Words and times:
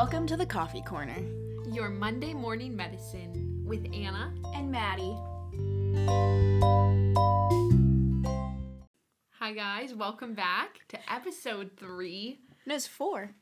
Welcome 0.00 0.28
to 0.28 0.36
the 0.36 0.46
Coffee 0.46 0.80
Corner. 0.80 1.16
Your 1.66 1.88
Monday 1.88 2.32
morning 2.32 2.76
medicine 2.76 3.64
with 3.66 3.84
Anna. 3.92 4.32
And 4.54 4.70
Maddie. 4.70 5.16
Hi, 9.40 9.52
guys. 9.52 9.94
Welcome 9.94 10.34
back 10.34 10.86
to 10.90 11.12
episode 11.12 11.72
three. 11.76 12.38
No, 12.64 12.76
it's 12.76 12.86
four. 12.86 13.32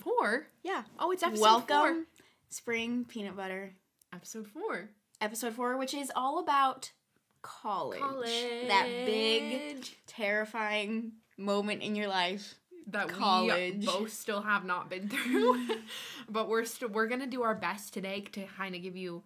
Four? 0.00 0.48
Yeah. 0.64 0.82
Oh, 0.98 1.12
it's 1.12 1.22
episode 1.22 1.42
Welcome, 1.42 1.68
four. 1.68 2.04
Spring 2.48 3.04
Peanut 3.04 3.36
Butter. 3.36 3.74
Episode 4.12 4.48
four. 4.48 4.90
Episode 5.20 5.54
four, 5.54 5.76
which 5.76 5.94
is 5.94 6.10
all 6.16 6.40
about 6.40 6.90
college. 7.40 8.00
College. 8.00 8.66
That 8.66 8.88
big, 9.06 9.86
terrifying 10.08 11.12
moment 11.38 11.82
in 11.82 11.94
your 11.94 12.08
life. 12.08 12.56
That 12.88 13.08
college. 13.08 13.78
we 13.80 13.86
both 13.86 14.12
still 14.12 14.42
have 14.42 14.64
not 14.64 14.90
been 14.90 15.08
through. 15.08 15.66
but 16.28 16.48
we're 16.48 16.64
still 16.64 16.88
we're 16.88 17.06
gonna 17.06 17.26
do 17.26 17.42
our 17.42 17.54
best 17.54 17.92
today 17.94 18.20
to 18.32 18.44
kind 18.56 18.74
of 18.74 18.82
give 18.82 18.96
you, 18.96 19.22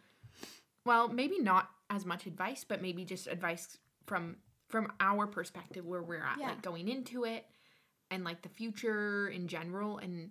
well, 0.84 1.08
maybe 1.08 1.38
not 1.40 1.70
as 1.90 2.04
much 2.04 2.26
advice, 2.26 2.64
but 2.64 2.82
maybe 2.82 3.04
just 3.04 3.26
advice 3.26 3.78
from 4.06 4.36
from 4.68 4.92
our 5.00 5.26
perspective 5.26 5.86
where 5.86 6.02
we're 6.02 6.22
at, 6.22 6.38
Yeah. 6.38 6.48
like 6.50 6.62
going 6.62 6.88
into 6.88 7.24
it, 7.24 7.46
and 8.10 8.22
like 8.24 8.42
the 8.42 8.48
future 8.50 9.28
in 9.28 9.48
general, 9.48 9.98
and 9.98 10.30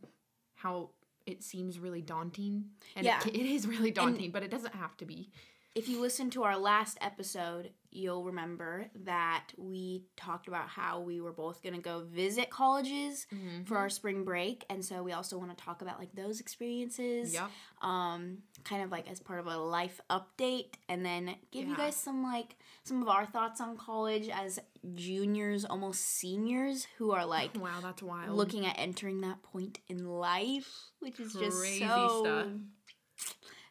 how 0.55 0.91
it 1.25 1.43
seems 1.43 1.79
really 1.79 2.01
daunting. 2.01 2.65
And 2.95 3.05
Yeah. 3.05 3.19
it, 3.25 3.35
it 3.35 3.45
is 3.45 3.67
really 3.67 3.91
daunting, 3.91 4.31
but 4.31 4.43
it 4.43 4.51
doesn't 4.51 4.75
have 4.75 4.95
to 4.97 5.05
be. 5.05 5.31
If 5.77 5.87
you 5.87 6.01
listen 6.01 6.31
to 6.31 6.43
our 6.43 6.57
last 6.57 6.97
episode, 7.01 7.69
you'll 7.91 8.23
remember 8.23 8.87
that 9.05 9.45
we 9.57 10.03
talked 10.15 10.47
about 10.47 10.67
how 10.67 10.99
we 11.01 11.21
were 11.21 11.31
both 11.31 11.61
going 11.61 11.75
to 11.75 11.81
go 11.81 12.03
visit 12.03 12.49
colleges 12.49 13.27
for 13.65 13.77
our 13.77 13.89
spring 13.89 14.23
break. 14.23 14.65
And 14.71 14.83
so 14.83 15.03
we 15.03 15.11
also 15.11 15.37
want 15.37 15.55
to 15.55 15.63
talk 15.63 15.83
about 15.83 15.99
like 15.99 16.13
those 16.15 16.39
experiences. 16.39 17.31
Yep. 17.33 17.49
um 17.81 18.39
kind 18.63 18.81
of 18.83 18.91
like 18.91 19.07
as 19.09 19.19
part 19.19 19.39
of 19.39 19.45
a 19.45 19.55
life 19.57 20.01
update 20.09 20.73
and 20.89 21.05
then 21.05 21.35
give 21.51 21.67
you 21.67 21.77
guys 21.77 21.95
some 21.95 22.23
like 22.23 22.55
some 22.83 23.01
of 23.03 23.07
our 23.07 23.25
thoughts 23.25 23.61
on 23.61 23.77
college 23.77 24.29
as 24.29 24.57
juniors 24.95 25.63
almost 25.63 26.01
seniors 26.03 26.87
who 26.97 27.11
are 27.11 27.25
like 27.37 27.51
Wow, 27.55 27.79
that's 27.83 28.01
wild. 28.01 28.35
looking 28.35 28.65
at 28.65 28.75
entering 28.79 29.21
that 29.21 29.43
point 29.43 29.77
in 29.87 30.05
life 30.07 30.69
which 30.99 31.19
is 31.19 31.33
just 31.33 31.57
so 31.79 32.23
stuff. 32.23 32.47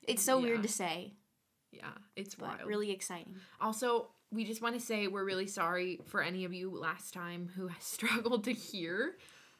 it's 0.07 0.23
so 0.23 0.39
Yeah. 0.39 0.45
weird 0.45 0.63
to 0.63 0.69
say 0.69 1.13
Yeah, 1.77 1.91
it's 2.17 2.35
but 2.35 2.59
wild. 2.59 2.69
really 2.69 2.91
exciting 2.91 3.35
Also, 3.61 4.09
we 4.33 4.45
just 4.45 4.61
want 4.63 4.75
to 4.79 4.81
say 4.85 5.07
we're 5.09 5.25
really 5.25 5.47
sorry 5.47 6.01
for 6.07 6.23
any 6.23 6.45
of 6.45 6.53
you 6.53 6.71
last 6.77 7.13
time 7.15 7.51
who 7.57 7.71
struggled 7.81 8.45
to 8.45 8.53
hear. 8.53 9.17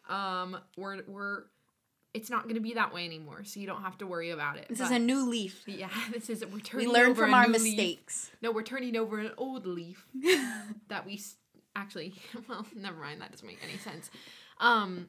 Um, 0.09 0.57
we're 0.77 1.03
we're 1.07 1.43
it's 2.15 2.31
not 2.31 2.45
going 2.45 2.55
to 2.55 2.61
be 2.63 2.75
that 2.75 2.95
way 2.95 3.05
anymore, 3.05 3.45
so 3.45 3.61
you 3.61 3.67
don't 3.67 3.83
have 3.83 3.99
to 3.99 4.07
worry 4.07 4.31
about 4.31 4.57
it. 4.57 4.67
this 4.71 4.79
But- 4.79 4.85
is 4.87 4.91
a 4.93 4.99
new 4.99 5.29
leaf 5.29 5.63
yeah, 5.67 5.91
this 6.13 6.31
is 6.31 6.43
a 6.43 6.47
we're 6.49 6.61
turning. 6.61 6.89
we 6.89 6.93
learn 6.95 7.15
from 7.15 7.35
our 7.35 7.47
new 7.47 7.53
leaf. 7.55 7.63
mistakes 7.63 8.31
No, 8.41 8.51
we're 8.53 8.63
turning 8.63 8.97
over 8.97 9.19
an 9.19 9.33
old 9.37 9.67
leaf 9.67 10.07
that 10.89 11.05
we 11.07 11.21
actually. 11.75 12.15
Well, 12.49 12.65
never 12.75 12.99
mind. 12.99 13.21
That 13.21 13.33
doesn't 13.33 13.47
make 13.47 13.59
any 13.63 13.79
sense. 13.79 14.11
Um, 14.61 15.09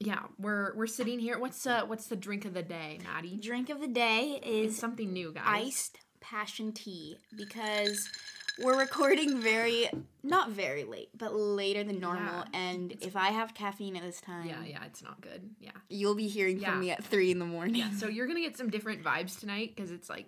yeah, 0.00 0.20
we're 0.38 0.74
we're 0.76 0.86
sitting 0.86 1.18
here. 1.18 1.38
What's 1.38 1.66
uh 1.66 1.82
what's 1.86 2.06
the 2.06 2.16
drink 2.16 2.44
of 2.46 2.54
the 2.54 2.62
day, 2.62 2.98
Maddie? 3.04 3.36
drink 3.36 3.68
of 3.68 3.80
the 3.80 3.86
day 3.88 4.40
It's 4.42 4.72
is 4.74 4.78
something 4.78 5.12
new, 5.12 5.32
guys. 5.32 5.44
iced 5.46 5.98
passion 6.20 6.72
tea 6.72 7.16
because 7.36 8.08
we're 8.62 8.78
recording 8.78 9.40
very 9.40 9.88
not 10.22 10.50
very 10.50 10.84
late 10.84 11.08
but 11.16 11.34
later 11.34 11.82
than 11.82 11.98
normal 11.98 12.44
Yeah, 12.52 12.60
and 12.60 12.94
if 13.00 13.16
i 13.16 13.28
have 13.30 13.54
caffeine 13.54 13.96
at 13.96 14.02
this 14.02 14.20
time 14.20 14.46
Yeah, 14.46 14.62
yeah, 14.66 14.84
it's 14.84 15.02
not 15.02 15.20
good. 15.22 15.48
Yeah. 15.60 15.70
you'll 15.88 16.14
be 16.14 16.28
hearing 16.28 16.58
Yeah. 16.58 16.72
from 16.72 16.80
me 16.80 16.90
at 16.90 17.02
three 17.02 17.30
in 17.30 17.38
the 17.38 17.46
morning 17.46 17.76
Yeah, 17.76 17.90
so 17.92 18.06
you're 18.14 18.26
gonna 18.26 18.40
get 18.40 18.58
some 18.58 18.68
different 18.68 19.02
vibes 19.02 19.40
tonight 19.40 19.72
because 19.74 19.90
it's 19.90 20.10
like 20.10 20.26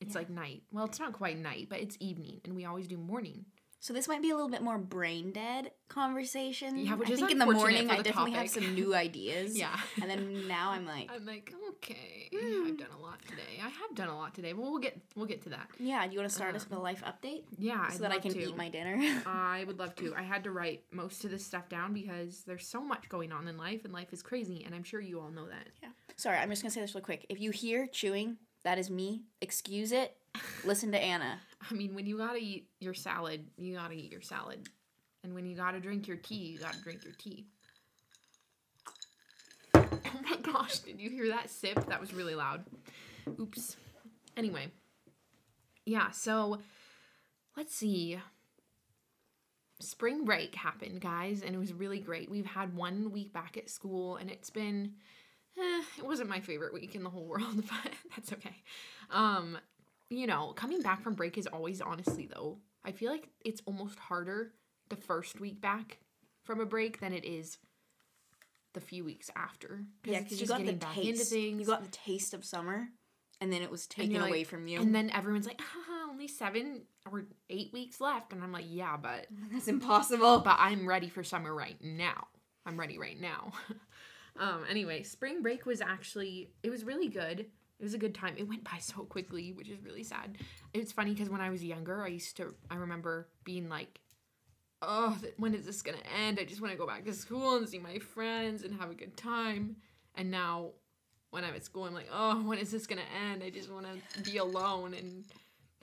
it's 0.00 0.14
Yeah. 0.14 0.20
like 0.20 0.30
night. 0.30 0.62
Well, 0.72 0.86
it's 0.86 0.98
not 0.98 1.12
quite 1.12 1.36
night, 1.36 1.66
but 1.68 1.80
it's 1.80 1.98
evening, 2.00 2.40
and 2.46 2.54
we 2.56 2.64
always 2.64 2.88
do 2.88 2.96
morning. 2.96 3.44
So 3.80 3.92
this 3.94 4.06
might 4.06 4.20
be 4.22 4.30
a 4.30 4.34
little 4.34 4.50
bit 4.50 4.62
more 4.62 4.78
brain 4.78 5.32
dead 5.32 5.70
conversation 5.88 6.78
Yeah, 6.78 6.94
which 6.94 7.10
i 7.10 7.16
think 7.16 7.30
in 7.30 7.38
the 7.38 7.46
morning 7.46 7.88
for 7.88 7.94
i 7.94 7.96
the 7.98 8.02
definitely 8.02 8.32
have 8.32 8.48
some 8.50 8.74
new 8.74 8.94
ideas 8.94 9.58
Yeah. 9.58 9.76
and 10.00 10.08
then 10.10 10.46
now 10.46 10.70
i'm 10.70 10.86
like 10.86 11.10
I'm 11.12 11.26
like, 11.26 11.52
okay, 11.70 12.28
yeah, 12.30 12.64
I've 12.66 12.76
done 12.78 12.88
a 12.96 13.02
lot 13.02 13.20
today. 13.26 13.58
I 13.62 13.68
have 13.68 13.94
done 13.94 14.08
a 14.08 14.16
lot 14.16 14.34
today, 14.34 14.52
but 14.52 14.62
we'll 14.62 14.78
get 14.78 15.00
we'll 15.16 15.26
get 15.26 15.42
to 15.42 15.48
that. 15.50 15.68
yeah 15.78 16.06
do 16.06 16.12
you 16.12 16.18
want 16.20 16.28
to 16.30 16.34
start 16.34 16.54
us 16.54 16.64
with 16.64 16.72
a 16.72 16.76
um, 16.76 16.82
life 16.82 17.02
update 17.04 17.42
Yeah, 17.58 17.88
so 17.88 17.96
I'd 17.96 18.00
that 18.02 18.12
i 18.12 18.18
can 18.18 18.32
to. 18.32 18.40
eat 18.48 18.56
my 18.56 18.68
dinner 18.68 18.96
I 19.26 19.64
would 19.66 19.78
love 19.78 19.94
to. 19.96 20.14
I 20.16 20.22
had 20.22 20.44
to 20.44 20.50
write 20.50 20.84
most 20.92 21.24
of 21.24 21.30
this 21.30 21.44
stuff 21.44 21.68
down 21.68 21.92
because 21.92 22.42
there's 22.42 22.66
so 22.66 22.80
much 22.80 23.08
going 23.08 23.32
on 23.32 23.48
in 23.48 23.56
life, 23.56 23.84
and 23.84 23.92
life 23.92 24.12
is 24.12 24.22
crazy, 24.22 24.62
and 24.64 24.74
I'm 24.74 24.84
sure 24.84 25.00
you 25.00 25.20
all 25.20 25.30
know 25.30 25.46
that. 25.46 25.66
Yeah. 25.82 25.88
Sorry 26.16 26.36
i'm 26.38 26.50
just 26.50 26.62
gonna 26.62 26.70
say 26.70 26.80
this 26.82 26.94
real 26.94 27.02
quick 27.04 27.26
if 27.28 27.40
you 27.40 27.50
hear 27.50 27.86
chewing 27.86 28.36
that 28.64 28.78
is 28.78 28.90
me 28.90 29.22
excuse 29.40 29.92
it 29.92 30.16
listen 30.64 30.92
to 30.92 30.98
anna 30.98 31.38
I 31.70 31.74
mean, 31.74 31.94
when 31.94 32.06
you 32.06 32.18
gotta 32.18 32.38
eat 32.38 32.68
your 32.80 32.94
salad, 32.94 33.46
you 33.56 33.74
gotta 33.74 33.94
eat 33.94 34.10
your 34.10 34.22
salad. 34.22 34.68
And 35.22 35.34
when 35.34 35.44
you 35.44 35.56
gotta 35.56 35.80
drink 35.80 36.08
your 36.08 36.16
tea, 36.16 36.36
you 36.36 36.58
gotta 36.58 36.80
drink 36.82 37.04
your 37.04 37.14
tea. 37.18 37.46
Oh 39.74 40.20
my 40.22 40.36
gosh, 40.42 40.78
did 40.80 41.00
you 41.00 41.10
hear 41.10 41.28
that 41.28 41.50
sip? 41.50 41.86
That 41.86 42.00
was 42.00 42.14
really 42.14 42.34
loud. 42.34 42.64
Oops. 43.38 43.76
Anyway. 44.36 44.68
Yeah, 45.84 46.10
so 46.10 46.60
let's 47.56 47.74
see. 47.74 48.18
Spring 49.80 50.24
break 50.24 50.54
happened, 50.54 51.00
guys, 51.00 51.42
and 51.42 51.54
it 51.54 51.58
was 51.58 51.72
really 51.72 52.00
great. 52.00 52.30
We've 52.30 52.46
had 52.46 52.76
one 52.76 53.10
week 53.12 53.32
back 53.32 53.56
at 53.56 53.68
school, 53.70 54.16
and 54.16 54.30
it's 54.30 54.50
been. 54.50 54.94
Eh, 55.60 55.82
it 55.98 56.04
wasn't 56.06 56.28
my 56.28 56.40
favorite 56.40 56.72
week 56.72 56.94
in 56.94 57.02
the 57.02 57.10
whole 57.10 57.24
world, 57.32 57.56
but 57.56 57.92
that's 58.14 58.32
okay. 58.32 58.56
Um, 59.10 59.58
you 60.08 60.26
know, 60.26 60.52
coming 60.54 60.80
back 60.82 61.02
from 61.02 61.14
break 61.14 61.36
is 61.38 61.46
always 61.46 61.80
honestly 61.80 62.26
though. 62.32 62.58
I 62.84 62.92
feel 62.92 63.10
like 63.10 63.28
it's 63.44 63.60
almost 63.66 63.98
harder 63.98 64.52
the 64.88 64.96
first 64.96 65.38
week 65.40 65.60
back 65.60 65.98
from 66.44 66.60
a 66.60 66.66
break 66.66 67.00
than 67.00 67.12
it 67.12 67.24
is 67.24 67.58
the 68.72 68.80
few 68.80 69.04
weeks 69.04 69.30
after. 69.36 69.84
yeah 70.04 70.20
because 70.20 70.40
you 70.40 70.46
got 70.46 70.64
the 70.64 70.72
taste 70.94 71.32
you 71.32 71.64
got 71.64 71.82
the 71.82 71.90
taste 71.90 72.32
of 72.34 72.44
summer 72.44 72.88
and 73.40 73.52
then 73.52 73.62
it 73.62 73.70
was 73.70 73.86
taken 73.86 74.16
away 74.16 74.30
like- 74.30 74.46
from 74.46 74.66
you 74.68 74.80
And 74.80 74.94
then 74.94 75.10
everyone's 75.10 75.46
like, 75.46 75.60
Haha, 75.60 76.10
only 76.10 76.28
seven 76.28 76.82
or 77.10 77.24
eight 77.48 77.72
weeks 77.72 78.00
left, 78.00 78.32
and 78.32 78.42
I'm 78.42 78.52
like, 78.52 78.66
yeah, 78.68 78.96
but 78.96 79.26
that's 79.52 79.68
impossible 79.68 80.40
but 80.40 80.56
I'm 80.58 80.86
ready 80.88 81.08
for 81.08 81.22
summer 81.24 81.54
right 81.54 81.76
now. 81.82 82.28
I'm 82.66 82.78
ready 82.78 82.98
right 82.98 83.18
now. 83.20 83.52
Um, 84.40 84.64
anyway, 84.68 85.02
spring 85.02 85.42
break 85.42 85.66
was 85.66 85.80
actually 85.82 86.50
it 86.62 86.70
was 86.70 86.82
really 86.82 87.08
good. 87.08 87.40
It 87.40 87.84
was 87.84 87.94
a 87.94 87.98
good 87.98 88.14
time. 88.14 88.34
It 88.36 88.48
went 88.48 88.64
by 88.64 88.78
so 88.78 89.02
quickly, 89.04 89.52
which 89.52 89.68
is 89.68 89.80
really 89.82 90.02
sad. 90.02 90.38
It's 90.72 90.92
funny 90.92 91.12
because 91.12 91.28
when 91.28 91.40
I 91.40 91.50
was 91.50 91.62
younger, 91.62 92.02
I 92.02 92.08
used 92.08 92.36
to 92.38 92.54
I 92.70 92.76
remember 92.76 93.28
being 93.44 93.68
like, 93.68 94.00
"Oh, 94.80 95.16
when 95.36 95.54
is 95.54 95.66
this 95.66 95.82
gonna 95.82 95.98
end? 96.18 96.38
I 96.40 96.44
just 96.44 96.62
want 96.62 96.72
to 96.72 96.78
go 96.78 96.86
back 96.86 97.04
to 97.04 97.12
school 97.12 97.56
and 97.56 97.68
see 97.68 97.78
my 97.78 97.98
friends 97.98 98.64
and 98.64 98.74
have 98.80 98.90
a 98.90 98.94
good 98.94 99.16
time." 99.16 99.76
And 100.14 100.30
now, 100.30 100.70
when 101.30 101.44
I'm 101.44 101.54
at 101.54 101.64
school, 101.64 101.84
I'm 101.84 101.94
like, 101.94 102.08
"Oh, 102.10 102.42
when 102.42 102.58
is 102.58 102.70
this 102.70 102.86
gonna 102.86 103.02
end? 103.30 103.42
I 103.42 103.50
just 103.50 103.70
want 103.70 103.86
to 103.86 104.22
be 104.22 104.38
alone 104.38 104.94
and 104.94 105.24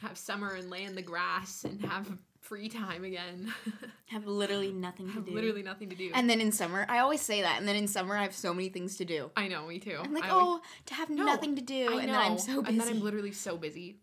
have 0.02 0.18
summer 0.18 0.54
and 0.54 0.70
lay 0.70 0.84
in 0.84 0.96
the 0.96 1.02
grass 1.02 1.64
and 1.64 1.80
have 1.86 2.18
free 2.48 2.70
time 2.70 3.04
again." 3.04 3.54
have 4.08 4.26
literally 4.26 4.72
nothing 4.72 5.08
to 5.08 5.14
have 5.14 5.26
do 5.26 5.32
literally 5.34 5.64
nothing 5.64 5.90
to 5.90 5.96
do. 5.96 6.12
And 6.14 6.30
then 6.30 6.40
in 6.42 6.52
summer, 6.52 6.86
I 6.90 7.00
always 7.00 7.22
say 7.22 7.42
that. 7.42 7.60
And 7.60 7.68
then 7.68 7.76
in 7.76 7.88
summer, 7.88 8.16
I 8.16 8.24
have 8.24 8.36
so 8.36 8.54
many 8.54 8.70
things 8.70 8.98
to 8.98 9.06
do. 9.06 9.32
I 9.36 9.48
know, 9.48 9.68
me 9.68 9.80
too. 9.80 9.98
I'm 10.02 10.14
like, 10.14 10.24
I 10.24 10.30
always- 10.30 10.62
oh, 10.64 10.86
to 10.88 10.94
have 10.94 11.10
No, 11.10 11.26
nothing 11.26 11.56
to 11.56 11.62
do, 11.62 11.90
I 11.98 12.02
and 12.02 12.10
then 12.10 12.16
I'm 12.16 12.38
so 12.38 12.62
busy. 12.62 12.72
and 12.72 12.80
then 12.82 12.88
I'm 12.88 13.02
literally 13.02 13.32
so 13.34 13.58
busy. 13.58 14.00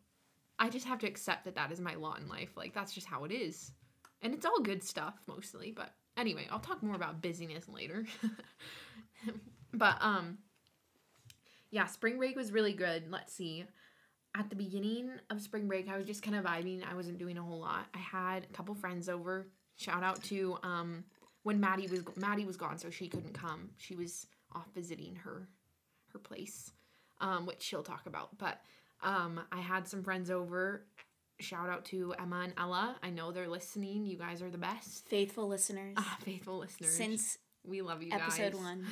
I 0.58 0.68
just 0.68 0.86
have 0.86 0.98
to 1.00 1.06
accept 1.06 1.44
that 1.46 1.56
that 1.56 1.72
is 1.72 1.80
my 1.80 1.94
lot 1.94 2.20
in 2.20 2.28
life. 2.28 2.56
Like 2.56 2.74
that's 2.74 2.92
just 2.92 3.06
how 3.06 3.24
it 3.24 3.32
is, 3.32 3.72
and 4.22 4.32
it's 4.34 4.46
all 4.46 4.60
good 4.60 4.84
stuff 4.84 5.14
mostly. 5.26 5.72
But 5.72 5.92
anyway, 6.16 6.46
I'll 6.50 6.60
talk 6.60 6.82
more 6.82 6.94
about 6.96 7.20
busyness 7.22 7.68
later. 7.68 8.04
but 9.72 9.96
um, 10.00 10.38
yeah, 11.70 11.86
spring 11.86 12.18
break 12.18 12.36
was 12.36 12.52
really 12.52 12.72
good. 12.72 13.10
Let's 13.10 13.32
see. 13.32 13.64
At 14.36 14.50
the 14.50 14.56
beginning 14.56 15.10
of 15.30 15.40
spring 15.40 15.68
break, 15.68 15.88
I 15.88 15.96
was 15.96 16.06
just 16.06 16.22
kind 16.22 16.36
of 16.36 16.44
vibing. 16.44 16.82
I 16.90 16.94
wasn't 16.94 17.18
doing 17.18 17.38
a 17.38 17.42
whole 17.42 17.60
lot. 17.60 17.86
I 17.94 17.98
had 17.98 18.44
a 18.44 18.52
couple 18.52 18.74
friends 18.74 19.08
over. 19.08 19.46
Shout 19.76 20.02
out 20.02 20.22
to 20.24 20.58
um 20.62 21.04
when 21.44 21.60
Maddie 21.60 21.86
was 21.86 22.02
Maddie 22.16 22.44
was 22.44 22.56
gone, 22.56 22.78
so 22.78 22.90
she 22.90 23.08
couldn't 23.08 23.34
come. 23.34 23.70
She 23.76 23.94
was 23.94 24.26
off 24.52 24.66
visiting 24.74 25.14
her 25.16 25.48
her 26.12 26.18
place, 26.18 26.72
um, 27.20 27.46
which 27.46 27.62
she'll 27.62 27.82
talk 27.82 28.06
about. 28.06 28.36
But 28.38 28.60
um, 29.02 29.40
I 29.52 29.60
had 29.60 29.86
some 29.86 30.02
friends 30.02 30.30
over. 30.30 30.84
Shout 31.40 31.68
out 31.68 31.84
to 31.86 32.14
Emma 32.18 32.40
and 32.44 32.52
Ella. 32.56 32.96
I 33.02 33.10
know 33.10 33.32
they're 33.32 33.48
listening. 33.48 34.06
You 34.06 34.16
guys 34.16 34.40
are 34.42 34.50
the 34.50 34.58
best. 34.58 35.08
Faithful 35.08 35.48
listeners 35.48 35.94
Ah, 35.96 36.16
faithful 36.24 36.58
listeners. 36.58 36.94
since 36.96 37.38
we 37.66 37.82
love 37.82 38.02
you 38.02 38.12
episode 38.12 38.52
guys. 38.52 38.60
one. 38.60 38.86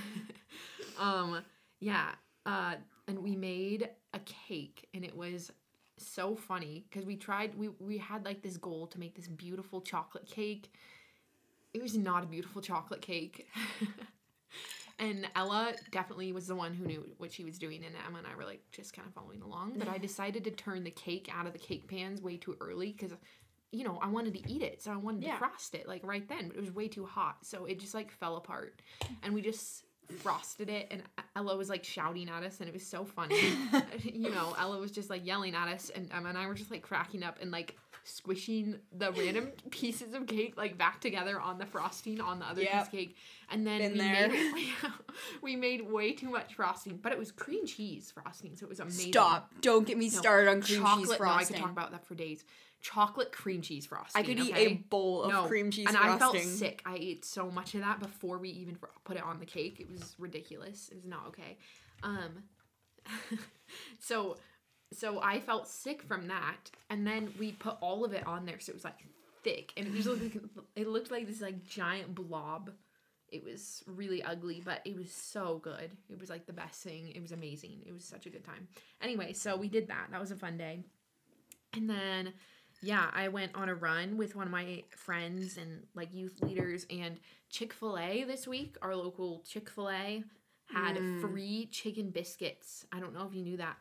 um, 0.98 1.44
yeah. 1.80 2.08
Uh, 2.44 2.74
and 3.08 3.18
we 3.18 3.36
made 3.36 3.90
a 4.14 4.20
cake, 4.20 4.88
and 4.94 5.04
it 5.04 5.16
was 5.16 5.50
so 5.98 6.34
funny 6.34 6.84
because 6.88 7.06
we 7.06 7.16
tried. 7.16 7.54
We 7.56 7.68
we 7.78 7.98
had 7.98 8.24
like 8.24 8.42
this 8.42 8.56
goal 8.56 8.86
to 8.88 8.98
make 8.98 9.14
this 9.14 9.28
beautiful 9.28 9.80
chocolate 9.80 10.26
cake. 10.26 10.72
It 11.74 11.82
was 11.82 11.96
not 11.96 12.22
a 12.22 12.26
beautiful 12.26 12.60
chocolate 12.62 13.00
cake. 13.00 13.46
And 14.98 15.26
Ella 15.34 15.72
definitely 15.90 16.32
was 16.32 16.46
the 16.46 16.54
one 16.54 16.74
who 16.74 16.84
knew 16.86 17.04
what 17.18 17.32
she 17.32 17.44
was 17.44 17.58
doing, 17.58 17.82
and 17.84 17.94
Emma 18.06 18.18
and 18.18 18.26
I 18.26 18.36
were 18.36 18.44
like 18.44 18.62
just 18.70 18.92
kind 18.94 19.08
of 19.08 19.14
following 19.14 19.42
along. 19.42 19.72
But 19.76 19.88
I 19.88 19.98
decided 19.98 20.44
to 20.44 20.50
turn 20.50 20.84
the 20.84 20.90
cake 20.90 21.28
out 21.34 21.46
of 21.46 21.52
the 21.52 21.58
cake 21.58 21.88
pans 21.88 22.20
way 22.20 22.36
too 22.36 22.56
early 22.60 22.92
because, 22.92 23.12
you 23.72 23.84
know, 23.84 23.98
I 24.00 24.08
wanted 24.08 24.34
to 24.34 24.52
eat 24.52 24.62
it, 24.62 24.80
so 24.82 24.92
I 24.92 24.96
wanted 24.96 25.24
Yeah. 25.24 25.32
to 25.32 25.38
frost 25.38 25.74
it 25.74 25.88
like 25.88 26.02
right 26.04 26.28
then, 26.28 26.48
but 26.48 26.56
it 26.56 26.60
was 26.60 26.70
way 26.70 26.88
too 26.88 27.04
hot, 27.06 27.38
so 27.44 27.64
it 27.64 27.80
just 27.80 27.94
like 27.94 28.12
fell 28.12 28.36
apart, 28.36 28.80
and 29.22 29.34
we 29.34 29.40
just 29.42 29.86
frosted 30.12 30.68
it 30.68 30.88
and 30.90 31.02
Ella 31.36 31.56
was 31.56 31.68
like 31.68 31.84
shouting 31.84 32.28
at 32.28 32.42
us 32.42 32.60
and 32.60 32.68
it 32.68 32.72
was 32.72 32.86
so 32.86 33.04
funny. 33.04 33.40
you 34.02 34.30
know, 34.30 34.54
Ella 34.58 34.78
was 34.78 34.90
just 34.90 35.10
like 35.10 35.24
yelling 35.26 35.54
at 35.54 35.68
us 35.68 35.90
and 35.94 36.08
Emma 36.12 36.28
and 36.28 36.38
I 36.38 36.46
were 36.46 36.54
just 36.54 36.70
like 36.70 36.82
cracking 36.82 37.22
up 37.22 37.38
and 37.40 37.50
like 37.50 37.76
squishing 38.04 38.76
the 38.96 39.12
random 39.12 39.46
pieces 39.70 40.12
of 40.14 40.26
cake 40.26 40.56
like 40.56 40.76
back 40.76 41.00
together 41.00 41.40
on 41.40 41.58
the 41.58 41.66
frosting 41.66 42.20
on 42.20 42.40
the 42.40 42.46
other 42.46 42.62
piece 42.62 42.72
of 42.74 42.90
cake. 42.90 43.16
And 43.50 43.66
then 43.66 43.78
Been 43.80 43.92
we 43.92 43.98
there. 43.98 44.28
made 44.54 44.72
we 45.42 45.56
made 45.56 45.90
way 45.90 46.12
too 46.12 46.30
much 46.30 46.54
frosting, 46.54 46.98
but 47.02 47.12
it 47.12 47.18
was 47.18 47.30
cream 47.30 47.66
cheese 47.66 48.12
frosting, 48.12 48.56
so 48.56 48.66
it 48.66 48.68
was 48.70 48.80
amazing. 48.80 49.12
Stop! 49.12 49.52
Don't 49.60 49.86
get 49.86 49.98
me 49.98 50.06
No, 50.06 50.10
started 50.10 50.50
on 50.50 50.62
cream 50.62 50.80
chocolate, 50.80 51.08
cheese 51.10 51.20
no, 51.20 51.26
I 51.26 51.44
could 51.44 51.56
talk 51.56 51.70
about 51.70 51.90
that 51.92 52.06
for 52.06 52.14
days. 52.14 52.44
Chocolate 52.82 53.32
cream 53.32 53.62
cheese 53.62 53.86
frosting. 53.86 54.20
I 54.20 54.24
could 54.24 54.38
eat 54.38 54.52
okay? 54.52 54.66
a 54.66 54.74
bowl 54.74 55.22
of 55.22 55.32
No, 55.32 55.44
cream 55.44 55.70
cheese 55.70 55.86
and 55.86 55.96
frosting. 55.96 56.14
I 56.14 56.18
felt 56.18 56.38
sick. 56.38 56.82
I 56.84 56.96
ate 56.96 57.24
so 57.24 57.50
much 57.50 57.74
of 57.74 57.80
that 57.80 58.00
before 58.00 58.38
we 58.38 58.50
even 58.50 58.76
put 59.04 59.16
it 59.16 59.22
on 59.22 59.38
the 59.38 59.46
cake. 59.46 59.78
It 59.78 59.88
was 59.88 60.16
ridiculous. 60.18 60.88
It 60.90 60.96
was 60.96 61.04
not 61.04 61.28
okay. 61.28 61.58
Um, 62.02 62.42
so, 63.98 64.36
so 64.92 65.20
I 65.22 65.40
felt 65.40 65.68
sick 65.68 66.02
from 66.02 66.26
that, 66.28 66.70
and 66.90 67.06
then 67.06 67.32
we 67.38 67.52
put 67.52 67.76
all 67.80 68.04
of 68.04 68.12
it 68.12 68.26
on 68.26 68.46
there, 68.46 68.58
so 68.58 68.70
it 68.70 68.74
was 68.74 68.84
like 68.84 68.98
thick, 69.42 69.72
and 69.76 69.86
it 69.86 69.92
was 69.92 70.06
like 70.06 70.36
it 70.76 70.88
looked 70.88 71.10
like 71.10 71.26
this 71.26 71.40
like 71.40 71.64
giant 71.64 72.14
blob. 72.14 72.70
It 73.28 73.42
was 73.42 73.82
really 73.86 74.22
ugly, 74.22 74.60
but 74.62 74.80
it 74.84 74.94
was 74.94 75.10
so 75.10 75.58
good. 75.62 75.90
It 76.10 76.20
was 76.20 76.28
like 76.28 76.46
the 76.46 76.52
best 76.52 76.82
thing. 76.82 77.10
It 77.14 77.22
was 77.22 77.32
amazing. 77.32 77.80
It 77.86 77.92
was 77.94 78.04
such 78.04 78.26
a 78.26 78.30
good 78.30 78.44
time. 78.44 78.68
Anyway, 79.00 79.32
so 79.32 79.56
we 79.56 79.68
did 79.68 79.88
that. 79.88 80.08
That 80.10 80.20
was 80.20 80.32
a 80.32 80.36
fun 80.36 80.58
day. 80.58 80.80
And 81.74 81.88
then 81.88 82.34
yeah, 82.82 83.10
I 83.14 83.28
went 83.28 83.54
on 83.54 83.68
a 83.68 83.74
run 83.74 84.16
with 84.16 84.34
one 84.34 84.46
of 84.46 84.52
my 84.52 84.82
friends 84.96 85.56
and 85.56 85.84
like 85.94 86.12
youth 86.12 86.40
leaders 86.42 86.86
and 86.90 87.18
Chick-fil-A 87.50 88.24
this 88.24 88.46
week, 88.48 88.76
our 88.82 88.96
local 88.96 89.42
Chick-fil-A 89.46 90.24
had 90.72 90.96
Mm. 90.96 91.20
free 91.20 91.66
chicken 91.66 92.10
biscuits. 92.10 92.86
I 92.92 92.98
don't 93.00 93.12
know 93.14 93.26
if 93.26 93.34
you 93.34 93.42
knew 93.42 93.58
that. 93.58 93.76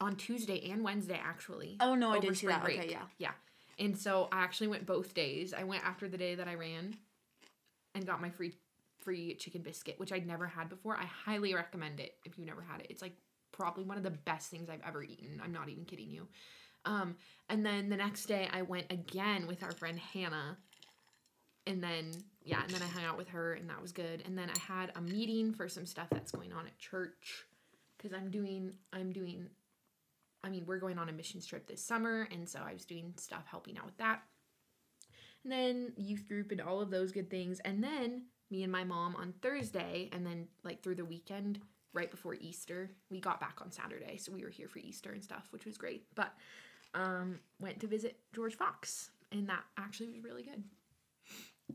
On 0.00 0.16
Tuesday 0.16 0.70
and 0.70 0.82
Wednesday 0.82 1.20
actually. 1.22 1.76
Oh 1.80 1.94
no, 1.94 2.08
I 2.10 2.16
over 2.16 2.26
did 2.28 2.38
see 2.38 2.46
that. 2.46 2.64
Okay, 2.64 2.88
yeah. 2.90 3.06
Yeah. 3.18 3.32
And 3.78 3.98
so 3.98 4.28
I 4.32 4.40
actually 4.42 4.68
went 4.68 4.86
both 4.86 5.12
days. 5.14 5.52
I 5.52 5.64
went 5.64 5.84
after 5.84 6.08
the 6.08 6.16
day 6.18 6.34
that 6.34 6.48
I 6.48 6.54
ran 6.54 6.96
and 7.94 8.06
got 8.06 8.20
my 8.20 8.30
free 8.30 8.54
free 8.98 9.34
chicken 9.34 9.62
biscuit, 9.62 9.98
which 9.98 10.12
I'd 10.12 10.26
never 10.26 10.46
had 10.46 10.68
before. 10.68 10.96
I 10.96 11.04
highly 11.04 11.54
recommend 11.54 12.00
it 12.00 12.16
if 12.24 12.36
you've 12.38 12.46
never 12.46 12.62
had 12.62 12.80
it. 12.80 12.86
It's 12.90 13.00
like 13.02 13.14
probably 13.52 13.84
one 13.84 13.96
of 13.96 14.02
the 14.02 14.10
best 14.10 14.50
things 14.50 14.68
I've 14.68 14.82
ever 14.86 15.02
eaten. 15.02 15.40
I'm 15.42 15.52
not 15.52 15.68
even 15.68 15.84
kidding 15.84 16.10
you. 16.10 16.28
Um, 16.84 17.16
and 17.48 17.64
then 17.64 17.88
the 17.88 17.96
next 17.96 18.26
day 18.26 18.48
I 18.52 18.62
went 18.62 18.86
again 18.90 19.46
with 19.46 19.62
our 19.62 19.72
friend 19.72 19.98
Hannah. 19.98 20.56
And 21.66 21.82
then 21.82 22.12
yeah, 22.42 22.62
and 22.62 22.70
then 22.70 22.82
I 22.82 22.86
hung 22.86 23.04
out 23.04 23.18
with 23.18 23.28
her 23.28 23.54
and 23.54 23.68
that 23.68 23.80
was 23.80 23.92
good. 23.92 24.22
And 24.24 24.36
then 24.36 24.50
I 24.50 24.58
had 24.58 24.92
a 24.96 25.00
meeting 25.00 25.52
for 25.52 25.68
some 25.68 25.86
stuff 25.86 26.08
that's 26.10 26.32
going 26.32 26.52
on 26.52 26.66
at 26.66 26.78
church 26.78 27.44
cuz 27.98 28.12
I'm 28.12 28.30
doing 28.30 28.72
I'm 28.92 29.12
doing 29.12 29.50
I 30.42 30.48
mean, 30.48 30.64
we're 30.64 30.78
going 30.78 30.98
on 30.98 31.10
a 31.10 31.12
missions 31.12 31.44
trip 31.44 31.66
this 31.66 31.82
summer 31.82 32.26
and 32.30 32.48
so 32.48 32.60
I 32.60 32.72
was 32.72 32.86
doing 32.86 33.12
stuff 33.18 33.46
helping 33.46 33.76
out 33.76 33.84
with 33.84 33.98
that. 33.98 34.22
And 35.44 35.52
then 35.52 35.92
youth 35.96 36.26
group 36.28 36.50
and 36.50 36.60
all 36.60 36.80
of 36.80 36.90
those 36.90 37.12
good 37.12 37.30
things. 37.30 37.60
And 37.60 37.82
then 37.84 38.26
me 38.50 38.62
and 38.62 38.72
my 38.72 38.84
mom 38.84 39.16
on 39.16 39.34
Thursday 39.42 40.08
and 40.12 40.26
then 40.26 40.48
like 40.64 40.82
through 40.82 40.96
the 40.96 41.04
weekend 41.04 41.60
right 41.92 42.10
before 42.10 42.34
Easter, 42.34 42.90
we 43.10 43.20
got 43.20 43.40
back 43.40 43.58
on 43.60 43.70
Saturday. 43.70 44.16
So 44.16 44.32
we 44.32 44.44
were 44.44 44.50
here 44.50 44.68
for 44.68 44.78
Easter 44.78 45.12
and 45.12 45.22
stuff, 45.22 45.48
which 45.50 45.66
was 45.66 45.76
great. 45.76 46.04
But 46.14 46.34
um 46.94 47.38
went 47.58 47.80
to 47.80 47.86
visit 47.86 48.18
George 48.34 48.54
Fox 48.54 49.10
and 49.32 49.48
that 49.48 49.62
actually 49.78 50.08
was 50.08 50.22
really 50.22 50.42
good. 50.42 50.62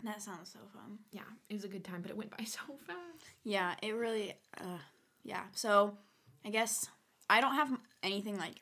That 0.04 0.22
sounds 0.22 0.52
so 0.52 0.60
fun. 0.74 1.00
Yeah, 1.12 1.22
it 1.50 1.54
was 1.54 1.64
a 1.64 1.70
good 1.70 1.84
time, 1.84 2.02
but 2.02 2.12
it 2.12 2.18
went 2.18 2.36
by 2.36 2.44
so 2.46 2.60
fast. 2.86 3.00
Yeah, 3.44 3.76
it 3.82 3.96
really. 3.96 4.34
Uh, 4.60 4.80
yeah. 5.24 5.44
So, 5.54 5.98
I 6.44 6.50
guess 6.50 6.88
I 7.30 7.42
don't 7.42 7.56
have 7.56 7.72
anything 8.04 8.38
like 8.38 8.62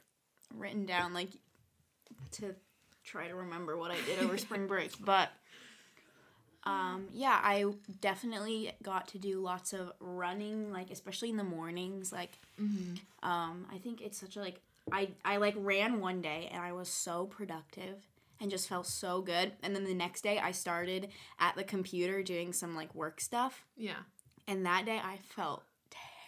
written 0.56 0.86
down 0.86 1.14
like 1.14 1.30
to 2.34 2.54
try 3.04 3.28
to 3.28 3.36
remember 3.36 3.76
what 3.78 3.92
I 3.92 3.98
did 4.06 4.20
over 4.20 4.38
spring 4.38 4.68
break, 4.68 4.92
but 5.04 5.30
um, 6.66 7.08
yeah, 7.12 7.40
I 7.44 7.66
definitely 8.00 8.72
got 8.82 9.10
to 9.10 9.18
do 9.18 9.40
lots 9.40 9.74
of 9.74 9.92
running, 10.00 10.72
like 10.72 10.92
especially 10.92 11.30
in 11.30 11.38
the 11.38 11.44
mornings. 11.44 12.14
Like, 12.14 12.38
um, 13.22 13.66
I 13.74 13.80
think 13.80 14.02
it's 14.02 14.18
such 14.18 14.38
a 14.38 14.40
like 14.40 14.62
I 14.92 15.10
I 15.24 15.38
like 15.38 15.56
ran 15.58 16.00
one 16.00 16.22
day 16.22 16.50
and 16.52 16.62
I 16.62 16.74
was 16.74 16.90
so 16.90 17.26
productive 17.26 18.06
and 18.40 18.52
just 18.52 18.68
felt 18.68 18.86
so 18.88 19.22
good. 19.22 19.54
And 19.64 19.76
then 19.76 19.86
the 19.86 19.94
next 19.94 20.22
day 20.22 20.40
I 20.40 20.52
started 20.52 21.10
at 21.40 21.56
the 21.56 21.64
computer 21.64 22.22
doing 22.24 22.54
some 22.54 22.76
like 22.76 22.94
work 22.94 23.22
stuff. 23.22 23.64
Yeah. 23.78 24.02
And 24.48 24.66
that 24.66 24.86
day 24.86 25.00
I 25.02 25.18
felt 25.36 25.64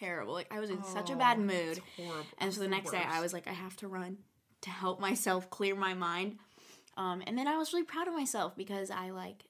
terrible. 0.00 0.32
Like 0.32 0.52
I 0.52 0.60
was 0.60 0.70
in 0.70 0.82
such 0.82 1.10
a 1.10 1.16
bad 1.16 1.38
mood. 1.38 1.80
Horrible. 1.96 2.26
And 2.38 2.52
so 2.54 2.60
the 2.60 2.68
next 2.68 2.90
day 2.90 3.02
I 3.06 3.20
was 3.20 3.32
like, 3.32 3.46
I 3.46 3.52
have 3.52 3.76
to 3.76 3.88
run 3.88 4.18
to 4.62 4.70
help 4.70 5.00
myself 5.00 5.50
clear 5.50 5.74
my 5.74 5.94
mind. 5.94 6.38
Um, 6.96 7.22
and 7.26 7.36
then 7.36 7.46
I 7.46 7.58
was 7.58 7.72
really 7.74 7.84
proud 7.84 8.08
of 8.08 8.14
myself 8.14 8.56
because 8.56 8.90
I 8.90 9.10
like 9.10 9.44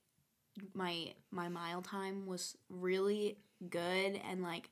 my 0.75 1.13
my 1.31 1.49
mile 1.49 1.83
time 1.83 2.27
was 2.27 2.57
really 2.69 3.39
good 3.71 4.21
and 4.29 4.43
like 4.43 4.71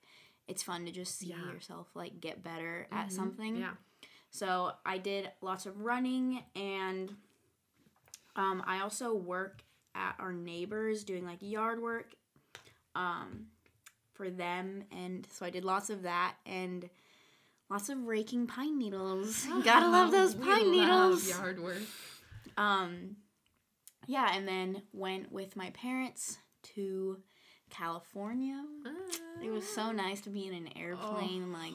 it's 0.48 0.62
fun 0.62 0.84
to 0.86 0.90
just 0.92 1.18
see 1.18 1.28
Yeah. 1.28 1.52
yourself 1.52 1.88
like 1.94 2.20
get 2.20 2.42
better 2.42 2.86
at 2.90 3.08
Mhm. 3.08 3.12
something. 3.12 3.56
Yeah. 3.56 3.74
So 4.34 4.72
I 4.84 4.98
did 4.98 5.30
lots 5.42 5.64
of 5.64 5.80
running 5.80 6.42
and 6.56 7.14
um, 8.34 8.64
I 8.66 8.80
also 8.80 9.14
work 9.14 9.62
at 9.94 10.16
our 10.18 10.32
neighbors 10.32 11.04
doing 11.04 11.24
like 11.24 11.38
yard 11.40 11.80
work 11.80 12.14
um, 12.96 13.46
for 14.12 14.30
them. 14.30 14.82
And 14.90 15.24
so 15.30 15.46
I 15.46 15.50
did 15.50 15.64
lots 15.64 15.88
of 15.88 16.02
that 16.02 16.34
and 16.46 16.90
lots 17.70 17.88
of 17.90 18.08
raking 18.08 18.48
pine 18.48 18.76
needles. 18.76 19.46
Gotta 19.64 19.88
love 19.88 20.10
those 20.10 20.34
pine 20.34 20.68
needles. 20.72 21.28
Yard 21.28 21.62
work. 21.62 21.82
Um, 22.56 23.14
yeah, 24.08 24.36
and 24.36 24.48
then 24.48 24.82
went 24.92 25.30
with 25.30 25.54
my 25.54 25.70
parents 25.70 26.38
to 26.74 27.18
California. 27.70 28.64
It 29.44 29.50
was 29.52 29.68
so 29.68 29.92
nice 29.92 30.20
to 30.22 30.30
be 30.30 30.48
in 30.48 30.54
an 30.54 30.70
airplane, 30.76 31.52
like 31.52 31.74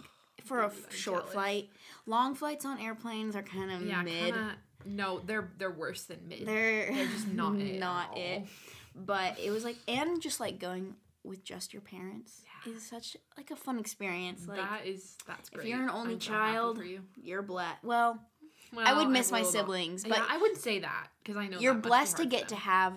for 0.49 0.63
a 0.63 0.71
short 0.89 1.19
jealous. 1.21 1.33
flight. 1.33 1.69
Long 2.05 2.35
flights 2.35 2.65
on 2.65 2.79
airplanes 2.79 3.35
are 3.35 3.43
kind 3.43 3.71
of 3.71 3.81
yeah, 3.85 4.01
mid. 4.03 4.33
Kinda, 4.33 4.55
no, 4.85 5.19
they're 5.25 5.49
they're 5.57 5.71
worse 5.71 6.03
than 6.03 6.27
mid. 6.27 6.45
They're, 6.45 6.91
They're 6.93 7.05
just 7.07 7.27
not 7.33 7.55
it. 7.55 7.79
not 7.79 8.17
it. 8.17 8.45
But 8.95 9.39
it 9.39 9.51
was 9.51 9.63
like, 9.63 9.77
and 9.87 10.21
just 10.21 10.39
like 10.39 10.59
going 10.59 10.95
with 11.23 11.43
just 11.43 11.73
your 11.73 11.81
parents 11.81 12.41
Yeah. 12.65 12.73
is 12.73 12.81
such 12.85 13.15
like 13.37 13.51
a 13.51 13.55
fun 13.55 13.77
experience. 13.79 14.47
Like 14.47 14.57
that 14.57 14.85
is 14.85 15.17
that's 15.27 15.49
great. 15.49 15.63
if 15.65 15.69
you're 15.69 15.81
an 15.83 15.89
only 15.89 16.13
I'm 16.13 16.19
child, 16.19 16.79
you. 16.83 17.01
you're 17.21 17.41
blessed. 17.43 17.83
Well, 17.83 18.19
I 18.77 18.93
would 18.97 19.09
miss 19.09 19.31
my 19.31 19.43
siblings, 19.43 20.03
but 20.03 20.17
yeah, 20.17 20.25
I 20.29 20.37
wouldn't 20.37 20.59
say 20.59 20.79
that 20.79 21.07
because 21.23 21.37
I 21.37 21.47
know 21.47 21.59
you're 21.59 21.73
blessed 21.73 22.17
to 22.17 22.25
get 22.25 22.49
to 22.49 22.55
have 22.55 22.93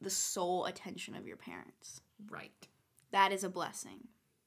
the 0.00 0.10
sole 0.10 0.64
attention 0.66 1.14
of 1.14 1.26
your 1.26 1.36
parents. 1.36 2.00
right. 2.30 2.50
That 3.12 3.32
is 3.32 3.42
a 3.44 3.48
blessing. 3.48 3.98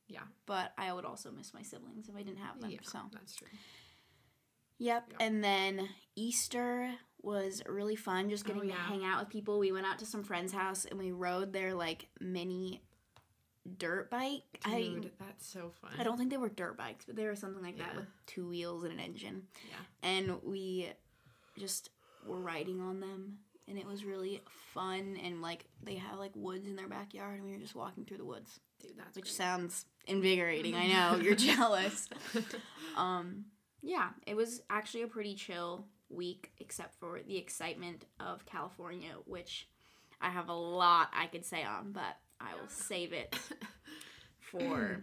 Yeah. 0.07 0.21
But 0.45 0.73
I 0.77 0.91
would 0.93 1.05
also 1.05 1.31
miss 1.31 1.53
my 1.53 1.61
siblings 1.61 2.09
if 2.09 2.15
I 2.15 2.23
didn't 2.23 2.39
have 2.39 2.59
them. 2.59 2.69
Yeah, 2.69 2.79
So 2.83 2.99
that's 3.11 3.35
true. 3.35 3.47
Yep. 4.79 5.13
Yeah. 5.19 5.25
And 5.25 5.43
then 5.43 5.89
Easter 6.15 6.89
was 7.21 7.61
really 7.67 7.95
fun 7.95 8.29
just 8.29 8.45
Oh, 8.49 8.53
getting 8.53 8.69
to 8.69 8.75
hang 8.75 9.05
out 9.05 9.19
with 9.19 9.29
people. 9.29 9.59
We 9.59 9.71
went 9.71 9.85
out 9.85 9.99
to 9.99 10.05
some 10.05 10.23
friend's 10.23 10.51
house 10.51 10.85
and 10.85 10.99
we 10.99 11.11
rode 11.11 11.53
their 11.53 11.73
like 11.73 12.07
mini 12.19 12.81
dirt 13.77 14.09
bike. 14.09 14.43
Dude, 14.65 15.11
that's 15.19 15.47
so 15.47 15.71
fun. 15.81 15.91
I 15.97 16.01
I 16.01 16.03
don't 16.03 16.17
think 16.17 16.29
they 16.31 16.37
were 16.37 16.49
dirt 16.49 16.77
bikes, 16.77 17.05
but 17.05 17.15
they 17.15 17.25
were 17.25 17.35
something 17.35 17.63
like 17.63 17.77
that 17.77 17.95
with 17.95 18.07
two 18.25 18.47
wheels 18.47 18.83
and 18.83 18.91
an 18.91 18.99
engine. 18.99 19.43
Yeah. 19.69 20.09
And 20.09 20.41
we 20.43 20.89
just 21.57 21.89
were 22.25 22.39
riding 22.39 22.81
on 22.81 22.99
them 22.99 23.37
and 23.67 23.77
it 23.77 23.85
was 23.85 24.03
really 24.05 24.41
fun 24.73 25.17
and 25.23 25.41
like 25.41 25.65
they 25.83 25.95
have 25.95 26.19
like 26.19 26.31
woods 26.35 26.67
in 26.67 26.75
their 26.75 26.87
backyard 26.87 27.35
and 27.35 27.45
we 27.45 27.51
were 27.51 27.59
just 27.59 27.75
walking 27.75 28.05
through 28.05 28.17
the 28.17 28.25
woods, 28.25 28.59
Dude, 28.81 28.91
that's 28.97 29.15
which 29.15 29.25
great. 29.25 29.33
sounds 29.33 29.85
invigorating. 30.07 30.75
I 30.75 30.87
know, 30.87 31.15
you're 31.21 31.35
jealous. 31.53 32.09
Um, 32.95 33.45
yeah, 33.81 34.09
it 34.27 34.35
was 34.35 34.61
actually 34.69 35.01
a 35.01 35.07
pretty 35.07 35.33
chill 35.33 35.87
week, 36.09 36.51
except 36.59 36.93
for 36.99 37.21
the 37.25 37.37
excitement 37.37 38.05
of 38.19 38.45
California, 38.45 39.13
which 39.25 39.67
I 40.21 40.29
have 40.29 40.47
a 40.49 40.53
lot 40.53 41.09
I 41.11 41.25
could 41.25 41.43
say 41.43 41.63
on, 41.63 41.91
but 41.91 42.17
I 42.39 42.53
will 42.53 42.69
save 42.69 43.13
it 43.13 43.35
for. 44.39 45.01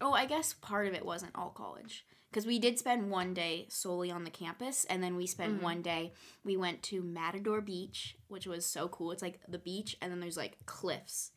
oh, 0.00 0.12
I 0.12 0.26
guess 0.26 0.52
part 0.52 0.86
of 0.88 0.92
it 0.94 1.06
wasn't 1.06 1.32
all 1.34 1.48
college. 1.50 2.04
Because 2.30 2.44
we 2.46 2.58
did 2.58 2.78
spend 2.78 3.10
one 3.10 3.32
day 3.34 3.66
solely 3.70 4.10
on 4.10 4.24
the 4.24 4.30
campus, 4.30 4.84
and 4.86 5.02
then 5.02 5.16
we 5.16 5.26
spent 5.26 5.58
Mhm. 5.58 5.62
one 5.62 5.82
day, 5.82 6.12
we 6.44 6.56
went 6.56 6.82
to 6.84 7.02
Matador 7.02 7.60
Beach, 7.60 8.16
which 8.28 8.46
was 8.46 8.66
so 8.66 8.88
cool. 8.88 9.12
It's 9.12 9.22
like 9.22 9.40
the 9.48 9.58
beach, 9.58 9.96
and 10.02 10.12
then 10.12 10.20
there's 10.20 10.36
like 10.36 10.64
cliffs. 10.66 11.32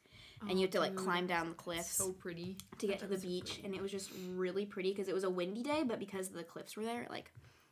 and 0.47 0.51
you 0.51 0.61
have 0.61 0.71
to 0.71 0.79
like 0.79 0.95
dude, 0.95 0.99
climb 1.03 1.27
down 1.27 1.49
the 1.49 1.53
cliffs 1.55 1.97
So 1.97 2.13
pretty. 2.13 2.57
to 2.77 2.87
get 2.87 2.99
to 2.99 3.07
the 3.07 3.17
beach 3.17 3.59
and 3.61 3.75
it 3.75 3.81
was 3.81 3.91
just 3.91 4.09
really 4.29 4.65
pretty 4.65 4.89
because 4.91 5.09
it 5.09 5.13
was 5.13 5.25
a 5.25 5.29
windy 5.29 5.61
day 5.63 5.83
but 5.83 5.99
because 5.99 6.29
the 6.29 6.45
cliffs 6.45 6.77
were 6.77 6.85
there 6.85 7.01
it, 7.03 7.09
like 7.11 7.29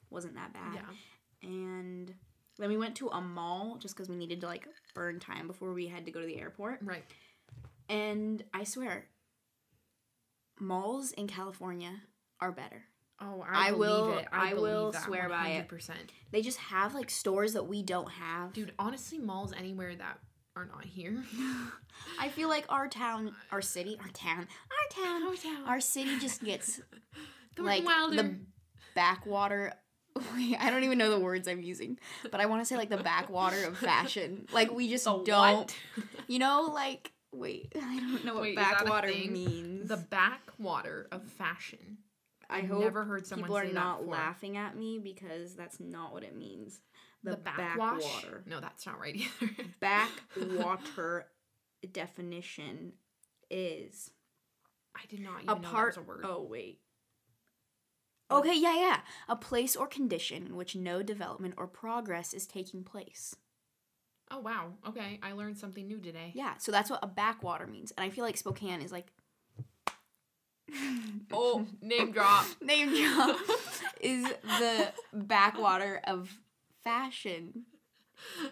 wasn't 0.09 0.35
that 0.35 0.51
bad 0.51 0.75
Yeah. 0.75 1.49
and 1.49 2.13
then 2.57 2.67
we 2.67 2.75
went 2.75 2.97
to 2.97 3.07
a 3.07 3.21
mall 3.21 3.77
just 3.77 3.95
because 3.95 4.09
we 4.09 4.17
needed 4.17 4.41
to 4.41 4.47
like 4.47 4.67
burn 4.93 5.17
time 5.21 5.47
before 5.47 5.71
we 5.73 5.87
had 5.87 6.03
to 6.07 6.11
go 6.11 6.19
to 6.19 6.27
the 6.27 6.37
airport 6.41 6.81
Right. 6.81 7.05
and 7.87 8.43
i 8.53 8.65
swear 8.65 9.07
malls 10.59 11.13
in 11.13 11.25
california 11.27 12.01
are 12.41 12.51
better 12.51 12.83
Oh, 13.19 13.43
I, 13.49 13.69
I 13.69 13.71
will- 13.71 14.17
It. 14.19 14.27
I 14.31 14.49
believe 14.53 14.61
will 14.61 14.93
swear 14.93 15.27
by 15.29 15.49
it. 15.49 15.67
100%. 15.67 15.91
they 16.31 16.41
just 16.41 16.57
have 16.59 16.93
like 16.93 17.09
stores 17.09 17.53
that 17.53 17.63
we 17.63 17.81
don't 17.83 18.09
have 18.11 18.53
Dude, 18.53 18.73
honestly, 18.77 19.17
malls 19.17 19.53
anywhere 19.57 19.95
that 19.95 20.19
are 20.55 20.65
not 20.65 20.85
here. 20.85 21.23
i 22.19 22.29
feel 22.29 22.47
like 22.49 22.65
our 22.69 22.87
town 22.87 23.31
our 23.51 23.61
city 23.61 23.97
our 24.01 24.09
town 24.09 24.47
our 24.71 25.35
town 25.35 25.63
our 25.67 25.79
city 25.79 26.17
just 26.19 26.43
gets 26.43 26.79
like 27.57 27.83
Wilder. 27.85 28.15
the 28.15 28.35
backwater 28.95 29.73
Wait, 30.35 30.55
I 30.59 30.71
don't 30.71 30.83
even 30.83 30.97
know 30.97 31.11
the 31.11 31.19
words 31.19 31.47
I'm 31.47 31.61
using, 31.61 31.99
but 32.31 32.39
I 32.41 32.47
want 32.47 32.61
to 32.61 32.65
say 32.65 32.75
like 32.75 32.89
the 32.89 32.97
backwater 32.97 33.65
of 33.65 33.77
fashion. 33.77 34.47
Like 34.51 34.71
we 34.73 34.89
just 34.89 35.05
The 35.05 35.21
don't, 35.23 35.75
you 36.27 36.39
know, 36.39 36.71
like 36.73 37.11
wait, 37.31 37.71
I 37.79 37.99
don't 37.99 38.25
know 38.25 38.33
what 38.33 38.41
Wait, 38.41 38.49
is 38.51 38.55
that 38.55 38.81
a 38.81 38.83
backwater 38.85 39.07
means. 39.09 39.87
the 39.87 39.97
backwater 39.97 41.07
of 41.11 41.23
fashion. 41.23 41.99
I 42.49 42.59
I've 42.59 42.67
hope 42.69 42.79
never 42.81 43.03
heard 43.03 43.27
someone 43.27 43.45
people 43.47 43.57
are 43.57 43.65
not 43.65 43.99
before. 43.99 44.13
laughing 44.13 44.55
at 44.57 44.75
me 44.77 44.99
because 44.99 45.55
that's 45.55 45.79
not 45.79 46.13
what 46.13 46.23
it 46.23 46.35
means. 46.37 46.79
The, 47.23 47.31
The, 47.31 47.37
backwash. 47.37 48.03
backwater, 48.03 48.43
No, 48.45 48.59
that's 48.61 48.85
not 48.85 48.99
right 48.99 49.15
either. 49.41 49.51
backwater 49.79 51.27
definition 51.91 52.93
is 53.49 54.11
I 54.95 55.01
did 55.09 55.19
not 55.21 55.43
even 55.43 55.49
a 55.49 55.55
know 55.55 55.61
that 55.61 55.71
part. 55.71 55.87
was 55.87 55.97
a 55.97 56.01
word. 56.07 56.21
Oh 56.23 56.43
wait. 56.43 56.79
Okay, 58.29 58.55
yeah, 58.59 58.75
yeah. 58.75 58.99
A 59.29 59.35
place 59.37 59.75
or 59.75 59.87
condition 59.87 60.45
in 60.47 60.55
which 60.57 60.75
no 60.75 61.01
development 61.01 61.53
or 61.57 61.65
progress 61.67 62.33
is 62.33 62.45
taking 62.45 62.83
place. 62.83 63.35
Oh 64.29 64.39
wow. 64.39 64.73
Okay, 64.87 65.19
I 65.23 65.31
learned 65.31 65.57
something 65.57 65.87
new 65.87 65.99
today. 66.01 66.31
Yeah, 66.35 66.55
so 66.57 66.71
that's 66.71 66.89
what 66.89 66.99
a 67.01 67.07
backwater 67.07 67.67
means. 67.67 67.91
And 67.97 68.03
I 68.05 68.09
feel 68.09 68.25
like 68.25 68.35
Spokane 68.37 68.81
is 68.81 68.91
like 68.91 69.13
Oh, 71.31 71.65
name 71.81 72.11
drop. 72.11 72.45
name 72.61 72.89
drop 72.95 73.37
is 74.01 74.25
the 74.43 74.91
backwater 75.13 76.01
of 76.05 76.31
fashion. 76.83 77.63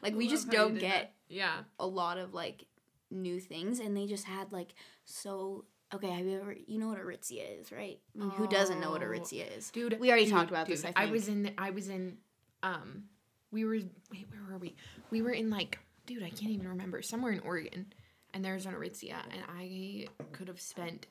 Like 0.02 0.16
we 0.16 0.28
just 0.28 0.50
don't 0.50 0.76
get 0.78 0.92
that. 0.92 1.14
Yeah. 1.28 1.54
a 1.80 1.88
lot 1.88 2.18
of 2.18 2.34
like 2.34 2.66
new 3.12 3.40
things 3.40 3.80
and 3.80 3.96
they 3.96 4.06
just 4.08 4.26
had 4.26 4.52
like 4.52 4.74
so 5.06 5.66
okay, 5.94 6.10
have 6.10 6.26
you 6.26 6.40
ever 6.40 6.56
you 6.68 6.80
know 6.80 6.88
what 6.88 7.00
Aritzia 7.00 7.60
is, 7.60 7.72
right? 7.72 8.00
I 8.16 8.20
mean, 8.20 8.30
who 8.32 8.48
doesn't 8.48 8.80
know 8.80 8.92
what 8.92 9.02
Oh, 9.02 9.06
Aritzia 9.06 9.58
is? 9.58 9.70
Dude, 9.72 10.00
We 10.00 10.10
already 10.10 10.26
dude, 10.26 10.34
talked 10.34 10.50
about 10.52 10.68
this, 10.68 10.82
dude, 10.84 10.94
I 10.96 11.04
I 11.08 11.12
was 11.12 11.28
in. 11.28 11.52
I 11.58 11.70
was 11.72 11.90
in. 11.90 12.18
Um, 12.64 13.04
we 13.52 13.64
were. 13.66 13.74
Wait, 14.12 14.28
where 14.30 14.42
were 14.52 14.58
we? 14.58 14.76
We 15.12 15.22
were 15.22 15.32
in 15.32 15.50
like, 15.50 15.80
dude, 16.06 16.24
I 16.24 16.30
can't 16.30 16.52
even 16.52 16.68
remember. 16.68 17.02
Somewhere 17.02 17.32
in 17.32 17.40
Oregon, 17.40 17.94
and 18.34 18.44
there's 18.44 18.66
an 18.66 18.74
Aritzia, 18.74 19.16
and 19.32 19.42
I 19.48 20.08
could 20.32 20.48
have 20.48 20.60
spent 20.60 21.08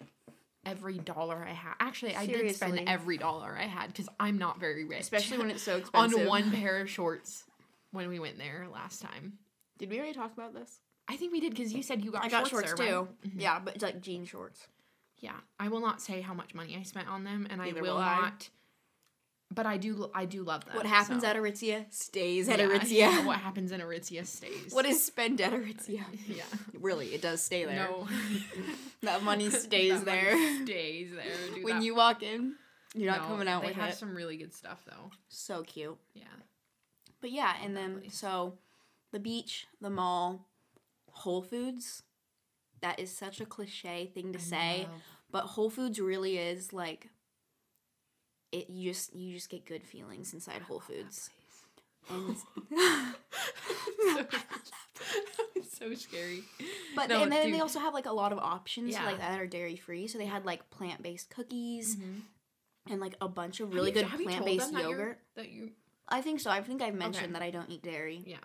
every 0.66 0.98
dollar 0.98 1.44
I 1.48 1.52
had. 1.52 1.74
Actually, 1.80 2.14
I 2.16 2.26
did 2.26 2.54
spend 2.54 2.80
every 2.88 3.18
dollar 3.18 3.56
I 3.58 3.64
had 3.64 3.88
because 3.88 4.08
I'm 4.18 4.38
not 4.38 4.58
very 4.60 4.84
rich. 4.84 5.00
Especially 5.00 5.38
when 5.38 5.50
it's 5.50 5.62
so 5.62 5.76
expensive. 5.78 6.20
on 6.20 6.26
one 6.26 6.50
pair 6.50 6.78
of 6.80 6.90
shorts 6.90 7.44
when 7.92 8.08
we 8.08 8.18
went 8.18 8.38
there 8.38 8.66
last 8.72 9.00
time. 9.02 9.34
Did 9.78 9.90
we 9.90 9.98
already 9.98 10.14
talk 10.14 10.32
about 10.32 10.54
this? 10.54 10.80
I 11.08 11.16
think 11.16 11.32
we 11.32 11.40
did 11.40 11.50
because 11.54 11.72
you 11.72 11.82
said 11.82 12.04
you 12.04 12.10
got 12.10 12.24
I 12.24 12.28
got 12.28 12.48
shorts, 12.48 12.68
shorts 12.68 12.80
there, 12.80 12.88
too. 12.88 12.98
right? 13.00 13.22
Mhm. 13.36 13.40
Yeah, 13.40 13.58
but 13.60 13.74
it's 13.74 13.82
like 13.84 14.00
jean 14.00 14.24
shorts. 14.24 14.66
Yeah, 15.20 15.36
I 15.58 15.68
will 15.68 15.80
not 15.80 16.00
say 16.00 16.20
how 16.20 16.34
much 16.34 16.54
money 16.54 16.76
I 16.78 16.82
spent 16.82 17.08
on 17.08 17.24
them, 17.24 17.46
and 17.50 17.60
Neither 17.60 17.78
I 17.78 17.82
will 17.82 17.94
will 17.94 18.02
I. 18.02 18.20
not. 18.20 18.48
But 19.50 19.66
I 19.66 19.76
do. 19.76 20.10
I 20.14 20.24
do 20.24 20.42
love 20.42 20.64
that. 20.64 20.74
What 20.74 20.86
happens 20.86 21.22
so. 21.22 21.28
at 21.28 21.36
Aritzia 21.36 21.84
stays 21.92 22.48
at 22.48 22.58
Yeah, 22.58 22.66
Aritzia. 22.66 22.90
yeah, 22.92 23.26
what 23.26 23.38
happens 23.38 23.70
in 23.72 23.80
Aritzia 23.80 24.26
stays. 24.26 24.72
What 24.72 24.84
is 24.86 25.04
spent 25.04 25.40
at 25.40 25.52
Aritzia? 25.52 26.02
Yeah. 26.26 26.42
Really, 26.80 27.08
it 27.14 27.22
does 27.22 27.40
stay 27.42 27.64
there. 27.64 27.76
No. 27.88 28.08
That 29.02 29.22
money 29.22 29.50
stays 29.50 30.02
That 30.02 30.06
money 30.06 30.22
there. 30.22 30.64
Stays 30.64 31.10
there. 31.12 31.54
Dude, 31.54 31.64
when 31.64 31.82
you 31.82 31.94
walk 31.94 32.22
in, 32.22 32.54
you're 32.94 33.10
not 33.12 33.26
coming 33.28 33.46
out 33.48 33.60
They 33.60 33.68
with 33.68 33.76
have 33.76 33.90
it. 33.90 33.96
some 33.96 34.14
really 34.14 34.36
good 34.38 34.54
stuff 34.54 34.82
though. 34.86 35.10
So 35.28 35.62
cute. 35.62 35.98
Yeah. 36.14 36.24
But 37.20 37.30
yeah, 37.30 37.54
and 37.62 37.76
then 37.76 38.00
place. 38.00 38.14
so 38.16 38.54
the 39.12 39.20
beach, 39.20 39.66
the 39.80 39.90
mall, 39.90 40.46
Whole 41.10 41.42
Foods. 41.42 42.02
That 42.80 42.98
is 42.98 43.10
such 43.10 43.40
a 43.40 43.46
cliche 43.46 44.10
thing 44.12 44.32
to 44.32 44.38
I 44.38 44.42
say, 44.42 44.78
love- 44.90 45.00
but 45.30 45.42
Whole 45.44 45.70
Foods 45.70 46.00
really 46.00 46.38
is 46.38 46.72
like 46.72 47.10
it 48.54 48.70
you 48.70 48.90
just 48.92 49.14
you 49.14 49.34
just 49.34 49.50
get 49.50 49.66
good 49.66 49.82
feelings 49.84 50.32
inside 50.32 50.62
Whole 50.62 50.80
Foods. 50.80 51.30
And 52.10 52.36
it's 55.56 55.78
so 55.78 55.94
scary. 55.94 56.42
But 56.94 57.08
No, 57.08 57.22
and 57.22 57.32
then 57.32 57.50
they 57.50 57.60
also 57.60 57.78
have 57.80 57.94
like 57.94 58.06
a 58.06 58.12
lot 58.12 58.32
of 58.32 58.38
options 58.38 58.92
Yeah. 58.92 59.04
like 59.06 59.18
that 59.18 59.40
are 59.40 59.46
dairy 59.46 59.76
free. 59.76 60.06
So 60.06 60.18
they 60.18 60.26
had 60.26 60.44
like 60.44 60.70
plant 60.70 61.02
based 61.02 61.30
cookies 61.30 61.96
Mhm. 61.96 62.20
and 62.90 63.00
like 63.00 63.14
a 63.20 63.28
bunch 63.28 63.60
of 63.60 63.74
really 63.74 63.90
good 63.90 64.04
have 64.06 64.18
told 64.18 64.24
plant 64.28 64.44
based 64.44 64.72
that 64.72 64.82
yogurt. 64.82 65.18
That 65.34 65.50
you. 65.50 65.72
I 66.08 66.20
think 66.20 66.40
so. 66.40 66.50
I 66.50 66.62
think 66.62 66.82
I've 66.82 66.94
mentioned 66.94 67.26
Okay. 67.26 67.32
that 67.32 67.42
I 67.42 67.50
don't 67.50 67.70
eat 67.70 67.82
dairy. 67.82 68.22
Yeah. 68.26 68.36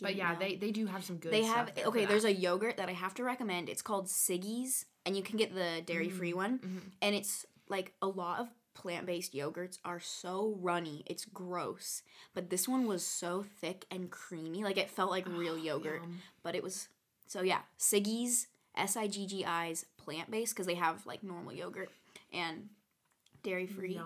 But 0.00 0.14
yeah, 0.16 0.32
know. 0.32 0.38
they 0.38 0.56
they 0.56 0.70
do 0.70 0.86
have 0.86 1.04
some 1.04 1.18
good. 1.18 1.30
they 1.32 1.42
have 1.42 1.74
there 1.74 1.86
okay. 1.86 2.00
that. 2.00 2.08
There's 2.08 2.24
a 2.24 2.32
yogurt 2.32 2.78
that 2.78 2.88
I 2.88 2.92
have 2.92 3.12
to 3.14 3.24
recommend. 3.24 3.68
It's 3.68 3.82
called 3.82 4.06
Siggi's, 4.08 4.86
and 5.04 5.14
you 5.14 5.22
can 5.22 5.36
get 5.36 5.54
the 5.54 5.82
dairy 5.84 6.08
free 6.08 6.32
one. 6.32 6.58
Mhm. 6.58 6.80
And 7.02 7.14
it's 7.14 7.44
like 7.68 7.92
a 8.00 8.06
lot 8.06 8.40
of 8.40 8.48
plant 8.74 9.06
based 9.06 9.32
yogurts 9.34 9.78
are 9.84 10.00
so 10.00 10.56
runny. 10.60 11.02
It's 11.06 11.24
gross, 11.24 12.02
but 12.34 12.50
this 12.50 12.68
one 12.68 12.86
was 12.86 13.04
so 13.06 13.44
thick 13.60 13.86
and 13.90 14.10
creamy. 14.10 14.64
Like 14.64 14.76
it 14.76 14.90
felt 14.90 15.10
like 15.10 15.26
real 15.28 15.56
yogurt. 15.56 16.02
Yum. 16.02 16.20
but 16.42 16.54
it 16.54 16.62
was 16.62 16.88
so 17.26 17.42
yeah 17.42 17.60
siggi's 17.78 18.48
s-i-g-g-i's 18.76 19.86
plant-based 19.96 20.54
because 20.54 20.66
they 20.66 20.74
have 20.74 21.06
like 21.06 21.22
normal 21.22 21.52
yogurt 21.52 21.90
and 22.32 22.68
dairy 23.42 23.66
free 23.66 24.00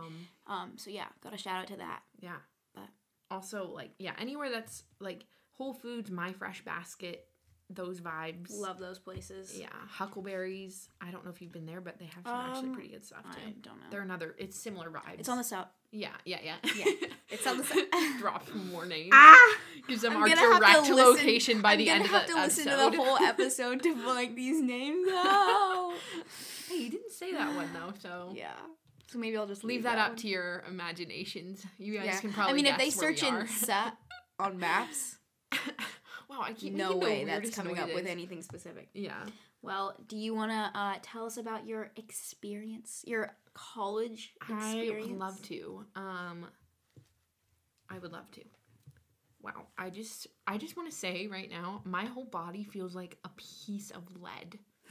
um 0.46 0.72
so 0.76 0.90
yeah 0.90 1.06
got 1.22 1.32
a 1.34 1.38
shout 1.38 1.56
out 1.62 1.66
to 1.68 1.76
that 1.76 2.02
Yeah. 2.20 2.36
But- 2.74 2.88
also 3.30 3.66
like 3.74 3.90
yeah, 3.98 4.12
anywhere 4.18 4.50
that's 4.50 4.84
like 5.00 5.24
Whole 5.52 5.74
Foods, 5.74 6.10
My 6.10 6.32
Fresh 6.32 6.64
Basket, 6.64 7.26
those 7.70 8.00
vibes. 8.00 8.50
love 8.50 8.78
those 8.78 8.98
places 8.98 9.54
Yeah, 9.58 9.66
Huckleberries. 9.90 10.88
I 11.02 11.10
don't 11.10 11.24
know 11.24 11.30
if 11.30 11.42
you've 11.42 11.52
been 11.52 11.66
there, 11.66 11.80
but 11.82 11.98
they 11.98 12.06
have 12.06 12.24
some 12.24 12.34
actually 12.50 12.68
Um, 12.70 12.74
pretty 12.74 12.88
good 12.88 13.04
stuff 13.04 13.24
i 13.30 13.50
don't 13.62 13.76
know 13.78 13.86
They're 13.90 14.00
another. 14.00 14.34
It's 14.38 14.58
similar 14.58 14.90
vibes. 14.90 15.18
it's 15.18 15.28
on 15.28 15.36
the 15.38 15.44
south 15.44 15.66
Yeah, 15.92 16.08
yeah, 16.24 16.38
yeah. 16.42 16.54
Yeah, 16.76 17.08
it's 17.28 17.46
on 17.46 17.58
the 17.58 17.64
s- 17.92 18.18
Drop 18.20 18.48
more 18.54 18.86
names. 18.86 19.10
ah 19.12 19.56
Gives 19.86 20.00
them 20.02 20.12
I'm 20.16 20.22
our 20.22 20.28
have 20.28 20.38
direct 20.60 20.88
location 20.90 21.60
by 21.60 21.72
I'm 21.72 21.78
the 21.78 21.90
end 21.90 22.04
of 22.06 22.10
have 22.10 22.26
the 22.26 22.32
to 22.34 22.40
listen 22.40 22.64
to 22.68 22.70
the 22.76 22.90
whole 23.02 23.18
episode 23.18 23.82
to 23.82 23.94
like 24.06 24.34
these 24.34 24.62
names 24.62 25.06
out 25.12 25.92
hey, 26.70 26.76
you 26.76 26.90
didn't 26.90 27.12
say 27.12 27.32
that 27.32 27.54
one 27.54 27.68
though, 27.74 27.92
so 28.00 28.32
yeah 28.34 28.52
so 29.08 29.18
maybe 29.18 29.36
i'll 29.36 29.46
just 29.46 29.62
leave 29.64 29.76
leave, 29.76 29.82
that, 29.84 29.98
up 29.98 30.16
to 30.18 30.28
your 30.28 30.64
imaginations. 30.68 31.64
You 31.78 31.94
guys 31.98 32.06
yeah 32.06 32.20
can 32.20 32.32
probably. 32.32 32.52
i 32.52 32.56
mean 32.56 32.66
if 32.66 32.78
they 32.78 32.86
guess 32.86 32.96
where 32.98 33.10
we 33.10 33.16
search 33.16 33.28
in 33.30 33.46
set 33.48 33.92
on 34.38 34.58
maps 34.58 35.16
wow, 36.28 36.42
I 36.42 36.52
keep 36.52 36.74
no 36.74 36.96
way 36.96 37.24
that's 37.24 37.50
coming 37.54 37.78
up 37.78 37.92
with 37.94 38.06
anything 38.06 38.42
specific 38.42 38.88
Yeah. 38.94 39.24
Well, 39.60 39.96
do 40.06 40.16
you 40.16 40.34
want 40.34 40.52
to 40.52 40.78
uh, 40.78 40.94
tell 41.02 41.26
us 41.26 41.36
about 41.36 41.66
your 41.66 41.90
experience, 41.96 43.02
your 43.06 43.32
college 43.54 44.34
experience? 44.40 45.06
I 45.06 45.10
would 45.10 45.18
love 45.18 45.42
to. 45.42 45.84
Um, 45.96 46.46
I 47.90 47.98
would 47.98 48.12
love 48.12 48.30
to. 48.32 48.42
Wow, 49.42 49.66
I 49.76 49.90
just, 49.90 50.28
I 50.46 50.58
just 50.58 50.76
want 50.76 50.90
to 50.90 50.96
say 50.96 51.26
right 51.26 51.50
now, 51.50 51.80
my 51.84 52.04
whole 52.04 52.24
body 52.24 52.64
feels 52.64 52.94
like 52.94 53.18
a 53.24 53.30
piece 53.36 53.90
of 53.90 54.02
lead. 54.20 54.58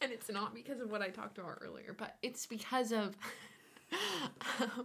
and 0.00 0.12
it's 0.12 0.30
not 0.30 0.54
because 0.54 0.80
of 0.80 0.90
what 0.90 1.02
I 1.02 1.08
talked 1.08 1.38
about 1.38 1.58
earlier, 1.62 1.94
but 1.96 2.16
it's 2.22 2.46
because 2.46 2.92
of. 2.92 3.16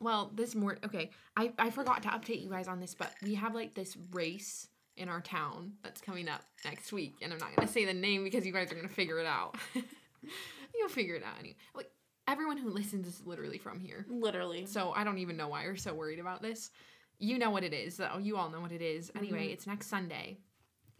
well, 0.00 0.30
this 0.34 0.54
more 0.54 0.78
okay. 0.84 1.10
I 1.36 1.52
I 1.58 1.70
forgot 1.70 2.02
to 2.04 2.08
update 2.08 2.42
you 2.42 2.50
guys 2.50 2.68
on 2.68 2.80
this, 2.80 2.94
but 2.94 3.12
we 3.22 3.34
have 3.34 3.54
like 3.54 3.74
this 3.74 3.96
race 4.12 4.68
in 4.96 5.08
our 5.08 5.20
town 5.20 5.72
that's 5.82 6.00
coming 6.00 6.28
up 6.28 6.42
next 6.64 6.92
week, 6.92 7.14
and 7.22 7.32
I'm 7.32 7.38
not 7.38 7.54
gonna 7.54 7.68
say 7.68 7.84
the 7.84 7.94
name 7.94 8.24
because 8.24 8.44
you 8.46 8.52
guys 8.52 8.70
are 8.72 8.74
gonna 8.74 8.88
figure 8.88 9.18
it 9.20 9.26
out. 9.26 9.56
You'll 10.78 10.88
figure 10.88 11.14
it 11.14 11.22
out 11.24 11.38
anyway. 11.38 11.56
Like 11.74 11.90
everyone 12.26 12.56
who 12.58 12.70
listens 12.70 13.06
is 13.06 13.22
literally 13.26 13.58
from 13.58 13.80
here, 13.80 14.06
Literally. 14.08 14.66
so 14.66 14.92
I 14.92 15.02
don't 15.04 15.18
even 15.18 15.36
know 15.36 15.48
why 15.48 15.64
you're 15.64 15.76
so 15.76 15.94
worried 15.94 16.18
about 16.18 16.42
this. 16.42 16.70
You 17.18 17.38
know 17.38 17.50
what 17.50 17.64
it 17.64 17.72
is, 17.72 17.96
though. 17.96 18.18
You 18.20 18.36
all 18.36 18.48
know 18.50 18.60
what 18.60 18.70
it 18.72 18.82
is. 18.82 19.10
Anyway, 19.16 19.48
Mhm. 19.48 19.52
it's 19.52 19.66
next 19.66 19.88
Sunday, 19.88 20.38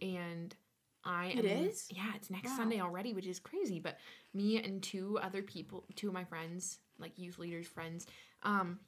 and 0.01 0.53
I 1.05 1.27
It 1.27 1.45
am, 1.45 1.65
is? 1.67 1.87
Yeah, 1.91 2.11
it's 2.15 2.29
next 2.29 2.49
Wow. 2.49 2.57
Sunday 2.57 2.81
already, 2.81 3.13
which 3.13 3.25
is 3.27 3.39
crazy. 3.39 3.79
But 3.79 3.99
me 4.33 4.61
and 4.61 4.83
two 4.83 5.17
other 5.19 5.41
people, 5.41 5.85
two 5.95 6.07
of 6.09 6.13
my 6.13 6.25
friends, 6.25 6.79
like 6.97 7.17
youth 7.17 7.39
leaders 7.39 7.67
friends, 7.67 8.05
um, 8.43 8.79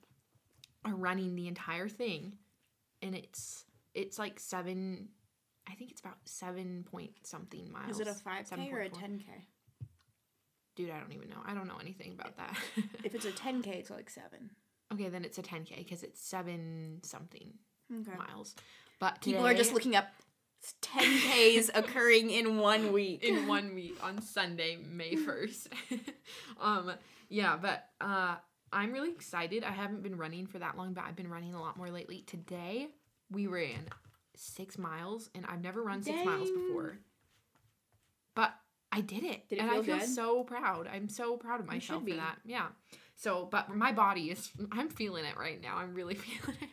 are 0.85 0.93
running 0.95 1.35
the 1.35 1.47
entire 1.47 1.87
thing, 1.89 2.33
and 3.01 3.15
it's 3.15 3.65
it's 3.93 4.17
like 4.19 4.39
seven 4.39 5.09
I 5.69 5.75
think 5.75 5.91
it's 5.91 6.01
about 6.01 6.17
seven 6.25 6.85
point 6.89 7.11
something 7.23 7.71
miles. 7.71 7.91
Is 7.91 7.99
it 7.99 8.07
a 8.07 8.11
5K 8.11 8.71
or 8.73 8.81
a 8.81 8.89
10K? 8.89 9.23
Dude, 10.75 10.89
I 10.89 10.99
don't 10.99 11.11
even 11.11 11.29
know. 11.29 11.41
I 11.45 11.53
don't 11.53 11.67
know 11.67 11.77
anything 11.81 12.13
about 12.17 12.37
that. 12.37 12.57
If 13.03 13.13
it's 13.13 13.25
a 13.25 13.31
10K, 13.31 13.67
it's 13.67 13.89
like 13.89 14.09
seven. 14.09 14.51
okay, 14.93 15.09
then 15.09 15.23
it's 15.25 15.37
a 15.37 15.41
10k 15.43 15.77
because 15.77 16.01
it's 16.03 16.21
seven 16.21 16.99
something 17.03 17.53
Okay. 17.93 18.17
miles. 18.17 18.55
But 18.99 19.21
People 19.21 19.45
are 19.45 19.53
just 19.53 19.73
looking 19.73 19.95
up 19.95 20.07
10Ks 20.81 21.69
occurring 21.75 22.29
in 22.31 22.57
one 22.57 22.91
week. 22.93 23.23
in 23.23 23.47
one 23.47 23.75
week 23.75 23.97
on 24.01 24.21
Sunday, 24.21 24.77
May 24.77 25.15
1st. 25.27 25.67
um 26.59 26.91
yeah, 27.29 27.57
but 27.61 27.85
uh 27.99 28.35
I'm 28.73 28.91
really 28.91 29.11
excited. 29.11 29.63
I 29.63 29.71
haven't 29.71 30.03
been 30.03 30.17
running 30.17 30.47
for 30.47 30.59
that 30.59 30.77
long, 30.77 30.93
but 30.93 31.03
I've 31.05 31.15
been 31.15 31.29
running 31.29 31.53
a 31.53 31.61
lot 31.61 31.77
more 31.77 31.89
lately. 31.89 32.23
Today 32.25 32.87
we 33.29 33.47
ran 33.47 33.87
6 34.35 34.77
miles 34.77 35.29
and 35.35 35.45
I've 35.47 35.61
never 35.61 35.83
run 35.83 36.01
6 36.01 36.25
miles 36.25 36.49
before. 36.49 36.97
But 38.35 38.53
I 38.91 39.01
did 39.01 39.23
it. 39.23 39.49
Did 39.49 39.59
it 39.59 39.61
and 39.61 39.69
feel 39.71 39.79
I 39.79 39.83
feel 39.83 39.97
good? 39.99 40.09
so 40.09 40.43
proud. 40.43 40.87
I'm 40.91 41.09
so 41.09 41.37
proud 41.37 41.59
of 41.59 41.67
myself 41.67 42.03
for 42.07 42.15
that. 42.15 42.37
Yeah. 42.45 42.67
So, 43.15 43.47
but 43.51 43.73
my 43.75 43.91
body 43.91 44.31
is 44.31 44.51
I'm 44.71 44.89
feeling 44.89 45.25
it 45.25 45.37
right 45.37 45.61
now. 45.61 45.77
I'm 45.77 45.93
really 45.93 46.15
feeling 46.15 46.57
it. 46.61 46.69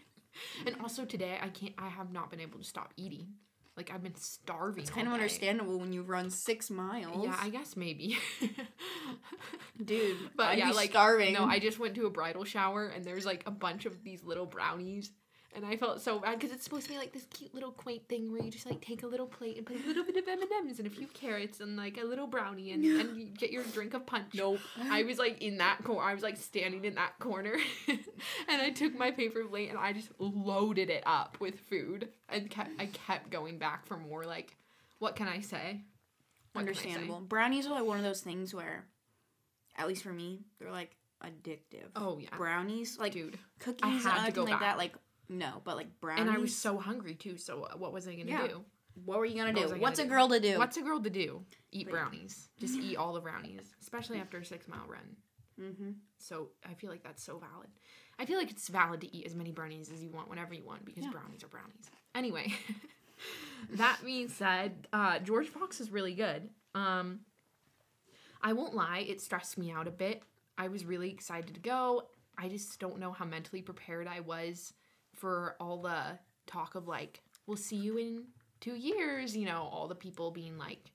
And 0.66 0.76
also 0.80 1.04
today 1.04 1.38
I 1.42 1.48
can't 1.48 1.74
I 1.78 1.88
have 1.88 2.12
not 2.12 2.30
been 2.30 2.40
able 2.40 2.58
to 2.58 2.64
stop 2.64 2.92
eating. 2.96 3.34
Like 3.78 3.92
I've 3.94 4.02
been 4.02 4.16
starving. 4.16 4.82
It's 4.82 4.90
kind 4.90 5.06
of 5.06 5.14
understandable 5.14 5.78
when 5.78 5.92
you 5.92 6.02
run 6.02 6.30
six 6.30 6.68
miles. 6.68 7.24
Yeah, 7.24 7.36
I 7.40 7.48
guess 7.48 7.76
maybe. 7.76 8.18
Dude, 9.84 10.16
but 10.36 10.46
I'd 10.46 10.58
yeah, 10.58 10.70
like 10.70 10.90
starving. 10.90 11.32
No, 11.32 11.44
I 11.44 11.60
just 11.60 11.78
went 11.78 11.94
to 11.94 12.06
a 12.06 12.10
bridal 12.10 12.42
shower 12.42 12.88
and 12.88 13.04
there's 13.04 13.24
like 13.24 13.44
a 13.46 13.52
bunch 13.52 13.86
of 13.86 14.02
these 14.02 14.24
little 14.24 14.46
brownies. 14.46 15.12
And 15.56 15.64
I 15.64 15.76
felt 15.76 16.02
so 16.02 16.18
bad 16.18 16.38
because 16.38 16.52
it's 16.54 16.62
supposed 16.62 16.84
to 16.84 16.92
be 16.92 16.98
like 16.98 17.12
this 17.12 17.26
cute 17.34 17.54
little 17.54 17.72
quaint 17.72 18.06
thing 18.06 18.30
where 18.30 18.42
you 18.42 18.50
just 18.50 18.66
like 18.66 18.80
take 18.80 19.02
a 19.02 19.06
little 19.06 19.26
plate 19.26 19.56
and 19.56 19.66
put 19.66 19.82
a 19.82 19.86
little 19.86 20.04
bit 20.04 20.16
of 20.16 20.28
M 20.28 20.42
and 20.42 20.50
M's 20.52 20.78
and 20.78 20.86
a 20.86 20.90
few 20.90 21.06
carrots 21.08 21.60
and 21.60 21.76
like 21.76 21.98
a 21.98 22.04
little 22.04 22.26
brownie 22.26 22.72
and, 22.72 22.84
and 22.84 23.16
you 23.18 23.26
get 23.26 23.50
your 23.50 23.64
drink 23.64 23.94
of 23.94 24.04
punch. 24.04 24.34
Nope. 24.34 24.60
I 24.90 25.02
was 25.04 25.18
like 25.18 25.42
in 25.42 25.56
that 25.58 25.82
corner. 25.84 26.02
I 26.02 26.12
was 26.14 26.22
like 26.22 26.36
standing 26.36 26.84
in 26.84 26.94
that 26.96 27.18
corner, 27.18 27.56
and 27.88 28.62
I 28.62 28.70
took 28.70 28.96
my 28.96 29.10
paper 29.10 29.42
plate 29.44 29.70
and 29.70 29.78
I 29.78 29.94
just 29.94 30.10
loaded 30.18 30.90
it 30.90 31.02
up 31.06 31.38
with 31.40 31.58
food 31.60 32.08
and 32.28 32.50
kept. 32.50 32.70
I 32.78 32.86
kept 32.86 33.30
going 33.30 33.58
back 33.58 33.86
for 33.86 33.96
more. 33.96 34.24
Like, 34.24 34.54
what 34.98 35.16
can 35.16 35.28
I 35.28 35.40
say? 35.40 35.80
What 36.52 36.66
can 36.66 36.68
I 36.68 36.72
say? 36.72 36.88
Understandable. 36.88 37.20
Brownies 37.20 37.66
are 37.66 37.70
like 37.72 37.84
one 37.84 37.98
of 37.98 38.04
those 38.04 38.20
things 38.20 38.54
where, 38.54 38.84
at 39.76 39.88
least 39.88 40.02
for 40.02 40.12
me, 40.12 40.40
they're 40.58 40.70
like 40.70 40.94
addictive. 41.24 41.88
Oh 41.96 42.18
yeah, 42.18 42.28
Brownies, 42.36 42.98
like 42.98 43.12
dude. 43.12 43.38
cookies, 43.58 43.80
I 43.82 43.90
and 43.90 44.00
had 44.20 44.26
to 44.26 44.32
go 44.32 44.44
like 44.44 44.52
back. 44.52 44.60
that, 44.60 44.78
like 44.78 44.94
no, 45.28 45.60
but 45.64 45.76
like 45.76 46.00
brownies. 46.00 46.22
And 46.22 46.30
I 46.30 46.38
was 46.38 46.54
so 46.54 46.78
hungry 46.78 47.14
too. 47.14 47.36
So 47.36 47.68
what 47.76 47.92
was 47.92 48.06
I 48.08 48.14
gonna 48.14 48.30
Yeah. 48.30 48.46
do? 48.46 48.64
What 49.04 49.18
were 49.18 49.24
you 49.26 49.36
gonna 49.36 49.52
What 49.52 49.62
do? 49.62 49.68
gonna 49.68 49.80
What's 49.82 49.98
a 50.00 50.06
girl 50.06 50.28
to 50.28 50.40
do? 50.40 50.58
What's 50.58 50.76
a 50.76 50.82
girl 50.82 51.00
to 51.00 51.10
do? 51.10 51.44
Eat 51.70 51.88
brownies. 51.88 52.48
Just 52.58 52.76
eat 52.78 52.96
all 52.96 53.12
the 53.12 53.20
brownies, 53.20 53.74
especially 53.80 54.18
after 54.18 54.38
a 54.38 54.44
six 54.44 54.66
mile 54.66 54.86
run. 54.88 55.16
mm-hmm. 55.60 55.90
So 56.18 56.50
I 56.68 56.74
feel 56.74 56.90
like 56.90 57.02
that's 57.04 57.22
so 57.22 57.38
valid. 57.38 57.68
I 58.18 58.24
feel 58.26 58.38
like 58.38 58.50
it's 58.50 58.66
valid 58.68 59.00
to 59.02 59.16
eat 59.16 59.26
as 59.26 59.34
many 59.36 59.52
brownies 59.52 59.90
as 59.92 60.02
you 60.02 60.10
want 60.10 60.28
whenever 60.28 60.52
you 60.54 60.64
want 60.64 60.84
because 60.84 61.04
Yeah. 61.04 61.10
brownies 61.10 61.44
are 61.44 61.48
brownies. 61.48 61.88
Anyway, 62.14 62.52
that 63.70 63.98
being 64.04 64.28
said, 64.28 64.88
uh, 64.92 65.18
George 65.20 65.48
Fox 65.48 65.80
is 65.80 65.90
really 65.90 66.14
good. 66.14 66.48
Um, 66.74 67.20
I 68.42 68.52
won't 68.52 68.74
lie, 68.74 69.04
it 69.08 69.20
stressed 69.20 69.58
me 69.58 69.70
out 69.70 69.86
a 69.86 69.92
bit. 69.92 70.22
I 70.56 70.68
was 70.68 70.84
really 70.84 71.10
excited 71.10 71.54
to 71.54 71.60
go. 71.60 72.08
I 72.36 72.48
just 72.48 72.78
don't 72.80 72.98
know 72.98 73.12
how 73.12 73.24
mentally 73.24 73.62
prepared 73.62 74.06
I 74.08 74.20
was 74.20 74.72
for 75.18 75.56
all 75.60 75.82
the 75.82 76.18
talk 76.46 76.74
of 76.74 76.88
like, 76.88 77.22
we'll 77.46 77.56
see 77.56 77.76
you 77.76 77.98
in 77.98 78.24
two 78.60 78.74
years, 78.74 79.36
you 79.36 79.46
know, 79.46 79.68
all 79.72 79.88
the 79.88 79.94
people 79.94 80.30
being 80.30 80.58
like, 80.58 80.92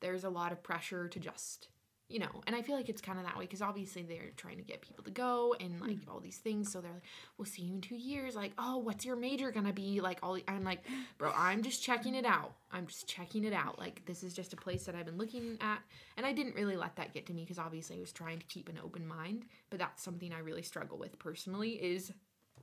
there's 0.00 0.24
a 0.24 0.30
lot 0.30 0.52
of 0.52 0.62
pressure 0.62 1.08
to 1.08 1.18
just 1.18 1.68
you 2.08 2.18
know, 2.18 2.40
and 2.46 2.56
I 2.56 2.62
feel 2.62 2.74
like 2.74 2.88
it's 2.88 3.02
kind 3.02 3.18
of 3.18 3.26
that 3.26 3.36
way 3.36 3.44
because 3.44 3.60
obviously 3.60 4.02
they're 4.02 4.30
trying 4.36 4.56
to 4.56 4.62
get 4.62 4.80
people 4.80 5.04
to 5.04 5.10
go 5.10 5.54
and 5.60 5.78
like 5.78 5.90
mm-hmm. 5.90 6.10
all 6.10 6.20
these 6.20 6.38
things. 6.38 6.72
So 6.72 6.80
they're 6.80 6.90
like, 6.90 7.02
"We'll 7.36 7.44
see 7.44 7.62
you 7.62 7.74
in 7.74 7.80
two 7.82 7.96
years." 7.96 8.34
Like, 8.34 8.52
"Oh, 8.56 8.78
what's 8.78 9.04
your 9.04 9.14
major 9.14 9.50
gonna 9.50 9.74
be?" 9.74 10.00
Like, 10.00 10.18
all 10.22 10.38
I'm 10.48 10.64
like, 10.64 10.80
"Bro, 11.18 11.32
I'm 11.36 11.62
just 11.62 11.82
checking 11.82 12.14
it 12.14 12.24
out. 12.24 12.54
I'm 12.72 12.86
just 12.86 13.06
checking 13.06 13.44
it 13.44 13.52
out. 13.52 13.78
Like, 13.78 14.06
this 14.06 14.22
is 14.22 14.32
just 14.32 14.54
a 14.54 14.56
place 14.56 14.84
that 14.84 14.94
I've 14.94 15.04
been 15.04 15.18
looking 15.18 15.58
at." 15.60 15.80
And 16.16 16.24
I 16.24 16.32
didn't 16.32 16.54
really 16.54 16.76
let 16.76 16.96
that 16.96 17.12
get 17.12 17.26
to 17.26 17.34
me 17.34 17.42
because 17.42 17.58
obviously 17.58 17.96
I 17.96 18.00
was 18.00 18.12
trying 18.12 18.38
to 18.38 18.46
keep 18.46 18.70
an 18.70 18.80
open 18.82 19.06
mind. 19.06 19.44
But 19.68 19.78
that's 19.78 20.02
something 20.02 20.32
I 20.32 20.38
really 20.38 20.62
struggle 20.62 20.96
with 20.96 21.18
personally 21.18 21.72
is 21.72 22.10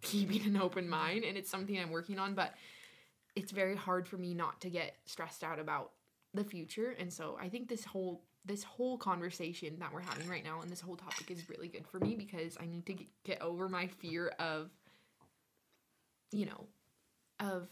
keeping 0.02 0.46
an 0.46 0.58
open 0.58 0.90
mind, 0.90 1.24
and 1.24 1.38
it's 1.38 1.50
something 1.50 1.78
I'm 1.78 1.92
working 1.92 2.20
on. 2.20 2.34
But 2.34 2.54
it's 3.36 3.52
very 3.52 3.76
hard 3.76 4.08
for 4.08 4.18
me 4.18 4.34
not 4.34 4.62
to 4.62 4.70
get 4.70 4.96
stressed 5.06 5.44
out 5.44 5.60
about 5.60 5.92
the 6.36 6.44
future 6.44 6.96
and 7.00 7.12
so 7.12 7.38
i 7.42 7.48
think 7.48 7.68
this 7.68 7.86
whole 7.86 8.24
this 8.46 8.64
whole 8.64 8.98
conversation 8.98 9.78
that 9.80 9.92
we're 9.92 10.02
having 10.02 10.28
right 10.28 10.44
now 10.44 10.62
and 10.62 10.70
this 10.70 10.82
whole 10.82 10.96
topic 10.96 11.32
is 11.32 11.50
really 11.50 11.68
good 11.68 11.88
for 11.88 12.00
me 12.00 12.16
because 12.16 12.58
i 12.60 12.66
need 12.66 12.86
to 12.86 12.96
get, 13.24 13.42
over 13.42 13.70
my 13.70 13.88
fear 13.88 14.28
of 14.40 14.70
you 16.32 16.46
know 16.46 16.66
of 17.40 17.68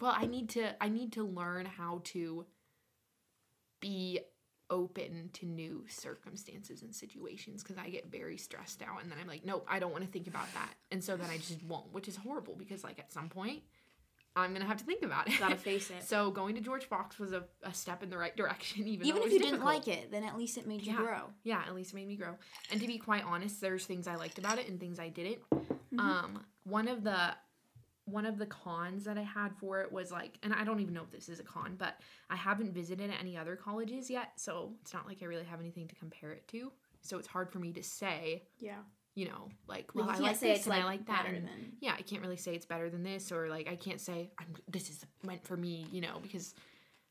well 0.00 0.14
i 0.16 0.26
need 0.26 0.48
to 0.48 0.82
i 0.82 0.88
need 0.88 1.12
to 1.12 1.24
learn 1.24 1.64
how 1.64 2.00
to 2.04 2.44
be 3.80 4.20
open 4.70 5.30
to 5.32 5.46
new 5.46 5.84
circumstances 5.88 6.82
and 6.82 6.94
situations 6.94 7.62
because 7.62 7.76
i 7.76 7.88
get 7.88 8.10
very 8.10 8.36
stressed 8.36 8.82
out 8.82 9.02
and 9.02 9.10
then 9.10 9.18
i'm 9.20 9.26
like 9.28 9.44
nope 9.44 9.66
i 9.68 9.78
don't 9.78 9.92
want 9.92 10.02
to 10.04 10.10
think 10.10 10.26
about 10.26 10.52
that 10.54 10.70
and 10.90 11.02
so 11.04 11.16
then 11.16 11.28
i 11.30 11.36
just 11.36 11.62
won't 11.64 11.92
which 11.92 12.08
is 12.08 12.16
horrible 12.16 12.54
because 12.56 12.82
like 12.82 12.98
at 12.98 13.12
some 13.12 13.28
point 13.28 13.62
i'm 14.36 14.52
gonna 14.52 14.64
have 14.64 14.78
to 14.78 14.84
think 14.84 15.02
about 15.04 15.28
it 15.28 15.38
Gotta 15.38 15.56
face 15.70 15.90
it. 15.90 16.02
so 16.02 16.30
going 16.30 16.54
to 16.54 16.60
George 16.60 16.86
Fox 16.86 17.18
was 17.18 17.32
a, 17.32 17.44
a 17.62 17.72
step 17.74 18.02
in 18.02 18.10
the 18.10 18.18
right 18.18 18.36
direction, 18.36 18.88
even, 18.88 19.06
Even 19.06 19.22
if 19.22 19.28
you 19.32 19.38
was 19.38 19.42
didn't 19.50 19.64
like 19.64 19.86
it, 19.86 20.10
then 20.10 20.24
at 20.24 20.36
least 20.36 20.56
it 20.58 20.66
made 20.66 20.82
you 20.82 20.92
Yeah. 20.92 20.98
grow. 20.98 21.20
Yeah, 21.44 21.62
at 21.66 21.74
least 21.74 21.92
it 21.92 21.96
made 21.96 22.08
me 22.08 22.16
grow. 22.16 22.34
And 22.72 22.80
to 22.80 22.86
be 22.86 22.98
quite 22.98 23.24
honest, 23.24 23.60
there's 23.60 23.86
things 23.86 24.08
I 24.08 24.16
liked 24.16 24.38
about 24.38 24.58
it 24.58 24.68
and 24.68 24.80
things 24.80 24.98
I 24.98 25.08
didn't. 25.08 25.38
Mm-hmm. 25.52 26.00
Um, 26.00 26.40
one 26.64 26.88
of 26.88 27.04
the 27.04 27.34
one 28.06 28.26
of 28.26 28.38
the 28.38 28.46
cons 28.46 29.04
that 29.04 29.16
I 29.16 29.22
had 29.22 29.56
for 29.56 29.80
it 29.80 29.90
was 29.90 30.12
like, 30.12 30.38
and 30.42 30.52
I 30.52 30.64
don't 30.64 30.80
even 30.80 30.92
know 30.94 31.02
if 31.02 31.10
this 31.10 31.28
is 31.28 31.40
a 31.40 31.42
con, 31.42 31.76
but 31.78 32.00
I 32.28 32.36
haven't 32.36 32.72
visited 32.74 33.10
any 33.18 33.36
other 33.36 33.56
colleges 33.56 34.10
yet, 34.10 34.32
so 34.36 34.72
it's 34.82 34.92
not 34.92 35.06
like 35.06 35.22
I 35.22 35.26
really 35.26 35.44
have 35.44 35.60
anything 35.60 35.88
to 35.88 35.94
compare 35.94 36.32
it 36.32 36.46
to. 36.48 36.70
So 37.00 37.18
it's 37.18 37.28
hard 37.28 37.50
for 37.50 37.58
me 37.58 37.72
to 37.72 37.82
say, 37.82 38.42
Yeah. 38.58 38.78
you 39.14 39.26
know, 39.26 39.48
like, 39.66 39.94
Well, 39.94 40.06
well, 40.06 40.16
I 40.16 40.18
like 40.18 40.36
say 40.36 40.48
this 40.48 40.58
it's 40.58 40.66
and 40.66 40.74
like 40.76 40.82
I 40.82 40.86
like 40.86 41.06
that. 41.06 41.24
and- 41.26 41.46
than. 41.48 41.72
yeah, 41.80 41.94
I 41.98 42.02
can't 42.02 42.20
really 42.22 42.36
say 42.36 42.54
it's 42.54 42.66
better 42.66 42.90
than 42.90 43.02
this, 43.02 43.32
or 43.32 43.48
like 43.48 43.68
I 43.68 43.76
can't 43.76 44.00
say 44.00 44.30
I'm 44.38 44.52
this 44.68 44.90
is 44.90 45.04
meant 45.22 45.44
for 45.46 45.56
me, 45.56 45.86
you 45.90 46.00
know, 46.02 46.18
because 46.22 46.54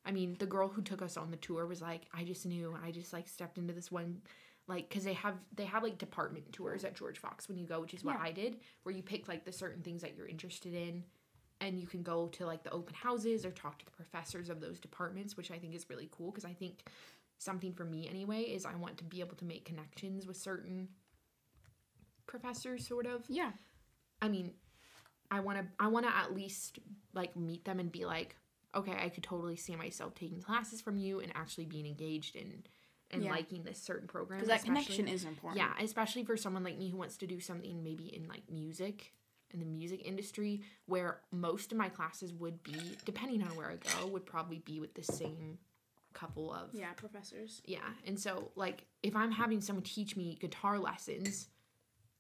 I 0.06 0.12
mean 0.12 0.36
the 0.38 0.46
girl 0.46 0.68
who 0.68 0.82
took 0.82 1.02
us 1.02 1.18
on 1.18 1.32
the 1.32 1.38
tour 1.38 1.66
was 1.66 1.82
like, 1.82 2.02
I 2.14 2.24
just 2.24 2.46
knew, 2.46 2.76
I 2.84 2.92
just 2.92 3.14
like 3.14 3.28
stepped 3.28 3.58
into 3.58 3.74
this 3.74 3.92
one, 3.92 4.22
like 4.68 4.88
because 4.90 5.04
they 5.04 5.14
have 5.14 5.36
they 5.56 5.66
have 5.66 5.84
like 5.84 5.98
department 5.98 6.52
tours 6.54 6.84
at 6.84 6.96
George 6.96 7.20
Fox 7.20 7.48
when 7.50 7.58
you 7.58 7.66
go, 7.68 7.82
which 7.82 7.94
is 7.94 8.04
what 8.04 8.16
Yeah. 8.16 8.24
I 8.24 8.32
did, 8.32 8.58
where 8.84 8.96
you 8.96 9.04
pick 9.04 9.28
like 9.28 9.46
the 9.46 9.52
certain 9.52 9.82
things 9.84 10.02
that 10.02 10.16
you're 10.16 10.28
interested 10.28 10.74
in, 10.74 11.04
and 11.60 11.80
you 11.80 11.88
can 11.88 12.02
go 12.04 12.28
to 12.30 12.46
like 12.46 12.64
the 12.64 12.72
open 12.72 12.94
houses 12.96 13.46
or 13.46 13.52
talk 13.52 13.80
to 13.80 13.86
the 13.86 13.92
professors 13.92 14.50
of 14.50 14.62
those 14.62 14.80
departments, 14.80 15.36
which 15.36 15.52
I 15.52 15.58
think 15.58 15.76
is 15.76 15.90
really 15.90 16.08
cool 16.12 16.32
because 16.32 16.46
I 16.46 16.54
think 16.54 16.84
something 17.38 17.74
for 17.74 17.84
me 17.84 18.08
anyway 18.10 18.42
is 18.42 18.66
I 18.66 18.76
want 18.76 18.98
to 19.00 19.04
be 19.04 19.20
able 19.20 19.36
to 19.38 19.46
make 19.46 19.66
connections 19.66 20.26
with 20.26 20.38
certain 20.38 20.88
professors, 22.26 22.88
sort 22.88 23.06
of. 23.06 23.24
Yeah. 23.28 23.52
I 24.22 24.30
mean, 24.30 24.52
I 25.30 25.40
want 25.42 25.58
to 25.60 25.66
I 25.80 25.88
want 25.88 26.06
to 26.06 26.16
at 26.16 26.34
least 26.34 26.80
like 27.14 27.36
meet 27.36 27.66
them 27.66 27.80
and 27.80 27.92
be 27.92 28.06
like, 28.06 28.36
okay, 28.76 28.96
I 28.98 29.10
could 29.10 29.24
totally 29.24 29.56
see 29.56 29.76
myself 29.76 30.16
taking 30.16 30.42
classes 30.42 30.82
from 30.82 30.98
you 30.98 31.20
and 31.20 31.32
actually 31.36 31.66
being 31.66 31.86
engaged 31.86 32.36
in 32.36 32.64
and 33.14 33.24
Yeah. 33.24 33.32
liking 33.32 33.64
this 33.64 33.80
certain 33.80 34.08
program. 34.08 34.40
Because 34.40 34.50
that 34.50 34.66
connection 34.66 35.08
is 35.08 35.24
important. 35.24 35.58
Yeah, 35.58 35.74
especially 35.84 36.24
for 36.26 36.36
someone 36.38 36.64
like 36.64 36.78
me 36.78 36.90
who 36.90 36.98
wants 36.98 37.18
to 37.18 37.28
do 37.28 37.40
something 37.40 37.84
maybe 37.84 38.14
in 38.16 38.28
like 38.28 38.50
music 38.50 39.14
in 39.52 39.60
the 39.60 39.66
music 39.66 40.02
industry 40.04 40.64
where 40.88 41.22
most 41.32 41.72
of 41.72 41.78
my 41.78 41.88
classes 41.88 42.34
would 42.34 42.64
be 42.64 42.98
depending 43.06 43.44
on 43.44 43.56
where 43.56 43.70
I 43.70 43.76
go 43.76 44.08
would 44.08 44.26
probably 44.26 44.58
be 44.60 44.80
with 44.80 44.96
the 44.96 45.04
same 45.04 45.60
couple 46.14 46.52
of 46.52 46.70
Yeah, 46.74 46.94
professors. 46.94 47.62
yeah. 47.66 47.80
And 48.08 48.20
so 48.20 48.52
like 48.56 48.86
if 49.04 49.16
I'm 49.16 49.32
having 49.32 49.62
someone 49.62 49.84
teach 49.84 50.16
me 50.18 50.38
guitar 50.42 50.80
lessons, 50.80 51.50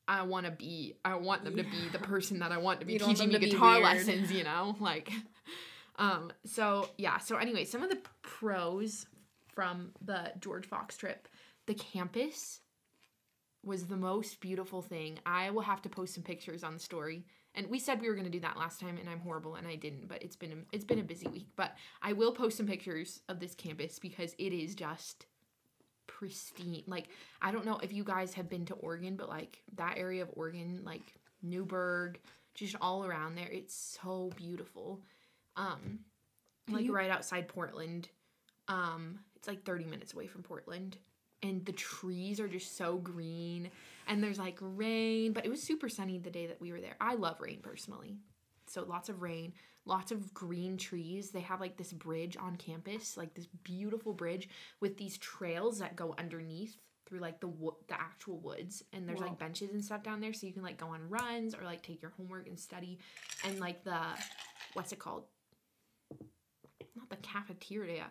I 0.08 0.22
want 0.24 0.46
to 0.46 0.52
be 0.52 0.94
I 1.04 1.16
want 1.16 1.44
them 1.44 1.56
to 1.58 1.64
be 1.64 1.90
the 1.92 1.98
person 2.00 2.38
that 2.40 2.52
I 2.52 2.58
want 2.60 2.80
to 2.82 2.86
be 2.86 2.94
You 2.94 3.00
don't 3.00 3.08
want 3.08 3.18
teaching 3.18 3.30
me 3.30 3.34
them 3.34 3.42
to 3.42 3.48
be 3.48 3.52
guitar 3.54 3.80
lessons, 3.80 4.32
you 4.32 4.44
know? 4.44 4.76
Like 4.80 5.12
um 5.98 6.32
so 6.46 6.90
yeah, 6.98 7.18
so 7.18 7.38
anyway, 7.38 7.66
some 7.66 7.82
of 7.82 7.90
the 7.90 8.00
pros 8.22 9.08
from 9.54 9.92
the 10.04 10.32
George 10.40 10.66
Fox 10.66 10.98
trip, 10.98 11.28
the 11.66 11.74
campus 11.74 12.60
was 13.64 13.88
the 13.88 13.96
most 13.98 14.42
beautiful 14.42 14.82
thing. 14.82 15.20
I 15.26 15.50
will 15.52 15.62
have 15.62 15.82
to 15.84 15.90
post 15.90 16.14
some 16.16 16.24
pictures 16.24 16.64
on 16.64 16.74
the 16.74 16.80
story. 16.80 17.26
And 17.56 17.68
we 17.70 17.80
said 17.80 18.02
we 18.02 18.10
were 18.10 18.16
going 18.16 18.26
to 18.26 18.32
do 18.32 18.40
that 18.42 18.58
last 18.58 18.80
time 18.80 18.98
and 18.98 19.08
I'm 19.08 19.20
horrible 19.20 19.56
and 19.56 19.68
I 19.68 19.76
didn't, 19.76 20.08
but 20.08 20.22
it's 20.22 20.36
been 20.36 20.52
a, 20.52 20.56
it's 20.76 20.84
been 20.84 21.00
a 21.00 21.04
busy 21.04 21.28
week, 21.28 21.48
but 21.56 21.76
I 22.02 22.14
will 22.14 22.32
post 22.34 22.58
some 22.58 22.66
pictures 22.66 23.22
of 23.30 23.40
this 23.40 23.54
campus 23.56 24.00
because 24.00 24.36
it 24.38 24.54
is 24.54 24.76
just 24.76 25.28
pristine. 26.08 26.84
Like 26.88 27.10
I 27.42 27.52
don't 27.52 27.66
know 27.66 27.80
if 27.82 27.94
you 27.94 28.04
guys 28.04 28.34
have 28.34 28.50
been 28.50 28.66
to 28.66 28.74
Oregon, 28.76 29.16
but 29.16 29.30
like 29.30 29.62
that 29.76 29.98
area 29.98 30.24
of 30.24 30.30
Oregon, 30.34 30.82
like 30.84 31.14
Newberg, 31.44 32.20
just 32.56 32.76
all 32.82 33.06
around 33.06 33.36
there, 33.36 33.50
it's 33.50 33.98
so 34.02 34.32
beautiful. 34.36 35.02
Um 35.56 36.00
like 36.70 36.86
you- 36.86 36.94
right 36.94 37.12
outside 37.12 37.48
Portland. 37.48 38.10
Um, 38.68 39.20
it's 39.44 39.48
like 39.50 39.66
30 39.66 39.84
minutes 39.84 40.14
away 40.14 40.26
from 40.26 40.42
Portland. 40.42 40.96
And 41.42 41.66
the 41.66 41.74
trees 41.74 42.40
are 42.40 42.48
just 42.48 42.78
so 42.78 42.96
green. 42.96 43.70
And 44.08 44.24
there's 44.24 44.40
like 44.40 44.58
rain, 44.62 45.34
but 45.34 45.46
it 45.46 45.50
was 45.50 45.62
super 45.62 45.90
sunny 45.90 46.18
the 46.18 46.30
day 46.30 46.48
that 46.48 46.62
we 46.62 46.72
were 46.72 46.80
there. 46.80 46.96
I 47.02 47.16
love 47.16 47.42
rain 47.42 47.60
personally. 47.62 48.16
So 48.68 48.86
lots 48.86 49.10
of 49.10 49.22
rain, 49.22 49.52
lots 49.84 50.14
of 50.14 50.34
green 50.34 50.78
trees. 50.78 51.32
They 51.32 51.42
have 51.42 51.60
like 51.60 51.76
this 51.76 51.92
bridge 51.92 52.38
on 52.40 52.56
campus, 52.56 53.18
like 53.18 53.34
this 53.34 53.48
beautiful 53.66 54.14
bridge 54.14 54.48
with 54.80 54.96
these 54.96 55.18
trails 55.18 55.80
that 55.80 55.98
go 55.98 56.16
underneath 56.18 56.78
through 57.06 57.20
like 57.20 57.42
the 57.42 57.48
wo- 57.48 57.76
the 57.90 58.00
actual 58.00 58.40
woods 58.40 58.82
and 58.94 59.10
there's 59.10 59.20
Wow. 59.20 59.28
like 59.28 59.38
benches 59.40 59.72
and 59.74 59.84
stuff 59.84 60.04
down 60.04 60.22
there 60.22 60.32
so 60.32 60.48
you 60.48 60.54
can 60.54 60.64
like 60.64 60.78
go 60.78 60.88
on 60.88 61.10
runs 61.10 61.54
or 61.54 61.66
like 61.66 61.82
take 61.84 62.02
your 62.02 62.12
homework 62.16 62.48
and 62.48 62.58
study 62.58 62.98
and 63.44 63.60
like 63.60 63.84
the 63.84 64.00
what's 64.74 64.94
it 64.94 65.00
called 65.00 65.26
not 66.96 67.10
the 67.10 67.18
cafeteria 67.18 68.06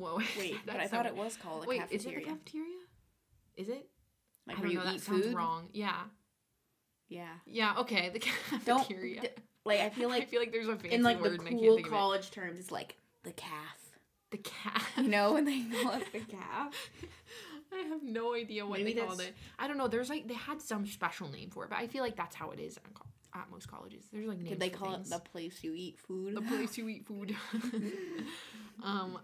whoa 0.00 0.18
Wait, 0.38 0.56
but 0.66 0.76
I 0.76 0.86
thought 0.86 1.06
it 1.06 1.14
was 1.16 1.36
called 1.36 1.64
a 1.64 1.68
wait 1.68 1.80
cafeteria. 1.80 1.98
is 2.00 2.06
it 2.06 2.14
the 2.24 2.30
cafeteria 2.30 2.76
is 3.56 3.68
it 3.68 3.88
Like 4.46 4.58
I 4.58 4.60
don't 4.62 4.70
you 4.72 4.78
know, 4.78 4.84
that 4.84 4.94
eat 4.94 5.00
sounds 5.02 5.26
food? 5.26 5.34
wrong 5.34 5.68
yeah 5.72 5.94
Yeah. 7.08 7.26
yeah 7.46 7.74
okay 7.78 8.08
the 8.10 8.18
cafeteria. 8.20 9.20
Don't 9.22 9.32
like 9.64 9.80
I 9.80 9.90
feel 9.90 10.08
like 10.14 10.22
I 10.22 10.26
feel 10.26 10.40
like 10.40 10.52
there's 10.52 10.68
a 10.68 10.76
fancy 10.76 10.94
in 10.94 11.02
like 11.02 11.18
the 11.18 11.22
word 11.28 11.38
and 11.40 11.42
I 11.42 11.50
can't 11.50 11.60
cool 11.60 11.74
think 11.76 11.86
of 11.86 11.92
it. 11.92 11.96
college 11.96 12.30
terms, 12.30 12.58
it's 12.58 12.70
like 12.70 12.96
the 13.24 13.32
calf. 13.32 13.98
the 14.30 14.38
calf 14.38 14.90
You 14.96 15.08
know 15.08 15.34
when 15.34 15.44
they 15.44 15.60
call 15.82 15.92
it 15.94 16.10
the 16.12 16.20
calf. 16.20 16.74
I 17.72 17.82
have 17.88 18.02
no 18.02 18.34
idea 18.34 18.66
what 18.66 18.78
Maybe 18.80 18.94
they 18.94 19.00
called 19.06 19.20
it. 19.20 19.32
I 19.58 19.68
don't 19.68 19.76
know. 19.78 19.86
There's 19.86 20.08
like 20.10 20.26
they 20.26 20.34
had 20.34 20.60
some 20.60 20.86
special 20.86 21.30
name 21.30 21.50
for 21.50 21.62
it, 21.64 21.70
but 21.70 21.78
I 21.78 21.86
feel 21.86 22.02
like 22.02 22.16
that's 22.16 22.34
how 22.34 22.50
it 22.50 22.58
is 22.58 22.76
at, 22.78 22.82
at 23.42 23.50
most 23.50 23.68
colleges. 23.70 24.06
There's 24.12 24.26
like 24.26 24.38
names. 24.38 24.48
Did 24.48 24.58
they 24.60 24.70
call 24.70 24.94
things. 24.94 25.08
it 25.08 25.14
the 25.14 25.20
place 25.20 25.62
you 25.62 25.72
eat 25.76 25.98
food? 26.00 26.34
the 26.36 26.40
place 26.42 26.76
you 26.78 26.88
eat 26.88 27.06
food? 27.06 27.36
um, 28.82 29.18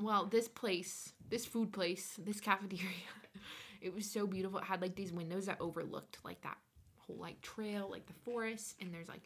well, 0.00 0.26
this 0.26 0.48
place, 0.48 1.12
this 1.28 1.44
food 1.44 1.72
place, 1.72 2.18
this 2.24 2.40
cafeteria, 2.40 2.86
it 3.80 3.94
was 3.94 4.10
so 4.10 4.26
beautiful. 4.26 4.58
It 4.58 4.64
had 4.64 4.80
like 4.80 4.94
these 4.94 5.12
windows 5.12 5.46
that 5.46 5.60
overlooked 5.60 6.18
like 6.24 6.40
that 6.42 6.58
whole 6.98 7.16
like 7.16 7.40
trail, 7.42 7.88
like 7.90 8.06
the 8.06 8.14
forest, 8.24 8.76
and 8.80 8.92
there's 8.92 9.08
like. 9.08 9.22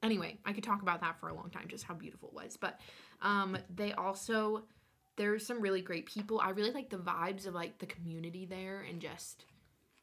Anyway, 0.00 0.38
I 0.46 0.52
could 0.52 0.62
talk 0.62 0.80
about 0.82 1.00
that 1.00 1.18
for 1.18 1.28
a 1.28 1.34
long 1.34 1.50
time, 1.50 1.66
just 1.66 1.82
how 1.82 1.92
beautiful 1.92 2.28
it 2.28 2.34
was. 2.34 2.56
But 2.56 2.80
um, 3.20 3.58
they 3.74 3.92
also 3.94 4.62
there's 5.18 5.44
some 5.44 5.60
really 5.60 5.82
great 5.82 6.06
people. 6.06 6.40
I 6.40 6.50
really 6.50 6.70
like 6.70 6.88
the 6.88 6.96
vibes 6.96 7.46
of 7.46 7.54
like 7.54 7.78
the 7.78 7.86
community 7.86 8.46
there 8.46 8.86
and 8.88 9.00
just 9.00 9.44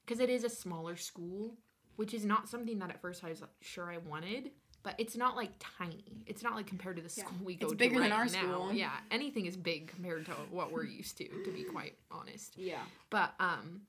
because 0.06 0.20
it 0.20 0.30
is 0.30 0.44
a 0.44 0.50
smaller 0.50 0.98
school, 0.98 1.56
which 1.96 2.14
is 2.14 2.26
not 2.26 2.50
something 2.50 2.78
that 2.80 2.90
at 2.90 3.02
first 3.02 3.24
I 3.24 3.30
was 3.30 3.42
like, 3.42 3.50
sure 3.62 3.92
I 3.92 3.98
wanted. 3.98 4.52
But 4.86 4.94
it's 5.00 5.18
not 5.18 5.36
like 5.36 5.50
tiny. 5.60 6.24
It's 6.28 6.44
not 6.44 6.54
like 6.54 6.68
compared 6.68 6.98
to 6.98 7.02
the 7.02 7.12
Yeah. 7.18 7.26
school 7.26 7.40
we 7.44 7.56
go 7.56 7.66
It's 7.66 7.72
to 7.72 7.74
It's 7.74 7.80
bigger 7.80 8.00
than 8.00 8.12
right 8.12 8.20
our 8.20 8.26
now. 8.26 8.30
school. 8.30 8.72
Yeah, 8.72 8.96
anything 9.10 9.48
is 9.48 9.58
big 9.58 9.88
compared 9.88 10.28
to 10.28 10.32
what 10.52 10.72
we're 10.72 10.86
used 10.86 11.18
to. 11.18 11.28
To 11.28 11.52
be 11.52 11.64
quite 11.64 11.98
honest, 12.12 12.56
Yeah. 12.56 12.86
but 13.10 13.34
um, 13.40 13.82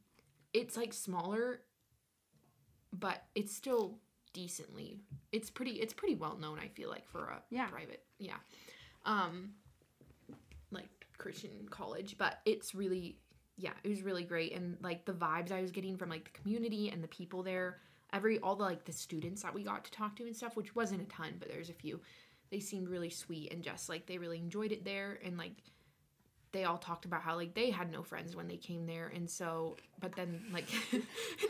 it's 0.55 0.75
like 0.75 0.95
smaller, 0.95 1.61
but 2.95 3.23
it's 3.35 3.55
still 3.55 3.99
decently. 4.33 5.01
It's 5.33 5.51
pretty. 5.51 5.73
It's 5.73 5.93
pretty 5.93 6.15
well 6.15 6.39
known. 6.39 6.59
I 6.59 6.69
feel 6.69 6.89
like 6.89 7.07
for 7.11 7.27
a 7.29 7.43
Yeah. 7.51 7.67
private. 7.69 8.03
Yeah. 8.19 8.39
Um, 9.05 9.55
like 10.71 11.07
Christian 11.19 11.69
college, 11.69 12.17
but 12.19 12.41
it's 12.47 12.75
really 12.75 13.19
yeah, 13.59 13.73
it 13.85 13.89
was 13.89 14.03
really 14.03 14.25
great 14.25 14.53
and 14.53 14.77
like 14.83 15.05
the 15.07 15.13
vibes 15.15 15.51
I 15.51 15.63
was 15.63 15.71
getting 15.73 15.97
from 15.97 16.11
like 16.11 16.25
the 16.25 16.39
community 16.41 16.91
and 16.91 17.03
the 17.05 17.09
people 17.09 17.43
there, 17.43 17.81
every 18.17 18.39
all 18.41 18.57
the 18.57 18.65
like 18.65 18.85
the 18.85 18.93
students 18.93 19.43
that 19.43 19.55
we 19.55 19.63
got 19.63 19.85
to 19.85 19.91
talk 19.91 20.17
to 20.17 20.25
and 20.25 20.35
stuff, 20.37 20.57
which 20.57 20.75
wasn't 20.75 21.03
a 21.03 21.05
ton, 21.07 21.35
but 21.39 21.49
there's 21.49 21.71
a 21.71 21.75
few. 21.75 22.01
They 22.51 22.61
seemed 22.61 22.89
really 22.89 23.11
sweet 23.11 23.53
and 23.53 23.63
just 23.63 23.89
like 23.89 24.07
they 24.07 24.19
really 24.19 24.39
enjoyed 24.39 24.73
it 24.73 24.85
there 24.85 25.19
and 25.25 25.37
like 25.37 25.53
they 26.53 26.65
all 26.65 26.79
talked 26.79 27.05
about 27.05 27.21
how 27.23 27.35
like 27.37 27.55
they 27.55 27.71
had 27.71 27.91
no 27.93 28.03
friends 28.03 28.35
when 28.35 28.47
they 28.49 28.57
came 28.57 28.87
there 28.87 29.13
and 29.15 29.29
so 29.29 29.77
but 30.01 30.15
then 30.17 30.41
like 30.53 30.65
it 30.93 31.03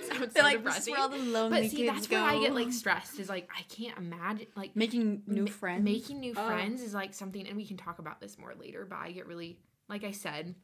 sounds 0.08 0.34
so 0.34 0.42
like, 0.42 0.56
depressing. 0.56 0.92
where 0.94 1.00
all 1.02 1.08
the 1.10 1.18
lonely 1.18 1.62
But 1.62 1.70
see, 1.70 1.86
that's 1.86 2.06
go. 2.08 2.16
where 2.20 2.30
I 2.32 2.40
get 2.40 2.54
like 2.54 2.72
stressed. 2.72 3.20
Is 3.20 3.28
like 3.28 3.48
I 3.56 3.62
can't 3.72 3.96
imagine 3.98 4.46
like 4.56 4.74
making 4.74 5.22
new 5.26 5.46
friends. 5.46 5.84
Making 5.84 6.20
new 6.20 6.32
Oh. 6.36 6.46
friends 6.48 6.82
is 6.82 6.92
like 6.94 7.14
something, 7.14 7.46
and 7.46 7.56
we 7.56 7.66
can 7.66 7.76
talk 7.76 7.98
about 8.00 8.20
this 8.20 8.36
more 8.38 8.54
later. 8.58 8.84
But 8.88 8.98
I 8.98 9.12
get 9.12 9.26
really, 9.26 9.58
like 9.88 10.02
I 10.02 10.10
said, 10.12 10.54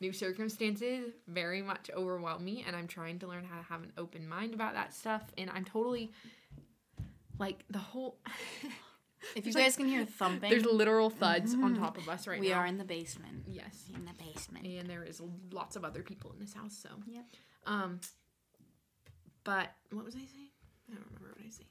new 0.00 0.12
circumstances 0.12 1.12
very 1.28 1.62
much 1.62 1.90
overwhelm 1.94 2.44
me, 2.44 2.64
and 2.66 2.74
I'm 2.74 2.86
trying 2.86 3.18
to 3.20 3.26
learn 3.26 3.44
how 3.44 3.56
to 3.58 3.62
have 3.64 3.82
an 3.82 3.92
open 3.98 4.26
mind 4.28 4.54
about 4.54 4.74
that 4.74 4.94
stuff. 4.94 5.22
And 5.36 5.50
I'm 5.50 5.64
totally 5.64 6.10
like 7.38 7.64
the 7.70 7.78
whole. 7.78 8.16
if 9.36 9.44
you 9.46 9.52
there's, 9.52 9.54
like- 9.54 9.64
guys 9.64 9.76
can 9.76 9.88
hear 9.88 10.04
thumping, 10.06 10.50
There's 10.50 10.64
literal 10.64 11.10
thuds 11.10 11.54
on 11.54 11.74
Mhm. 11.74 11.78
top 11.78 11.98
of 11.98 12.08
us 12.08 12.26
right 12.26 12.38
now. 12.40 12.46
we 12.46 12.52
are 12.52 12.66
in 12.66 12.78
the 12.78 12.84
basement. 12.84 13.44
yes, 13.46 13.84
In 13.94 14.04
the 14.06 14.12
basement. 14.24 14.66
and 14.66 14.88
there 14.88 15.04
is 15.04 15.20
lots 15.52 15.76
of 15.76 15.84
other 15.84 16.02
people 16.02 16.32
in 16.32 16.38
this 16.40 16.54
house. 16.54 16.76
So 16.76 16.88
Yep. 17.06 17.24
Um. 17.66 18.00
But 19.44 19.70
what 19.90 20.04
was 20.04 20.14
I 20.14 20.18
saying? 20.18 20.50
I 20.90 20.94
don't 20.94 21.04
remember 21.06 21.28
what 21.34 21.42
I 21.42 21.46
was 21.46 21.54
saying. 21.56 21.68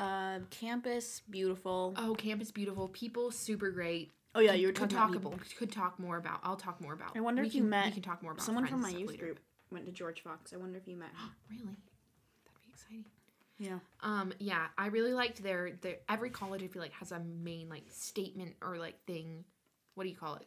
Uh, 0.00 0.40
campus 0.50 1.20
beautiful. 1.30 1.94
Oh, 1.96 2.14
campus 2.14 2.50
beautiful. 2.50 2.88
People 2.88 3.30
super 3.30 3.70
great. 3.70 4.10
Oh 4.34 4.40
yeah, 4.40 4.52
you 4.52 4.66
were 4.66 4.72
could 4.72 4.90
talk 4.90 5.14
about 5.14 5.38
could 5.58 5.70
talk 5.72 5.98
more 5.98 6.16
about. 6.16 6.40
I'll 6.42 6.56
talk 6.56 6.80
more 6.80 6.92
about. 6.92 7.16
I 7.16 7.20
wonder 7.20 7.42
we 7.42 7.48
if 7.48 7.54
you 7.54 7.60
can- 7.62 7.70
met 7.70 7.86
We 7.86 7.92
can 7.92 8.02
talk 8.02 8.22
more 8.22 8.32
about 8.32 8.44
Someone 8.44 8.66
from 8.66 8.80
my 8.80 8.88
youth 8.90 9.10
later. 9.10 9.24
group 9.26 9.40
went 9.70 9.86
to 9.86 9.92
George 9.92 10.22
Fox. 10.22 10.52
I 10.52 10.56
wonder 10.56 10.76
if 10.78 10.86
you 10.88 10.96
met. 10.96 11.10
Really, 11.50 11.62
that'd 12.44 12.60
be 12.64 12.70
exciting. 12.72 13.04
Yeah. 13.58 13.78
Um, 14.00 14.32
yeah, 14.40 14.66
I 14.76 14.86
really 14.86 15.12
liked 15.14 15.42
their 15.42 15.72
their 15.82 15.96
every 16.08 16.30
college. 16.30 16.62
I 16.62 16.66
feel 16.66 16.82
like 16.82 16.92
has 16.92 17.12
a 17.12 17.20
main 17.20 17.68
like 17.68 17.84
statement 17.90 18.54
or 18.62 18.76
like 18.78 19.04
thing. 19.06 19.44
What 19.94 20.04
do 20.04 20.10
you 20.10 20.16
call 20.16 20.34
it? 20.36 20.46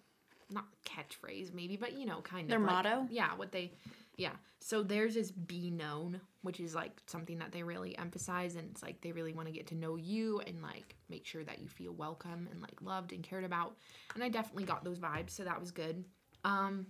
Not 0.50 0.66
catchphrase, 0.86 1.54
maybe, 1.54 1.78
but 1.78 1.94
you 1.98 2.06
know, 2.06 2.20
kind 2.22 2.50
Their 2.50 2.58
of 2.58 2.64
like- 2.64 2.72
motto? 2.86 3.08
Yeah, 3.10 3.36
what 3.36 3.52
they, 3.52 3.74
yeah. 4.18 4.34
So 4.60 4.84
theirs 4.84 5.16
is 5.16 5.32
be 5.32 5.70
known, 5.70 6.20
which 6.42 6.60
is 6.60 6.76
like 6.76 7.00
something 7.06 7.38
that 7.40 7.52
they 7.52 7.64
really 7.64 7.98
emphasize, 7.98 8.56
and 8.56 8.68
it's 8.72 8.82
like 8.82 9.00
they 9.02 9.12
really 9.12 9.34
want 9.34 9.48
to 9.48 9.54
get 9.54 9.68
to 9.68 9.76
know 9.76 9.96
you 9.96 10.42
and 10.46 10.62
like 10.62 10.96
make 11.10 11.26
sure 11.26 11.44
that 11.44 11.60
you 11.60 11.68
feel 11.68 11.94
welcome 11.94 12.48
and 12.52 12.62
like 12.62 12.82
loved 12.82 13.14
and 13.14 13.24
cared 13.24 13.44
about. 13.44 13.78
And 14.16 14.24
I 14.24 14.30
definitely 14.30 14.66
got 14.66 14.84
those 14.84 15.00
vibes, 15.00 15.30
so 15.30 15.44
that 15.44 15.60
was 15.60 15.72
good. 15.72 16.04
Um, 16.44 16.88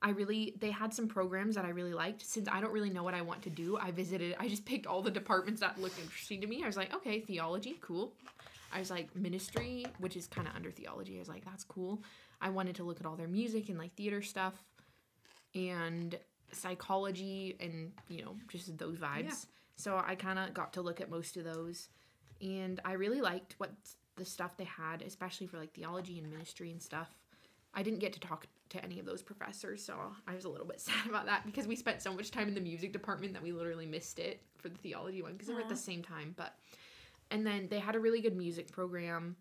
I 0.00 0.10
really 0.10 0.54
they 0.60 0.70
had 0.70 0.94
some 0.94 1.08
programs 1.08 1.54
that 1.56 1.64
I 1.64 1.70
really 1.70 1.94
liked. 1.94 2.24
Since 2.24 2.48
I 2.50 2.60
don't 2.60 2.72
really 2.72 2.90
know 2.90 3.02
what 3.02 3.14
I 3.14 3.20
want 3.20 3.42
to 3.42 3.50
do, 3.50 3.76
I 3.76 3.90
visited. 3.90 4.34
I 4.38 4.48
just 4.48 4.64
picked 4.64 4.86
all 4.86 5.02
the 5.02 5.10
departments 5.10 5.60
that 5.60 5.80
looked 5.80 6.00
interesting 6.00 6.40
to 6.40 6.46
me. 6.46 6.62
I 6.62 6.66
was 6.66 6.76
like, 6.76 6.94
okay, 6.94 7.20
theology, 7.20 7.76
cool. 7.80 8.14
I 8.72 8.78
was 8.78 8.90
like 8.90 9.14
ministry, 9.16 9.86
which 9.98 10.16
is 10.16 10.26
kind 10.26 10.46
of 10.46 10.54
under 10.54 10.70
theology. 10.70 11.16
I 11.16 11.18
was 11.18 11.28
like, 11.28 11.44
that's 11.44 11.64
cool. 11.64 12.02
I 12.40 12.50
wanted 12.50 12.76
to 12.76 12.84
look 12.84 13.00
at 13.00 13.06
all 13.06 13.16
their 13.16 13.28
music 13.28 13.68
and 13.68 13.78
like 13.78 13.94
theater 13.94 14.22
stuff, 14.22 14.54
and 15.54 16.18
psychology 16.52 17.56
and 17.60 17.92
you 18.08 18.24
know 18.24 18.36
just 18.48 18.76
those 18.78 18.96
vibes. 18.96 19.24
Yeah. 19.24 19.34
So 19.76 20.02
I 20.04 20.14
kind 20.14 20.38
of 20.38 20.54
got 20.54 20.72
to 20.74 20.82
look 20.82 21.00
at 21.00 21.10
most 21.10 21.36
of 21.36 21.44
those, 21.44 21.88
and 22.40 22.80
I 22.84 22.92
really 22.92 23.20
liked 23.20 23.54
what 23.58 23.70
the 24.16 24.24
stuff 24.24 24.56
they 24.56 24.64
had, 24.64 25.02
especially 25.02 25.46
for 25.46 25.58
like 25.58 25.72
theology 25.72 26.18
and 26.18 26.30
ministry 26.30 26.70
and 26.70 26.82
stuff. 26.82 27.08
I 27.74 27.82
didn't 27.82 28.00
get 28.00 28.12
to 28.14 28.20
talk 28.20 28.46
to 28.70 28.84
any 28.84 28.98
of 28.98 29.06
those 29.06 29.22
professors, 29.22 29.84
so 29.84 29.94
I 30.26 30.34
was 30.34 30.44
a 30.44 30.48
little 30.48 30.66
bit 30.66 30.80
sad 30.80 31.06
about 31.08 31.26
that 31.26 31.46
because 31.46 31.66
we 31.66 31.76
spent 31.76 32.02
so 32.02 32.12
much 32.12 32.30
time 32.30 32.48
in 32.48 32.54
the 32.54 32.60
music 32.60 32.92
department 32.92 33.32
that 33.34 33.42
we 33.42 33.52
literally 33.52 33.86
missed 33.86 34.18
it 34.18 34.40
for 34.58 34.68
the 34.68 34.78
theology 34.78 35.22
one 35.22 35.32
because 35.32 35.48
they 35.48 35.54
were 35.54 35.60
at 35.60 35.68
the 35.68 35.76
same 35.76 36.02
time. 36.02 36.34
But 36.36 36.54
and 37.30 37.46
then 37.46 37.68
they 37.70 37.78
had 37.78 37.94
a 37.94 38.00
really 38.00 38.20
good 38.20 38.36
music 38.36 38.72
program, 38.72 39.36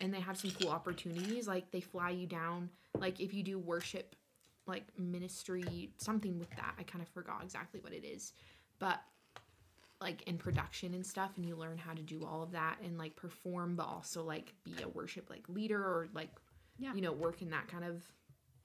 and 0.00 0.12
they 0.12 0.20
have 0.20 0.38
some 0.38 0.50
cool 0.52 0.70
opportunities. 0.70 1.46
Like 1.46 1.70
they 1.70 1.80
fly 1.80 2.10
you 2.10 2.26
down, 2.26 2.70
like 2.98 3.20
if 3.20 3.34
you 3.34 3.42
do 3.42 3.58
worship, 3.58 4.14
like 4.66 4.84
ministry, 4.98 5.90
something 5.98 6.38
with 6.38 6.50
that. 6.50 6.74
I 6.78 6.82
kind 6.84 7.02
of 7.02 7.08
forgot 7.08 7.42
exactly 7.42 7.80
what 7.80 7.92
it 7.92 8.04
is, 8.04 8.32
but 8.78 9.00
like 10.00 10.22
in 10.22 10.36
production 10.36 10.92
and 10.94 11.06
stuff 11.06 11.30
and 11.36 11.46
you 11.46 11.56
learn 11.56 11.78
how 11.78 11.92
to 11.94 12.02
do 12.02 12.24
all 12.26 12.42
of 12.42 12.50
that 12.52 12.76
and 12.84 12.98
like 12.98 13.14
perform 13.16 13.76
but 13.76 13.86
also 13.86 14.22
like 14.24 14.52
be 14.64 14.72
a 14.82 14.88
worship 14.88 15.30
like 15.30 15.48
leader 15.48 15.80
or 15.80 16.08
like 16.12 16.28
Yeah. 16.78 16.92
you 16.94 17.00
know 17.00 17.12
work 17.12 17.40
in 17.42 17.50
that 17.50 17.68
kind 17.68 17.84
of 17.84 18.02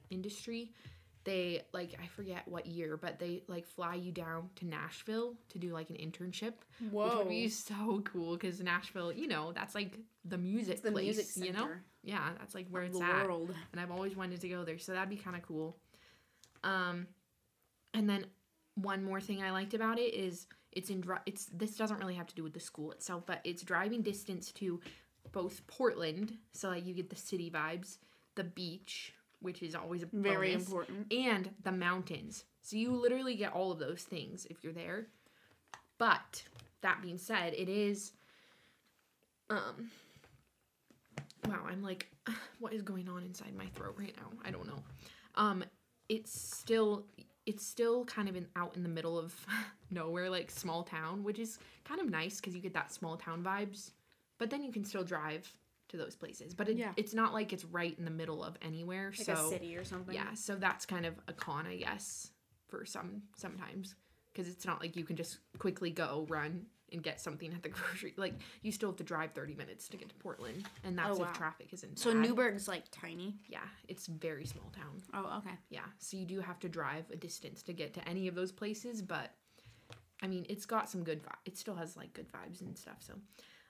industry 0.10 0.72
they 1.24 1.62
like 1.72 1.94
i 2.02 2.08
forget 2.08 2.48
what 2.48 2.66
year 2.66 2.98
but 2.98 3.20
they 3.20 3.44
like 3.48 3.66
fly 3.68 3.94
you 3.94 4.12
down 4.12 4.50
to 4.56 4.66
nashville 4.66 5.36
to 5.50 5.60
do 5.60 5.72
like 5.72 5.90
an 5.92 5.98
internship 5.98 6.54
which 6.92 7.14
would 7.14 7.30
be 7.30 7.48
so 7.48 8.02
cool 8.06 8.34
because 8.36 8.60
nashville 8.62 9.14
you 9.14 9.28
know 9.28 9.52
that's 9.54 9.76
like 9.76 9.98
the 10.26 10.38
music 10.38 10.74
It's 10.74 10.82
the 10.82 10.92
place 10.92 11.16
music 11.18 11.26
center 11.28 11.48
you 11.48 11.54
know 11.54 11.68
yeah 12.04 12.30
that's 12.40 12.56
like 12.56 12.68
where 12.70 12.84
it's 12.84 12.98
the 12.98 13.06
at 13.06 13.28
world. 13.28 13.54
and 13.72 13.80
I've 13.80 13.92
always 13.92 14.16
wanted 14.16 14.42
to 14.42 14.50
go 14.50 14.64
there, 14.64 14.80
so 14.80 14.94
that'd 14.94 15.10
be 15.10 15.18
kind 15.18 15.36
of 15.36 15.44
cool. 15.44 15.78
Um, 16.64 17.08
and 17.94 18.10
then 18.10 18.26
one 18.76 19.04
more 19.04 19.20
thing 19.20 19.42
I 19.44 19.52
liked 19.52 19.74
about 19.74 20.00
it 20.00 20.14
is 20.14 20.48
it's 20.72 20.90
in 20.90 21.04
it's 21.26 21.46
this 21.48 21.76
doesn't 21.76 22.00
really 22.00 22.14
have 22.16 22.28
to 22.28 22.36
do 22.36 22.44
with 22.44 22.54
the 22.54 22.60
school 22.60 22.92
itself, 22.92 23.24
but 23.26 23.40
it's 23.44 23.64
driving 23.64 24.02
distance 24.02 24.52
to 24.54 24.80
both 25.32 25.66
Portland, 25.68 26.38
so 26.54 26.70
like 26.70 26.86
you 26.86 26.94
get 26.94 27.10
the 27.10 27.16
city 27.16 27.50
vibes, 27.52 27.98
the 28.36 28.44
beach, 28.44 29.14
which 29.42 29.62
is 29.62 29.76
always 29.76 30.04
a 30.04 30.08
Very 30.14 30.52
bonus, 30.52 30.68
important. 30.68 31.12
and 31.12 31.50
the 31.64 31.72
mountains. 31.72 32.46
So 32.62 32.78
you 32.78 32.92
literally 32.92 33.36
get 33.36 33.54
all 33.54 33.72
of 33.72 33.80
those 33.80 34.04
things 34.04 34.46
if 34.50 34.64
you're 34.64 34.74
there. 34.74 35.08
But 35.98 36.44
that 36.82 37.02
being 37.02 37.18
said, 37.18 37.54
it 37.54 37.70
is 37.70 38.14
um 39.50 39.90
wow, 41.48 41.62
I'm 41.68 41.82
like, 41.82 42.10
what 42.60 42.74
is 42.74 42.82
going 42.82 43.10
on 43.10 43.24
inside 43.24 43.56
my 43.56 43.66
throat 43.68 43.96
right 43.98 44.16
now? 44.18 44.30
I 44.46 44.52
don't 44.52 44.68
know. 44.68 44.80
Um, 45.36 45.64
it's 46.10 46.32
still 46.40 47.06
it's 47.46 47.66
still 47.66 48.06
kind 48.06 48.28
of 48.30 48.36
in 48.36 48.46
out 48.56 48.76
in 48.76 48.84
the 48.84 48.90
middle 48.90 49.18
of 49.18 49.34
nowhere, 49.92 50.30
like 50.30 50.52
small 50.52 50.84
town, 50.84 51.24
which 51.24 51.40
is 51.40 51.58
kind 51.86 52.00
of 52.02 52.10
nice 52.10 52.38
because 52.40 52.54
you 52.54 52.62
get 52.62 52.74
that 52.74 52.92
small 52.92 53.16
town 53.18 53.42
vibes. 53.44 53.92
But 54.38 54.50
then 54.50 54.64
you 54.64 54.72
can 54.72 54.84
still 54.86 55.04
drive 55.04 55.52
to 55.90 55.98
those 55.98 56.16
places. 56.16 56.54
But 56.54 56.70
it, 56.70 56.78
Yeah. 56.78 56.92
it's 56.98 57.14
not 57.14 57.34
like 57.34 57.52
it's 57.54 57.66
right 57.66 57.98
in 57.98 58.06
the 58.06 58.12
middle 58.12 58.44
of 58.44 58.56
anywhere. 58.62 59.12
Like 59.18 59.26
so 59.26 59.34
a 59.34 59.50
city 59.50 59.76
or 59.76 59.84
something. 59.84 60.14
yeah, 60.14 60.34
so 60.36 60.56
that's 60.56 60.86
kind 60.86 61.06
of 61.06 61.16
a 61.28 61.34
con, 61.34 61.66
I 61.66 61.78
guess, 61.78 62.30
for 62.68 62.86
some 62.86 63.24
sometimes 63.36 63.96
because 64.32 64.48
it's 64.48 64.66
not 64.66 64.80
like 64.80 64.96
you 64.96 65.04
can 65.04 65.16
just 65.16 65.40
quickly 65.58 65.90
go 65.90 66.26
run 66.30 66.66
and 66.92 67.02
get 67.04 67.20
something 67.22 67.54
at 67.54 67.64
the 67.64 67.70
grocery. 67.78 68.14
Like 68.18 68.34
you 68.62 68.72
still 68.72 68.90
have 68.90 68.98
to 68.98 69.04
drive 69.04 69.32
thirty 69.34 69.54
minutes 69.56 69.88
to 69.90 69.98
get 69.98 70.10
to 70.10 70.16
Portland, 70.16 70.66
and 70.84 70.98
that's 70.98 71.10
Oh, 71.18 71.22
wow. 71.22 71.30
if 71.32 71.34
traffic 71.38 71.68
isn't. 71.74 72.00
So 72.00 72.12
bad. 72.14 72.22
Newberg's 72.28 72.68
like 72.68 72.84
tiny. 72.92 73.36
yeah, 73.48 73.60
it's 73.88 74.08
very 74.08 74.46
small 74.46 74.72
town. 74.76 75.02
Oh, 75.14 75.38
okay. 75.40 75.56
Yeah, 75.70 75.82
so 75.98 76.18
you 76.18 76.26
do 76.26 76.40
have 76.42 76.60
to 76.60 76.70
drive 76.70 77.06
a 77.12 77.16
distance 77.16 77.62
to 77.64 77.74
get 77.74 77.94
to 77.96 78.08
any 78.08 78.28
of 78.28 78.36
those 78.36 78.52
places, 78.52 79.02
but 79.02 79.32
I 80.22 80.28
mean, 80.28 80.46
it's 80.50 80.66
got 80.66 80.90
some 80.90 81.04
good. 81.04 81.22
Vi- 81.24 81.30
it 81.46 81.58
still 81.58 81.76
has 81.76 81.96
like 81.96 82.14
good 82.14 82.28
vibes 82.32 82.62
and 82.62 82.78
stuff. 82.78 82.98
So, 83.00 83.14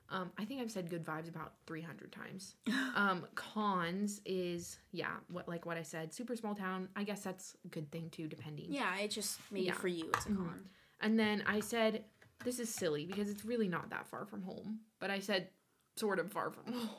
um, 0.10 0.32
I 0.40 0.46
think 0.46 0.62
I've 0.62 0.72
said 0.72 0.90
good 0.90 1.06
vibes 1.06 1.30
about 1.30 1.54
three 1.68 1.82
hundred 1.82 2.12
times. 2.12 2.56
um, 2.96 3.26
cons 3.36 4.20
is 4.26 4.78
yeah, 4.92 5.12
what 5.32 5.48
like 5.48 5.66
what 5.68 5.78
I 5.78 5.84
said, 5.84 6.12
super 6.14 6.36
small 6.36 6.56
town. 6.56 6.90
I 6.96 7.04
guess 7.04 7.22
that's 7.22 7.56
a 7.66 7.68
good 7.68 7.92
thing 7.92 8.10
too, 8.10 8.28
depending. 8.28 8.68
Yeah, 8.74 8.98
it 8.98 9.12
just 9.12 9.40
maybe 9.52 9.68
Yeah. 9.68 9.74
for 9.74 9.88
you 9.90 10.06
it's 10.16 10.26
a 10.26 10.30
Mhm. 10.30 10.38
con. 10.38 10.70
And 11.02 11.18
then 11.20 11.44
I 11.46 11.60
said 11.60 12.04
this 12.44 12.60
is 12.60 12.74
silly 12.74 13.06
because 13.06 13.30
it's 13.30 13.46
really 13.46 13.68
not 13.68 13.90
that 13.90 14.08
far 14.08 14.26
from 14.26 14.42
home, 14.44 14.80
but 15.00 15.10
I 15.12 15.20
said 15.20 15.50
sort 15.96 16.20
of 16.20 16.32
far 16.32 16.52
from 16.52 16.74
home. 16.74 16.90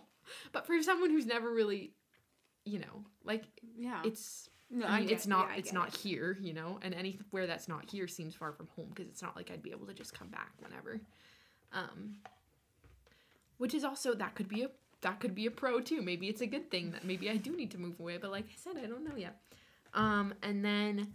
But 0.53 0.66
for 0.66 0.81
someone 0.83 1.11
who's 1.11 1.26
never 1.26 1.50
really, 1.53 1.94
you 2.64 2.79
know, 2.79 3.05
like 3.24 3.44
Yeah. 3.76 4.03
it's 4.05 4.48
no, 4.70 4.87
I 4.87 4.98
mean, 5.00 5.09
get- 5.09 5.16
it's 5.16 5.26
not 5.26 5.48
yeah, 5.50 5.57
it's 5.57 5.72
not 5.72 5.88
it. 5.88 5.96
here, 6.00 6.37
you 6.40 6.53
know, 6.53 6.79
and 6.83 6.94
anywhere 6.94 7.46
that's 7.46 7.66
not 7.68 7.90
here 7.90 8.07
seems 8.07 8.35
far 8.35 8.53
from 8.53 8.68
home 8.76 8.90
because 8.94 9.09
it's 9.09 9.22
not 9.22 9.35
like 9.35 9.50
I'd 9.50 9.62
be 9.62 9.70
able 9.72 9.87
to 9.87 9.94
just 9.94 10.14
come 10.14 10.29
back 10.29 10.53
whenever. 10.61 11.00
Um, 11.72 12.16
which 13.59 13.74
is 13.74 13.85
also 13.85 14.14
that 14.14 14.35
could 14.35 14.48
be 14.48 14.62
a 14.62 14.70
that 15.03 15.18
could 15.20 15.35
be 15.35 15.46
a 15.46 15.50
pro 15.50 15.81
too. 15.81 16.03
Maybe 16.03 16.29
it's 16.29 16.42
a 16.42 16.46
good 16.46 16.70
thing 16.70 16.90
that 16.92 17.05
maybe 17.05 17.31
I 17.31 17.37
do 17.37 17.57
need 17.57 17.70
to 17.72 17.79
move 17.79 17.98
away, 17.98 18.18
but 18.18 18.31
like 18.31 18.44
I 18.44 18.57
said, 18.57 18.76
I 18.83 18.87
don't 18.87 19.03
know 19.05 19.16
yet. 19.16 19.40
Um, 19.94 20.35
and 20.42 20.62
then 20.64 21.14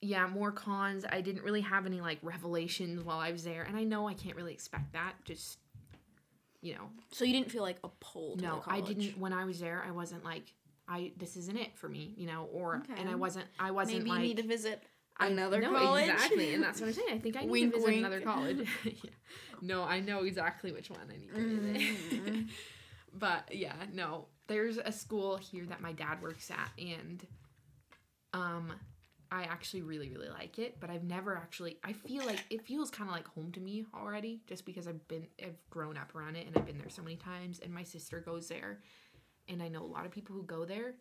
yeah, 0.00 0.26
more 0.26 0.52
cons. 0.52 1.04
I 1.10 1.20
didn't 1.20 1.42
really 1.42 1.62
have 1.62 1.86
any 1.86 2.00
like 2.00 2.18
revelations 2.22 3.02
while 3.02 3.18
I 3.18 3.32
was 3.32 3.44
there, 3.44 3.62
and 3.62 3.76
I 3.76 3.84
know 3.84 4.08
I 4.08 4.14
can't 4.14 4.36
really 4.36 4.52
expect 4.52 4.92
that. 4.92 5.14
Just 5.24 5.58
you 6.62 6.74
know, 6.74 6.88
So 7.12 7.24
you 7.24 7.32
didn't 7.32 7.50
feel 7.52 7.62
like 7.62 7.76
a 7.84 7.88
pull 8.00 8.36
to 8.36 8.42
no, 8.42 8.62
I 8.66 8.80
didn't. 8.80 9.18
When 9.18 9.32
I 9.32 9.44
was 9.44 9.60
there, 9.60 9.84
I 9.86 9.92
wasn't 9.92 10.24
like, 10.24 10.52
I 10.88 11.12
this 11.16 11.36
isn't 11.36 11.56
it 11.56 11.76
for 11.76 11.88
me, 11.88 12.12
you 12.16 12.26
know, 12.26 12.48
or 12.52 12.82
and 12.96 13.08
I 13.08 13.14
wasn't, 13.14 13.46
I 13.58 13.70
wasn't 13.70 13.98
Maybe 13.98 14.10
like 14.10 14.20
you 14.22 14.26
need 14.28 14.36
to 14.38 14.42
visit 14.48 14.82
I- 15.16 15.28
another 15.28 15.60
no, 15.60 15.72
college. 15.72 16.08
exactly, 16.08 16.54
and 16.54 16.62
that's 16.62 16.80
what 16.80 16.88
I'm 16.88 16.92
saying. 16.94 17.08
I 17.12 17.18
think 17.18 17.36
I 17.36 17.40
need 17.42 17.50
Wink, 17.50 17.72
to 17.72 17.78
visit 17.78 17.88
wink. 17.88 17.98
another 18.00 18.20
college. 18.20 18.68
yeah. 18.84 19.10
No, 19.62 19.84
I 19.84 20.00
know 20.00 20.24
exactly 20.24 20.72
which 20.72 20.90
one 20.90 21.00
I 21.08 21.16
need 21.18 21.34
to 21.34 21.56
visit. 21.56 21.80
Mhm. 22.24 22.48
but 23.14 23.54
yeah, 23.54 23.74
no, 23.92 24.26
there's 24.48 24.76
a 24.78 24.92
school 24.92 25.36
here 25.36 25.64
that 25.66 25.80
my 25.80 25.92
dad 25.92 26.20
works 26.20 26.50
at, 26.50 26.70
and 26.78 27.24
um, 28.32 28.72
I 29.30 29.42
actually 29.44 29.82
really 29.82 30.08
really 30.10 30.28
like 30.28 30.58
it. 30.58 30.78
But 30.80 30.90
I've 30.90 31.04
never 31.04 31.36
actually. 31.36 31.78
I 31.84 31.92
feel 31.92 32.24
like 32.24 32.44
it 32.50 32.62
feels 32.66 32.90
kind 32.90 33.08
of 33.10 33.14
like 33.16 33.26
home 33.28 33.52
to 33.52 33.60
me 33.60 33.84
already, 33.94 34.40
just 34.46 34.64
because 34.66 34.86
I've 34.86 35.06
been, 35.08 35.26
I've 35.42 35.58
grown 35.70 35.96
up 35.96 36.14
around 36.14 36.36
it, 36.36 36.46
and 36.46 36.56
I've 36.56 36.66
been 36.66 36.78
there 36.78 36.88
so 36.90 37.02
many 37.02 37.16
times, 37.16 37.58
and 37.62 37.72
my 37.72 37.82
sister 37.82 38.20
goes 38.20 38.48
there, 38.48 38.80
and 39.48 39.62
I 39.62 39.68
know 39.68 39.82
a 39.82 39.86
lot 39.86 40.06
of 40.06 40.12
people 40.12 40.34
who 40.36 40.42
go 40.44 40.64
there. 40.64 40.94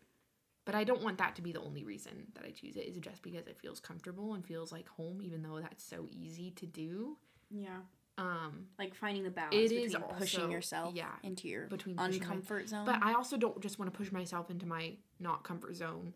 But 0.66 0.74
I 0.74 0.84
don't 0.84 1.04
want 1.04 1.20
that 1.20 1.36
to 1.36 1.44
be 1.44 1.52
the 1.52 1.62
only 1.62 1.84
reason 1.84 2.26
that 2.34 2.44
I 2.44 2.50
choose 2.50 2.76
it. 2.76 2.88
Is 2.88 2.98
just 2.98 3.22
because 3.22 3.46
it 3.46 3.58
feels 3.62 3.80
comfortable 3.80 4.34
and 4.34 4.44
feels 4.44 4.72
like 4.72 4.88
home, 4.90 5.22
even 5.22 5.44
though 5.44 5.60
that's 5.62 5.84
so 5.84 6.08
easy 6.12 6.50
to 6.52 6.66
do. 6.66 7.18
yeah, 7.52 7.82
Um, 8.18 8.66
like 8.80 8.96
finding 8.96 9.24
the 9.24 9.30
balance 9.30 9.54
It 9.54 9.70
between 9.70 9.86
is 9.86 9.96
pushing 10.18 10.50
yourself 10.50 10.96
yeah, 10.96 11.12
into 11.22 11.48
your 11.48 11.68
between 11.68 11.98
pushing 11.98 12.28
my- 12.28 12.66
zone. 12.66 12.86
But 12.86 13.04
I 13.04 13.14
also 13.14 13.38
don't 13.38 13.62
just 13.62 13.78
want 13.78 13.94
to 13.94 13.98
push 13.98 14.12
myself 14.12 14.50
into 14.50 14.66
my 14.66 14.94
not 15.20 15.44
comfort 15.44 15.76
zone 15.76 16.14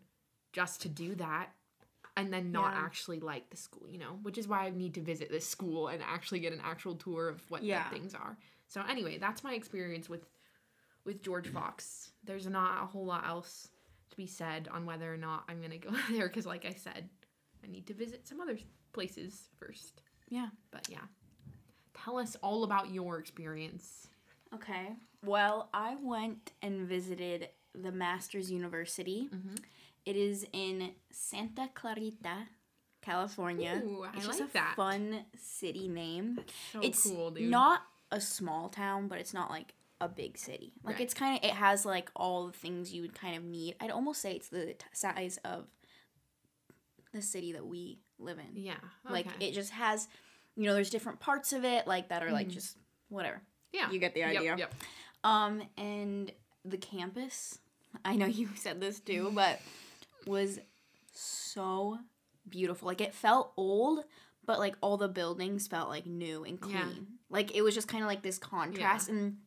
just 0.52 0.82
to 0.82 0.88
do 0.88 1.14
that 1.14 1.50
and 2.16 2.32
then 2.32 2.52
not 2.52 2.74
Yeah. 2.74 2.80
actually 2.80 3.20
like 3.20 3.50
the 3.50 3.56
school, 3.56 3.88
you 3.88 3.98
know, 3.98 4.18
which 4.22 4.36
is 4.38 4.46
why 4.48 4.66
I 4.66 4.70
need 4.70 4.94
to 4.94 5.00
visit 5.00 5.30
this 5.30 5.46
school 5.48 5.88
and 5.88 6.02
actually 6.02 6.40
get 6.40 6.52
an 6.52 6.60
actual 6.62 6.94
tour 6.96 7.28
of 7.28 7.48
what 7.50 7.62
Yeah. 7.62 7.88
the 7.88 7.94
things 7.94 8.14
are. 8.14 8.36
So 8.66 8.82
anyway, 8.82 9.18
that's 9.18 9.42
my 9.44 9.54
experience 9.54 10.08
with 10.08 10.26
with 11.04 11.22
George 11.22 11.48
Fox. 11.48 12.12
There's 12.24 12.46
not 12.46 12.82
a 12.82 12.86
whole 12.86 13.06
lot 13.06 13.26
else 13.26 13.68
to 14.10 14.16
be 14.16 14.26
said 14.26 14.68
on 14.70 14.84
whether 14.84 15.12
or 15.12 15.16
not 15.16 15.44
I'm 15.48 15.58
going 15.60 15.70
to 15.70 15.78
go 15.78 15.90
there 16.10 16.28
cuz 16.28 16.44
like 16.46 16.66
I 16.66 16.74
said, 16.74 17.08
I 17.64 17.68
need 17.68 17.86
to 17.86 17.94
visit 17.94 18.28
some 18.28 18.40
other 18.40 18.58
places 18.92 19.48
first. 19.58 20.02
Yeah. 20.28 20.50
But 20.70 20.88
yeah. 20.90 21.06
Tell 21.94 22.18
us 22.18 22.36
all 22.42 22.64
about 22.64 22.90
your 22.90 23.18
experience. 23.18 24.08
Okay. 24.54 24.94
Well, 25.24 25.70
I 25.72 25.94
went 25.96 26.52
and 26.62 26.86
visited 26.86 27.48
the 27.74 27.92
Master's 27.92 28.50
University. 28.50 29.28
Mhm. 29.32 29.58
It 30.06 30.16
is 30.16 30.46
in 30.52 30.92
Santa 31.10 31.68
Clarita, 31.74 32.48
California. 33.02 33.82
Ooh, 33.84 34.04
I 34.04 34.16
it's 34.16 34.26
just 34.26 34.40
like 34.40 34.50
a 34.50 34.52
that. 34.54 34.72
fun 34.76 35.24
city 35.36 35.88
name. 35.88 36.40
So 36.72 36.80
it's 36.80 37.02
cool, 37.02 37.30
dude. 37.30 37.50
not 37.50 37.82
a 38.10 38.20
small 38.20 38.68
town, 38.68 39.08
but 39.08 39.18
it's 39.18 39.34
not 39.34 39.50
like 39.50 39.74
a 40.00 40.08
big 40.08 40.38
city. 40.38 40.72
Like 40.82 40.94
Right. 40.94 41.02
it's 41.02 41.14
kind 41.14 41.38
of 41.38 41.44
it 41.44 41.52
has 41.54 41.84
like 41.84 42.10
all 42.16 42.46
the 42.46 42.52
things 42.52 42.92
you 42.92 43.02
would 43.02 43.14
kind 43.14 43.36
of 43.36 43.44
need. 43.44 43.76
I'd 43.80 43.90
almost 43.90 44.20
say 44.22 44.32
it's 44.32 44.48
the 44.48 44.66
t- 44.74 44.76
size 44.92 45.38
of 45.44 45.66
the 47.12 47.22
city 47.22 47.52
that 47.52 47.66
we 47.66 47.98
live 48.18 48.38
in. 48.38 48.56
Yeah. 48.62 48.74
Like 49.08 49.26
it 49.40 49.52
just 49.52 49.70
has, 49.72 50.08
you 50.56 50.64
know, 50.64 50.74
there's 50.74 50.90
different 50.90 51.20
parts 51.20 51.52
of 51.52 51.64
it 51.64 51.86
like 51.86 52.08
that 52.08 52.22
are 52.22 52.30
like 52.32 52.48
Mhm. 52.48 52.52
just 52.52 52.76
whatever. 53.08 53.42
Yeah. 53.72 53.90
You 53.90 53.98
get 53.98 54.14
the 54.14 54.24
idea. 54.24 54.42
Yep. 54.42 54.58
Yep. 54.58 54.74
Um, 55.24 55.62
and 55.76 56.32
the 56.64 56.78
campus, 56.78 57.58
I 58.04 58.16
know 58.16 58.26
you 58.40 58.48
said 58.56 58.80
this 58.80 59.00
too, 59.00 59.30
but 59.34 59.60
was 60.26 60.58
so 61.12 61.98
beautiful. 62.48 62.86
Like 62.88 63.00
it 63.00 63.14
felt 63.14 63.52
old, 63.56 64.04
but 64.44 64.58
like 64.58 64.76
all 64.80 64.96
the 64.96 65.08
buildings 65.08 65.66
felt 65.66 65.88
like 65.88 66.06
new 66.06 66.44
and 66.44 66.60
clean. 66.60 66.74
Yeah. 66.74 66.84
Like 67.28 67.54
it 67.54 67.62
was 67.62 67.74
just 67.74 67.88
kind 67.88 68.02
of 68.02 68.08
like 68.08 68.22
this 68.22 68.38
contrast 68.38 69.08
and 69.08 69.38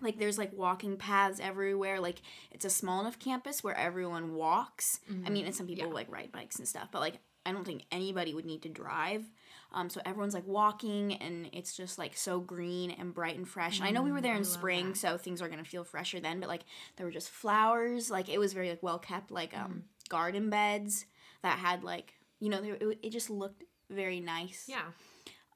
like 0.00 0.18
there's 0.18 0.38
like 0.38 0.52
walking 0.52 0.96
paths 0.96 1.40
everywhere. 1.40 2.00
Like 2.00 2.20
it's 2.50 2.64
a 2.64 2.70
small 2.70 3.00
enough 3.00 3.18
campus 3.18 3.62
where 3.64 3.76
everyone 3.76 4.34
walks. 4.34 5.00
I 5.08 5.12
Mhm. 5.12 5.30
mean, 5.32 5.46
and 5.46 5.54
some 5.54 5.66
people 5.66 5.88
Yeah. 5.88 5.94
like 5.94 6.10
ride 6.10 6.32
bikes 6.32 6.56
and 6.58 6.68
stuff, 6.68 6.88
but 6.90 7.00
like 7.00 7.18
I 7.46 7.52
don't 7.52 7.66
think 7.66 7.84
anybody 7.92 8.32
would 8.32 8.46
need 8.46 8.62
to 8.62 8.70
drive. 8.70 9.30
Um, 9.70 9.90
so 9.90 10.00
everyone's 10.06 10.32
like 10.32 10.46
walking, 10.46 11.12
and 11.16 11.50
it's 11.52 11.76
just 11.76 11.98
like 11.98 12.16
so 12.16 12.40
green 12.40 12.90
and 12.92 13.12
bright 13.12 13.36
and 13.36 13.46
fresh. 13.46 13.78
And 13.78 13.86
I 13.86 13.90
know 13.90 14.02
we 14.02 14.12
were 14.12 14.20
Mm, 14.20 14.22
there 14.22 14.36
in 14.36 14.44
spring, 14.44 14.94
so 14.94 15.18
things 15.18 15.42
are 15.42 15.48
gonna 15.50 15.62
feel 15.64 15.84
fresher 15.84 16.20
then. 16.20 16.40
But 16.40 16.48
like 16.48 16.64
there 16.96 17.04
were 17.04 17.12
just 17.12 17.28
flowers, 17.28 18.10
like 18.10 18.30
it 18.30 18.38
was 18.38 18.54
very 18.54 18.70
like 18.70 18.82
well 18.82 18.98
kept, 18.98 19.30
like 19.30 19.54
um 19.54 19.72
Mm. 19.72 19.82
Garden 20.08 20.50
beds 20.50 21.06
that 21.42 21.58
had 21.58 21.84
like 21.84 22.14
you 22.40 22.48
know 22.48 22.62
it, 22.62 22.98
it 23.02 23.10
just 23.10 23.30
looked 23.30 23.64
very 23.90 24.20
nice. 24.20 24.64
Yeah. 24.68 24.82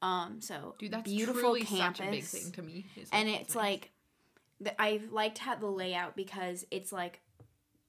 Um. 0.01 0.41
So 0.41 0.75
Dude, 0.79 0.93
that's 0.93 1.11
beautiful 1.11 1.55
campus, 1.57 1.99
such 1.99 2.01
a 2.01 2.11
big 2.11 2.25
thing 2.25 2.53
to 2.53 2.63
me. 2.63 2.87
and 3.13 3.29
it's 3.29 3.55
nice. 3.55 3.57
like 3.57 3.91
the, 4.61 4.81
I 4.81 5.01
liked 5.11 5.39
how 5.39 5.57
the 5.57 5.67
layout 5.67 6.17
because 6.17 6.65
it's 6.71 6.93
like 6.93 7.21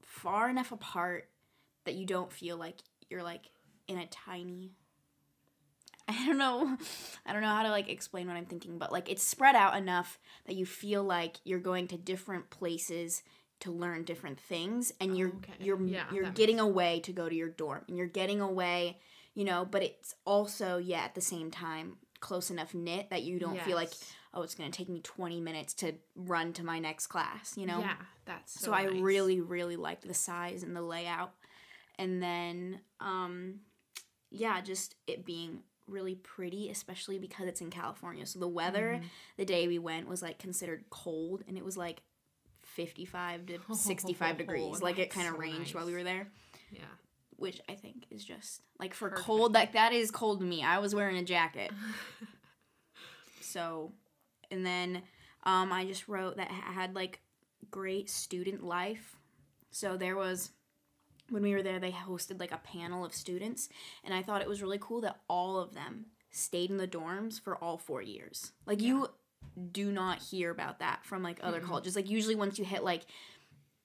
far 0.02 0.50
enough 0.50 0.72
apart 0.72 1.30
that 1.86 1.95
you 1.95 2.06
don't 2.06 2.32
feel 2.32 2.58
like 2.58 2.76
you're 3.10 3.24
like 3.24 3.45
in 3.88 3.98
a 3.98 4.08
tiny 4.08 4.72
I 6.08 6.26
don't 6.26 6.38
know 6.38 6.78
I 7.26 7.34
don't 7.34 7.41
know 7.41 7.48
how 7.48 7.63
to 7.63 7.69
like 7.69 7.89
explain 7.89 8.28
what 8.28 8.36
I'm 8.36 8.45
thinking 8.45 8.78
but 8.78 8.91
like 8.91 9.10
it's 9.10 9.24
spread 9.24 9.56
out 9.56 9.78
enough 9.78 10.19
that 10.45 10.56
you 10.56 10.65
feel 10.65 11.04
like 11.04 11.38
you're 11.43 11.60
going 11.60 11.88
to 11.89 11.98
different 11.98 12.50
places 12.50 13.24
to 13.62 13.72
learn 13.72 14.04
different 14.04 14.39
things 14.39 14.93
and 15.00 15.17
you're 15.17 15.30
Okay. 15.38 15.54
you're 15.60 15.82
Yeah, 15.82 16.06
you're 16.13 16.32
getting 16.32 16.60
away 16.60 17.00
to 17.02 17.12
go 17.12 17.28
to 17.30 17.36
your 17.36 17.50
dorm 17.50 17.84
and 17.88 17.98
you're 17.98 18.08
getting 18.08 18.41
away 18.41 19.00
you 19.34 19.43
know 19.43 19.65
but 19.69 19.84
it's 19.84 20.15
also 20.26 20.78
yeah 20.78 21.02
at 21.02 21.15
the 21.15 21.22
same 21.22 21.52
time 21.52 21.98
close 22.19 22.50
enough 22.50 22.74
knit 22.74 23.10
that 23.10 23.24
you 23.24 23.39
don't 23.39 23.62
feel 23.62 23.76
like 23.76 23.91
oh, 24.34 24.43
it's 24.43 24.54
going 24.54 24.69
to 24.69 24.78
take 24.78 24.89
me 24.89 25.02
20 25.02 25.41
minutes 25.41 25.74
to 25.74 25.93
run 26.15 26.54
to 26.54 26.63
my 26.63 26.78
next 26.78 27.08
class, 27.08 27.58
you 27.58 27.65
know? 27.65 27.80
Yeah, 27.80 27.95
that's 28.26 28.54
so, 28.54 28.67
So, 28.67 28.74
I 28.74 28.84
really, 28.84 29.41
really 29.41 29.76
liked 29.76 30.08
the 30.08 30.13
size 30.13 30.62
and 30.62 30.76
the 30.76 30.84
layout. 30.84 31.34
And 31.98 32.22
then, 32.22 32.82
um, 33.00 33.62
yeah, 34.30 34.62
just 34.62 34.93
it 35.08 35.26
being 35.26 35.63
really 35.88 36.13
pretty, 36.13 36.69
especially 36.69 37.17
because 37.17 37.48
it's 37.48 37.62
in 37.62 37.72
California. 37.72 38.26
So 38.28 38.38
the 38.38 38.48
weather 38.48 39.00
Mhm. 39.02 39.08
the 39.38 39.45
day 39.45 39.67
we 39.67 39.80
went 39.80 40.08
was 40.08 40.22
like 40.22 40.38
considered 40.38 40.86
cold 40.91 41.43
and 41.48 41.58
it 41.58 41.65
was 41.65 41.76
like 41.76 42.04
55 42.86 43.46
to 43.48 43.60
65 43.76 44.38
degrees. 44.38 44.82
Like 44.82 45.00
it 45.00 45.10
kind 45.10 45.28
of 45.28 45.34
so 45.34 45.39
ranged 45.39 45.76
while 45.76 45.86
we 45.86 45.94
were 45.94 46.04
there, 46.04 46.28
Yeah. 46.72 46.82
which 47.36 47.60
I 47.68 47.76
think 47.76 48.06
is 48.10 48.24
just 48.24 48.62
like 48.80 48.94
for 48.94 49.10
Perfect. 49.10 49.26
cold, 49.28 49.54
like 49.54 49.74
that 49.74 49.92
is 49.92 50.12
cold 50.12 50.39
to 50.39 50.46
me. 50.46 50.63
I 50.63 50.80
was 50.80 50.96
wearing 50.96 51.18
a 51.18 51.24
jacket. 51.24 51.72
So, 53.42 53.94
and 54.52 54.63
then 54.63 55.02
um, 55.44 55.72
I 55.74 55.86
just 55.86 56.08
wrote 56.08 56.38
that 56.38 56.52
it 56.52 56.54
had 56.54 56.94
like 56.94 57.20
great 57.72 58.10
student 58.10 58.63
life. 58.63 59.15
So 59.72 59.98
there 59.98 60.15
was 60.15 60.52
when 61.30 61.42
we 61.44 61.54
were 61.54 61.63
there 61.63 61.80
they 61.80 61.92
hosted 61.92 62.39
like 62.39 62.52
a 62.52 62.58
panel 62.58 63.04
of 63.06 63.13
students 63.13 63.70
and 64.04 64.13
I 64.13 64.22
thought 64.24 64.42
it 64.42 64.48
was 64.48 64.62
really 64.62 64.78
cool 64.80 65.02
that 65.02 65.20
all 65.28 65.58
of 65.60 65.74
them 65.74 66.08
stayed 66.32 66.70
in 66.72 66.78
the 66.78 66.88
dorms 66.88 67.39
for 67.42 67.56
all 67.58 67.78
4 67.78 68.02
years. 68.04 68.52
Like 68.68 68.82
you 68.82 69.10
do 69.71 69.91
not 69.91 70.19
hear 70.21 70.52
about 70.52 70.80
that 70.80 71.04
from 71.06 71.21
like 71.23 71.39
other 71.43 71.60
Mm-mm. 71.60 71.65
colleges. 71.65 71.95
Like 71.95 72.10
usually 72.10 72.36
once 72.36 72.58
you 72.58 72.65
hit 72.65 72.84
like 72.84 73.06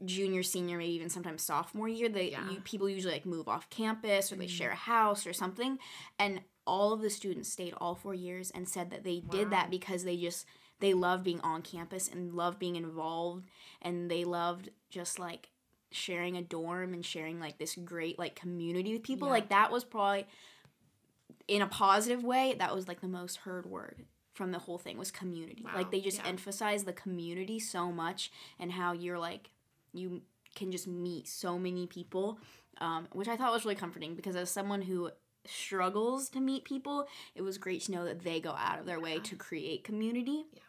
junior, 0.04 0.42
senior, 0.42 0.76
maybe 0.78 0.92
even 0.94 1.08
sometimes 1.08 1.42
sophomore 1.42 1.88
year, 1.88 2.08
they 2.08 2.30
Yeah. 2.30 2.48
you, 2.50 2.60
people 2.60 2.88
usually 2.88 3.14
like 3.14 3.26
move 3.26 3.48
off 3.48 3.70
campus 3.70 4.32
or 4.32 4.36
they 4.36 4.46
Mhm. 4.46 4.50
share 4.50 4.70
a 4.70 4.76
house 4.76 5.26
or 5.26 5.32
something. 5.32 5.78
And 6.18 6.42
all 6.66 6.92
of 6.92 7.00
the 7.00 7.10
students 7.10 7.50
stayed 7.52 7.74
all 7.74 7.94
four 7.94 8.14
years 8.14 8.50
and 8.50 8.68
said 8.68 8.90
that 8.90 9.04
they 9.04 9.20
did 9.20 9.50
that 9.50 9.70
because 9.70 10.04
they 10.04 10.16
just 10.16 10.46
they 10.80 10.92
loved 10.94 11.22
being 11.24 11.40
on 11.40 11.62
campus 11.62 12.08
and 12.08 12.34
loved 12.34 12.58
being 12.58 12.76
involved 12.76 13.46
and 13.80 14.10
they 14.10 14.24
loved 14.24 14.70
just 14.90 15.18
like 15.18 15.50
sharing 15.92 16.36
a 16.36 16.42
dorm 16.42 16.92
and 16.92 17.06
sharing 17.06 17.38
like 17.38 17.58
this 17.58 17.76
great 17.76 18.18
like 18.18 18.34
community 18.34 18.92
with 18.92 19.02
people. 19.02 19.28
Yeah. 19.28 19.32
Like 19.34 19.48
that 19.50 19.70
was 19.70 19.84
probably 19.84 20.26
in 21.46 21.62
a 21.62 21.66
positive 21.66 22.24
way, 22.24 22.54
that 22.58 22.74
was 22.74 22.88
like 22.88 23.00
the 23.00 23.08
most 23.08 23.36
heard 23.38 23.66
word 23.66 24.04
from 24.35 24.51
the 24.53 24.59
whole 24.59 24.79
thing 24.79 24.99
was 24.99 25.11
community. 25.11 25.62
Wow, 25.64 25.70
Like 25.77 25.90
they 25.90 26.01
just 26.01 26.18
yeah. 26.18 26.27
emphasize 26.29 26.85
the 26.85 26.92
community 26.92 27.59
so 27.59 27.90
much 27.90 28.31
and 28.59 28.70
how 28.73 28.92
you're 28.92 29.18
like 29.18 29.51
you 29.92 30.23
can 30.57 30.70
just 30.73 30.87
meet 30.88 31.27
so 31.29 31.57
many 31.59 31.87
people, 31.87 32.38
um, 32.81 33.07
which 33.12 33.29
I 33.29 33.37
thought 33.37 33.53
was 33.53 33.64
really 33.64 33.77
comforting 33.77 34.14
because 34.16 34.35
as 34.37 34.51
someone 34.51 34.83
who 34.83 35.11
struggles 35.47 36.29
to 36.31 36.40
meet 36.40 36.64
people, 36.64 37.07
it 37.35 37.42
was 37.42 37.59
great 37.59 37.83
to 37.83 37.92
know 37.92 38.05
that 38.05 38.25
they 38.25 38.40
go 38.40 38.51
out 38.53 38.79
of 38.81 38.87
their 38.87 38.99
way 39.01 39.14
Yeah. 39.16 39.23
to 39.23 39.37
create 39.37 39.85
community. 39.85 40.47
Yeah. 40.53 40.61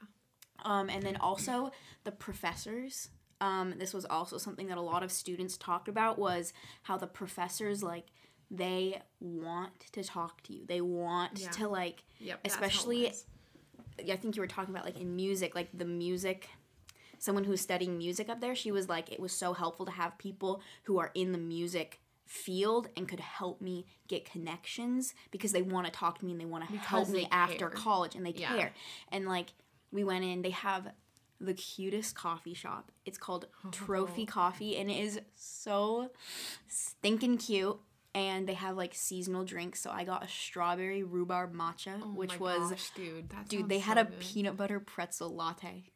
Um, 0.64 0.90
and 0.90 1.02
then 1.04 1.18
also 1.18 1.72
the 2.04 2.12
professors. 2.12 3.10
Um, 3.42 3.74
this 3.78 3.94
was 3.94 4.06
also 4.06 4.38
something 4.38 4.68
that 4.68 4.78
a 4.78 4.82
lot 4.82 5.02
of 5.04 5.12
students 5.12 5.58
talked 5.58 5.88
about 5.88 6.18
was 6.20 6.54
how 6.84 6.98
the 6.98 7.08
professors 7.08 7.82
like 7.84 8.08
they 8.52 9.02
want 9.20 9.80
to 9.92 10.04
talk 10.04 10.42
to 10.44 10.54
you. 10.54 10.66
They 10.68 10.82
want 10.82 11.40
Yeah. 11.40 11.50
to 11.52 11.68
like 11.68 12.04
Yep. 12.20 12.44
that's 12.44 12.56
how 12.56 12.62
it 12.62 12.66
Especially-. 12.68 13.14
I 14.00 14.16
think 14.16 14.36
you 14.36 14.42
were 14.42 14.48
talking 14.48 14.74
about 14.74 14.86
like 14.86 15.00
in 15.00 15.16
music, 15.16 15.56
like 15.56 15.70
the 15.74 15.86
music. 15.86 16.50
Someone 17.18 17.46
who's 17.46 17.62
studying 17.62 17.98
music 17.98 18.30
up 18.30 18.42
there, 18.42 18.56
she 18.56 18.72
was 18.72 18.90
like, 18.90 19.12
it 19.12 19.20
was 19.20 19.32
so 19.32 19.54
helpful 19.54 19.86
to 19.86 19.92
have 19.92 20.18
people 20.18 20.62
who 20.84 21.00
are 21.00 21.12
in 21.16 21.32
the 21.32 21.38
music 21.38 22.02
field 22.26 22.88
and 22.98 23.08
could 23.08 23.20
help 23.20 23.62
me 23.62 23.86
get 24.08 24.26
connections 24.30 25.14
because 25.32 25.52
they 25.52 25.62
want 25.62 25.86
to 25.86 25.92
talk 25.92 26.20
to 26.20 26.26
me 26.26 26.32
and 26.34 26.42
they 26.42 26.46
want 26.46 26.68
to 26.68 26.78
help 26.78 27.08
me 27.10 27.22
they 27.22 27.28
after 27.32 27.70
college 27.70 28.16
and 28.16 28.26
they 28.26 28.32
Yeah. 28.36 28.56
care. 28.56 28.74
And 29.12 29.28
like 29.28 29.54
we 29.92 30.04
went 30.04 30.26
in, 30.26 30.42
they 30.42 30.50
have 30.50 30.92
the 31.40 31.54
cutest 31.54 32.16
coffee 32.16 32.54
shop. 32.54 32.92
It's 33.06 33.18
called 33.18 33.48
Trophy 33.72 34.26
Coffee 34.26 34.76
and 34.78 34.90
it 34.92 34.98
is 34.98 35.20
so 35.36 36.12
stinking 36.68 37.38
cute. 37.38 37.80
And 38.16 38.48
they 38.48 38.54
have 38.54 38.76
like 38.78 38.96
seasonal 38.96 39.44
drinks. 39.44 39.82
So 39.82 39.92
I 39.92 40.04
got 40.06 40.24
a 40.24 40.28
strawberry 40.28 41.04
rhubarb 41.04 41.54
matcha, 41.54 42.00
Oh 42.02 42.08
which 42.14 42.32
my 42.32 42.38
was 42.38 42.72
gosh, 42.72 42.90
dude. 42.96 43.32
Dude, 43.50 43.70
they 43.70 43.80
had 43.80 43.98
a 44.00 44.06
good. 44.06 44.20
peanut 44.20 44.56
butter 44.58 44.80
pretzel 44.80 45.36
latte. 45.36 45.92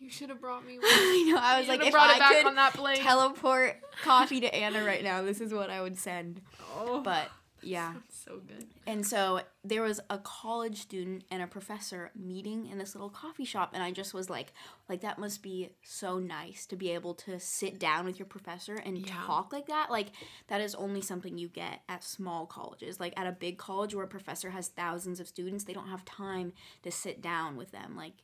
You 0.00 0.08
should 0.10 0.30
have 0.30 0.40
brought 0.40 0.64
me 0.66 0.74
one. 0.78 0.84
I 0.86 1.24
know. 1.30 1.38
I 1.40 1.58
was 1.58 1.66
You 1.68 1.72
like, 1.76 1.86
if 1.86 1.94
I 1.94 2.18
could 2.36 2.46
on 2.46 2.54
that 2.54 2.72
plane. 2.72 2.96
teleport 2.96 3.76
coffee 4.02 4.40
to 4.40 4.54
Anna 4.54 4.82
right 4.84 5.02
now, 5.04 5.22
this 5.22 5.40
is 5.40 5.52
what 5.52 5.70
I 5.70 5.82
would 5.82 5.98
send. 5.98 6.40
oh, 6.76 7.00
But 7.02 7.28
yeah. 7.62 7.94
so 8.08 8.40
good. 8.46 8.66
And 8.86 9.06
so 9.06 9.40
there 9.64 9.82
was 9.82 10.00
a 10.10 10.18
college 10.18 10.80
student 10.82 11.24
and 11.30 11.42
a 11.42 11.46
professor 11.46 12.10
meeting 12.14 12.66
in 12.66 12.78
this 12.78 12.94
little 12.94 13.10
coffee 13.10 13.44
shop 13.44 13.70
and 13.74 13.82
I 13.82 13.90
just 13.90 14.14
was 14.14 14.30
like 14.30 14.52
like 14.88 15.00
that 15.02 15.18
must 15.18 15.42
be 15.42 15.70
so 15.82 16.18
nice 16.18 16.66
to 16.66 16.76
be 16.76 16.90
able 16.90 17.14
to 17.14 17.38
sit 17.38 17.78
down 17.78 18.04
with 18.06 18.18
your 18.18 18.26
professor 18.26 18.76
and 18.76 18.98
Yeah. 18.98 19.12
talk 19.26 19.52
like 19.52 19.66
that. 19.66 19.90
Like 19.90 20.08
that 20.48 20.60
is 20.60 20.74
only 20.74 21.00
something 21.00 21.36
you 21.38 21.48
get 21.48 21.80
at 21.88 22.02
small 22.04 22.46
colleges. 22.46 22.98
Like 23.00 23.12
at 23.16 23.26
a 23.26 23.32
big 23.32 23.58
college 23.58 23.94
where 23.94 24.04
a 24.04 24.08
professor 24.08 24.50
has 24.50 24.68
thousands 24.68 25.20
of 25.20 25.28
students, 25.28 25.64
they 25.64 25.72
don't 25.72 25.88
have 25.88 26.04
time 26.04 26.52
to 26.82 26.90
sit 26.90 27.20
down 27.20 27.56
with 27.56 27.70
them. 27.72 27.94
Like 27.96 28.14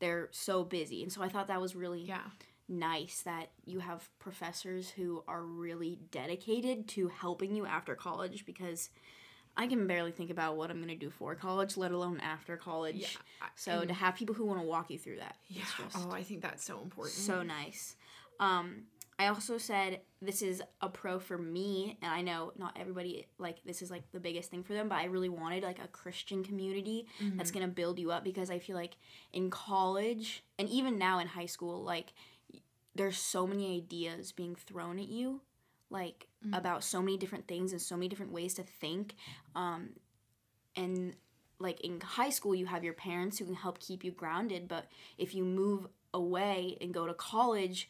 they're 0.00 0.28
so 0.32 0.64
busy. 0.64 1.02
And 1.02 1.12
so 1.12 1.22
I 1.22 1.28
thought 1.28 1.46
that 1.48 1.60
was 1.60 1.74
really 1.76 2.02
Yeah. 2.02 2.22
Nice 2.72 3.20
that 3.22 3.50
you 3.64 3.78
have 3.80 4.08
professors 4.18 4.90
who 4.90 5.22
are 5.28 5.42
really 5.42 5.98
dedicated 6.10 6.88
to 6.88 7.08
helping 7.08 7.54
you 7.54 7.66
after 7.66 7.94
college 7.94 8.44
because 8.46 8.90
I 9.56 9.66
can 9.66 9.86
barely 9.86 10.12
think 10.12 10.30
about 10.30 10.56
what 10.56 10.70
I'm 10.70 10.78
going 10.78 10.88
to 10.88 10.94
do 10.96 11.10
for 11.10 11.34
college, 11.34 11.76
let 11.76 11.92
alone 11.92 12.20
after 12.20 12.56
college. 12.56 12.96
Yeah. 13.40 13.48
So 13.54 13.84
to 13.84 13.92
have 13.92 14.14
people 14.16 14.34
who 14.34 14.46
want 14.46 14.60
to 14.60 14.66
walk 14.66 14.90
you 14.90 14.98
through 14.98 15.18
that, 15.18 15.36
yeah. 15.48 15.64
Oh, 15.94 16.10
I 16.10 16.22
think 16.22 16.40
that's 16.40 16.64
so 16.64 16.80
important. 16.80 17.14
so 17.14 17.42
nice. 17.42 17.96
Um, 18.40 18.84
I 19.18 19.26
also 19.28 19.58
said 19.58 20.00
this 20.20 20.42
is 20.42 20.62
a 20.80 20.88
pro 20.88 21.18
for 21.20 21.36
me, 21.38 21.98
and 22.02 22.10
I 22.10 22.22
know 22.22 22.52
not 22.58 22.76
everybody 22.80 23.26
like 23.38 23.62
this 23.64 23.82
is 23.82 23.90
like 23.90 24.10
the 24.10 24.18
biggest 24.18 24.50
thing 24.50 24.64
for 24.64 24.72
them, 24.72 24.88
but 24.88 24.96
I 24.96 25.04
really 25.04 25.28
wanted 25.28 25.62
like 25.62 25.78
a 25.78 25.86
Christian 25.88 26.42
community 26.42 27.06
that's 27.36 27.50
Mhm. 27.50 27.54
gonna 27.54 27.68
build 27.68 27.98
you 28.00 28.10
up 28.10 28.24
because 28.24 28.50
I 28.50 28.58
feel 28.58 28.74
like 28.74 28.96
in 29.32 29.50
college 29.50 30.42
and 30.58 30.68
even 30.68 30.98
now 30.98 31.18
in 31.20 31.28
high 31.28 31.46
school, 31.46 31.82
like 31.84 32.14
there's 32.94 33.16
so 33.18 33.46
many 33.46 33.76
ideas 33.76 34.32
being 34.32 34.54
thrown 34.54 34.98
at 34.98 35.08
you, 35.08 35.40
like 35.90 36.28
Mhm. 36.44 36.56
about 36.56 36.84
so 36.84 37.00
many 37.00 37.16
different 37.16 37.46
things 37.48 37.72
and 37.72 37.80
so 37.80 37.96
many 37.96 38.08
different 38.08 38.32
ways 38.32 38.54
to 38.54 38.62
think, 38.62 39.14
um, 39.54 39.94
and 40.76 41.16
like 41.58 41.80
in 41.82 42.00
high 42.00 42.30
school 42.30 42.54
you 42.54 42.66
have 42.66 42.82
your 42.82 42.94
parents 42.94 43.38
who 43.38 43.44
can 43.44 43.54
help 43.54 43.78
keep 43.78 44.02
you 44.02 44.10
grounded 44.10 44.66
but 44.66 44.90
if 45.16 45.32
you 45.34 45.44
move 45.44 45.86
away 46.12 46.76
and 46.80 46.92
go 46.92 47.06
to 47.06 47.14
college 47.14 47.88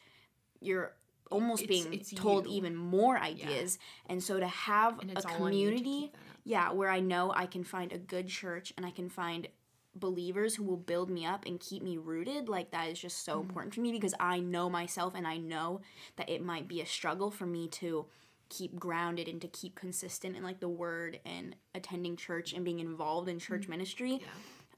you're 0.59 0.93
almost 1.31 1.63
It's- 1.63 1.83
being 1.85 1.93
it's 1.93 2.11
told 2.11 2.45
you. 2.45 2.53
even 2.53 2.75
more 2.75 3.17
ideas 3.17 3.79
and 4.05 4.21
so 4.21 4.39
to 4.39 4.45
have 4.47 4.99
a 4.99 5.11
it's 5.17 5.25
all 5.25 5.43
on 5.45 5.53
you 5.53 5.71
to 5.71 5.75
community 5.77 6.01
keep 6.01 6.11
that 6.13 6.19
up. 6.19 6.37
yeah 6.43 6.71
where 6.71 6.89
i 6.89 6.99
know 6.99 7.31
i 7.35 7.47
can 7.47 7.63
find 7.63 7.91
a 7.91 7.97
good 7.97 8.27
church 8.27 8.71
and 8.77 8.85
i 8.85 8.91
can 8.91 9.09
find 9.09 9.47
believers 9.95 10.55
who 10.55 10.63
will 10.63 10.77
build 10.77 11.09
me 11.09 11.25
up 11.25 11.45
and 11.45 11.59
keep 11.59 11.83
me 11.83 11.97
rooted 11.97 12.49
like 12.49 12.71
that 12.71 12.89
is 12.89 12.99
just 12.99 13.23
so 13.23 13.37
Mhm. 13.37 13.41
important 13.41 13.73
for 13.75 13.81
me 13.81 13.91
because 13.91 14.15
i 14.19 14.39
know 14.39 14.69
myself 14.69 15.13
and 15.15 15.27
i 15.27 15.37
know 15.37 15.81
that 16.15 16.29
it 16.29 16.41
might 16.43 16.67
be 16.67 16.81
a 16.81 16.85
struggle 16.85 17.29
for 17.29 17.45
me 17.45 17.67
to 17.67 18.07
keep 18.49 18.75
grounded 18.79 19.27
and 19.27 19.39
to 19.41 19.47
keep 19.47 19.75
consistent 19.75 20.35
in 20.35 20.41
like 20.43 20.59
the 20.59 20.69
word 20.69 21.19
and 21.25 21.55
attending 21.75 22.15
church 22.15 22.53
and 22.53 22.65
being 22.65 22.79
involved 22.79 23.29
in 23.29 23.37
church 23.39 23.67
ministry 23.67 24.13
Yeah. 24.21 24.27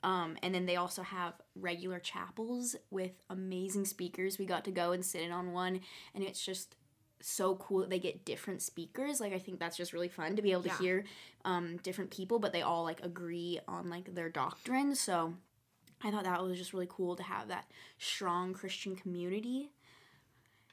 um, 0.03 0.37
and 0.43 0.53
then 0.53 0.65
they 0.65 0.75
also 0.75 1.01
have 1.01 1.33
regular 1.55 1.99
chapels 1.99 2.75
with 2.91 3.11
amazing 3.29 3.85
speakers. 3.85 4.37
We 4.37 4.45
got 4.45 4.63
to 4.65 4.71
go 4.71 4.91
and 4.91 5.03
sit 5.03 5.21
in 5.23 5.31
on 5.31 5.51
one, 5.51 5.79
and 6.13 6.23
it's 6.23 6.45
just 6.45 6.75
so 7.21 7.55
cool 7.55 7.79
that 7.79 7.89
they 7.89 7.99
get 7.99 8.25
different 8.25 8.61
speakers. 8.61 9.19
Like 9.19 9.33
I 9.33 9.39
think 9.39 9.59
that's 9.59 9.77
just 9.77 9.93
really 9.93 10.09
fun 10.09 10.35
to 10.35 10.41
be 10.41 10.51
able 10.51 10.63
to 10.63 10.69
Yeah. 10.69 10.77
hear 10.77 11.03
um, 11.43 11.77
different 11.77 12.11
people, 12.11 12.39
but 12.39 12.51
they 12.53 12.61
all 12.61 12.83
like 12.83 13.03
agree 13.03 13.59
on 13.67 13.89
like 13.89 14.13
their 14.15 14.29
doctrine. 14.29 14.95
So 14.95 15.35
I 16.03 16.11
thought 16.11 16.25
that 16.25 16.43
was 16.43 16.57
just 16.57 16.73
really 16.73 16.87
cool 16.89 17.15
to 17.15 17.23
have 17.23 17.47
that 17.47 17.65
strong 17.97 18.53
Christian 18.53 18.95
community. 18.95 19.71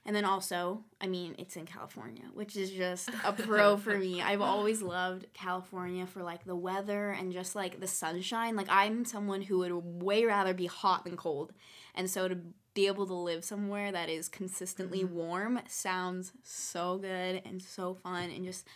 And 0.05 0.17
then 0.17 0.25
also, 0.25 0.83
I 1.01 1.07
mean, 1.07 1.37
it's 1.39 1.57
in 1.57 1.65
California, 1.65 2.25
which 2.35 2.57
is 2.57 2.73
just 2.73 3.09
a 3.25 3.33
pro 3.33 3.77
for 3.79 3.97
me. 3.97 4.21
I've 4.21 4.41
always 4.41 4.83
loved 4.83 5.27
California 5.33 6.07
for 6.07 6.25
like 6.25 6.45
the 6.45 6.57
weather 6.57 7.11
and 7.11 7.33
just 7.33 7.55
like 7.55 7.79
the 7.79 7.87
sunshine. 7.87 8.57
Like, 8.57 8.67
I'm 8.69 9.05
someone 9.05 9.43
who 9.43 9.59
would 9.59 9.71
way 10.03 10.25
rather 10.25 10.55
be 10.55 10.67
hot 10.67 11.05
than 11.05 11.17
cold. 11.17 11.53
And 11.95 12.11
so 12.11 12.27
to 12.27 12.37
be 12.75 12.87
able 12.87 13.07
to 13.07 13.15
live 13.15 13.45
somewhere 13.45 13.93
that 13.93 14.09
is 14.09 14.29
consistently 14.29 15.01
mm-hmm. 15.03 15.15
warm 15.15 15.61
sounds 15.69 16.33
so 16.43 16.99
good 16.99 17.43
and 17.45 17.61
so 17.61 17.95
fun. 17.95 18.31
And 18.31 18.45
just 18.45 18.67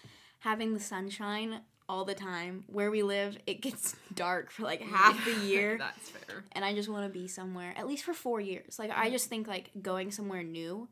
having 0.40 0.74
the 0.74 0.80
sunshine 0.80 1.60
all 1.88 2.04
the 2.04 2.14
time. 2.14 2.64
Where 2.66 2.90
we 2.90 3.02
live, 3.02 3.38
it 3.46 3.60
gets 3.60 3.96
dark 4.14 4.50
for 4.50 4.62
like 4.62 4.82
half 4.82 5.24
the 5.24 5.34
year 5.46 5.78
That's 5.78 6.10
fair. 6.10 6.44
and 6.52 6.64
I 6.64 6.74
just 6.74 6.88
want 6.88 7.04
to 7.04 7.18
be 7.18 7.28
somewhere 7.28 7.74
at 7.76 7.86
least 7.86 8.04
for 8.04 8.12
four 8.14 8.40
years. 8.40 8.78
Like 8.78 8.90
I 8.94 9.10
just 9.10 9.28
think 9.28 9.46
like 9.46 9.70
going 9.82 10.10
somewhere 10.10 10.42
new 10.42 10.88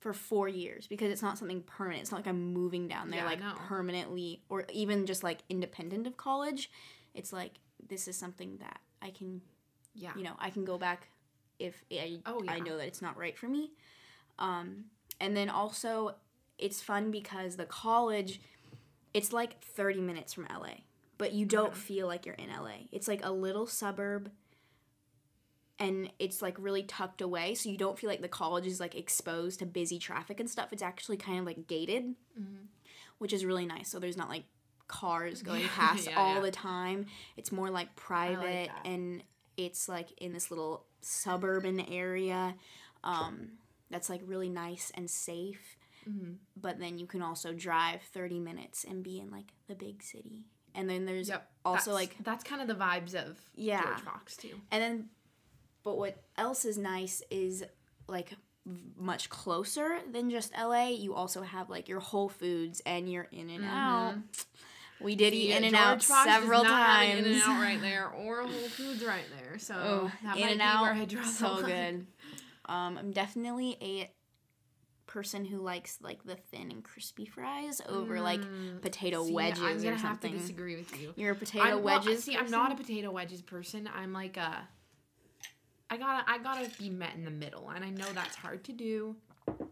for 0.00 0.12
four 0.12 0.48
years 0.48 0.86
because 0.86 1.10
it's 1.10 1.22
not 1.22 1.38
something 1.38 1.62
permanent. 1.62 2.02
It's 2.02 2.12
not 2.12 2.18
like 2.18 2.28
I'm 2.28 2.52
moving 2.52 2.86
down 2.86 3.10
there 3.10 3.20
Yeah, 3.20 3.26
like 3.26 3.40
permanently 3.66 4.42
or 4.48 4.64
even 4.72 5.06
just 5.06 5.22
like 5.24 5.38
independent 5.48 6.06
of 6.06 6.16
college. 6.16 6.70
It's 7.14 7.32
like 7.32 7.54
this 7.88 8.06
is 8.06 8.16
something 8.16 8.58
that 8.58 8.80
I 9.02 9.10
can 9.10 9.40
Yeah. 9.94 10.12
you 10.16 10.22
know 10.22 10.34
I 10.38 10.50
can 10.50 10.64
go 10.64 10.78
back 10.78 11.08
if 11.58 11.82
I 11.92 12.20
Oh, 12.26 12.42
I 12.48 12.60
know 12.60 12.76
that 12.76 12.86
it's 12.86 13.02
not 13.02 13.16
right 13.16 13.36
for 13.36 13.48
me. 13.48 13.72
Um, 14.38 14.84
and 15.20 15.36
then 15.36 15.48
also 15.48 16.14
it's 16.58 16.80
fun 16.80 17.10
because 17.10 17.56
the 17.56 17.66
college 17.66 18.40
it's 19.14 19.32
like 19.32 19.60
30 19.62 20.00
minutes 20.00 20.34
from 20.34 20.46
LA, 20.50 20.82
but 21.16 21.32
you 21.32 21.46
don't 21.46 21.68
Okay. 21.70 21.78
feel 21.78 22.06
like 22.06 22.26
you're 22.26 22.34
in 22.36 22.50
LA. 22.50 22.86
It's 22.92 23.08
like 23.08 23.24
a 23.24 23.30
little 23.32 23.66
suburb 23.66 24.30
and 25.78 26.10
it's 26.18 26.42
like 26.42 26.56
really 26.58 26.82
tucked 26.82 27.20
away 27.20 27.54
so 27.54 27.68
you 27.68 27.76
don't 27.78 27.98
feel 27.98 28.10
like 28.10 28.20
the 28.20 28.28
college 28.28 28.66
is 28.66 28.80
like 28.80 28.94
exposed 28.96 29.60
to 29.60 29.66
busy 29.66 29.98
traffic 29.98 30.40
and 30.40 30.50
stuff. 30.50 30.72
It's 30.72 30.82
actually 30.82 31.16
kind 31.16 31.38
of 31.38 31.46
like 31.46 31.66
gated, 31.66 32.14
Mhm. 32.38 32.66
which 33.18 33.32
is 33.32 33.44
really 33.44 33.66
nice. 33.66 33.88
So 33.88 33.98
there's 33.98 34.16
not 34.16 34.28
like 34.28 34.44
cars 34.88 35.42
going 35.42 35.66
past 35.68 36.08
yeah, 36.08 36.18
all 36.20 36.34
yeah. 36.36 36.40
the 36.40 36.50
time. 36.50 37.06
It's 37.36 37.52
more 37.52 37.70
like 37.70 37.94
private 37.96 38.68
that. 38.68 38.86
and 38.86 39.22
it's 39.58 39.88
like 39.88 40.12
in 40.22 40.32
this 40.32 40.50
little 40.50 40.86
suburban 41.02 41.80
area. 41.80 42.54
Um, 43.04 43.58
that's 43.90 44.08
like 44.08 44.22
really 44.24 44.48
nice 44.48 44.90
and 44.94 45.10
safe. 45.10 45.76
Mhm. 46.08 46.36
But 46.56 46.78
then 46.78 46.98
you 46.98 47.06
can 47.06 47.20
also 47.22 47.52
drive 47.52 48.00
30 48.02 48.38
minutes 48.38 48.84
and 48.84 49.02
be 49.04 49.18
in 49.18 49.30
like 49.30 49.52
the 49.66 49.74
big 49.74 50.02
city. 50.02 50.46
And 50.74 50.88
then 50.88 51.04
there's 51.04 51.28
Yep. 51.28 51.50
also 51.64 51.90
That's- 51.92 51.94
like 52.16 52.24
that's 52.24 52.44
kind 52.44 52.62
of 52.62 52.68
the 52.68 52.74
vibes 52.82 53.14
of 53.14 53.38
Yeah. 53.54 53.82
George 53.82 54.00
Fox 54.00 54.36
too. 54.36 54.60
and 54.70 54.82
then 54.82 55.10
but 55.82 55.96
what 55.98 56.22
else 56.36 56.64
is 56.64 56.76
nice 56.78 57.22
is 57.30 57.64
like 58.08 58.34
much 58.96 59.30
closer 59.30 60.00
than 60.12 60.28
just 60.30 60.52
LA. 60.54 60.88
You 60.90 61.14
also 61.14 61.42
have 61.42 61.70
like 61.70 61.88
your 61.88 62.00
Whole 62.00 62.28
Foods 62.28 62.80
and 62.84 63.10
your 63.10 63.24
In-N-Out. 63.32 64.16
We 65.00 65.14
did 65.14 65.32
eat 65.32 65.52
In-N-Out 65.52 66.02
several 66.02 66.64
times. 66.64 67.26
In-N-Out 67.26 67.60
right 67.60 67.80
there, 67.80 68.08
or 68.08 68.42
Whole 68.42 68.68
Foods 68.68 69.04
right 69.04 69.24
there. 69.38 69.58
So 69.58 69.74
Oh, 69.74 70.12
that 70.24 70.36
In-N-Out, 70.36 71.08
so 71.24 71.62
good. 71.62 72.06
Um, 72.66 72.98
I'm 72.98 73.12
definitely 73.12 73.76
a 73.80 74.10
person 75.06 75.44
who 75.44 75.58
likes 75.58 75.98
like 76.02 76.22
the 76.24 76.36
thin 76.36 76.70
and 76.70 76.84
crispy 76.84 77.24
fries 77.24 77.80
over 77.88 78.20
like 78.20 78.40
Mm, 78.40 78.82
potato 78.82 79.24
see, 79.24 79.32
wedges 79.32 79.62
I'm 79.62 79.76
gonna 79.78 79.88
or 79.88 79.92
have 79.92 80.00
something. 80.00 80.32
to 80.32 80.38
disagree 80.38 80.76
with 80.76 81.00
you. 81.00 81.14
You're 81.16 81.32
a 81.32 81.36
potato 81.36 81.64
I'm, 81.78 81.82
well, 81.82 82.00
wedges. 82.04 82.24
see, 82.24 82.36
I'm 82.36 82.50
not 82.50 82.72
a 82.72 82.74
potato 82.74 83.10
wedges 83.10 83.40
person. 83.40 83.88
I'm 83.94 84.12
like 84.12 84.36
a. 84.36 84.68
I 85.90 85.96
gotta, 85.96 86.30
I 86.30 86.36
gotta 86.38 86.68
be 86.78 86.90
met 86.90 87.14
in 87.14 87.24
the 87.24 87.30
middle, 87.30 87.70
and 87.70 87.82
I 87.82 87.88
know 87.88 88.04
that's 88.12 88.36
hard 88.36 88.64
to 88.64 88.72
do. 88.72 89.16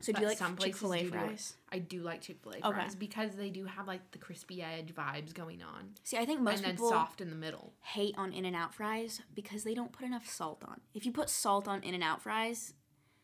So 0.00 0.12
do 0.12 0.20
you 0.20 0.28
like 0.28 0.38
some 0.38 0.56
Chick 0.56 0.76
Fil 0.76 0.94
A 0.94 0.98
do 1.02 1.10
do 1.10 1.16
it. 1.16 1.20
fries? 1.20 1.54
I 1.70 1.78
do 1.78 2.02
like 2.02 2.20
Chick 2.20 2.36
Fil 2.42 2.52
A 2.52 2.56
Okay. 2.58 2.70
fries 2.70 2.94
because 2.94 3.36
they 3.36 3.50
do 3.50 3.64
have 3.64 3.86
like 3.86 4.10
the 4.12 4.18
crispy 4.18 4.62
edge 4.62 4.94
vibes 4.94 5.34
going 5.34 5.62
on, 5.62 5.94
See, 6.04 6.16
I 6.16 6.24
think 6.24 6.40
most 6.40 6.58
and 6.64 6.64
then 6.66 6.78
soft 6.78 7.20
in 7.20 7.30
the 7.30 7.36
middle. 7.36 7.72
hate 7.80 8.14
on 8.16 8.32
In-N-Out 8.32 8.74
fries 8.74 9.20
because 9.34 9.64
they 9.64 9.74
don't 9.74 9.92
put 9.92 10.04
enough 10.06 10.26
salt 10.28 10.62
on. 10.66 10.80
If 10.94 11.04
you 11.06 11.12
put 11.12 11.28
salt 11.30 11.66
on 11.68 11.82
In-N-Out 11.82 12.22
fries, 12.22 12.74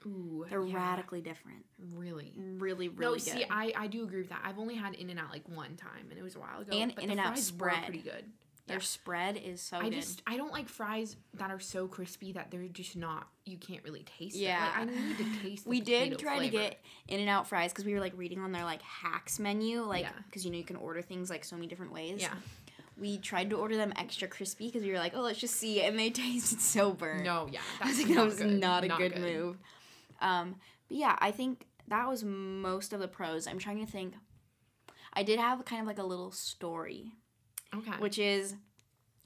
Ooh, 0.05 0.44
they're 0.50 0.64
yeah, 0.64 0.74
radically 0.76 1.20
different. 1.20 1.64
Really. 1.94 2.32
Really, 2.36 2.88
really 2.88 2.98
no, 2.98 3.12
good. 3.14 3.20
see, 3.22 3.44
I, 3.48 3.72
I 3.76 3.86
do 3.86 4.03
agree 4.03 4.18
with 4.20 4.30
that. 4.30 4.40
I've 4.44 4.59
only 4.59 4.74
had 4.74 4.94
In-N-Out 4.94 5.30
like 5.30 5.48
one 5.48 5.76
time, 5.76 6.07
and 6.11 6.18
it 6.18 6.22
was 6.22 6.34
a 6.34 6.40
while 6.40 6.61
ago. 6.61 6.76
And 6.76 6.92
but 6.94 7.05
In-N-Out 7.05 7.24
the 7.24 7.28
fries 7.30 7.46
spread. 7.46 7.76
were 7.80 7.84
pretty 7.84 8.00
good. 8.03 8.24
Their 8.68 8.76
yeah. 8.76 8.82
spread 8.82 9.36
is 9.36 9.60
so 9.60 9.76
I 9.78 9.84
good. 9.84 9.94
just 9.94 10.22
I 10.26 10.36
don't 10.36 10.52
like 10.52 10.68
fries 10.68 11.16
that 11.34 11.50
are 11.50 11.58
so 11.58 11.88
crispy 11.88 12.32
that 12.32 12.50
they're 12.52 12.68
just 12.68 12.94
not 12.96 13.26
you 13.44 13.56
can't 13.56 13.82
really 13.82 14.04
taste 14.18 14.36
Yeah. 14.36 14.82
it. 14.82 14.86
Like 14.86 14.96
I 14.96 15.00
need 15.08 15.18
to 15.18 15.42
taste. 15.42 15.66
We 15.66 15.80
did 15.80 16.16
try 16.18 16.38
to 16.38 16.48
get 16.48 16.78
In-N-Out 17.08 17.48
fries 17.48 17.72
because 17.72 17.84
we 17.84 17.92
were 17.92 17.98
like 18.00 18.12
reading 18.16 18.38
on 18.38 18.52
their 18.52 18.64
like 18.64 18.80
hacks 18.82 19.40
menu, 19.40 19.82
like 19.82 20.02
Yeah. 20.02 20.12
because 20.26 20.44
you 20.44 20.52
know 20.52 20.58
you 20.58 20.64
can 20.64 20.76
order 20.76 21.02
things 21.02 21.28
like 21.28 21.44
so 21.44 21.56
many 21.56 21.66
different 21.66 21.92
ways. 21.92 22.20
Yeah. 22.22 22.34
We 22.96 23.18
tried 23.18 23.50
to 23.50 23.56
order 23.56 23.76
them 23.76 23.92
extra 23.96 24.28
crispy 24.28 24.66
because 24.66 24.82
we 24.84 24.92
were 24.92 24.98
like, 24.98 25.16
oh, 25.16 25.22
let's 25.22 25.40
just 25.40 25.56
see, 25.56 25.82
and 25.82 25.98
they 25.98 26.10
tasted 26.10 26.60
so 26.60 26.92
burnt. 26.92 27.24
No, 27.24 27.48
yeah, 27.50 27.60
I 27.80 27.86
that's 27.86 27.96
think 27.96 28.14
that 28.14 28.24
was 28.24 28.36
good. 28.36 28.60
not 28.60 28.84
a 28.84 28.88
good, 28.88 29.18
move. 29.18 29.56
Um, 30.20 30.56
but 30.88 30.96
yeah, 30.98 31.16
I 31.18 31.32
think 31.32 31.66
that 31.88 32.06
was 32.08 32.22
most 32.22 32.92
of 32.92 33.00
the 33.00 33.08
pros. 33.08 33.48
I'm 33.48 33.58
trying 33.58 33.84
to 33.84 33.90
think. 33.90 34.14
I 35.14 35.24
did 35.24 35.40
have 35.40 35.64
kind 35.64 35.80
of 35.80 35.86
like 35.88 35.98
a 35.98 36.04
little 36.04 36.30
story, 36.30 37.12
Okay. 37.75 37.93
which 37.99 38.18
is 38.18 38.55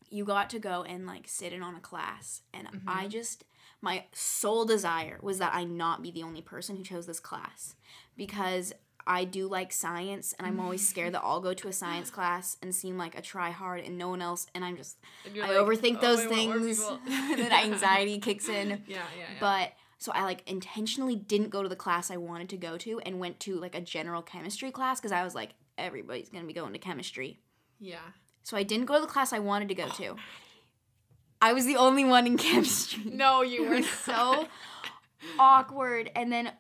you 0.09 0.25
got 0.25 0.51
to 0.51 0.59
go 0.59 0.83
and 0.85 1.07
like 1.07 1.27
sit 1.27 1.53
in 1.53 1.63
on 1.63 1.75
a 1.75 1.81
class, 1.81 2.43
and 2.55 2.67
Mm-hmm. 2.69 2.89
I 2.89 3.09
just 3.09 3.45
my 3.83 4.05
sole 4.13 4.65
desire 4.65 5.19
was 5.23 5.39
that 5.39 5.53
I 5.55 5.65
not 5.65 6.03
be 6.03 6.11
the 6.11 6.23
only 6.23 6.43
person 6.43 6.77
who 6.77 6.83
chose 6.83 7.07
this 7.07 7.21
class 7.21 7.75
because 8.17 8.73
I 9.09 9.25
do 9.25 9.47
like 9.49 9.73
science, 9.73 10.35
and 10.39 10.47
I'm 10.49 10.59
always 10.59 10.87
scared 10.89 11.15
that 11.15 11.23
I'll 11.23 11.41
go 11.41 11.55
to 11.55 11.69
a 11.69 11.73
science 11.73 12.11
class 12.17 12.57
and 12.63 12.75
seem 12.75 12.97
like 12.99 13.17
a 13.17 13.23
try 13.23 13.51
hard 13.51 13.81
and 13.85 13.97
no 13.99 14.09
one 14.09 14.23
else, 14.23 14.47
and 14.55 14.65
I'm 14.65 14.77
just 14.77 14.97
And 15.25 15.41
I 15.43 15.49
like, 15.49 15.57
overthink 15.59 15.99
"Oh, 15.99 16.01
those 16.01 16.21
I 16.21 16.27
things, 16.29 16.79
people." 16.81 16.99
that 17.09 17.53
anxiety 17.65 18.19
kicks 18.19 18.49
in. 18.49 18.71
Yeah, 18.87 18.97
yeah, 18.97 19.03
yeah. 19.19 19.27
But 19.41 19.73
so 19.99 20.13
I 20.13 20.23
like 20.25 20.49
intentionally 20.49 21.15
didn't 21.17 21.51
go 21.51 21.63
to 21.63 21.69
the 21.69 21.77
class 21.77 22.11
I 22.11 22.17
wanted 22.17 22.49
to 22.51 22.57
go 22.57 22.77
to 22.79 23.01
and 23.01 23.19
went 23.21 23.39
to 23.41 23.57
like 23.61 23.75
a 23.75 23.81
general 23.81 24.23
chemistry 24.23 24.71
class 24.71 24.99
because 25.01 25.13
I 25.13 25.23
was 25.25 25.35
like, 25.35 25.51
everybody's 25.79 26.29
gonna 26.29 26.45
be 26.47 26.53
going 26.53 26.73
to 26.73 26.79
chemistry. 26.79 27.39
yeah. 27.81 27.99
So 28.47 28.57
I 28.57 28.63
didn't 28.63 28.87
go 28.87 28.95
to 28.95 29.01
the 29.01 29.09
class 29.09 29.33
I 29.33 29.41
wanted 29.41 29.67
to 29.71 29.75
go 29.75 29.89
to. 29.89 30.15
I 31.43 31.53
was 31.53 31.65
the 31.67 31.75
only 31.75 32.05
one 32.05 32.29
in 32.29 32.37
chemistry. 32.47 33.03
No, 33.11 33.43
you 33.43 33.69
were 33.69 33.83
so 34.05 34.47
awkward. 35.37 36.13
And 36.15 36.31
then 36.31 36.53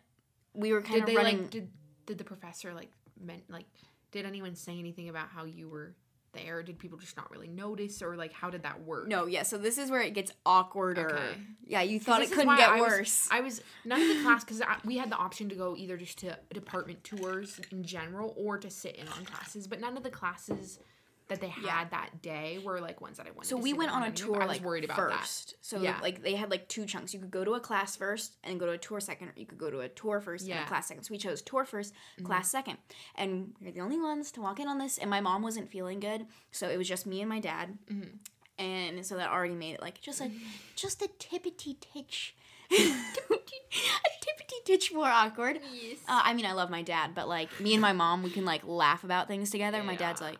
we 0.53 0.73
were 0.73 0.83
kind 0.83 0.95
Did 0.95 1.03
of 1.03 1.07
they 1.07 1.17
running. 1.17 1.43
like? 1.43 1.51
Did 1.51 1.69
did 2.07 2.19
the 2.19 2.25
professor 2.25 2.75
like 2.75 2.91
meant 3.25 3.45
like? 3.49 3.67
Did 4.11 4.27
anyone 4.27 4.57
say 4.57 4.77
anything 4.81 5.09
about 5.11 5.29
how 5.29 5.45
you 5.45 5.69
were 5.69 5.95
there? 6.33 6.61
Did 6.65 6.77
people 6.81 6.99
just 6.99 7.17
not 7.17 7.31
really 7.31 7.47
notice, 7.47 8.03
or 8.03 8.17
like 8.17 8.33
how 8.33 8.51
did 8.51 8.65
that 8.65 8.83
work? 8.83 9.07
no, 9.07 9.27
yeah. 9.27 9.45
So 9.45 9.57
this 9.57 9.79
is 9.79 9.89
where 9.89 10.01
it 10.03 10.13
gets 10.13 10.33
awkwarder. 10.45 11.13
Okay. 11.13 11.39
Yeah, 11.67 11.83
you 11.83 12.01
thought 12.01 12.21
it 12.21 12.33
couldn't 12.33 12.57
get 12.57 12.69
I 12.69 12.81
was- 12.81 12.91
worse. 12.91 13.29
I 13.31 13.41
was 13.43 13.63
none 13.85 14.01
of 14.03 14.09
the 14.09 14.23
class 14.25 14.43
because 14.45 14.61
we 14.85 14.97
had 14.97 15.09
the 15.13 15.17
option 15.17 15.49
to 15.51 15.55
go 15.55 15.77
either 15.77 15.97
just 15.97 16.19
to 16.19 16.37
department 16.53 17.05
tours 17.05 17.61
in 17.71 17.85
general 17.85 18.35
or 18.37 18.59
to 18.59 18.71
sit 18.71 18.97
in 18.97 19.07
on 19.07 19.25
classes, 19.25 19.69
but 19.69 19.81
none 19.81 19.97
of 19.97 20.03
the 20.03 20.11
classes 20.11 20.81
that 21.29 21.41
they 21.41 21.49
had 21.49 21.65
Yeah. 21.65 21.85
that 21.91 22.23
day 22.23 22.59
were 22.65 22.81
like 22.81 23.01
ones 23.01 23.17
that 23.17 23.27
I 23.27 23.31
wanted. 23.33 23.49
So 23.49 23.57
we 23.57 23.73
went 23.73 23.91
on 23.91 24.05
a 24.05 24.13
tour 24.13 24.37
I 24.43 24.47
was 24.47 24.57
like 24.59 24.65
worried 24.65 24.85
about 24.85 24.97
first. 24.97 25.55
So 25.61 25.81
Yeah. 25.81 25.99
like 26.01 26.23
they 26.23 26.35
had 26.37 26.51
like 26.51 26.69
two 26.69 26.87
chunks. 26.87 27.13
You 27.13 27.19
could 27.21 27.31
go 27.33 27.45
to 27.45 27.55
a 27.55 27.61
class 27.61 27.97
first 27.97 28.37
and 28.45 28.61
go 28.61 28.67
to 28.67 28.73
a 28.73 28.79
tour 28.79 29.01
second, 29.01 29.29
or 29.29 29.33
you 29.37 29.47
could 29.47 29.59
go 29.59 29.71
to 29.71 29.81
a 29.81 29.89
tour 29.89 30.21
first 30.21 30.43
and 30.43 30.51
Yeah. 30.51 30.57
Mm-hmm. 30.59 30.65
a 30.67 30.69
class 30.69 30.87
second. 30.89 31.03
So 31.05 31.13
we 31.13 31.19
chose 31.19 31.43
tour 31.43 31.65
1st 31.65 31.93
class 32.23 32.51
second, 32.51 32.79
and 33.17 33.55
we 33.61 33.69
are 33.69 33.73
the 33.73 33.81
only 33.81 33.99
ones 33.99 34.31
to 34.33 34.41
walk 34.41 34.61
in 34.61 34.69
on 34.69 34.79
this. 34.79 34.99
And 34.99 35.11
my 35.11 35.21
mom 35.21 35.43
wasn't 35.43 35.71
feeling 35.71 35.99
good, 36.01 36.27
so 36.53 36.69
it 36.69 36.77
was 36.77 36.89
just 36.89 37.07
me 37.07 37.21
and 37.21 37.29
my 37.29 37.41
dad, 37.41 37.77
Mm-hmm. 37.91 38.17
and 38.65 39.05
so 39.05 39.17
that 39.17 39.29
already 39.31 39.55
made 39.55 39.75
it 39.75 39.81
like 39.83 40.01
just 40.01 40.21
a 40.21 40.31
just 40.77 41.03
a 41.03 41.09
tippity 41.19 41.77
titch. 41.81 42.37
a 42.71 42.75
tippity 42.77 44.65
titch 44.65 44.93
more 44.93 45.07
awkward. 45.07 45.61
Yes. 45.73 45.99
Uh, 46.09 46.21
I 46.25 46.35
mean, 46.35 46.47
I 46.47 46.53
love 46.53 46.71
my 46.71 46.83
dad, 46.83 47.15
but 47.15 47.29
like 47.29 47.49
me 47.61 47.73
and 47.75 47.81
my 47.83 47.93
mom, 47.93 48.23
we 48.23 48.31
can 48.31 48.45
like 48.45 48.63
laugh 48.67 49.05
about 49.05 49.29
things 49.29 49.51
together. 49.51 49.83
My 49.83 49.97
dad's 49.97 50.21
like, 50.21 50.39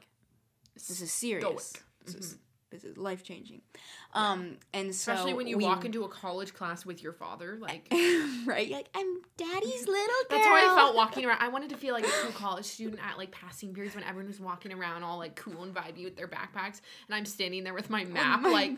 "This 0.89 1.01
is 1.01 1.13
serious. 1.13 1.47
Stoic. 1.47 1.85
This 2.05 2.15
is 2.15 2.27
mm-hmm. 2.27 2.41
this 2.71 2.85
is 2.85 2.97
life 2.97 3.23
changing." 3.23 3.63
Um, 4.17 4.57
and 4.73 4.95
so 4.95 5.13
Especially 5.13 5.35
when 5.35 5.47
you 5.47 5.59
we- 5.59 5.65
walk 5.65 5.85
into 5.85 6.05
a 6.05 6.09
college 6.09 6.55
class 6.55 6.87
with 6.87 7.03
your 7.03 7.13
father, 7.13 7.59
like 7.61 7.87
right, 8.47 8.67
You're 8.69 8.79
like 8.79 8.89
I'm 8.95 9.21
daddy's 9.37 9.81
little 9.87 9.93
girl. 9.97 10.15
That's 10.31 10.47
how 10.47 10.55
I 10.55 10.75
felt 10.77 10.97
walking 10.97 11.25
around. 11.27 11.39
I 11.41 11.49
wanted 11.49 11.71
to 11.71 11.77
feel 11.77 11.93
like 11.95 12.05
a 12.05 12.11
cool 12.23 12.33
college 12.33 12.65
student 12.65 13.01
at 13.07 13.19
like 13.19 13.31
passing 13.31 13.75
periods 13.75 13.95
when 13.95 14.05
everyone 14.05 14.29
was 14.29 14.41
walking 14.41 14.73
around 14.73 15.03
all 15.03 15.19
like 15.19 15.37
cool 15.37 15.63
and 15.65 15.75
vibey 15.75 16.05
with 16.05 16.17
their 16.17 16.29
backpacks, 16.29 16.81
and 17.07 17.15
I'm 17.15 17.27
standing 17.27 17.63
there 17.65 17.75
with 17.75 17.91
my 17.91 18.05
map, 18.05 18.41
my- 18.41 18.49
like, 18.51 18.71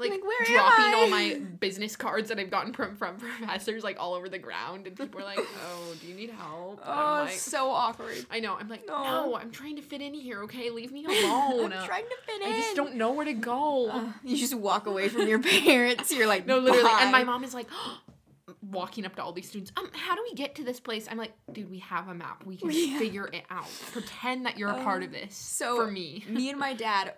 like, 0.00 0.10
Like, 0.10 0.24
where 0.24 0.44
dropping 0.46 0.94
all 0.94 1.08
my 1.08 1.40
business 1.60 1.94
cards 1.96 2.28
that 2.30 2.38
I've 2.40 2.50
gotten 2.50 2.72
from 2.72 2.96
from 2.96 3.16
professors 3.16 3.84
like 3.84 3.96
all 4.00 4.14
over 4.14 4.28
the 4.28 4.38
ground, 4.38 4.86
and 4.88 4.96
people 4.96 5.20
are 5.20 5.24
like, 5.24 5.38
"Oh, 5.38 5.94
do 6.00 6.06
you 6.08 6.14
need 6.14 6.30
help?" 6.30 6.80
And 6.84 6.88
Oh, 6.90 7.22
like, 7.26 7.32
so 7.34 7.70
awkward. 7.70 8.26
I 8.30 8.40
know. 8.40 8.56
I'm 8.58 8.68
like, 8.68 8.86
No. 8.86 9.02
no, 9.02 9.36
I'm 9.36 9.50
trying 9.52 9.76
to 9.76 9.82
fit 9.82 10.00
in 10.00 10.12
here. 10.14 10.42
Okay, 10.44 10.70
leave 10.70 10.90
me 10.90 11.04
alone. 11.04 11.72
I'm 11.72 11.86
trying 11.86 12.04
to 12.04 12.16
fit 12.26 12.42
in. 12.42 12.52
I 12.52 12.56
just 12.60 12.74
don't 12.76 12.96
know 12.96 13.12
where 13.12 13.24
to 13.24 13.32
go. 13.32 13.88
Uh, 13.90 14.04
you 14.30 14.36
just 14.36 14.54
walk 14.54 14.86
away 14.86 15.08
from 15.08 15.26
your 15.28 15.38
parents. 15.42 16.12
You're 16.12 16.26
like, 16.26 16.46
No, 16.46 16.58
literally. 16.58 16.88
And 17.00 17.12
my 17.12 17.24
mom 17.24 17.44
is 17.44 17.54
like, 17.54 17.68
walking 18.70 19.04
up 19.06 19.14
to 19.16 19.22
all 19.22 19.32
these 19.32 19.48
students. 19.48 19.72
Um, 19.76 19.88
how 19.92 20.14
do 20.14 20.22
we 20.28 20.34
get 20.34 20.54
to 20.56 20.64
this 20.64 20.80
place? 20.80 21.06
I'm 21.10 21.18
like, 21.18 21.32
dude, 21.52 21.70
we 21.70 21.78
have 21.80 22.08
a 22.08 22.14
map. 22.14 22.44
We 22.44 22.56
can 22.56 22.70
Yeah. 22.72 22.98
figure 22.98 23.28
it 23.32 23.44
out. 23.50 23.68
Pretend 23.92 24.46
that 24.46 24.58
you're 24.58 24.70
a 24.70 24.82
part 24.82 25.02
of 25.02 25.12
this. 25.12 25.34
so 25.36 25.76
for 25.76 25.90
me, 25.90 26.24
me 26.28 26.50
and 26.50 26.58
my 26.58 26.74
dad, 26.74 27.14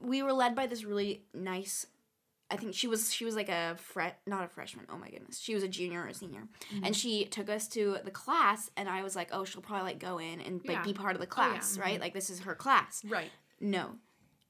we 0.00 0.22
were 0.22 0.32
led 0.32 0.54
by 0.54 0.66
this 0.66 0.84
really 0.84 1.22
nice. 1.34 1.86
I 2.50 2.56
think 2.56 2.74
she 2.74 2.86
was 2.86 3.12
she 3.14 3.24
was 3.24 3.34
like 3.34 3.48
a 3.48 3.76
fre- 3.78 4.16
not 4.26 4.44
a 4.44 4.48
freshman. 4.48 4.84
Oh 4.92 4.98
my 4.98 5.08
goodness, 5.08 5.38
she 5.38 5.54
was 5.54 5.62
a 5.62 5.68
junior 5.68 6.02
or 6.02 6.08
a 6.08 6.14
senior, 6.14 6.42
Mm-hmm. 6.74 6.84
and 6.84 6.94
she 6.94 7.24
took 7.24 7.48
us 7.48 7.66
to 7.68 7.96
the 8.04 8.10
class, 8.10 8.70
and 8.76 8.90
I 8.90 9.02
was 9.02 9.16
like, 9.16 9.28
oh, 9.32 9.44
she'll 9.46 9.62
probably 9.62 9.84
like 9.92 9.98
go 9.98 10.18
in 10.18 10.38
and 10.40 10.60
like 10.66 10.76
Yeah. 10.76 10.82
be 10.82 10.92
part 10.92 11.14
of 11.16 11.20
the 11.22 11.26
Oh, 11.34 11.42
yeah, 11.42 11.50
class, 11.52 11.78
right? 11.78 11.98
Like 11.98 12.12
this 12.12 12.28
is 12.28 12.40
her 12.40 12.54
class. 12.54 13.02
right? 13.08 13.30
No. 13.58 13.92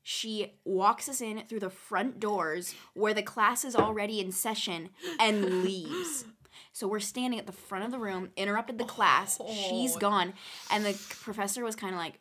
She 0.03 0.55
walks 0.65 1.09
us 1.09 1.21
in 1.21 1.43
through 1.49 1.61
the 1.61 1.71
front 1.71 2.19
doors 2.19 2.75
where 2.95 3.15
the 3.15 3.23
class 3.23 3.65
is 3.65 3.77
already 3.77 4.19
in 4.21 4.33
session 4.33 4.91
and 5.21 5.63
leaves. 5.65 6.25
So 6.73 6.89
we're 6.89 7.01
standing 7.01 7.39
at 7.39 7.47
the 7.47 7.53
front 7.53 7.85
of 7.85 7.91
the 7.91 7.99
room, 7.99 8.31
interrupted 8.37 8.79
the 8.79 8.85
class. 8.85 9.39
She's 9.69 9.97
gone. 9.97 10.33
And 10.71 10.85
the 10.85 10.99
professor 11.21 11.63
was 11.65 11.77
kind 11.77 11.95
of 11.95 12.01
like, 12.01 12.19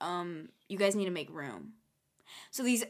um, 0.00 0.48
you 0.68 0.76
guys 0.76 0.94
need 0.94 1.06
to 1.06 1.10
make 1.10 1.30
room. 1.30 1.72
So 2.50 2.62
these 2.62 2.84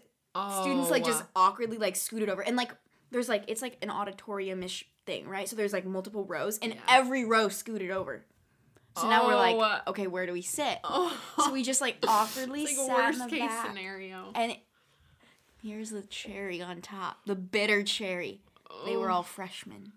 students 0.61 0.91
like 0.91 1.05
just 1.05 1.23
Oh. 1.23 1.29
awkwardly 1.37 1.79
like 1.79 1.97
scooted 1.97 2.29
over. 2.29 2.43
And 2.43 2.57
like 2.57 2.73
there's 3.11 3.29
like 3.29 3.45
it's 3.47 3.63
like 3.63 3.77
an 3.83 3.91
auditorium-ish 3.91 4.85
thing, 5.07 5.29
right? 5.29 5.49
So 5.49 5.55
there's 5.55 5.73
like 5.73 5.85
multiple 5.87 6.25
rows 6.25 6.59
and 6.59 6.75
Yeah. 6.75 6.81
every 6.89 7.25
row 7.25 7.49
scooted 7.49 7.91
over. 7.91 8.25
So 8.97 9.09
now 9.09 9.27
we're 9.27 9.35
Oh. 9.35 9.57
like, 9.57 9.87
okay, 9.89 10.07
where 10.07 10.27
do 10.27 10.33
we 10.33 10.43
sit? 10.43 10.79
Oh. 10.85 11.17
So 11.45 11.53
we 11.53 11.63
just 11.63 11.81
like 11.81 11.99
awkwardly 12.07 12.65
like 12.65 12.77
sat 12.77 12.87
in 12.89 12.95
worst 12.95 13.19
the 13.25 13.29
case 13.31 13.41
back. 13.41 13.67
scenario. 13.67 14.31
And 14.35 14.53
it- 14.53 14.61
here's 15.63 15.91
the 15.91 16.03
cherry 16.03 16.61
on 16.63 16.81
top, 16.81 17.19
the 17.27 17.35
bitter 17.35 17.83
cherry. 17.83 18.41
They 18.87 18.97
were 18.97 19.11
Oh. 19.11 19.15
all 19.17 19.23
freshmen. 19.23 19.93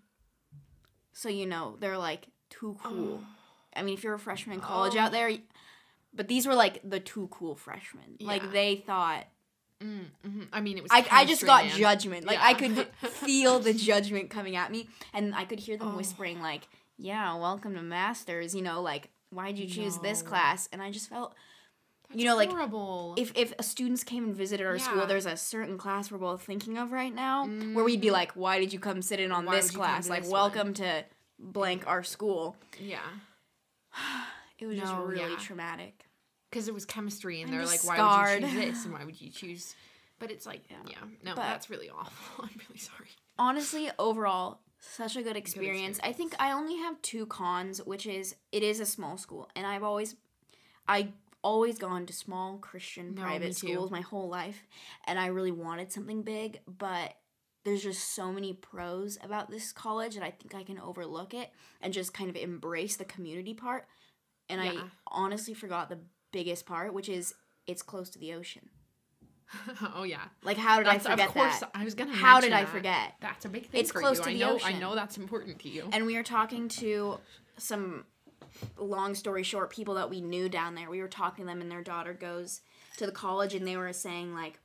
So 1.12 1.28
you 1.28 1.46
know, 1.46 1.76
they're 1.80 1.98
like 1.98 2.28
too 2.50 2.76
cool. 2.82 3.22
I 3.76 3.82
mean, 3.82 3.94
if 3.94 4.02
you're 4.02 4.14
a 4.14 4.18
freshman 4.18 4.54
in 4.56 4.60
college 4.60 4.94
Oh. 4.96 5.00
out 5.00 5.12
there, 5.12 5.30
but 6.12 6.26
these 6.26 6.46
were 6.46 6.54
like 6.54 6.80
the 6.88 6.98
too 7.00 7.28
cool 7.30 7.54
freshmen. 7.54 8.16
Yeah. 8.18 8.26
Like 8.28 8.52
they 8.52 8.76
thought 8.86 9.26
Mm, 9.80 10.06
hmm 10.24 10.42
I 10.52 10.60
mean, 10.60 10.76
it 10.76 10.82
was. 10.82 10.90
I, 10.92 11.06
I 11.08 11.24
just 11.24 11.46
got 11.46 11.64
man. 11.66 11.78
judgment. 11.78 12.26
Like 12.26 12.40
I 12.40 12.52
could 12.54 12.88
feel 13.10 13.60
the 13.60 13.72
judgment 13.72 14.28
coming 14.28 14.56
at 14.56 14.72
me, 14.72 14.88
and 15.14 15.32
I 15.36 15.44
could 15.44 15.60
hear 15.60 15.76
them 15.76 15.92
Oh. 15.92 15.96
whispering 15.96 16.40
like, 16.40 16.66
"Yeah, 16.98 17.34
welcome 17.36 17.74
to 17.74 17.82
Master's." 17.82 18.54
You 18.54 18.62
know, 18.62 18.82
like, 18.82 19.10
"Why'd 19.30 19.58
you 19.58 19.66
choose 19.66 19.98
this 19.98 20.20
class?" 20.22 20.68
And 20.72 20.82
I 20.82 20.90
just 20.90 21.08
felt, 21.08 21.34
That's 22.08 22.20
you 22.20 22.26
know, 22.26 22.36
like, 22.36 22.50
if 23.18 23.32
if 23.36 23.54
students 23.64 24.04
came 24.04 24.24
and 24.24 24.34
visited 24.36 24.66
our 24.66 24.78
school, 24.78 25.06
there's 25.06 25.26
a 25.26 25.36
certain 25.36 25.78
class 25.78 26.10
we're 26.10 26.18
both 26.18 26.42
thinking 26.42 26.76
of 26.78 26.92
right 26.92 27.14
now 27.14 27.46
where 27.46 27.84
we'd 27.84 28.00
be 28.00 28.08
Mhm. 28.08 28.12
like, 28.12 28.32
"Why 28.32 28.58
did 28.58 28.72
you 28.72 28.78
come 28.80 29.00
sit 29.02 29.20
in 29.20 29.32
on 29.32 29.44
Why 29.46 29.56
this 29.56 29.66
would 29.66 29.72
you 29.74 29.78
come 29.78 29.86
class? 29.88 30.08
Like, 30.08 30.22
this 30.24 30.32
welcome 30.32 30.74
to 30.74 31.04
blank 31.38 31.86
our 31.86 32.02
school." 32.02 32.56
yeah, 32.78 33.00
It 34.58 34.66
was 34.66 34.78
just 34.78 34.92
really 34.94 35.32
yeah. 35.32 35.38
traumatic. 35.38 36.04
because 36.50 36.66
it 36.66 36.72
was 36.74 36.84
chemistry, 36.86 37.42
and 37.42 37.50
I'm 37.50 37.56
they're 37.58 37.66
like, 37.66 37.76
just 37.82 37.86
"Why 37.86 37.98
would 38.34 38.42
you 38.42 38.48
choose 38.48 38.54
this? 38.64 38.84
And 38.86 38.94
why 38.94 39.04
would 39.04 39.20
you 39.20 39.30
choose?" 39.30 39.74
But 40.18 40.30
it's 40.32 40.46
like, 40.46 40.62
Yeah. 40.70 40.76
yeah, 40.88 40.96
no, 41.22 41.34
But- 41.36 41.42
that's 41.42 41.68
really 41.70 41.90
awful. 41.90 42.44
I'm 42.44 42.58
really 42.68 42.78
sorry. 42.80 43.10
honestly 43.38 43.90
overall 43.98 44.58
such 44.80 45.16
a 45.16 45.22
good 45.22 45.36
experience. 45.36 45.98
i 46.02 46.12
think 46.12 46.34
i 46.38 46.52
only 46.52 46.76
have 46.76 47.00
two 47.02 47.26
cons 47.26 47.78
which 47.84 48.06
is 48.06 48.36
it 48.52 48.62
is 48.62 48.80
a 48.80 48.86
small 48.86 49.16
school 49.16 49.48
and 49.56 49.66
i've 49.66 49.82
always 49.82 50.16
i 50.86 51.08
always 51.42 51.78
gone 51.78 52.06
to 52.06 52.12
small 52.12 52.58
christian 52.58 53.14
No, 53.14 53.22
private 53.22 53.54
schools 53.56 53.90
my 53.90 54.00
whole 54.00 54.28
life 54.28 54.66
and 55.06 55.18
i 55.18 55.26
really 55.26 55.52
wanted 55.52 55.92
something 55.92 56.22
big 56.22 56.60
but 56.66 57.14
there's 57.64 57.82
just 57.82 58.14
so 58.14 58.32
many 58.32 58.54
pros 58.54 59.18
about 59.22 59.50
this 59.50 59.72
college 59.72 60.14
that 60.14 60.24
i 60.24 60.30
think 60.30 60.54
i 60.54 60.62
can 60.62 60.78
overlook 60.78 61.34
it 61.34 61.50
and 61.80 61.92
just 61.92 62.14
kind 62.14 62.30
of 62.30 62.36
embrace 62.36 62.96
the 62.96 63.04
community 63.04 63.54
part. 63.54 63.86
And 64.48 64.60
i 64.60 64.72
honestly 65.06 65.54
forgot 65.54 65.88
the 65.88 65.98
biggest 66.32 66.66
part 66.66 66.94
which 66.94 67.08
is 67.08 67.34
it's 67.66 67.82
close 67.82 68.10
to 68.10 68.18
the 68.18 68.32
ocean 68.34 68.68
oh 69.94 70.02
yeah, 70.02 70.20
like 70.42 70.56
how 70.56 70.78
did 70.78 70.86
that's, 70.86 71.06
i 71.06 71.10
forget 71.12 71.28
of 71.28 71.34
course. 71.34 71.58
that 71.60 71.70
I 71.74 71.84
was 71.84 71.94
gonna. 71.94 72.12
how 72.14 72.40
did 72.40 72.52
i 72.52 72.64
that. 72.64 72.68
forget 72.70 73.14
That's 73.20 73.44
a 73.44 73.48
big 73.48 73.66
thing 73.68 73.80
It's 73.80 73.92
close 73.92 74.18
you. 74.18 74.24
to 74.24 74.30
I 74.30 74.32
the 74.34 74.38
know. 74.40 74.58
I 74.64 74.72
know 74.72 74.94
that's 74.94 75.16
important 75.16 75.58
to 75.60 75.68
you. 75.68 75.88
And 75.92 76.04
we 76.06 76.16
were 76.16 76.22
talking 76.22 76.68
to 76.68 77.18
some 77.56 78.04
long 78.76 79.14
story 79.14 79.42
short 79.42 79.70
people 79.70 79.94
that 79.94 80.10
we 80.10 80.20
knew 80.20 80.48
down 80.48 80.74
there. 80.74 80.90
We 80.90 81.00
were 81.00 81.08
talking 81.08 81.44
to 81.44 81.48
them 81.50 81.60
and 81.60 81.70
their 81.70 81.82
daughter 81.82 82.12
goes 82.12 82.60
to 82.96 83.06
the 83.06 83.12
college 83.12 83.54
and 83.54 83.66
they 83.66 83.76
were 83.76 83.92
saying 83.92 84.34
like 84.34 84.58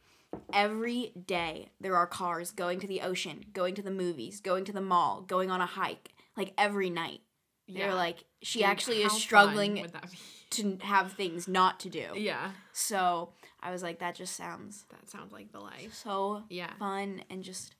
every 0.52 1.12
day 1.28 1.70
there 1.80 1.96
are 1.96 2.08
cars 2.08 2.52
going 2.52 2.80
to 2.80 2.88
the 2.88 3.02
ocean, 3.02 3.46
going 3.54 3.76
to 3.76 3.82
the 3.82 3.92
movies, 3.92 4.40
going 4.42 4.66
to 4.66 4.72
the 4.72 4.82
mall, 4.82 5.22
going 5.22 5.52
on 5.52 5.62
a 5.62 5.66
hike, 5.66 6.10
like 6.36 6.54
every 6.58 6.90
night. 6.90 7.22
They're 7.70 7.94
like 7.94 8.26
she 8.42 8.62
Like, 8.62 8.70
actually 8.72 9.04
is 9.04 9.14
struggling 9.14 9.80
would 9.82 9.94
that 9.94 10.12
be? 10.12 10.18
To 10.54 10.78
have 10.82 11.14
things 11.14 11.47
not 11.47 11.80
to 11.82 11.89
do. 11.89 12.08
Yeah, 12.16 12.51
So, 12.72 13.30
I 13.62 13.72
was 13.72 13.84
like 13.84 13.99
that 13.99 14.16
just 14.16 14.36
sounds 14.36 14.86
that 14.89 15.10
sounds 15.10 15.32
like 15.32 15.51
the 15.51 15.60
life. 15.60 15.93
so 15.93 16.43
Yeah. 16.49 16.72
fun 16.80 17.24
and 17.30 17.43
just 17.43 17.76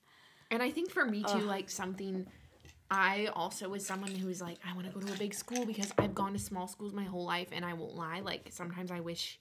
And 0.50 0.62
I 0.62 0.70
think 0.70 0.90
for 0.90 1.04
me 1.04 1.22
too, 1.22 1.28
Ugh. 1.38 1.42
like 1.44 1.70
something 1.70 2.26
I 2.90 3.28
also 3.34 3.68
was 3.68 3.84
someone 3.84 4.14
who's 4.14 4.40
like, 4.40 4.58
I 4.68 4.72
want 4.74 4.86
to 4.86 4.92
go 4.92 5.00
to 5.00 5.12
a 5.12 5.16
big 5.16 5.34
school 5.34 5.64
because 5.66 5.92
I've 5.98 6.14
gone 6.14 6.32
to 6.34 6.38
small 6.38 6.68
schools 6.68 6.92
my 6.92 7.04
whole 7.04 7.24
life 7.24 7.48
and 7.50 7.64
I 7.64 7.72
won't 7.74 7.96
lie, 7.96 8.20
like 8.20 8.48
sometimes 8.50 8.90
I 8.90 9.00
wish 9.00 9.40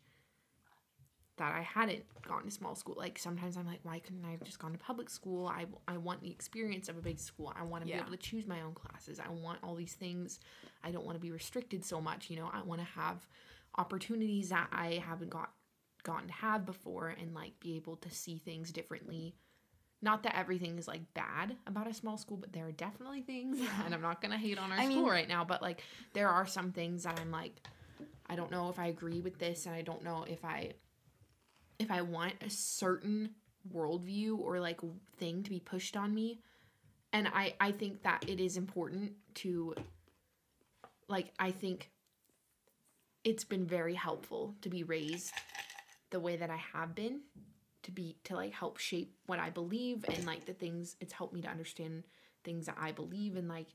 that 1.37 1.53
I 1.55 1.61
hadn't 1.61 2.03
gone 2.27 2.43
to 2.43 2.51
small 2.51 2.75
school. 2.75 2.95
Like 2.97 3.17
sometimes 3.17 3.57
I'm 3.57 3.65
like, 3.65 3.79
why 3.83 3.99
couldn't 3.99 4.23
I 4.25 4.31
have 4.31 4.43
just 4.43 4.59
gone 4.59 4.71
to 4.71 4.77
public 4.77 5.09
school? 5.09 5.47
I, 5.47 5.65
I 5.87 5.97
want 5.97 6.21
the 6.21 6.29
experience 6.29 6.89
of 6.89 6.97
a 6.97 7.01
big 7.01 7.19
school. 7.19 7.51
I 7.59 7.63
want 7.63 7.83
to 7.83 7.89
Yeah. 7.89 7.97
be 7.97 8.01
able 8.01 8.11
to 8.11 8.17
choose 8.17 8.45
my 8.45 8.61
own 8.61 8.73
classes. 8.73 9.19
I 9.19 9.29
want 9.29 9.59
all 9.63 9.73
these 9.75 9.93
things. 9.93 10.39
I 10.83 10.91
don't 10.91 11.05
want 11.05 11.15
to 11.15 11.21
be 11.21 11.31
restricted 11.31 11.83
so 11.83 11.99
much, 11.99 12.29
you 12.29 12.35
know. 12.35 12.49
I 12.53 12.61
want 12.61 12.81
to 12.81 12.87
have 12.87 13.27
opportunities 13.77 14.49
that 14.49 14.67
I 14.71 15.01
haven't 15.05 15.29
got 15.31 15.51
gotten 16.03 16.27
to 16.27 16.33
have 16.33 16.65
before 16.65 17.07
and 17.19 17.33
like 17.33 17.59
be 17.61 17.75
able 17.77 17.95
to 17.95 18.11
see 18.11 18.37
things 18.37 18.71
differently 18.73 19.35
not 20.01 20.21
that 20.23 20.37
everything 20.37 20.77
is 20.77 20.85
like 20.85 21.13
bad 21.13 21.55
about 21.65 21.87
a 21.87 21.93
small 21.93 22.17
school, 22.17 22.35
but 22.35 22.51
there 22.51 22.67
are 22.67 22.73
definitely 22.73 23.21
things, 23.21 23.57
and 23.85 23.93
I'm 23.95 24.01
not 24.01 24.21
gonna 24.21 24.37
hate 24.37 24.59
on 24.59 24.69
our 24.69 24.77
I 24.77 24.83
school 24.83 24.95
mean- 25.03 25.05
right 25.05 25.29
now, 25.29 25.45
but 25.45 25.61
like 25.61 25.81
there 26.11 26.27
are 26.27 26.45
some 26.45 26.73
things 26.73 27.03
that 27.03 27.17
I'm 27.21 27.31
like, 27.31 27.55
I 28.27 28.35
don't 28.35 28.51
know 28.51 28.67
if 28.69 28.77
I 28.79 28.87
agree 28.87 29.21
with 29.21 29.39
this, 29.39 29.65
and 29.65 29.73
I 29.73 29.81
don't 29.81 30.03
know 30.03 30.25
if 30.27 30.43
I, 30.43 30.73
if 31.83 31.91
I 31.91 32.01
want 32.01 32.33
a 32.41 32.49
certain 32.49 33.31
worldview 33.73 34.39
or 34.39 34.59
like 34.59 34.81
thing 35.17 35.43
to 35.43 35.49
be 35.49 35.59
pushed 35.59 35.95
on 35.95 36.13
me, 36.13 36.39
and 37.11 37.27
I 37.27 37.53
I 37.59 37.71
think 37.71 38.03
that 38.03 38.25
it 38.27 38.39
is 38.39 38.57
important 38.57 39.13
to, 39.35 39.75
like 41.07 41.31
I 41.39 41.51
think. 41.51 41.89
It's 43.23 43.45
been 43.45 43.65
very 43.65 43.93
helpful 43.93 44.53
to 44.63 44.69
be 44.69 44.83
raised 44.83 45.31
the 46.09 46.19
way 46.19 46.35
that 46.35 46.49
I 46.49 46.59
have 46.73 46.93
been 46.93 47.21
to 47.83 47.91
be 47.91 48.15
to 48.23 48.35
like 48.35 48.53
help 48.53 48.77
shape 48.77 49.13
what 49.25 49.39
I 49.39 49.49
believe 49.49 50.05
and 50.07 50.25
like 50.25 50.45
the 50.45 50.53
things 50.53 50.95
it's 50.99 51.13
helped 51.13 51.33
me 51.33 51.41
to 51.41 51.47
understand 51.47 52.03
things 52.43 52.65
that 52.65 52.77
I 52.79 52.91
believe 52.91 53.35
and 53.35 53.47
like 53.47 53.67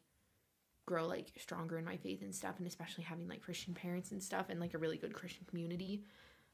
grow 0.87 1.07
like 1.07 1.33
stronger 1.37 1.79
in 1.79 1.85
my 1.85 1.97
faith 1.97 2.23
and 2.23 2.35
stuff 2.35 2.55
and 2.59 2.67
especially 2.67 3.05
having 3.05 3.29
like 3.29 3.43
Christian 3.43 3.75
parents 3.75 4.11
and 4.11 4.23
stuff 4.23 4.47
and 4.49 4.59
like 4.59 4.75
a 4.75 4.79
really 4.79 4.97
good 4.97 5.13
Christian 5.13 5.45
community. 5.49 6.03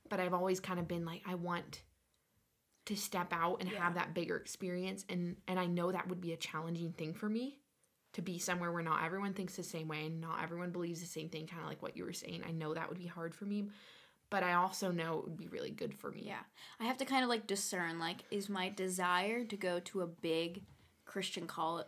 But 0.08 0.20
I've 0.20 0.34
always 0.34 0.60
kind 0.60 0.78
of 0.78 0.86
been 0.88 1.04
like 1.04 1.22
I 1.26 1.34
want 1.34 1.82
to 2.86 2.96
step 2.96 3.32
out 3.32 3.60
and 3.60 3.70
Yeah. 3.70 3.82
have 3.82 3.94
that 3.94 4.12
bigger 4.14 4.36
experience 4.36 5.04
and 5.08 5.36
and 5.48 5.58
I 5.58 5.66
know 5.66 5.90
that 5.92 6.08
would 6.08 6.20
be 6.20 6.32
a 6.32 6.36
challenging 6.36 6.92
thing 6.92 7.14
for 7.14 7.28
me 7.28 7.60
to 8.12 8.22
be 8.22 8.38
somewhere 8.38 8.70
where 8.70 8.82
not 8.82 9.02
everyone 9.02 9.32
thinks 9.34 9.56
the 9.56 9.62
same 9.62 9.88
way 9.88 10.06
and 10.06 10.20
not 10.20 10.42
everyone 10.42 10.70
believes 10.70 11.00
the 11.00 11.06
same 11.06 11.28
thing 11.30 11.46
kind 11.46 11.62
of 11.62 11.68
like 11.68 11.82
what 11.82 11.96
you 11.96 12.04
were 12.04 12.12
saying. 12.12 12.42
I 12.46 12.52
know 12.52 12.74
that 12.74 12.88
would 12.88 12.98
be 12.98 13.06
hard 13.06 13.34
for 13.34 13.44
me, 13.46 13.70
but 14.30 14.42
I 14.44 14.52
also 14.52 14.92
know 14.92 15.18
it 15.18 15.24
would 15.24 15.36
be 15.36 15.48
really 15.48 15.70
good 15.70 15.94
for 15.94 16.10
me. 16.12 16.22
Yeah. 16.26 16.42
I 16.78 16.84
have 16.84 16.98
to 16.98 17.04
kind 17.06 17.24
of 17.24 17.30
like 17.30 17.46
discern 17.46 17.98
like 17.98 18.18
is 18.30 18.48
my 18.50 18.68
desire 18.68 19.44
to 19.44 19.56
go 19.56 19.80
to 19.80 20.02
a 20.02 20.06
big 20.06 20.62
Christian 21.06 21.46
college 21.46 21.86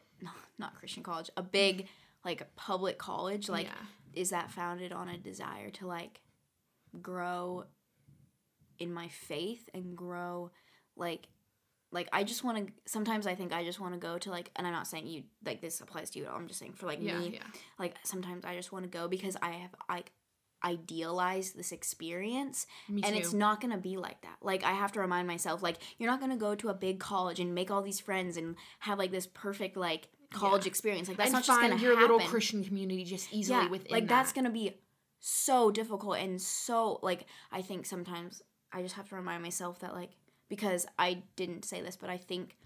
not 0.59 0.75
Christian 0.77 1.03
college, 1.03 1.31
a 1.37 1.43
big 1.43 1.89
like 2.25 2.57
public 2.57 2.97
college 2.99 3.51
like 3.51 3.67
Yeah. 3.67 3.85
is 4.15 4.31
that 4.31 4.51
founded 4.51 4.93
on 4.93 5.09
a 5.11 5.19
desire 5.19 5.69
to 5.73 5.87
like 5.87 6.23
grow 7.03 7.65
in 8.79 8.93
my 8.93 9.09
faith 9.09 9.69
and 9.75 9.97
grow 9.97 10.51
like 10.97 11.29
like 11.93 12.09
I 12.13 12.25
just 12.25 12.45
want 12.45 12.67
to 12.67 12.73
sometimes 12.87 13.27
I 13.27 13.35
think 13.35 13.53
I 13.53 13.65
just 13.65 13.81
want 13.81 13.95
to 13.95 14.01
go 14.01 14.19
to 14.19 14.31
like 14.31 14.51
and 14.57 14.67
I'm 14.67 14.73
not 14.73 14.87
saying 14.87 15.07
you 15.07 15.25
like 15.45 15.61
this 15.61 15.81
applies 15.81 16.11
to 16.11 16.19
you 16.19 16.25
at 16.27 16.31
all. 16.31 16.37
I'm 16.37 16.49
just 16.49 16.59
saying 16.59 16.75
for 16.75 16.87
like 16.87 16.99
yeah, 17.01 17.19
me 17.19 17.31
yeah. 17.35 17.41
like 17.79 17.95
sometimes 18.05 18.45
I 18.45 18.55
just 18.57 18.73
want 18.73 18.85
to 18.85 18.91
go 18.91 19.09
because 19.09 19.37
I 19.41 19.51
have 19.51 19.75
like 19.89 20.13
idealized 20.65 21.57
this 21.57 21.71
experience 21.71 22.67
Me 22.89 23.03
and 23.05 23.15
it's 23.15 23.33
not 23.33 23.61
gonna 23.61 23.77
be 23.77 23.97
like 23.99 24.21
that 24.23 24.37
like 24.41 24.65
i 24.65 24.73
have 24.73 24.91
to 24.91 24.99
remind 25.01 25.29
myself 25.29 25.63
like 25.63 25.77
you're 25.99 26.11
not 26.11 26.19
gonna 26.19 26.37
go 26.37 26.55
to 26.55 26.71
a 26.71 26.75
big 26.75 26.99
college 26.99 27.39
and 27.39 27.55
make 27.55 27.71
all 27.71 27.83
these 27.83 28.01
friends 28.01 28.37
and 28.39 28.57
have 28.81 28.99
like 28.99 29.11
this 29.11 29.27
perfect 29.27 29.77
like 29.77 30.09
college 30.33 30.65
Yeah. 30.65 30.71
experience 30.71 31.09
like 31.09 31.19
that's 31.19 31.29
and 31.29 31.35
not 31.35 31.45
just 31.45 31.61
find 31.61 31.71
gonna 31.73 31.83
your 31.83 31.95
happen 31.95 32.17
little 32.17 32.29
Christian 32.29 32.65
community 32.65 33.05
just 33.05 33.33
easily 33.33 33.65
yeah 33.65 33.69
within 33.69 33.93
like 33.93 34.05
that. 34.05 34.09
that's 34.09 34.33
gonna 34.33 34.51
be 34.51 34.73
so 35.21 35.71
difficult 35.71 36.17
and 36.19 36.41
so 36.41 36.99
like 37.03 37.27
i 37.53 37.61
think 37.61 37.85
sometimes 37.87 38.43
i 38.73 38.83
just 38.83 38.95
have 38.95 39.09
to 39.09 39.15
remind 39.15 39.43
myself 39.43 39.79
that 39.81 39.95
like 39.95 40.11
because 40.49 40.87
i 40.99 41.23
didn't 41.37 41.65
say 41.65 41.81
this 41.81 41.97
but 41.97 42.11
i 42.11 42.17
think 42.17 42.57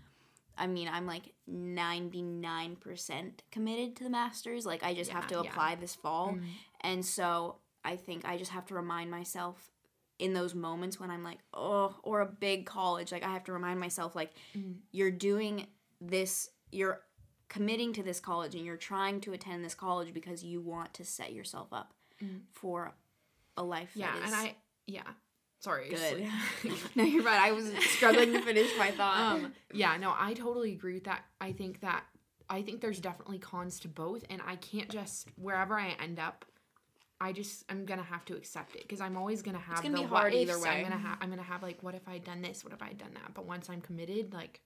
i 0.58 0.66
mean 0.66 0.88
i'm 0.92 1.06
like 1.06 1.32
99% 1.48 3.30
committed 3.50 3.96
to 3.96 4.04
the 4.04 4.10
Master's 4.10 4.66
like 4.66 4.82
i 4.82 4.94
just 4.94 5.10
have 5.10 5.24
Yeah, 5.30 5.38
to 5.38 5.44
yeah. 5.44 5.50
apply 5.50 5.74
this 5.76 5.94
fall 5.94 6.32
Mm. 6.34 6.42
and 6.82 7.04
so 7.04 7.56
I 7.82 7.96
think 7.96 8.26
I 8.26 8.36
just 8.36 8.50
have 8.50 8.66
to 8.66 8.74
remind 8.74 9.10
myself 9.10 9.70
in 10.18 10.34
those 10.34 10.54
moments 10.54 11.00
when 11.00 11.10
I'm 11.10 11.22
like, 11.24 11.38
oh, 11.54 11.96
or 12.02 12.20
a 12.20 12.26
big 12.26 12.66
college, 12.66 13.10
like 13.10 13.22
I 13.24 13.32
have 13.32 13.44
to 13.44 13.54
remind 13.54 13.80
myself, 13.80 14.14
like, 14.14 14.32
Mm. 14.54 14.74
you're 14.92 15.10
doing 15.10 15.66
this, 15.98 16.50
you're 16.70 17.00
committing 17.48 17.94
to 17.94 18.02
this 18.02 18.20
college 18.20 18.54
and 18.54 18.66
you're 18.66 18.76
trying 18.76 19.18
to 19.22 19.32
attend 19.32 19.64
this 19.64 19.74
college 19.74 20.12
because 20.12 20.44
you 20.44 20.60
want 20.60 20.92
to 20.92 21.04
set 21.06 21.32
yourself 21.32 21.68
up 21.72 21.94
Mm. 22.22 22.42
for 22.52 22.92
a 23.56 23.62
life 23.62 23.92
yeah, 23.94 24.12
that 24.12 24.24
is 24.26 24.32
and 24.32 24.34
I 24.34 24.56
yeah. 24.86 25.10
Sorry. 25.60 25.90
Good. 25.90 26.26
no, 26.96 27.04
you're 27.04 27.22
right. 27.22 27.40
I 27.40 27.52
was 27.52 27.70
struggling 27.84 28.32
to 28.32 28.40
finish 28.40 28.70
my 28.78 28.90
thought. 28.90 29.34
um 29.36 29.52
yeah, 29.72 29.96
no, 29.96 30.14
I 30.18 30.34
totally 30.34 30.72
agree 30.72 30.94
with 30.94 31.04
that. 31.04 31.24
I 31.40 31.52
think 31.52 31.80
that 31.80 32.04
I 32.48 32.62
think 32.62 32.80
there's 32.80 32.98
definitely 32.98 33.38
cons 33.38 33.78
to 33.80 33.88
both 33.88 34.24
and 34.28 34.42
I 34.44 34.56
can't 34.56 34.88
just 34.88 35.28
wherever 35.36 35.78
I 35.78 35.96
end 36.02 36.18
up 36.18 36.44
I 37.20 37.32
just 37.32 37.64
I'm 37.68 37.84
gonna 37.84 38.02
have 38.02 38.24
to 38.26 38.36
accept 38.36 38.74
it 38.74 38.82
because 38.82 39.00
I'm 39.02 39.16
always 39.16 39.42
gonna 39.42 39.58
have 39.58 39.82
gonna 39.82 39.96
the 39.96 40.02
be 40.02 40.08
hard 40.08 40.32
either 40.32 40.58
way. 40.58 40.70
I'm 40.70 40.82
gonna 40.82 40.96
have 40.96 41.18
I'm 41.20 41.28
gonna 41.28 41.42
have 41.42 41.62
like 41.62 41.82
what 41.82 41.94
if 41.94 42.08
I 42.08 42.14
had 42.14 42.24
done 42.24 42.40
this? 42.40 42.64
What 42.64 42.72
if 42.72 42.82
I 42.82 42.88
had 42.88 42.98
done 42.98 43.12
that? 43.14 43.34
But 43.34 43.44
once 43.44 43.68
I'm 43.68 43.82
committed, 43.82 44.32
like 44.32 44.62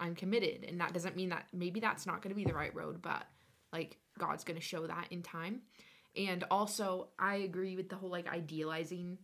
I'm 0.00 0.14
committed, 0.14 0.64
and 0.66 0.80
that 0.80 0.94
doesn't 0.94 1.16
mean 1.16 1.28
that 1.28 1.48
maybe 1.52 1.80
that's 1.80 2.06
not 2.06 2.22
gonna 2.22 2.34
be 2.34 2.44
the 2.44 2.54
right 2.54 2.74
road, 2.74 3.02
but 3.02 3.24
like 3.72 3.98
God's 4.18 4.44
gonna 4.44 4.60
show 4.60 4.86
that 4.86 5.08
in 5.10 5.22
time. 5.22 5.60
And 6.16 6.42
also, 6.50 7.08
I 7.18 7.36
agree 7.36 7.76
with 7.76 7.90
the 7.90 7.96
whole 7.96 8.10
like 8.10 8.26
idealizing 8.26 9.18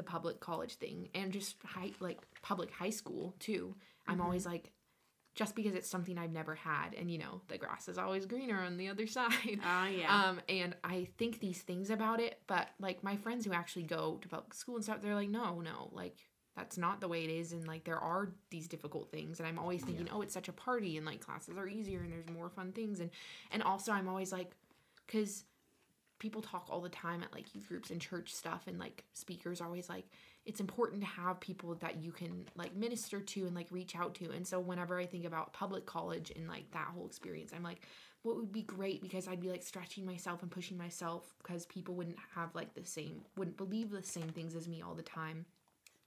the 0.00 0.10
public 0.10 0.40
college 0.40 0.76
thing 0.76 1.08
and 1.14 1.30
just 1.30 1.56
high 1.62 1.90
like 2.00 2.18
public 2.40 2.70
high 2.70 2.88
school 2.90 3.34
too. 3.38 3.76
I'm 4.08 4.18
Mhm. 4.18 4.24
always 4.24 4.46
like 4.46 4.72
just 5.34 5.54
because 5.54 5.74
it's 5.74 5.88
something 5.88 6.16
I've 6.16 6.32
never 6.32 6.54
had 6.54 6.94
and 6.94 7.10
you 7.10 7.18
know, 7.18 7.42
the 7.48 7.58
grass 7.58 7.86
is 7.86 7.98
always 7.98 8.24
greener 8.24 8.58
on 8.58 8.78
the 8.78 8.88
other 8.88 9.06
side. 9.18 9.60
Oh, 9.62 9.84
yeah. 9.86 10.28
Um 10.30 10.40
and 10.48 10.74
I 10.82 11.08
think 11.18 11.38
these 11.40 11.60
things 11.60 11.90
about 11.90 12.18
it, 12.18 12.40
but 12.46 12.68
like 12.78 13.04
my 13.04 13.16
friends 13.16 13.44
who 13.44 13.52
actually 13.52 13.82
go 13.84 14.16
to 14.22 14.28
public 14.28 14.54
school 14.54 14.76
and 14.76 14.84
stuff, 14.84 15.02
they're 15.02 15.14
like, 15.14 15.28
"No, 15.28 15.60
no, 15.60 15.90
like 15.92 16.16
that's 16.56 16.78
not 16.78 17.00
the 17.00 17.08
way 17.08 17.24
it 17.24 17.30
is 17.30 17.52
and 17.52 17.66
like 17.68 17.84
there 17.84 17.98
are 17.98 18.32
these 18.50 18.66
difficult 18.68 19.10
things 19.12 19.38
and 19.38 19.46
i'm 19.48 19.58
always 19.58 19.82
thinking 19.84 20.08
oh 20.10 20.20
it's 20.20 20.34
such 20.34 20.48
a 20.48 20.52
party 20.52 20.96
and 20.96 21.06
like 21.06 21.20
classes 21.20 21.56
are 21.56 21.68
easier 21.68 22.00
and 22.00 22.12
there's 22.12 22.28
more 22.28 22.50
fun 22.50 22.72
things 22.72 22.98
and 23.00 23.10
and 23.52 23.62
also 23.62 23.92
i'm 23.92 24.08
always 24.08 24.32
like 24.32 24.50
because 25.06 25.44
people 26.20 26.42
talk 26.42 26.66
all 26.70 26.80
the 26.80 26.88
time 26.88 27.24
at 27.24 27.32
like 27.34 27.52
youth 27.54 27.68
groups 27.68 27.90
and 27.90 28.00
church 28.00 28.32
stuff 28.32 28.62
and 28.68 28.78
like 28.78 29.02
speakers 29.14 29.60
are 29.60 29.64
always 29.64 29.88
like 29.88 30.04
it's 30.46 30.60
important 30.60 31.00
to 31.00 31.06
have 31.06 31.40
people 31.40 31.74
that 31.76 32.00
you 32.00 32.12
can 32.12 32.46
like 32.54 32.74
minister 32.76 33.20
to 33.20 33.46
and 33.46 33.54
like 33.54 33.66
reach 33.70 33.96
out 33.96 34.14
to. 34.14 34.30
And 34.30 34.46
so 34.46 34.60
whenever 34.60 35.00
i 35.00 35.06
think 35.06 35.24
about 35.24 35.52
public 35.52 35.86
college 35.86 36.30
and 36.36 36.46
like 36.46 36.70
that 36.70 36.88
whole 36.94 37.06
experience 37.06 37.52
i'm 37.56 37.64
like 37.64 37.80
what 38.22 38.36
would 38.36 38.52
be 38.52 38.62
great 38.62 39.02
because 39.02 39.26
i'd 39.26 39.40
be 39.40 39.48
like 39.48 39.62
stretching 39.62 40.04
myself 40.04 40.42
and 40.42 40.50
pushing 40.50 40.76
myself 40.76 41.34
because 41.42 41.64
people 41.66 41.94
wouldn't 41.94 42.18
have 42.34 42.54
like 42.54 42.74
the 42.74 42.84
same 42.84 43.22
wouldn't 43.36 43.56
believe 43.56 43.90
the 43.90 44.02
same 44.02 44.28
things 44.28 44.54
as 44.54 44.68
me 44.68 44.82
all 44.82 44.94
the 44.94 45.02
time. 45.02 45.44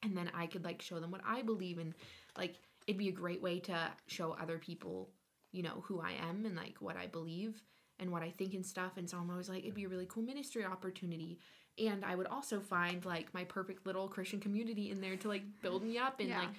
And 0.03 0.15
then 0.15 0.29
i 0.33 0.45
could 0.45 0.63
like 0.63 0.81
show 0.81 0.99
them 0.99 1.11
what 1.11 1.21
i 1.27 1.41
believe 1.41 1.79
and 1.79 1.93
like 2.37 2.55
it'd 2.87 2.99
be 2.99 3.09
a 3.09 3.13
great 3.13 3.41
way 3.41 3.59
to 3.59 3.91
show 4.07 4.35
other 4.39 4.57
people 4.57 5.09
you 5.51 5.63
know 5.63 5.83
who 5.85 6.01
i 6.01 6.11
am 6.29 6.45
and 6.45 6.55
like 6.55 6.75
what 6.79 6.97
i 6.97 7.07
believe 7.07 7.61
and 7.99 8.11
what 8.11 8.23
I 8.23 8.29
think 8.31 8.53
and 8.53 8.65
stuff. 8.65 8.93
And 8.97 9.09
so 9.09 9.17
I'm 9.17 9.29
always 9.29 9.49
like, 9.49 9.63
it'd 9.63 9.73
be 9.75 9.85
a 9.85 9.89
really 9.89 10.07
cool 10.07 10.23
ministry 10.23 10.65
opportunity. 10.65 11.39
And 11.77 12.03
I 12.05 12.15
would 12.15 12.27
also 12.27 12.59
find 12.59 13.03
like 13.05 13.33
my 13.33 13.43
perfect 13.43 13.85
little 13.85 14.07
Christian 14.07 14.39
community 14.39 14.91
in 14.91 15.01
there 15.01 15.15
to 15.17 15.27
like 15.27 15.43
build 15.61 15.83
me 15.83 15.97
up 15.97 16.19
and 16.19 16.29
Yeah. 16.29 16.39
like, 16.41 16.49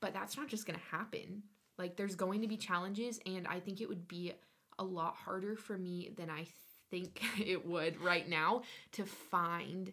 but 0.00 0.12
that's 0.12 0.36
not 0.36 0.48
just 0.48 0.66
gonna 0.66 0.78
happen. 0.90 1.42
Like 1.78 1.96
there's 1.96 2.14
going 2.14 2.42
to 2.42 2.48
be 2.48 2.56
challenges, 2.56 3.18
and 3.26 3.46
I 3.48 3.58
think 3.60 3.80
it 3.80 3.88
would 3.88 4.06
be 4.06 4.32
a 4.78 4.84
lot 4.84 5.16
harder 5.16 5.56
for 5.56 5.76
me 5.76 6.10
than 6.16 6.30
I 6.30 6.46
think 6.90 7.20
it 7.44 7.66
would 7.66 8.00
right 8.00 8.28
now 8.28 8.62
to 8.92 9.04
find 9.04 9.92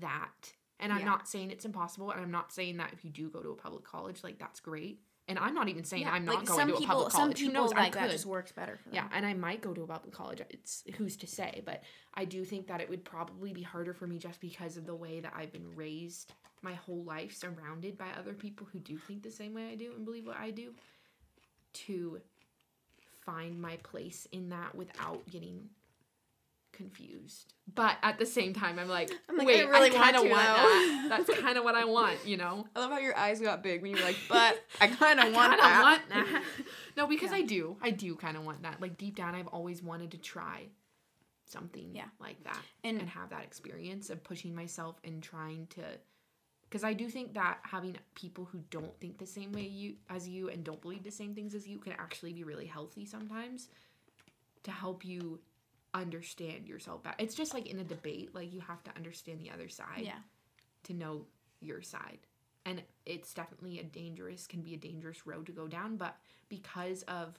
that. 0.00 0.52
And 0.80 0.92
I'm 0.92 1.00
Yeah. 1.00 1.04
not 1.06 1.28
saying 1.28 1.50
it's 1.50 1.64
impossible, 1.64 2.10
and 2.10 2.20
I'm 2.20 2.30
not 2.30 2.52
saying 2.52 2.78
that 2.78 2.92
if 2.92 3.04
you 3.04 3.10
do 3.10 3.28
go 3.30 3.42
to 3.42 3.50
a 3.50 3.54
public 3.56 3.84
college, 3.84 4.24
like 4.24 4.38
that's 4.38 4.60
great. 4.60 5.00
And 5.26 5.38
I'm 5.38 5.54
not 5.54 5.68
even 5.68 5.84
saying 5.84 6.02
Yeah, 6.02 6.12
I'm 6.12 6.26
not 6.26 6.36
like 6.36 6.46
going 6.46 6.58
some 6.58 6.68
to 6.68 6.74
a 6.74 6.78
people, 6.78 6.94
public 6.96 7.12
college. 7.12 7.38
Who 7.40 7.46
people 7.46 7.68
like 7.70 7.96
I 7.96 8.02
that 8.02 8.10
just 8.10 8.26
works 8.26 8.52
better. 8.52 8.78
Yeah, 8.92 9.08
and 9.12 9.24
I 9.24 9.32
might 9.32 9.62
go 9.62 9.72
to 9.72 9.82
a 9.82 9.86
public 9.86 10.12
college. 10.12 10.42
It's 10.50 10.84
who's 10.96 11.16
to 11.18 11.26
say, 11.26 11.62
but 11.64 11.82
I 12.12 12.26
do 12.26 12.44
think 12.44 12.66
that 12.66 12.80
it 12.80 12.90
would 12.90 13.04
probably 13.04 13.52
be 13.52 13.62
harder 13.62 13.94
for 13.94 14.06
me 14.06 14.18
just 14.18 14.40
because 14.40 14.76
of 14.76 14.86
the 14.86 14.94
way 14.94 15.20
that 15.20 15.32
I've 15.34 15.52
been 15.52 15.74
raised 15.74 16.32
my 16.60 16.74
whole 16.74 17.04
life, 17.04 17.34
surrounded 17.34 17.96
by 17.96 18.08
other 18.18 18.32
people 18.32 18.66
who 18.72 18.78
do 18.80 18.98
think 18.98 19.22
the 19.22 19.30
same 19.30 19.54
way 19.54 19.68
I 19.70 19.74
do 19.76 19.92
and 19.94 20.04
believe 20.04 20.26
what 20.26 20.38
I 20.38 20.50
do, 20.50 20.72
to 21.74 22.20
find 23.24 23.60
my 23.60 23.76
place 23.78 24.26
in 24.32 24.50
that 24.50 24.74
without 24.74 25.26
getting 25.30 25.68
confused. 26.74 27.54
But 27.74 27.96
at 28.02 28.18
the 28.18 28.26
same 28.26 28.52
time, 28.52 28.78
I'm 28.78 28.88
like, 28.88 29.10
I'm 29.28 29.36
like, 29.36 29.46
I 29.46 29.50
wait, 29.50 29.60
I, 29.66 29.68
really 29.68 29.90
want 29.90 30.02
kind 30.02 30.16
of 30.16 30.22
to, 30.22 30.28
want 30.28 30.42
that. 30.44 31.06
That's 31.26 31.40
kind 31.40 31.56
of 31.56 31.64
what 31.64 31.74
I 31.74 31.84
want, 31.86 32.18
you 32.26 32.36
know. 32.36 32.66
I 32.76 32.80
love 32.80 32.90
how 32.90 32.98
your 32.98 33.16
eyes 33.16 33.40
got 33.40 33.62
big 33.62 33.80
when 33.82 33.92
you 33.92 33.96
were 33.96 34.02
like, 34.04 34.18
but 34.28 34.62
I 34.80 34.88
kind 34.88 35.18
of 35.18 35.32
want 35.32 35.58
that. 35.58 35.82
want 35.82 36.08
that. 36.10 36.42
no, 36.96 37.06
because 37.06 37.30
Yeah. 37.30 37.38
I 37.38 37.42
do. 37.42 37.76
I 37.80 37.90
do 37.90 38.14
kind 38.16 38.36
of 38.36 38.44
want 38.44 38.62
that. 38.62 38.80
Like 38.80 38.98
deep 38.98 39.16
down, 39.16 39.34
I've 39.34 39.46
always 39.48 39.82
wanted 39.82 40.10
to 40.12 40.18
try 40.18 40.66
something 41.46 41.90
Yeah. 41.94 42.04
like 42.20 42.42
that 42.44 42.58
And- 42.82 42.98
and, 43.00 43.08
have 43.08 43.30
that 43.30 43.44
experience 43.44 44.10
of 44.10 44.22
pushing 44.24 44.54
myself 44.54 44.96
and 45.04 45.22
trying 45.22 45.66
to. 45.68 45.82
Because 46.68 46.84
I 46.84 46.92
do 46.92 47.08
think 47.08 47.34
that 47.34 47.58
having 47.62 47.96
people 48.14 48.46
who 48.46 48.60
don't 48.70 48.98
think 48.98 49.18
the 49.18 49.26
same 49.26 49.52
way 49.52 49.62
you 49.62 49.94
as 50.10 50.28
you 50.28 50.48
and 50.48 50.64
don't 50.64 50.80
believe 50.82 51.04
the 51.04 51.10
same 51.10 51.34
things 51.34 51.54
as 51.54 51.68
you 51.68 51.78
can 51.78 51.92
actually 51.92 52.32
be 52.32 52.42
really 52.44 52.66
healthy 52.66 53.04
sometimes 53.04 53.68
to 54.64 54.70
help 54.70 55.04
you 55.04 55.38
understand 55.94 56.66
yourself 56.68 57.02
better. 57.02 57.16
It's 57.18 57.34
just 57.34 57.54
like 57.54 57.66
in 57.68 57.78
a 57.78 57.84
debate, 57.84 58.34
like 58.34 58.52
you 58.52 58.60
have 58.60 58.82
to 58.84 58.90
understand 58.96 59.40
the 59.40 59.50
other 59.50 59.68
side 59.68 60.00
Yeah. 60.02 60.18
to 60.84 60.92
know 60.92 61.26
your 61.60 61.80
side. 61.82 62.18
And 62.66 62.82
it's 63.06 63.32
definitely 63.32 63.78
a 63.78 63.84
dangerous, 63.84 64.46
can 64.46 64.62
be 64.62 64.74
a 64.74 64.78
dangerous 64.78 65.26
road 65.26 65.46
to 65.46 65.52
go 65.52 65.68
down. 65.68 65.96
But 65.96 66.16
because 66.48 67.02
of 67.04 67.38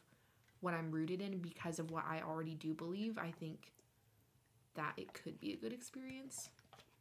what 0.62 0.74
I'm 0.74 0.92
rooted 0.92 1.22
in, 1.22 1.40
because 1.40 1.80
of 1.80 1.92
what 1.92 2.06
I 2.08 2.22
already 2.22 2.56
do 2.56 2.74
believe, 2.74 3.18
I 3.18 3.32
think 3.32 3.72
that 4.76 4.94
it 4.98 5.14
could 5.14 5.40
be 5.40 5.54
a 5.54 5.56
good 5.58 5.74
experience. 5.74 6.50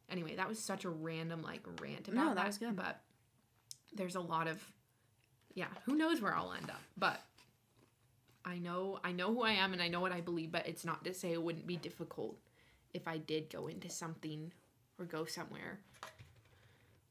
Anyway, 0.09 0.35
that 0.35 0.47
was 0.47 0.59
such 0.59 0.85
a 0.85 0.89
random 0.89 1.41
like 1.41 1.61
rant 1.81 2.07
about 2.07 2.15
No, 2.15 2.25
that 2.29 2.35
that. 2.35 2.47
was 2.47 2.57
good. 2.57 2.75
But 2.75 3.01
there's 3.93 4.15
a 4.15 4.21
lot 4.21 4.47
of, 4.47 4.63
yeah, 5.53 5.67
who 5.85 5.95
knows 5.95 6.21
where 6.21 6.35
I'll 6.35 6.53
end 6.53 6.69
up. 6.69 6.81
But 6.97 7.21
I 8.45 8.59
know, 8.59 8.99
I 9.03 9.11
know 9.11 9.33
who 9.33 9.41
I 9.43 9.51
am 9.53 9.73
and 9.73 9.81
I 9.81 9.87
know 9.87 9.99
what 10.01 10.11
I 10.11 10.21
believe. 10.21 10.51
But 10.51 10.67
it's 10.67 10.85
not 10.85 11.03
to 11.05 11.13
say 11.13 11.33
it 11.33 11.41
wouldn't 11.41 11.65
be 11.67 11.75
difficult 11.77 12.37
if 12.93 13.07
I 13.07 13.17
did 13.17 13.49
go 13.49 13.67
into 13.67 13.89
something 13.89 14.51
or 14.99 15.05
go 15.05 15.25
somewhere 15.25 15.79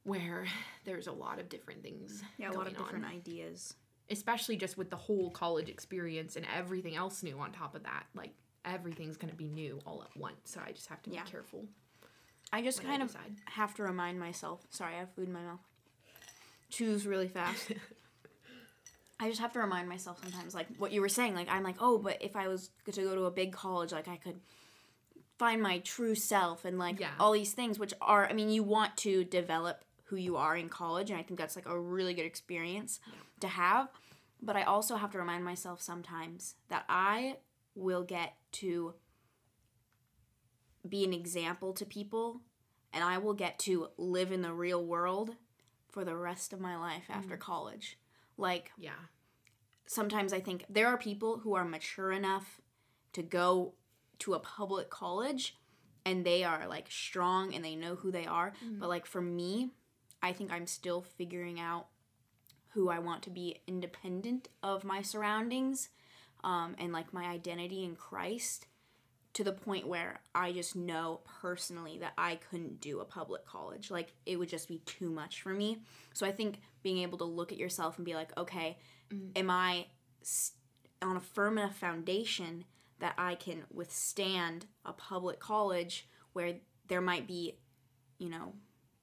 where 0.04 0.46
there's 0.84 1.06
a 1.06 1.12
lot 1.12 1.38
of 1.40 1.48
different 1.48 1.82
things 1.82 2.22
Yeah, 2.38 2.50
a 2.50 2.52
lot 2.52 2.66
of 2.66 2.76
different 2.76 3.04
on. 3.06 3.10
ideas. 3.10 3.74
especially 4.10 4.56
just 4.56 4.76
with 4.76 4.90
the 4.90 4.96
whole 4.96 5.30
college 5.30 5.68
experience 5.70 6.36
and 6.36 6.46
everything 6.54 6.94
else 6.94 7.22
new 7.22 7.38
on 7.38 7.52
top 7.52 7.74
of 7.74 7.82
that 7.84 8.04
like 8.14 8.32
everything's 8.66 9.16
going 9.16 9.30
to 9.30 9.36
be 9.36 9.48
new 9.48 9.80
all 9.86 10.02
at 10.02 10.14
once 10.18 10.36
so 10.44 10.60
i 10.66 10.72
just 10.72 10.88
have 10.88 11.02
to 11.02 11.10
Yeah. 11.10 11.24
be 11.24 11.30
careful 11.30 11.64
I 12.52 12.62
just 12.62 12.82
kind 12.82 13.02
I 13.02 13.06
of 13.06 13.16
have 13.46 13.74
to 13.76 13.82
remind 13.82 14.20
myself. 14.20 14.60
Sorry, 14.70 14.94
I 14.94 14.98
have 15.00 15.10
food 15.14 15.26
in 15.26 15.32
my 15.32 15.40
mouth. 15.40 15.58
Chews 16.70 17.04
really 17.04 17.26
fast. 17.26 17.72
I 19.20 19.28
just 19.28 19.40
have 19.40 19.52
to 19.52 19.60
remind 19.60 19.88
myself 19.88 20.20
sometimes, 20.22 20.54
like 20.54 20.66
what 20.78 20.92
you 20.92 21.00
were 21.00 21.08
saying. 21.08 21.34
Like 21.34 21.48
I'm 21.50 21.62
like, 21.62 21.76
oh, 21.80 21.98
but 21.98 22.18
if 22.20 22.36
I 22.36 22.48
was 22.48 22.70
to 22.90 23.02
go 23.02 23.14
to 23.14 23.24
a 23.24 23.30
big 23.30 23.52
college, 23.52 23.92
like 23.92 24.08
I 24.08 24.16
could 24.16 24.40
find 25.38 25.62
my 25.62 25.78
true 25.78 26.14
self 26.14 26.64
and 26.64 26.78
like 26.78 27.00
Yeah. 27.00 27.10
all 27.18 27.32
these 27.32 27.52
things, 27.52 27.78
which 27.78 27.94
are, 28.00 28.26
I 28.26 28.32
mean, 28.32 28.50
you 28.50 28.62
want 28.62 28.96
to 28.98 29.24
develop 29.24 29.84
who 30.04 30.16
you 30.16 30.36
are 30.36 30.56
in 30.56 30.68
college, 30.68 31.10
and 31.10 31.18
I 31.18 31.22
think 31.22 31.38
that's 31.38 31.56
like 31.56 31.66
a 31.66 31.78
really 31.78 32.14
good 32.14 32.26
experience 32.26 33.00
to 33.40 33.48
have. 33.48 33.88
But 34.42 34.56
I 34.56 34.62
also 34.62 34.96
have 34.96 35.10
to 35.12 35.18
remind 35.18 35.44
myself 35.44 35.80
sometimes 35.80 36.56
that 36.68 36.84
I 36.88 37.36
will 37.74 38.02
get 38.02 38.34
to 38.52 38.94
be 40.88 41.04
an 41.04 41.12
example 41.12 41.72
to 41.72 41.86
people 41.86 42.40
and 42.92 43.02
I 43.02 43.18
will 43.18 43.34
get 43.34 43.58
to 43.60 43.88
live 43.96 44.32
in 44.32 44.42
the 44.42 44.52
real 44.52 44.84
world 44.84 45.34
for 45.90 46.04
the 46.04 46.16
rest 46.16 46.52
of 46.52 46.60
my 46.60 46.76
life 46.76 47.04
after 47.08 47.36
mm. 47.36 47.40
college. 47.40 47.98
Like 48.36 48.72
yeah 48.78 48.92
sometimes 49.86 50.32
I 50.32 50.40
think 50.40 50.64
there 50.68 50.88
are 50.88 50.98
people 50.98 51.38
who 51.38 51.54
are 51.54 51.64
mature 51.64 52.12
enough 52.12 52.60
to 53.12 53.22
go 53.22 53.74
to 54.20 54.34
a 54.34 54.40
public 54.40 54.90
college 54.90 55.56
and 56.04 56.24
they 56.24 56.44
are 56.44 56.66
like 56.68 56.90
strong 56.90 57.54
and 57.54 57.64
they 57.64 57.76
know 57.76 57.94
who 57.94 58.10
they 58.10 58.26
are. 58.26 58.52
But 58.78 58.88
like 58.88 59.06
for 59.06 59.20
me, 59.20 59.70
I 60.22 60.32
think 60.32 60.52
I'm 60.52 60.66
still 60.66 61.02
figuring 61.02 61.60
out 61.60 61.86
who 62.70 62.88
I 62.88 62.98
want 62.98 63.22
to 63.22 63.30
be 63.30 63.60
independent 63.66 64.48
of 64.62 64.84
my 64.84 65.02
surroundings 65.02 65.90
um, 66.42 66.74
and 66.78 66.92
like 66.92 67.12
my 67.12 67.24
identity 67.24 67.84
in 67.84 67.94
Christ 67.94 68.66
to 69.34 69.44
the 69.44 69.52
point 69.52 69.86
where 69.86 70.20
I 70.34 70.52
just 70.52 70.76
know 70.76 71.20
personally 71.40 71.98
that 71.98 72.12
I 72.16 72.36
couldn't 72.36 72.80
do 72.80 73.00
a 73.00 73.04
public 73.04 73.44
college. 73.46 73.90
Like 73.90 74.12
it 74.26 74.38
would 74.38 74.48
just 74.48 74.68
be 74.68 74.78
too 74.86 75.10
much 75.10 75.42
for 75.42 75.50
me. 75.50 75.78
So 76.12 76.26
I 76.26 76.32
think 76.32 76.60
being 76.84 76.98
able 76.98 77.18
to 77.18 77.24
look 77.24 77.50
at 77.50 77.58
yourself 77.58 77.96
and 77.96 78.04
be 78.04 78.14
like, 78.14 78.30
okay, 78.38 78.78
mm. 79.12 79.36
am 79.36 79.50
I 79.50 79.86
on 81.02 81.16
a 81.16 81.20
firm 81.20 81.58
enough 81.58 81.76
foundation 81.76 82.64
that 83.00 83.14
I 83.18 83.34
can 83.34 83.64
withstand 83.72 84.66
a 84.84 84.92
public 84.92 85.40
college 85.40 86.08
where 86.34 86.54
there 86.86 87.00
might 87.00 87.26
be, 87.26 87.58
you 88.18 88.28
know, 88.28 88.52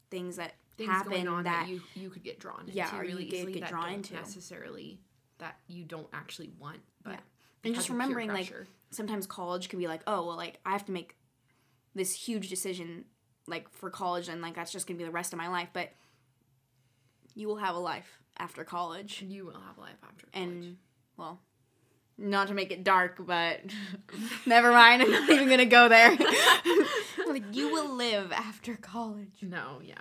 things 0.10 0.38
that 0.38 0.54
things 0.78 0.90
happen 0.90 1.26
that, 1.26 1.44
that, 1.44 1.68
you 1.68 1.82
you 1.96 2.10
could 2.10 2.24
get 2.24 2.40
drawn 2.40 2.62
into 2.62 2.74
Yeah, 2.74 2.94
you 2.96 3.02
really 3.02 3.26
get- 3.26 3.40
easily 3.40 3.54
get 3.54 3.62
that 3.64 3.70
drawn 3.70 3.92
into. 3.92 4.14
necessarily 4.14 5.00
that 5.40 5.58
you 5.68 5.84
don't 5.84 6.08
actually 6.14 6.52
want 6.60 6.80
but 7.04 7.14
Yeah. 7.14 7.20
and 7.64 7.76
just 7.76 7.90
remembering 7.90 8.30
like 8.30 8.54
sometimes 8.92 9.26
college 9.26 9.70
can 9.70 9.80
be 9.80 9.88
like 9.88 10.02
oh 10.06 10.26
well 10.26 10.38
like 10.38 10.60
i 10.66 10.72
have 10.72 10.86
to 10.86 10.92
make 10.92 11.18
this 11.96 12.14
huge 12.14 12.50
decision 12.50 13.06
like 13.48 13.68
for 13.70 13.90
college 13.90 14.30
and 14.30 14.42
like 14.42 14.54
that's 14.56 14.72
just 14.72 14.86
gonna 14.88 14.98
be 15.00 15.04
the 15.04 15.12
rest 15.12 15.34
of 15.34 15.38
my 15.38 15.48
life 15.48 15.70
but 15.74 15.90
you 17.36 17.48
will 17.48 17.58
have 17.58 17.76
a 17.76 17.80
life 17.80 18.20
after 18.38 18.64
college 18.64 19.22
you 19.28 19.46
will 19.46 19.54
have 19.54 19.78
a 19.78 19.82
life 19.82 19.98
after 20.04 20.28
college 20.34 20.48
and 20.50 20.78
well 21.18 21.40
not 22.18 22.48
to 22.48 22.54
make 22.54 22.72
it 22.72 22.84
dark 22.84 23.18
but 23.26 23.60
never 24.46 24.72
mind 24.72 25.02
i'm 25.02 25.12
not 25.12 25.30
even 25.30 25.50
gonna 25.50 25.66
go 25.66 25.90
there 25.90 26.12
like 27.28 27.44
you 27.52 27.72
will 27.72 27.96
live 27.96 28.32
after 28.32 28.76
college 28.76 29.40
no 29.42 29.80
yeah 29.84 29.96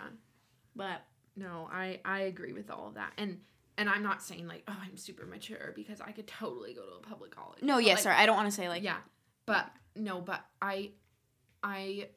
but 0.77 1.03
No, 1.37 1.69
I 1.73 2.01
I 2.05 2.21
agree 2.21 2.53
with 2.53 2.71
all 2.71 2.89
of 2.89 2.95
that. 2.95 3.13
And 3.19 3.41
and 3.77 3.89
I'm 3.89 4.03
not 4.03 4.23
saying 4.23 4.47
like, 4.47 4.63
oh, 4.69 4.77
I'm 4.83 4.97
super 4.97 5.25
mature 5.27 5.73
because 5.75 6.01
I 6.01 6.13
could 6.13 6.27
totally 6.27 6.75
go 6.75 6.83
to 6.83 6.97
a 6.97 7.01
public 7.01 7.35
college. 7.35 7.63
no 7.63 7.77
But, 7.77 7.85
yes 7.85 7.97
like, 7.97 8.03
sorry 8.03 8.17
i 8.17 8.27
don't 8.27 8.37
want 8.37 8.49
to 8.49 8.55
say 8.55 8.69
like 8.69 8.83
yeah. 8.83 8.99
But 9.47 9.71
no, 9.97 10.21
but 10.21 10.41
I 10.61 10.91
I 11.63 12.09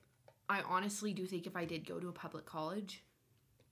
I 0.50 0.62
honestly 0.62 1.14
do 1.14 1.26
think 1.26 1.48
if 1.48 1.56
I 1.56 1.66
did 1.66 1.88
go 1.88 2.00
to 2.00 2.10
a 2.10 2.12
public 2.12 2.46
college, 2.46 3.04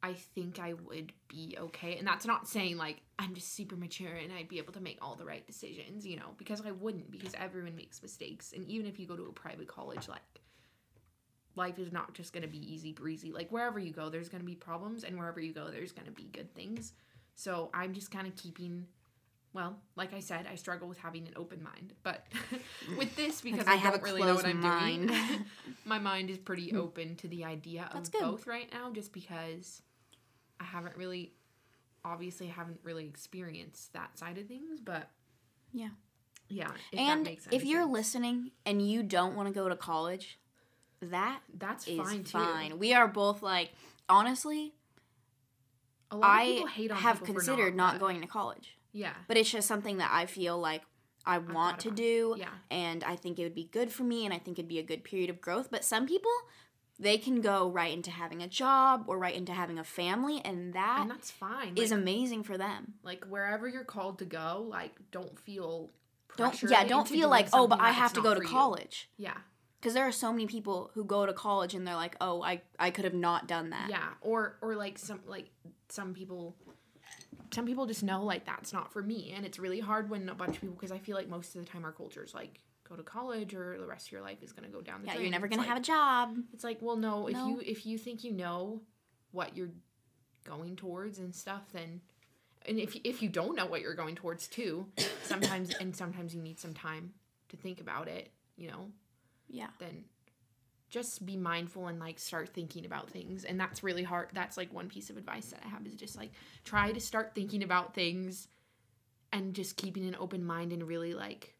I 0.03 0.13
think 0.13 0.59
I 0.59 0.73
would 0.73 1.13
be 1.27 1.55
okay. 1.59 1.97
And 1.97 2.07
that's 2.07 2.25
not 2.25 2.47
saying 2.47 2.77
like 2.77 3.01
I'm 3.19 3.35
just 3.35 3.53
super 3.55 3.75
mature 3.75 4.15
and 4.15 4.33
I'd 4.33 4.47
be 4.47 4.57
able 4.57 4.73
to 4.73 4.81
make 4.81 4.97
all 5.01 5.15
the 5.15 5.25
right 5.25 5.45
decisions, 5.45 6.05
you 6.05 6.17
know, 6.17 6.33
because 6.37 6.61
I 6.65 6.71
wouldn't 6.71 7.11
because 7.11 7.33
everyone 7.35 7.75
makes 7.75 8.01
mistakes. 8.01 8.53
And 8.55 8.65
even 8.67 8.87
if 8.87 8.99
you 8.99 9.05
go 9.05 9.15
to 9.15 9.25
a 9.25 9.31
private 9.31 9.67
college 9.67 10.07
like 10.07 10.21
life 11.55 11.79
is 11.79 11.91
not 11.91 12.13
just 12.13 12.33
going 12.33 12.43
to 12.43 12.49
be 12.49 12.73
easy 12.73 12.93
breezy. 12.93 13.31
Like 13.31 13.51
wherever 13.51 13.79
you 13.79 13.91
go, 13.91 14.09
there's 14.09 14.29
going 14.29 14.41
to 14.41 14.47
be 14.47 14.55
problems, 14.55 15.03
and 15.03 15.17
wherever 15.17 15.39
you 15.39 15.53
go, 15.53 15.69
there's 15.69 15.91
going 15.91 16.05
to 16.07 16.11
be 16.11 16.29
good 16.31 16.53
things. 16.53 16.93
So 17.35 17.69
I'm 17.73 17.93
just 17.93 18.11
kind 18.11 18.27
of 18.27 18.35
keeping. 18.35 18.87
Well, 19.53 19.75
like 19.97 20.13
I 20.13 20.21
said, 20.21 20.47
I 20.49 20.55
struggle 20.55 20.87
with 20.87 20.97
having 20.97 21.27
an 21.27 21.33
open 21.35 21.61
mind, 21.61 21.93
but 22.03 22.25
with 22.97 23.13
this 23.17 23.41
because 23.41 23.67
I 23.67 23.73
I, 23.73 23.75
have 23.75 23.93
don't 23.95 24.03
really 24.03 24.21
know 24.21 24.35
what 24.35 24.45
I'm 24.45 24.61
mind. 24.61 25.09
doing, 25.09 25.45
my 25.85 25.99
mind 25.99 26.29
is 26.29 26.37
pretty 26.37 26.73
open 26.75 27.17
to 27.17 27.27
the 27.27 27.43
idea 27.43 27.89
of 27.93 28.09
both 28.13 28.47
right 28.47 28.71
now, 28.71 28.91
just 28.93 29.11
because 29.11 29.81
I 30.61 30.63
haven't 30.63 30.95
really, 30.95 31.33
obviously, 32.05 32.47
haven't 32.47 32.79
really 32.83 33.05
experienced 33.07 33.93
that 33.93 34.17
side 34.17 34.37
of 34.37 34.47
things, 34.47 34.79
but 34.79 35.09
Yeah. 35.73 35.89
yeah. 36.49 36.69
If 36.91 36.97
that 36.97 36.99
and 36.99 37.27
if 37.51 37.63
you're 37.65 37.81
sense. 37.83 37.91
listening 37.91 38.51
and 38.65 38.87
you 38.87 39.01
don't 39.03 39.35
want 39.35 39.47
to 39.47 39.53
go 39.53 39.67
to 39.67 39.75
college, 39.75 40.39
that 41.01 41.41
that's 41.57 41.87
is 41.87 41.97
fine 41.97 42.23
fine. 42.23 42.69
too. 42.71 42.75
We 42.77 42.93
are 42.93 43.07
both 43.07 43.41
like 43.41 43.71
honestly, 44.07 44.73
A 46.11 46.17
lot 46.17 46.25
of 46.27 46.31
I 46.41 46.45
people 46.51 46.67
hate 46.67 46.91
on 46.91 46.97
have 46.97 47.23
considered 47.23 47.75
not, 47.75 47.93
but- 47.95 47.99
going 48.01 48.21
to 48.21 48.27
college, 48.27 48.77
Yeah, 48.91 49.13
but 49.27 49.37
it's 49.37 49.49
just 49.49 49.67
something 49.67 49.97
that 49.97 50.11
I 50.13 50.25
feel 50.27 50.59
like 50.59 50.83
I 51.25 51.37
want 51.37 51.79
to 51.81 51.91
do, 51.91 52.35
yeah. 52.37 52.49
and 52.69 53.03
I 53.03 53.15
think 53.15 53.39
it 53.39 53.43
would 53.43 53.55
be 53.55 53.65
good 53.65 53.91
for 53.91 54.03
me, 54.03 54.25
and 54.25 54.33
I 54.33 54.37
think 54.39 54.59
it'd 54.59 54.67
be 54.67 54.79
a 54.79 54.83
good 54.83 55.03
period 55.03 55.29
of 55.29 55.39
growth. 55.39 55.69
But 55.71 55.85
some 55.85 56.05
people, 56.07 56.31
they 57.01 57.17
can 57.17 57.41
go 57.41 57.69
right 57.69 57.91
into 57.91 58.11
having 58.11 58.41
a 58.41 58.47
job 58.47 59.05
or 59.07 59.17
right 59.17 59.35
into 59.35 59.51
having 59.51 59.79
a 59.79 59.83
family, 59.83 60.39
and 60.45 60.73
that 60.73 60.99
and 61.01 61.11
that's 61.11 61.31
fine. 61.31 61.75
is 61.75 61.91
like, 61.91 61.99
amazing 61.99 62.43
for 62.43 62.57
them. 62.57 62.93
like 63.03 63.25
wherever 63.25 63.67
you're 63.67 63.83
called 63.83 64.19
to 64.19 64.25
go, 64.25 64.65
like 64.69 64.93
don't 65.11 65.37
feel 65.39 65.89
Don't 66.37 66.61
yeah, 66.63 66.85
don't 66.85 67.07
feel 67.07 67.27
like 67.29 67.47
oh, 67.53 67.67
but 67.67 67.81
I 67.81 67.91
have 67.91 68.13
to 68.13 68.21
go 68.21 68.33
to 68.33 68.39
for 68.39 68.43
you." 68.45 68.49
college. 68.49 69.09
Yeah, 69.17 69.37
Because 69.79 69.93
there 69.93 70.07
are 70.07 70.11
so 70.11 70.31
many 70.31 70.45
people 70.47 70.91
who 70.93 71.03
go 71.03 71.25
to 71.25 71.33
college 71.33 71.73
and 71.73 71.85
they're 71.85 71.95
like, 71.95 72.15
oh, 72.21 72.41
I, 72.41 72.61
I 72.79 72.91
could 72.91 73.03
have 73.05 73.13
not 73.13 73.47
done 73.47 73.71
that. 73.71 73.89
yeah, 73.89 74.09
or 74.21 74.57
or 74.61 74.75
like 74.75 74.97
some 74.97 75.19
like 75.27 75.49
some 75.89 76.13
people. 76.13 76.55
Some 77.53 77.65
people 77.65 77.85
just 77.85 78.01
know 78.01 78.23
like 78.23 78.45
that's 78.45 78.71
not 78.71 78.93
for 78.93 79.01
me, 79.03 79.33
and 79.35 79.45
it's 79.45 79.59
really 79.59 79.81
hard 79.81 80.09
when 80.09 80.29
a 80.29 80.33
bunch 80.35 80.55
of 80.55 80.61
people 80.61 80.75
because 80.75 80.91
I 80.91 80.99
feel 80.99 81.17
like 81.17 81.27
most 81.27 81.53
of 81.53 81.65
the 81.65 81.69
time 81.69 81.83
our 81.83 81.91
culture 81.91 82.23
is 82.23 82.33
like 82.33 82.61
go 82.91 82.97
to 82.97 83.03
college 83.03 83.53
or 83.53 83.77
the 83.79 83.85
rest 83.87 84.07
of 84.07 84.11
your 84.11 84.21
life 84.21 84.43
is 84.43 84.51
gonna 84.51 84.67
go 84.69 84.81
down 84.81 85.01
the 85.01 85.07
Yeah, 85.07 85.13
drain. 85.13 85.25
you're 85.25 85.31
never 85.31 85.47
gonna 85.47 85.61
like- 85.61 85.69
have 85.69 85.77
a 85.77 85.81
job. 85.81 86.37
It's 86.53 86.63
like, 86.63 86.79
well, 86.81 86.97
no. 86.97 87.27
If 87.27 87.33
No. 87.35 87.47
you 87.47 87.59
if 87.65 87.85
you 87.85 87.97
think 87.97 88.23
you 88.23 88.31
know 88.33 88.81
what 89.31 89.55
you're 89.55 89.71
going 90.43 90.75
towards 90.75 91.19
and 91.19 91.33
stuff, 91.33 91.71
then 91.71 92.01
and 92.65 92.79
if 92.79 92.95
if 93.03 93.21
you 93.21 93.29
don't 93.29 93.55
know 93.55 93.65
what 93.65 93.81
you're 93.81 93.95
going 93.95 94.15
towards 94.15 94.47
too, 94.47 94.91
sometimes 95.23 95.73
and 95.75 95.95
sometimes 95.95 96.35
you 96.35 96.41
need 96.41 96.59
some 96.59 96.73
time 96.73 97.13
to 97.49 97.57
think 97.57 97.79
about 97.81 98.07
it. 98.07 98.31
You 98.57 98.67
know, 98.69 98.91
Yeah. 99.47 99.69
then 99.79 100.05
just 100.89 101.25
be 101.25 101.37
mindful 101.37 101.87
and 101.87 101.99
like 101.99 102.19
start 102.19 102.49
thinking 102.49 102.85
about 102.85 103.09
things. 103.09 103.45
And 103.45 103.57
that's 103.57 103.81
really 103.81 104.03
hard. 104.03 104.29
That's 104.33 104.57
like 104.57 104.73
one 104.73 104.89
piece 104.89 105.09
of 105.09 105.15
advice 105.15 105.49
that 105.51 105.61
I 105.63 105.69
have 105.69 105.87
is 105.87 105.95
just 105.95 106.17
like 106.17 106.31
try 106.65 106.91
to 106.91 106.99
start 106.99 107.33
thinking 107.33 107.63
about 107.63 107.93
things 107.95 108.49
and 109.31 109.53
just 109.53 109.77
keeping 109.77 110.05
an 110.05 110.17
open 110.19 110.43
mind 110.43 110.73
and 110.73 110.83
really 110.85 111.13
like 111.13 111.55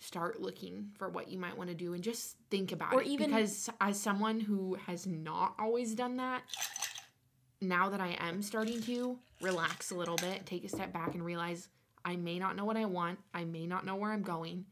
start 0.00 0.40
looking 0.40 0.90
for 0.96 1.08
what 1.08 1.28
you 1.28 1.38
might 1.38 1.56
want 1.56 1.68
to 1.68 1.74
do 1.76 1.92
and 1.92 2.02
just 2.02 2.36
think 2.50 2.72
about 2.72 2.92
Or 2.94 3.02
it 3.02 3.06
even- 3.06 3.30
because 3.30 3.68
as 3.80 4.00
someone 4.00 4.40
who 4.40 4.74
has 4.86 5.06
not 5.06 5.54
always 5.58 5.94
done 5.94 6.16
that 6.16 6.42
now 7.60 7.90
that 7.90 8.00
I 8.00 8.16
am 8.18 8.40
starting 8.42 8.80
to 8.82 9.18
relax 9.42 9.90
a 9.90 9.94
little 9.94 10.16
bit, 10.16 10.46
take 10.46 10.64
a 10.64 10.68
step 10.68 10.92
back 10.92 11.14
and 11.14 11.22
realize 11.24 11.68
I 12.04 12.16
may 12.16 12.38
not 12.38 12.56
know 12.56 12.64
what 12.64 12.78
I 12.78 12.86
want, 12.86 13.18
I 13.34 13.44
may 13.44 13.66
not 13.66 13.84
know 13.84 13.96
where 13.96 14.10
I'm 14.10 14.22
going, 14.22 14.64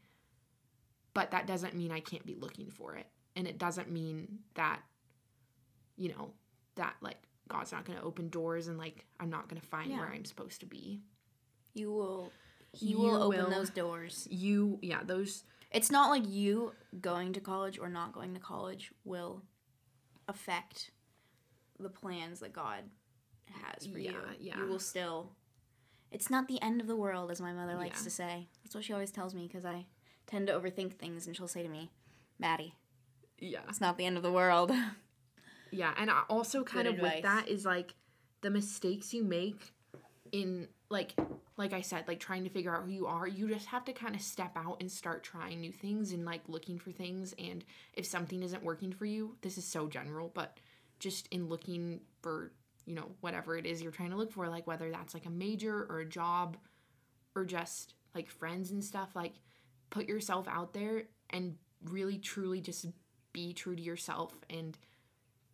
but 1.13 1.29
that 1.31 1.45
doesn't 1.45 1.75
mean 1.75 1.91
I 1.91 1.99
can't 1.99 2.25
be 2.25 2.33
looking 2.33 2.71
for 2.71 2.95
it. 2.95 3.05
And 3.35 3.47
it 3.47 3.59
doesn't 3.59 3.91
mean 3.91 4.39
that, 4.55 4.81
you 5.95 6.09
know, 6.09 6.33
that 6.75 6.95
like 7.01 7.17
God's 7.47 7.71
not 7.71 7.85
going 7.85 7.99
to 7.99 8.03
open 8.03 8.29
doors 8.29 8.67
and 8.67 8.79
like 8.79 9.05
I'm 9.19 9.29
not 9.29 9.47
going 9.47 9.61
to 9.61 9.67
find 9.67 9.91
Yeah. 9.91 9.99
where 9.99 10.09
I'm 10.09 10.25
supposed 10.25 10.61
to 10.61 10.65
be. 10.65 11.01
You 11.75 11.91
will. 11.91 12.31
He 12.73 12.87
You 12.91 12.99
will 12.99 13.23
open 13.23 13.43
will. 13.45 13.49
those 13.49 13.69
doors. 13.69 14.27
You, 14.29 14.79
yeah, 14.81 15.01
those, 15.03 15.43
It's 15.71 15.89
not 15.91 16.09
like 16.09 16.23
you 16.27 16.73
going 17.01 17.33
to 17.33 17.39
college 17.39 17.79
or 17.79 17.89
not 17.89 18.13
going 18.13 18.33
to 18.33 18.39
college 18.39 18.91
will 19.03 19.43
affect 20.27 20.91
the 21.79 21.89
plans 21.89 22.39
that 22.41 22.53
God 22.53 22.83
has 23.51 23.87
for 23.87 23.97
you. 23.97 24.11
Yeah, 24.11 24.33
yeah. 24.39 24.57
You 24.59 24.67
will 24.67 24.79
still. 24.79 25.31
It's 26.11 26.29
not 26.29 26.47
the 26.47 26.61
end 26.61 26.81
of 26.81 26.87
the 26.87 26.95
world, 26.95 27.31
as 27.31 27.39
my 27.41 27.53
mother 27.53 27.75
likes 27.75 27.99
Yeah. 27.99 28.03
to 28.03 28.09
say. 28.09 28.47
That's 28.63 28.75
what 28.75 28.83
she 28.83 28.93
always 28.93 29.11
tells 29.11 29.33
me 29.33 29.47
because 29.47 29.65
I 29.65 29.85
tend 30.27 30.47
to 30.47 30.53
overthink 30.53 30.93
things, 30.95 31.25
and 31.27 31.35
she'll 31.35 31.47
say 31.47 31.63
to 31.63 31.69
me, 31.69 31.91
"Maddie, 32.39 32.73
yeah. 33.39 33.61
it's 33.67 33.81
not 33.81 33.97
the 33.97 34.05
end 34.05 34.17
of 34.17 34.23
the 34.23 34.31
world." 34.31 34.71
Yeah, 35.71 35.93
and 35.97 36.09
I 36.09 36.23
also 36.29 36.63
kind 36.63 36.87
Good 36.87 36.95
of 36.95 36.99
with 37.01 37.21
that 37.21 37.47
is 37.47 37.63
like 37.63 37.93
the 38.41 38.49
mistakes 38.49 39.13
you 39.13 39.23
make 39.23 39.71
in 40.31 40.67
like 40.89 41.13
like 41.57 41.73
I 41.73 41.81
said, 41.81 42.07
like 42.07 42.21
trying 42.21 42.45
to 42.45 42.49
figure 42.49 42.73
out 42.73 42.83
who 42.83 42.91
you 42.91 43.05
are, 43.05 43.27
you 43.27 43.49
just 43.49 43.65
have 43.65 43.83
to 43.85 43.93
kind 43.93 44.15
of 44.15 44.21
step 44.21 44.53
out 44.55 44.77
and 44.79 44.89
start 44.89 45.23
trying 45.23 45.59
new 45.59 45.73
things 45.73 46.13
and 46.13 46.23
like 46.23 46.41
looking 46.47 46.79
for 46.79 46.91
things 46.91 47.35
and 47.37 47.65
if 47.93 48.05
something 48.05 48.41
isn't 48.41 48.63
working 48.63 48.93
for 48.93 49.05
you, 49.05 49.35
this 49.41 49.57
is 49.57 49.65
so 49.65 49.87
general, 49.87 50.31
but 50.33 50.57
just 50.99 51.27
in 51.31 51.49
looking 51.49 51.99
for, 52.21 52.53
you 52.85 52.95
know, 52.95 53.11
whatever 53.19 53.57
it 53.57 53.65
is 53.65 53.81
you're 53.81 53.91
trying 53.91 54.11
to 54.11 54.15
look 54.15 54.31
for, 54.31 54.47
like 54.47 54.67
whether 54.67 54.89
that's 54.89 55.13
like 55.13 55.25
a 55.25 55.29
major 55.29 55.85
or 55.89 55.99
a 55.99 56.05
job 56.05 56.55
or 57.35 57.43
just 57.43 57.93
like 58.15 58.29
friends 58.29 58.71
and 58.71 58.83
stuff, 58.83 59.09
like 59.13 59.33
put 59.89 60.07
yourself 60.07 60.47
out 60.47 60.73
there 60.73 61.03
and 61.29 61.55
really 61.83 62.17
truly 62.17 62.61
just 62.61 62.85
be 63.33 63.53
true 63.53 63.75
to 63.75 63.81
yourself 63.81 64.33
and 64.49 64.77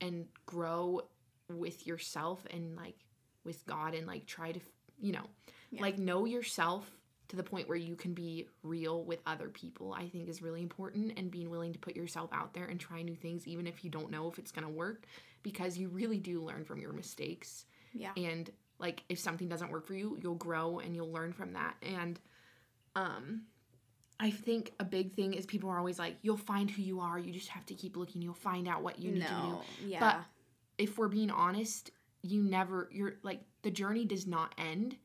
and 0.02 0.28
grow 0.46 1.02
with 1.50 1.88
yourself 1.88 2.46
and 2.52 2.76
like 2.76 2.98
with 3.44 3.66
God 3.66 3.94
and 3.94 4.08
like 4.08 4.26
try 4.26 4.52
to 4.52 4.60
you 5.00 5.12
know 5.14 5.26
Yeah. 5.72 5.82
like 5.82 5.98
know 5.98 6.26
yourself 6.26 6.90
to 7.28 7.36
the 7.36 7.44
point 7.44 7.68
where 7.68 7.78
you 7.78 7.96
can 7.96 8.14
be 8.14 8.48
real 8.62 9.04
with 9.04 9.20
other 9.26 9.50
people 9.50 9.94
I 9.94 10.08
think 10.10 10.30
is 10.30 10.42
really 10.42 10.62
important 10.62 11.14
and 11.18 11.32
being 11.32 11.50
willing 11.50 11.74
to 11.74 11.80
put 11.80 11.96
yourself 11.96 12.30
out 12.32 12.54
there 12.54 12.66
and 12.66 12.80
try 12.80 13.02
new 13.02 13.16
things 13.16 13.48
even 13.48 13.66
if 13.68 13.84
you 13.84 13.90
don't 13.90 14.12
know 14.12 14.30
if 14.30 14.38
it's 14.38 14.52
going 14.52 14.66
to 14.68 14.72
work 14.72 15.06
because 15.44 15.78
you 15.78 15.90
really 15.90 16.20
do 16.20 16.42
learn 16.44 16.66
from 16.66 16.80
your 16.80 16.94
mistakes 16.94 17.66
yeah. 17.94 18.12
and 18.18 18.52
like 18.80 19.04
if 19.10 19.18
something 19.20 19.48
doesn't 19.48 19.72
work 19.72 19.86
for 19.88 19.94
you 19.96 20.18
you'll 20.22 20.36
grow 20.36 20.80
and 20.80 20.96
you'll 20.96 21.12
learn 21.12 21.34
from 21.34 21.54
that 21.54 21.76
and 21.82 22.20
um 22.96 23.42
i 24.20 24.30
think 24.30 24.72
a 24.80 24.84
big 24.84 25.14
thing 25.14 25.34
is 25.34 25.46
people 25.46 25.70
are 25.70 25.78
always 25.78 25.98
like 26.00 26.16
you'll 26.22 26.38
find 26.38 26.70
who 26.70 26.82
you 26.82 27.00
are 27.00 27.18
you 27.20 27.32
just 27.34 27.50
have 27.50 27.66
to 27.66 27.74
keep 27.74 27.96
looking 27.98 28.22
you'll 28.22 28.34
find 28.34 28.68
out 28.68 28.84
what 28.84 29.00
you 29.00 29.12
need 29.12 29.22
to 29.26 29.28
do. 29.28 29.88
Yeah. 29.88 30.00
but 30.00 30.18
if 30.78 30.98
we're 30.98 31.08
being 31.08 31.32
honest 31.32 31.92
you 32.22 32.42
never 32.42 32.90
you're 32.92 33.16
like 33.24 33.42
the 33.66 33.72
journey 33.72 34.06
does 34.06 34.26
not 34.28 34.54
end 34.58 34.96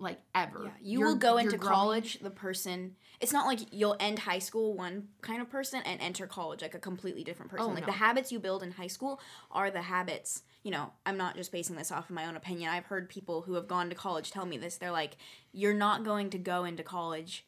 like 0.00 0.18
ever 0.34 0.64
Yeah, 0.64 0.70
you 0.80 0.98
You're- 1.00 1.12
will 1.12 1.16
go 1.18 1.38
into 1.38 1.56
growing- 1.56 1.74
college 1.74 2.18
the 2.20 2.30
person. 2.30 2.96
It's 3.20 3.32
not 3.32 3.46
like 3.46 3.60
you'll 3.72 3.96
end 3.98 4.20
high 4.20 4.38
school 4.38 4.74
one 4.74 5.08
kind 5.22 5.40
of 5.42 5.48
person 5.50 5.80
and 5.84 6.00
enter 6.00 6.26
college 6.26 6.62
like 6.62 6.74
a 6.74 6.78
completely 6.78 7.24
different 7.24 7.50
person. 7.50 7.66
Oh, 7.66 7.70
like 7.74 7.80
no. 7.80 7.86
the 7.86 7.92
habits 7.98 8.30
you 8.30 8.38
build 8.38 8.62
in 8.62 8.72
high 8.72 8.86
school 8.86 9.20
are 9.50 9.70
the 9.72 9.82
habits. 9.82 10.42
You 10.62 10.70
know, 10.72 10.92
I'm 11.06 11.16
not 11.16 11.34
just 11.36 11.50
basing 11.50 11.74
this 11.76 11.90
off 11.90 12.10
of 12.10 12.14
my 12.14 12.26
own 12.26 12.36
opinion. 12.36 12.70
I've 12.70 12.84
heard 12.86 13.08
people 13.08 13.42
who 13.42 13.54
have 13.54 13.66
gone 13.66 13.88
to 13.88 13.94
college 13.96 14.30
tell 14.30 14.46
me 14.46 14.56
this. 14.58 14.76
They're 14.76 14.92
like, 14.92 15.16
"You're 15.52 15.74
not 15.74 16.04
going 16.04 16.30
to 16.30 16.38
go 16.38 16.64
into 16.64 16.82
college 16.84 17.44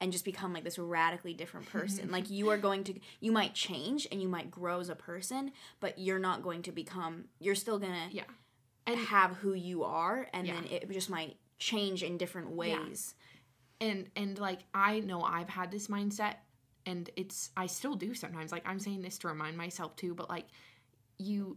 and 0.00 0.10
just 0.10 0.24
become 0.24 0.52
like 0.52 0.64
this 0.64 0.80
radically 0.80 1.34
different 1.34 1.66
person. 1.78 2.10
like 2.10 2.28
you 2.30 2.48
are 2.50 2.58
going 2.58 2.82
to 2.84 2.98
you 3.20 3.30
might 3.30 3.54
change 3.54 4.08
and 4.10 4.20
you 4.20 4.26
might 4.28 4.50
grow 4.50 4.80
as 4.80 4.88
a 4.88 4.96
person, 4.96 5.52
but 5.78 5.98
you're 6.00 6.18
not 6.18 6.42
going 6.42 6.62
to 6.62 6.72
become 6.72 7.26
you're 7.38 7.54
still 7.54 7.78
going 7.78 7.92
to 7.92 8.16
yeah 8.16 8.24
and 8.86 8.98
have 8.98 9.36
who 9.36 9.54
you 9.54 9.84
are 9.84 10.28
and 10.32 10.46
Yeah. 10.46 10.54
then 10.54 10.64
it 10.70 10.90
just 10.90 11.10
might 11.10 11.36
change 11.58 12.02
in 12.02 12.18
different 12.18 12.50
ways. 12.50 13.14
and 13.80 14.08
and 14.16 14.38
like 14.38 14.60
i 14.74 15.00
know 15.00 15.22
i've 15.22 15.48
had 15.48 15.70
this 15.70 15.88
mindset 15.88 16.34
and 16.86 17.10
it's 17.16 17.50
i 17.56 17.66
still 17.66 17.94
do 17.94 18.14
sometimes 18.14 18.52
like 18.52 18.62
i'm 18.66 18.78
saying 18.78 19.02
this 19.02 19.18
to 19.18 19.28
remind 19.28 19.56
myself 19.56 19.94
too 19.96 20.14
but 20.14 20.28
like 20.28 20.46
you 21.18 21.56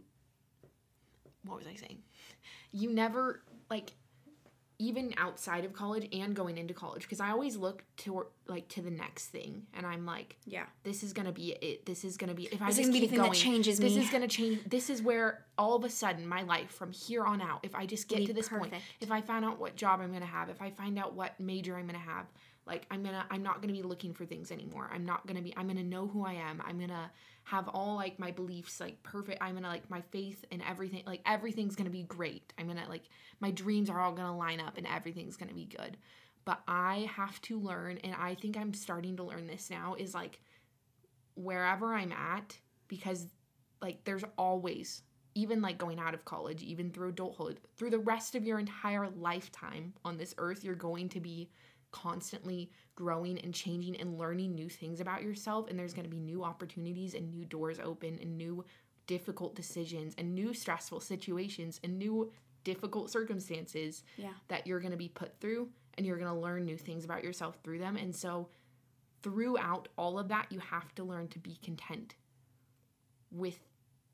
what 1.44 1.58
was 1.58 1.66
i 1.66 1.74
saying 1.74 1.98
you 2.72 2.90
never 2.92 3.42
like 3.70 3.92
even 4.78 5.14
outside 5.16 5.64
of 5.64 5.72
college 5.72 6.06
and 6.12 6.34
going 6.36 6.58
into 6.58 6.74
college 6.74 7.02
because 7.02 7.20
i 7.20 7.30
always 7.30 7.56
look 7.56 7.82
to 7.96 8.26
like 8.46 8.68
to 8.68 8.82
the 8.82 8.90
next 8.90 9.28
thing 9.28 9.62
and 9.74 9.86
i'm 9.86 10.04
like 10.04 10.36
Yeah. 10.44 10.64
this 10.84 11.02
is 11.02 11.12
gonna 11.12 11.32
be 11.32 11.52
it 11.52 11.86
this 11.86 12.04
is 12.04 12.16
gonna 12.16 12.34
be 12.34 12.44
if 12.52 12.60
i 12.60 12.66
This 12.66 12.78
is 12.78 12.86
just 12.86 12.88
gonna 12.90 13.00
be 13.00 13.06
the 13.06 13.12
keep 13.12 13.16
going 13.20 13.32
changes 13.32 13.78
this 13.78 13.94
me. 13.94 14.02
is 14.02 14.10
gonna 14.10 14.28
change 14.28 14.60
this 14.68 14.90
is 14.90 15.00
where 15.02 15.44
all 15.56 15.74
of 15.76 15.84
a 15.84 15.90
sudden 15.90 16.26
my 16.26 16.42
life 16.42 16.70
from 16.70 16.92
here 16.92 17.24
on 17.24 17.40
out 17.40 17.60
if 17.62 17.74
i 17.74 17.86
just 17.86 18.08
get 18.08 18.18
Be 18.18 18.26
to 18.26 18.32
this 18.34 18.48
point 18.48 18.74
if 19.00 19.10
i 19.10 19.20
find 19.20 19.44
out 19.44 19.58
what 19.58 19.76
job 19.76 20.00
i'm 20.00 20.12
gonna 20.12 20.26
have 20.26 20.48
if 20.50 20.60
i 20.60 20.70
find 20.70 20.98
out 20.98 21.14
what 21.14 21.38
major 21.40 21.76
i'm 21.76 21.86
gonna 21.86 21.98
have 21.98 22.26
like 22.66 22.84
i'm 22.90 23.02
gonna 23.02 23.24
i'm 23.30 23.42
not 23.42 23.62
gonna 23.62 23.72
be 23.72 23.82
looking 23.82 24.12
for 24.12 24.26
things 24.26 24.50
anymore 24.50 24.90
i'm 24.92 25.06
not 25.06 25.26
gonna 25.26 25.42
be 25.42 25.54
i'm 25.56 25.68
gonna 25.68 25.82
know 25.82 26.06
who 26.06 26.24
i 26.26 26.34
am 26.34 26.62
i'm 26.66 26.78
gonna 26.78 27.10
have 27.46 27.68
all 27.68 27.94
like 27.94 28.18
my 28.18 28.32
beliefs 28.32 28.80
like 28.80 29.00
perfect 29.04 29.40
i'm 29.40 29.54
gonna 29.54 29.68
like 29.68 29.88
my 29.88 30.00
faith 30.10 30.44
and 30.50 30.60
everything 30.68 31.04
like 31.06 31.20
everything's 31.24 31.76
gonna 31.76 31.88
be 31.88 32.02
great. 32.02 32.52
I'm 32.58 32.66
gonna 32.66 32.86
like 32.88 33.04
my 33.38 33.52
dreams 33.52 33.88
are 33.88 34.00
all 34.00 34.12
gonna 34.12 34.36
line 34.36 34.60
up 34.60 34.76
and 34.76 34.86
everything's 34.86 35.36
gonna 35.36 35.54
be 35.54 35.66
good. 35.66 35.96
But 36.44 36.60
i 36.66 37.08
have 37.14 37.40
to 37.42 37.58
learn 37.58 37.98
and 37.98 38.14
i 38.18 38.34
think 38.34 38.56
i'm 38.56 38.74
starting 38.74 39.16
to 39.16 39.22
learn 39.22 39.46
this 39.46 39.70
now 39.70 39.94
is 39.96 40.12
like 40.14 40.40
wherever 41.34 41.94
i'm 41.94 42.12
at 42.12 42.58
because 42.88 43.26
like 43.80 44.04
there's 44.04 44.24
always 44.36 45.02
even 45.36 45.60
like 45.60 45.76
going 45.76 46.00
out 46.00 46.14
of 46.14 46.24
college, 46.24 46.62
even 46.62 46.90
through 46.90 47.10
adulthood, 47.10 47.60
through 47.76 47.90
the 47.90 47.98
rest 47.98 48.34
of 48.34 48.46
your 48.46 48.58
entire 48.58 49.06
lifetime 49.10 49.92
on 50.02 50.16
this 50.16 50.34
earth, 50.38 50.64
you're 50.64 50.74
going 50.74 51.10
to 51.10 51.20
be 51.20 51.50
constantly 51.92 52.70
growing 52.94 53.38
and 53.40 53.54
changing 53.54 53.96
and 53.96 54.18
learning 54.18 54.54
new 54.54 54.68
things 54.68 55.00
about 55.00 55.22
yourself 55.22 55.68
and 55.68 55.78
there's 55.78 55.94
going 55.94 56.04
to 56.08 56.14
be 56.14 56.20
new 56.20 56.42
opportunities 56.44 57.14
and 57.14 57.30
new 57.30 57.44
doors 57.44 57.78
open 57.82 58.18
and 58.20 58.36
new 58.36 58.64
difficult 59.06 59.54
decisions 59.54 60.14
and 60.18 60.34
new 60.34 60.52
stressful 60.52 61.00
situations 61.00 61.80
and 61.84 61.98
new 61.98 62.30
difficult 62.64 63.10
circumstances 63.10 64.02
Yeah. 64.16 64.32
that 64.48 64.66
you're 64.66 64.80
going 64.80 64.90
to 64.92 64.96
be 64.96 65.08
put 65.08 65.38
through 65.40 65.68
and 65.96 66.04
you're 66.06 66.18
going 66.18 66.32
to 66.32 66.38
learn 66.40 66.64
new 66.64 66.76
things 66.76 67.04
about 67.04 67.22
yourself 67.22 67.58
through 67.62 67.78
them 67.78 67.96
and 67.96 68.14
so 68.14 68.48
throughout 69.22 69.88
all 69.96 70.18
of 70.18 70.28
that 70.28 70.46
you 70.50 70.58
have 70.60 70.94
to 70.96 71.04
learn 71.04 71.28
to 71.28 71.38
be 71.38 71.58
content 71.62 72.14
with 73.30 73.58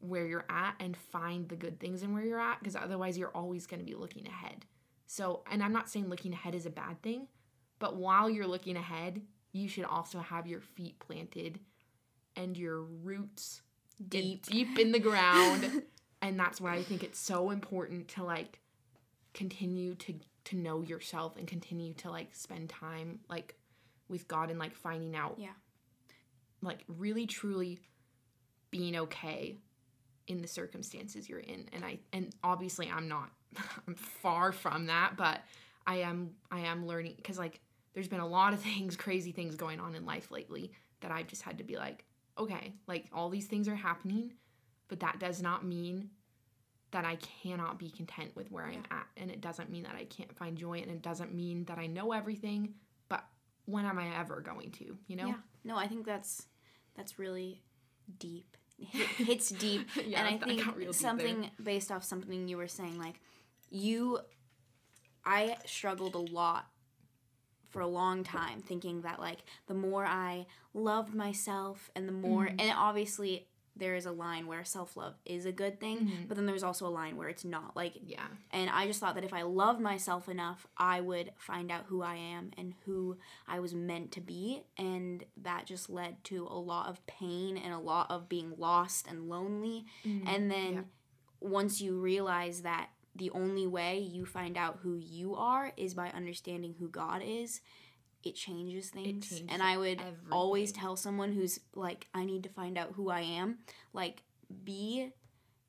where 0.00 0.26
you're 0.26 0.44
at 0.48 0.74
and 0.80 0.96
find 0.96 1.48
the 1.48 1.56
good 1.56 1.78
things 1.78 2.02
in 2.02 2.12
where 2.12 2.24
you're 2.24 2.40
at 2.40 2.58
because 2.58 2.76
otherwise 2.76 3.16
you're 3.16 3.28
always 3.36 3.66
going 3.66 3.80
to 3.80 3.86
be 3.86 3.94
looking 3.94 4.26
ahead 4.26 4.64
so 5.06 5.42
and 5.50 5.62
i'm 5.62 5.72
not 5.72 5.88
saying 5.88 6.08
looking 6.08 6.32
ahead 6.32 6.54
is 6.54 6.66
a 6.66 6.70
bad 6.70 7.00
thing 7.02 7.26
but 7.82 7.96
while 7.96 8.30
you're 8.30 8.46
looking 8.46 8.76
ahead 8.76 9.20
you 9.52 9.68
should 9.68 9.84
also 9.84 10.20
have 10.20 10.46
your 10.46 10.60
feet 10.60 10.98
planted 11.00 11.58
and 12.36 12.56
your 12.56 12.80
roots 12.80 13.60
Deep. 14.08 14.46
deep 14.46 14.78
in 14.78 14.92
the 14.92 14.98
ground 14.98 15.82
and 16.22 16.38
that's 16.40 16.60
why 16.60 16.74
i 16.74 16.82
think 16.82 17.02
it's 17.04 17.18
so 17.18 17.50
important 17.50 18.08
to 18.08 18.22
like 18.24 18.60
continue 19.34 19.94
to 19.96 20.14
to 20.44 20.56
know 20.56 20.80
yourself 20.82 21.36
and 21.36 21.46
continue 21.46 21.92
to 21.94 22.10
like 22.10 22.34
spend 22.34 22.68
time 22.68 23.18
like 23.28 23.54
with 24.08 24.26
god 24.28 24.48
and 24.50 24.58
like 24.58 24.74
finding 24.74 25.14
out 25.16 25.34
Yeah. 25.38 25.48
like 26.62 26.84
really 26.88 27.26
truly 27.26 27.78
being 28.70 28.96
okay 28.96 29.56
in 30.28 30.40
the 30.40 30.48
circumstances 30.48 31.28
you're 31.28 31.40
in 31.40 31.68
and 31.72 31.84
i 31.84 31.98
and 32.12 32.30
obviously 32.42 32.90
i'm 32.94 33.08
not 33.08 33.30
i'm 33.86 33.94
far 33.94 34.52
from 34.52 34.86
that 34.86 35.12
but 35.16 35.40
i 35.86 35.96
am 35.96 36.30
i 36.50 36.60
am 36.60 36.86
learning 36.86 37.14
because 37.16 37.38
like 37.38 37.60
there's 37.94 38.08
been 38.08 38.20
a 38.20 38.26
lot 38.26 38.52
of 38.52 38.60
things 38.68 38.96
crazy 38.96 39.32
things 39.32 39.54
going 39.56 39.80
on 39.80 39.94
in 39.94 40.04
life 40.04 40.30
lately 40.30 40.72
that 41.00 41.10
i've 41.10 41.26
just 41.26 41.42
had 41.42 41.58
to 41.58 41.64
be 41.64 41.76
like 41.76 42.04
okay 42.38 42.74
like 42.86 43.06
all 43.12 43.28
these 43.28 43.46
things 43.46 43.68
are 43.68 43.76
happening 43.76 44.32
but 44.88 45.00
that 45.00 45.18
does 45.18 45.42
not 45.42 45.64
mean 45.64 46.10
that 46.90 47.04
i 47.04 47.16
cannot 47.16 47.78
be 47.78 47.90
content 47.90 48.34
with 48.34 48.50
where 48.50 48.64
i'm 48.64 48.84
at 48.90 49.06
and 49.16 49.30
it 49.30 49.40
doesn't 49.40 49.70
mean 49.70 49.82
that 49.82 49.94
i 49.94 50.04
can't 50.04 50.34
find 50.36 50.56
joy 50.56 50.78
and 50.78 50.90
it 50.90 51.02
doesn't 51.02 51.34
mean 51.34 51.64
that 51.64 51.78
i 51.78 51.86
know 51.86 52.12
everything 52.12 52.74
but 53.08 53.24
when 53.66 53.84
am 53.84 53.98
i 53.98 54.08
ever 54.18 54.40
going 54.40 54.70
to 54.70 54.96
you 55.06 55.16
know 55.16 55.26
Yeah. 55.26 55.34
No, 55.64 55.76
I 55.76 55.86
think 55.86 56.04
that's 56.04 56.46
that's 56.96 57.18
really 57.18 57.62
deep. 58.18 58.56
Hit, 58.78 59.06
hits 59.26 59.48
deep. 59.50 59.88
Yeah, 60.06 60.24
and 60.24 60.34
I 60.42 60.44
think 60.44 60.64
got 60.64 60.76
real 60.76 60.92
deep 60.92 61.00
something 61.00 61.50
based 61.62 61.92
off 61.92 62.04
something 62.04 62.48
you 62.48 62.56
were 62.56 62.68
saying, 62.68 62.98
like 62.98 63.20
you 63.70 64.18
I 65.24 65.56
struggled 65.66 66.14
a 66.14 66.18
lot 66.18 66.66
for 67.72 67.80
a 67.80 67.86
long 67.86 68.22
time 68.22 68.60
thinking 68.60 69.00
that 69.02 69.18
like 69.18 69.38
the 69.66 69.74
more 69.74 70.04
I 70.06 70.46
loved 70.74 71.14
myself 71.14 71.90
and 71.96 72.06
the 72.06 72.12
more 72.12 72.44
Mm-hmm. 72.46 72.60
and 72.60 72.72
obviously 72.76 73.48
there 73.74 73.94
is 73.94 74.04
a 74.04 74.12
line 74.12 74.46
where 74.46 74.62
self-love 74.66 75.14
is 75.24 75.46
a 75.46 75.52
good 75.52 75.80
thing, 75.80 75.98
Mhm. 76.00 76.28
but 76.28 76.36
then 76.36 76.44
there's 76.44 76.62
also 76.62 76.86
a 76.86 76.90
line 77.00 77.16
where 77.16 77.30
it's 77.30 77.44
not. 77.44 77.74
Like 77.74 77.94
yeah 78.04 78.26
and 78.50 78.68
I 78.68 78.86
just 78.86 79.00
thought 79.00 79.14
that 79.14 79.24
if 79.24 79.32
I 79.32 79.42
loved 79.42 79.80
myself 79.80 80.28
enough, 80.28 80.66
I 80.76 81.00
would 81.00 81.32
find 81.38 81.70
out 81.72 81.86
who 81.86 82.02
I 82.02 82.16
am 82.16 82.50
and 82.58 82.74
who 82.84 83.16
I 83.48 83.60
was 83.60 83.72
meant 83.74 84.12
to 84.12 84.20
be. 84.20 84.64
And 84.76 85.24
that 85.38 85.64
just 85.64 85.88
led 85.88 86.22
to 86.24 86.46
a 86.50 86.58
lot 86.58 86.90
of 86.90 87.04
pain 87.06 87.56
and 87.56 87.72
a 87.72 87.78
lot 87.78 88.10
of 88.10 88.28
being 88.28 88.52
lost 88.58 89.06
and 89.08 89.30
lonely. 89.30 89.86
And 90.04 90.50
then 90.50 90.72
yeah. 90.74 90.80
once 91.40 91.80
you 91.80 91.98
realize 91.98 92.60
that 92.62 92.90
the 93.14 93.30
only 93.30 93.66
way 93.66 93.98
you 93.98 94.24
find 94.24 94.56
out 94.56 94.78
who 94.82 94.96
you 94.96 95.34
are 95.34 95.72
is 95.76 95.94
by 95.94 96.08
understanding 96.10 96.74
who 96.78 96.88
God 96.88 97.22
is, 97.24 97.60
it 98.24 98.34
changes 98.34 98.88
things. 98.90 99.28
changes 99.28 99.46
and 99.48 99.62
I 99.62 99.76
would 99.76 100.00
always 100.30 100.72
tell 100.72 100.96
someone 100.96 101.32
who's 101.32 101.58
like, 101.74 102.06
I 102.14 102.24
need 102.24 102.42
to 102.44 102.48
find 102.48 102.78
out 102.78 102.92
who 102.94 103.10
I 103.10 103.20
am, 103.22 103.58
like, 103.92 104.22
be 104.64 105.10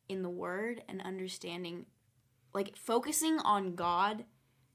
in 0.10 0.22
the 0.22 0.30
word 0.30 0.84
and 0.90 1.02
understanding 1.02 1.86
like 2.54 2.76
focusing 2.76 3.40
on 3.40 3.74
God 3.76 4.26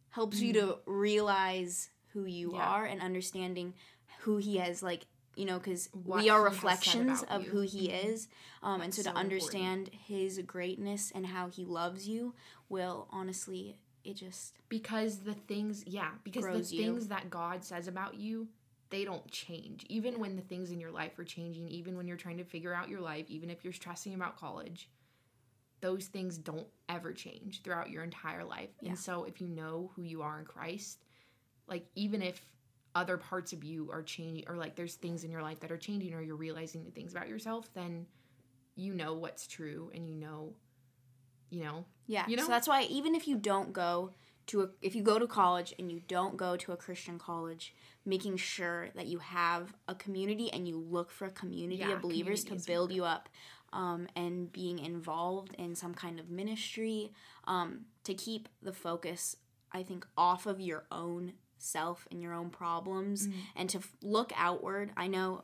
helps 0.08 0.40
you 0.40 0.52
to 0.54 0.78
realize 0.86 1.90
who 2.12 2.24
you 2.24 2.50
Mm. 2.50 2.54
Yeah. 2.54 2.68
are 2.68 2.84
and 2.86 3.00
understanding 3.00 3.74
who 4.20 4.38
he 4.38 4.56
has 4.56 4.82
like 4.82 5.06
you 5.38 5.44
know 5.46 5.58
because 5.58 5.88
we 6.04 6.28
are 6.28 6.38
he 6.40 6.44
has 6.56 6.60
said 6.60 6.64
reflections 6.64 7.22
of 7.30 7.44
you. 7.44 7.50
who 7.50 7.60
he 7.60 7.88
Mhm. 7.88 8.04
is 8.04 8.28
um, 8.62 8.80
and 8.80 8.92
so, 8.92 9.02
That's 9.02 9.08
to 9.08 9.14
so 9.14 9.20
important. 9.22 9.32
understand 9.32 9.90
his 10.06 10.38
greatness 10.40 11.12
and 11.14 11.26
how 11.26 11.48
he 11.48 11.64
loves 11.64 12.08
you 12.08 12.34
will 12.68 13.06
honestly 13.10 13.78
it 14.04 14.14
just 14.14 14.54
because 14.68 15.20
the 15.20 15.34
things 15.34 15.84
yeah 15.86 16.10
because 16.24 16.44
the 16.44 16.76
you. 16.76 16.82
things 16.92 17.08
that 17.08 17.30
god 17.30 17.62
says 17.64 17.88
about 17.88 18.14
you 18.14 18.48
they 18.90 19.04
don't 19.04 19.30
change 19.30 19.84
even 19.88 20.18
when 20.18 20.34
the 20.36 20.42
things 20.42 20.70
in 20.70 20.80
your 20.80 20.90
life 20.90 21.18
are 21.18 21.24
changing 21.24 21.68
even 21.68 21.96
when 21.96 22.06
you're 22.08 22.16
trying 22.16 22.38
to 22.38 22.44
figure 22.44 22.74
out 22.74 22.88
your 22.88 23.00
life 23.00 23.26
even 23.28 23.50
if 23.50 23.62
you're 23.64 23.72
stressing 23.72 24.14
about 24.14 24.36
college 24.36 24.88
those 25.80 26.06
things 26.06 26.38
don't 26.38 26.66
ever 26.88 27.12
change 27.12 27.62
throughout 27.62 27.90
your 27.90 28.02
entire 28.02 28.44
life 28.44 28.70
Yeah. 28.80 28.90
and 28.90 28.98
so 28.98 29.24
if 29.24 29.40
you 29.40 29.48
know 29.48 29.90
who 29.94 30.02
you 30.02 30.22
are 30.22 30.38
in 30.38 30.44
christ 30.44 31.04
like 31.66 31.86
even 31.94 32.22
if 32.22 32.40
other 32.94 33.16
parts 33.16 33.52
of 33.52 33.62
you 33.64 33.90
are 33.92 34.02
changing 34.02 34.44
or 34.48 34.56
like 34.56 34.74
there's 34.76 34.94
things 34.94 35.24
in 35.24 35.30
your 35.30 35.42
life 35.42 35.60
that 35.60 35.70
are 35.70 35.76
changing 35.76 36.14
or 36.14 36.22
you're 36.22 36.36
realizing 36.36 36.82
new 36.82 36.90
things 36.90 37.12
about 37.12 37.28
yourself 37.28 37.68
then 37.74 38.06
you 38.74 38.94
know 38.94 39.14
what's 39.14 39.46
true 39.46 39.90
and 39.94 40.08
you 40.08 40.14
know 40.16 40.54
you 41.50 41.62
know 41.62 41.84
yeah 42.06 42.24
You 42.28 42.36
know? 42.36 42.42
so 42.44 42.48
that's 42.48 42.68
why 42.68 42.82
even 42.84 43.14
if 43.14 43.26
you 43.28 43.36
don't 43.36 43.72
go 43.72 44.10
to 44.48 44.62
a, 44.62 44.68
if 44.80 44.94
you 44.94 45.02
go 45.02 45.18
to 45.18 45.26
college 45.26 45.74
and 45.78 45.92
you 45.92 46.00
don't 46.08 46.36
go 46.36 46.56
to 46.56 46.72
a 46.72 46.76
christian 46.76 47.18
college 47.18 47.74
making 48.06 48.36
sure 48.36 48.88
that 48.94 49.06
you 49.06 49.18
have 49.18 49.74
a 49.88 49.94
community 49.94 50.50
and 50.52 50.66
you 50.66 50.78
look 50.78 51.10
for 51.10 51.26
a 51.26 51.30
community 51.30 51.80
Yeah, 51.80 51.92
of 51.94 52.00
believers 52.02 52.42
community 52.44 52.64
to 52.64 52.72
build 52.72 52.92
you 52.92 53.04
up 53.04 53.28
um, 53.72 54.08
and 54.16 54.50
being 54.50 54.78
involved 54.78 55.54
in 55.58 55.74
some 55.74 55.92
kind 55.92 56.18
of 56.18 56.30
ministry 56.30 57.12
um, 57.44 57.80
to 58.04 58.14
keep 58.14 58.48
the 58.62 58.72
focus 58.72 59.36
i 59.72 59.82
think 59.82 60.06
off 60.16 60.46
of 60.46 60.60
your 60.60 60.84
own 60.90 61.32
self 61.58 62.06
and 62.10 62.20
your 62.22 62.32
own 62.32 62.50
problems 62.50 63.26
Mm. 63.26 63.32
and 63.56 63.70
to 63.70 63.78
f- 63.78 63.96
look 64.02 64.32
outward 64.36 64.90
i 64.96 65.06
know 65.06 65.42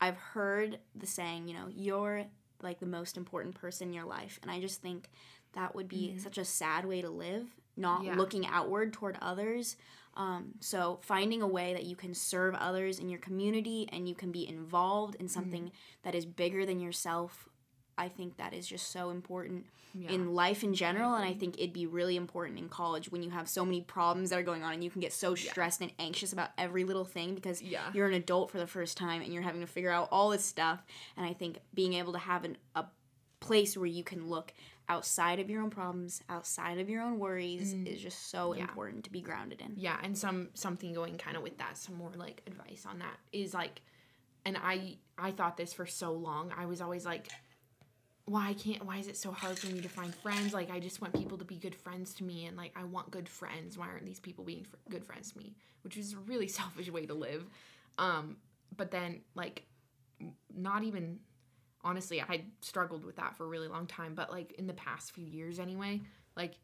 i've 0.00 0.16
heard 0.16 0.78
the 0.94 1.06
saying 1.06 1.48
you 1.48 1.54
know 1.54 1.66
you're 1.70 2.24
like 2.62 2.78
the 2.80 2.86
most 2.86 3.16
important 3.16 3.54
person 3.54 3.88
in 3.88 3.94
your 3.94 4.04
life 4.04 4.38
and 4.42 4.50
i 4.50 4.60
just 4.60 4.80
think 4.82 5.10
that 5.54 5.74
would 5.74 5.88
be 5.88 6.16
such 6.18 6.38
a 6.38 6.44
sad 6.44 6.84
way 6.84 7.00
to 7.02 7.10
live 7.10 7.46
not 7.76 7.98
Mm-hmm. 8.00 8.06
Yeah. 8.08 8.16
looking 8.16 8.46
outward 8.46 8.92
toward 8.92 9.16
others 9.22 9.76
um, 10.14 10.52
so 10.60 10.98
finding 11.02 11.40
a 11.40 11.46
way 11.46 11.72
that 11.72 11.84
you 11.84 11.96
can 11.96 12.12
serve 12.12 12.54
others 12.54 12.98
in 12.98 13.08
your 13.08 13.18
community 13.18 13.88
and 13.90 14.06
you 14.08 14.14
can 14.14 14.30
be 14.30 14.46
involved 14.46 15.14
Mm-hmm. 15.14 15.22
in 15.22 15.28
something 15.28 15.72
that 16.02 16.14
is 16.14 16.26
bigger 16.26 16.66
than 16.66 16.80
yourself 16.80 17.48
i 17.98 18.08
think 18.08 18.36
that 18.36 18.52
is 18.54 18.66
just 18.66 18.90
so 18.90 19.10
important 19.10 19.64
yeah. 19.94 20.10
in 20.10 20.34
life 20.34 20.62
in 20.64 20.74
general 20.74 21.14
and 21.14 21.24
i 21.24 21.32
think 21.34 21.58
it'd 21.58 21.72
be 21.72 21.86
really 21.86 22.16
important 22.16 22.58
in 22.58 22.68
college 22.68 23.10
when 23.12 23.22
you 23.22 23.30
have 23.30 23.48
so 23.48 23.64
many 23.64 23.80
problems 23.82 24.30
that 24.30 24.38
are 24.38 24.42
going 24.42 24.62
on 24.62 24.72
and 24.72 24.82
you 24.82 24.90
can 24.90 25.00
get 25.00 25.12
so 25.12 25.34
stressed 25.34 25.80
and 25.80 25.92
anxious 25.98 26.32
about 26.32 26.50
every 26.56 26.84
little 26.84 27.04
thing 27.04 27.34
because 27.34 27.60
Yeah. 27.60 27.80
you're 27.92 28.06
an 28.08 28.14
adult 28.14 28.50
for 28.50 28.58
the 28.58 28.66
first 28.66 28.96
time 28.96 29.22
and 29.22 29.32
you're 29.32 29.42
having 29.42 29.60
to 29.60 29.66
figure 29.66 29.90
out 29.90 30.08
all 30.10 30.30
this 30.30 30.44
stuff 30.44 30.82
and 31.16 31.26
i 31.26 31.32
think 31.32 31.58
being 31.74 31.94
able 31.94 32.12
to 32.14 32.18
have 32.18 32.44
an, 32.44 32.56
a 32.74 32.84
place 33.40 33.76
where 33.76 33.86
you 33.86 34.04
can 34.04 34.28
look 34.28 34.54
outside 34.88 35.38
of 35.40 35.48
your 35.50 35.62
own 35.62 35.70
problems 35.70 36.22
outside 36.28 36.78
of 36.78 36.88
your 36.90 37.02
own 37.02 37.18
worries 37.18 37.72
is 37.86 38.00
just 38.00 38.30
so 38.30 38.50
Mm. 38.52 38.56
Yeah. 38.58 38.62
important 38.64 39.04
to 39.04 39.10
be 39.12 39.20
grounded 39.20 39.60
in 39.60 39.74
yeah 39.76 39.98
and 40.02 40.16
some 40.16 40.48
something 40.54 40.92
going 40.92 41.16
kind 41.18 41.36
of 41.36 41.42
with 41.42 41.58
that 41.58 41.76
some 41.76 41.96
more 41.96 42.10
like 42.16 42.42
advice 42.46 42.84
on 42.88 42.98
that 43.00 43.16
is 43.32 43.52
like 43.54 43.80
and 44.44 44.56
i 44.56 44.96
i 45.18 45.30
thought 45.30 45.56
this 45.56 45.72
for 45.72 45.86
so 45.86 46.12
long 46.12 46.52
i 46.56 46.66
was 46.66 46.80
always 46.80 47.04
like 47.06 47.28
why 48.32 48.54
can't 48.54 48.84
why 48.84 48.96
is 48.96 49.08
it 49.08 49.16
so 49.16 49.30
hard 49.30 49.58
for 49.58 49.66
me 49.66 49.80
to 49.80 49.88
find 49.88 50.14
friends 50.14 50.54
like 50.54 50.70
i 50.70 50.80
just 50.80 51.00
want 51.02 51.12
people 51.12 51.36
to 51.36 51.44
be 51.44 51.56
good 51.56 51.74
friends 51.74 52.14
to 52.14 52.24
me 52.24 52.46
and 52.46 52.56
like 52.56 52.72
i 52.76 52.84
want 52.84 53.10
good 53.10 53.28
friends 53.28 53.76
why 53.76 53.86
aren't 53.86 54.06
these 54.06 54.20
people 54.20 54.42
being 54.42 54.64
fr- 54.64 54.76
good 54.88 55.04
friends 55.04 55.32
to 55.32 55.38
me 55.38 55.54
which 55.82 55.96
is 55.96 56.14
a 56.14 56.18
really 56.18 56.48
selfish 56.58 56.90
way 56.90 57.04
to 57.04 57.14
live 57.14 57.44
um 57.98 58.36
but 58.76 58.90
then 58.90 59.20
like 59.34 59.64
not 60.56 60.82
even 60.82 61.18
honestly 61.84 62.22
i 62.22 62.42
struggled 62.60 63.04
with 63.04 63.16
that 63.16 63.36
for 63.36 63.44
a 63.44 63.48
really 63.48 63.68
long 63.68 63.86
time 63.86 64.14
but 64.14 64.30
like 64.30 64.52
in 64.52 64.66
the 64.66 64.74
past 64.74 65.12
few 65.12 65.26
years 65.26 65.58
anyway 65.58 66.00
like 66.36 66.54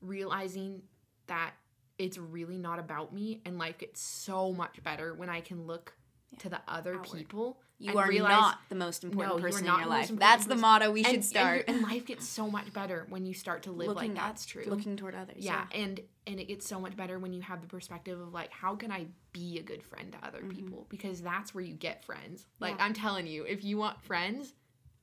realizing 0.00 0.82
that 1.26 1.52
it's 1.98 2.18
really 2.18 2.58
not 2.58 2.78
about 2.78 3.12
me 3.12 3.40
and 3.44 3.58
life 3.58 3.78
gets 3.78 4.00
so 4.00 4.52
much 4.52 4.82
better 4.82 5.14
when 5.14 5.28
I 5.28 5.40
can 5.40 5.66
look 5.66 5.94
to 6.38 6.48
the 6.48 6.60
other 6.66 6.94
Outward. 6.96 7.18
people. 7.18 7.58
You 7.78 7.90
and 7.90 7.98
are 7.98 8.08
realize- 8.08 8.30
not 8.30 8.58
the 8.68 8.74
most 8.74 9.02
important 9.04 9.36
No, 9.36 9.42
person 9.42 9.66
in 9.66 9.74
your 9.74 9.86
life 9.86 10.08
that's 10.12 10.44
the 10.44 10.50
person. 10.50 10.60
motto 10.60 10.90
we 10.92 11.00
and, 11.00 11.06
should 11.06 11.14
and 11.16 11.24
start 11.24 11.56
your- 11.68 11.76
And, 11.76 11.82
life 11.82 12.06
gets 12.06 12.26
so 12.26 12.48
much 12.50 12.72
better 12.72 13.04
when 13.08 13.26
you 13.26 13.34
start 13.34 13.64
to 13.64 13.72
live 13.72 13.88
looking 13.88 14.14
like 14.14 14.22
at- 14.22 14.26
that's 14.28 14.46
true. 14.46 14.64
looking 14.66 14.96
toward 14.96 15.14
others 15.14 15.38
yeah, 15.44 15.66
and 15.72 16.00
and 16.26 16.40
it 16.40 16.44
gets 16.48 16.66
so 16.66 16.80
much 16.80 16.96
better 16.96 17.18
when 17.18 17.32
you 17.32 17.42
have 17.42 17.60
the 17.60 17.66
perspective 17.66 18.18
of 18.20 18.32
like 18.32 18.50
how 18.50 18.74
can 18.76 18.90
I 18.92 19.06
be 19.32 19.58
a 19.58 19.62
good 19.62 19.82
friend 19.82 20.12
to 20.12 20.26
other 20.26 20.42
people 20.42 20.86
because 20.88 21.20
that's 21.20 21.54
where 21.54 21.64
you 21.64 21.74
get 21.74 22.04
friends. 22.04 22.46
Like 22.60 22.72
Mm-hmm. 22.74 22.78
Yeah. 22.80 22.84
I'm 22.86 22.94
telling 22.94 23.26
you, 23.26 23.44
if 23.44 23.64
you 23.64 23.76
want 23.76 24.00
friends, 24.02 24.54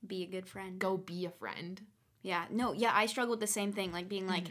Be 0.08 0.24
a 0.24 0.28
good 0.28 0.48
friend. 0.48 0.80
Go 0.80 0.98
be 0.98 1.26
a 1.26 1.30
friend. 1.30 1.80
Yeah. 2.24 2.46
No, 2.50 2.74
yeah, 2.74 2.92
I 2.96 3.06
struggle 3.06 3.32
with 3.32 3.40
the 3.40 3.46
same 3.48 3.72
thing, 3.74 3.92
like 3.92 4.08
being 4.10 4.28
like 4.28 4.48